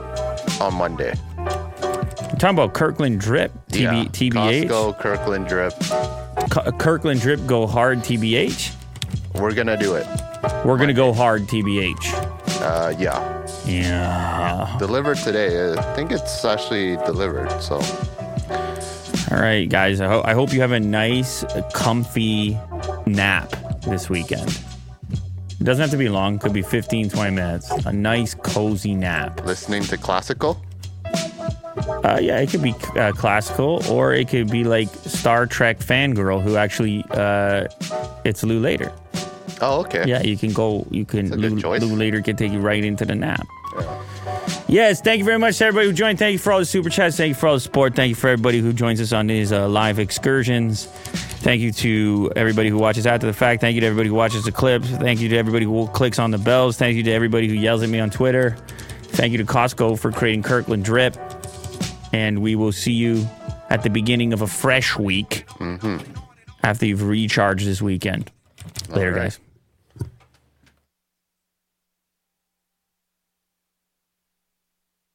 on 0.61 0.75
Monday. 0.75 1.13
you're 1.37 2.37
talking 2.37 2.49
about 2.57 2.73
Kirkland 2.73 3.19
Drip 3.19 3.51
TB, 3.71 3.81
yeah. 3.81 4.03
TBH. 4.11 4.67
Costco, 4.69 4.99
Kirkland 4.99 5.47
Drip. 5.47 5.73
K- 6.51 6.71
Kirkland 6.77 7.21
Drip 7.21 7.45
go 7.47 7.65
hard 7.67 8.03
TBH. 8.03 8.71
We're 9.35 9.53
gonna 9.53 9.77
do 9.77 9.95
it. 9.95 10.05
We're 10.65 10.77
gonna 10.77 10.93
go 10.93 11.11
hard 11.13 11.47
TBH. 11.47 12.13
Uh, 12.61 12.93
yeah. 12.97 13.45
Yeah. 13.65 14.75
Delivered 14.79 15.17
today. 15.17 15.73
I 15.73 15.81
think 15.95 16.11
it's 16.11 16.43
actually 16.45 16.97
delivered. 17.05 17.49
So 17.61 17.75
All 19.31 19.39
right, 19.39 19.67
guys. 19.69 20.01
I, 20.01 20.07
ho- 20.07 20.21
I 20.25 20.33
hope 20.33 20.53
you 20.53 20.61
have 20.61 20.71
a 20.71 20.79
nice, 20.79 21.43
comfy 21.73 22.57
nap 23.05 23.53
this 23.83 24.09
weekend. 24.09 24.49
It 25.59 25.63
doesn't 25.65 25.81
have 25.81 25.91
to 25.91 25.97
be 25.97 26.09
long. 26.09 26.39
Could 26.39 26.53
be 26.53 26.61
15, 26.61 27.09
20 27.09 27.31
minutes. 27.35 27.69
A 27.85 27.91
nice, 27.91 28.33
cozy 28.33 28.95
nap. 28.95 29.45
listening 29.45 29.83
to 29.83 29.97
classical. 29.97 30.61
Uh, 32.03 32.19
yeah, 32.21 32.39
it 32.39 32.49
could 32.49 32.61
be 32.63 32.73
uh, 32.97 33.11
classical, 33.13 33.81
or 33.91 34.13
it 34.13 34.27
could 34.27 34.49
be 34.49 34.63
like 34.63 34.87
Star 35.05 35.45
Trek 35.45 35.79
fangirl 35.79 36.41
who 36.41 36.55
actually 36.55 37.05
uh, 37.11 37.67
it's 38.25 38.43
Lou 38.43 38.59
later. 38.59 38.91
Oh, 39.61 39.81
okay. 39.81 40.05
Yeah, 40.07 40.21
you 40.21 40.37
can 40.37 40.53
go. 40.53 40.85
You 40.89 41.05
can 41.05 41.29
Lou. 41.31 41.49
Lou 41.49 41.95
later 41.95 42.21
can 42.21 42.35
take 42.35 42.51
you 42.51 42.59
right 42.59 42.83
into 42.83 43.05
the 43.05 43.15
nap. 43.15 43.47
Yes, 44.67 45.01
thank 45.01 45.17
you 45.17 45.25
very 45.25 45.39
much 45.39 45.57
to 45.57 45.65
everybody 45.65 45.87
who 45.87 45.93
joined. 45.93 46.19
Thank 46.19 46.33
you 46.33 46.39
for 46.39 46.53
all 46.53 46.59
the 46.59 46.65
super 46.65 46.89
chats. 46.89 47.17
Thank 47.17 47.29
you 47.29 47.33
for 47.33 47.47
all 47.47 47.55
the 47.55 47.59
support. 47.59 47.95
Thank 47.95 48.09
you 48.09 48.15
for 48.15 48.29
everybody 48.29 48.59
who 48.59 48.71
joins 48.71 49.01
us 49.01 49.11
on 49.11 49.25
these 49.25 49.51
uh, 49.51 49.67
live 49.67 49.97
excursions. 49.97 50.85
Thank 50.85 51.61
you 51.61 51.71
to 51.71 52.31
everybody 52.35 52.69
who 52.69 52.77
watches 52.77 53.07
after 53.07 53.25
the 53.25 53.33
fact. 53.33 53.61
Thank 53.61 53.75
you 53.75 53.81
to 53.81 53.87
everybody 53.87 54.09
who 54.09 54.15
watches 54.15 54.43
the 54.45 54.51
clips. 54.51 54.87
Thank 54.89 55.21
you 55.21 55.29
to 55.29 55.37
everybody 55.37 55.65
who 55.65 55.87
clicks 55.87 56.19
on 56.19 56.29
the 56.29 56.37
bells. 56.37 56.77
Thank 56.77 56.97
you 56.97 57.03
to 57.03 57.11
everybody 57.11 57.47
who 57.47 57.55
yells 57.55 57.81
at 57.81 57.89
me 57.89 57.99
on 57.99 58.11
Twitter. 58.11 58.57
Thank 59.03 59.31
you 59.31 59.39
to 59.39 59.45
Costco 59.45 59.97
for 59.97 60.11
creating 60.11 60.43
Kirkland 60.43 60.85
Drip. 60.85 61.17
And 62.13 62.41
we 62.41 62.55
will 62.55 62.71
see 62.71 62.93
you 62.93 63.27
at 63.71 63.81
the 63.81 63.89
beginning 63.89 64.33
of 64.33 64.41
a 64.41 64.47
fresh 64.47 64.97
week 64.97 65.45
after 66.63 66.85
you've 66.85 67.03
recharged 67.03 67.65
this 67.65 67.81
weekend. 67.81 68.31
Later, 68.89 69.13
right. 69.13 69.21
guys. 69.23 69.39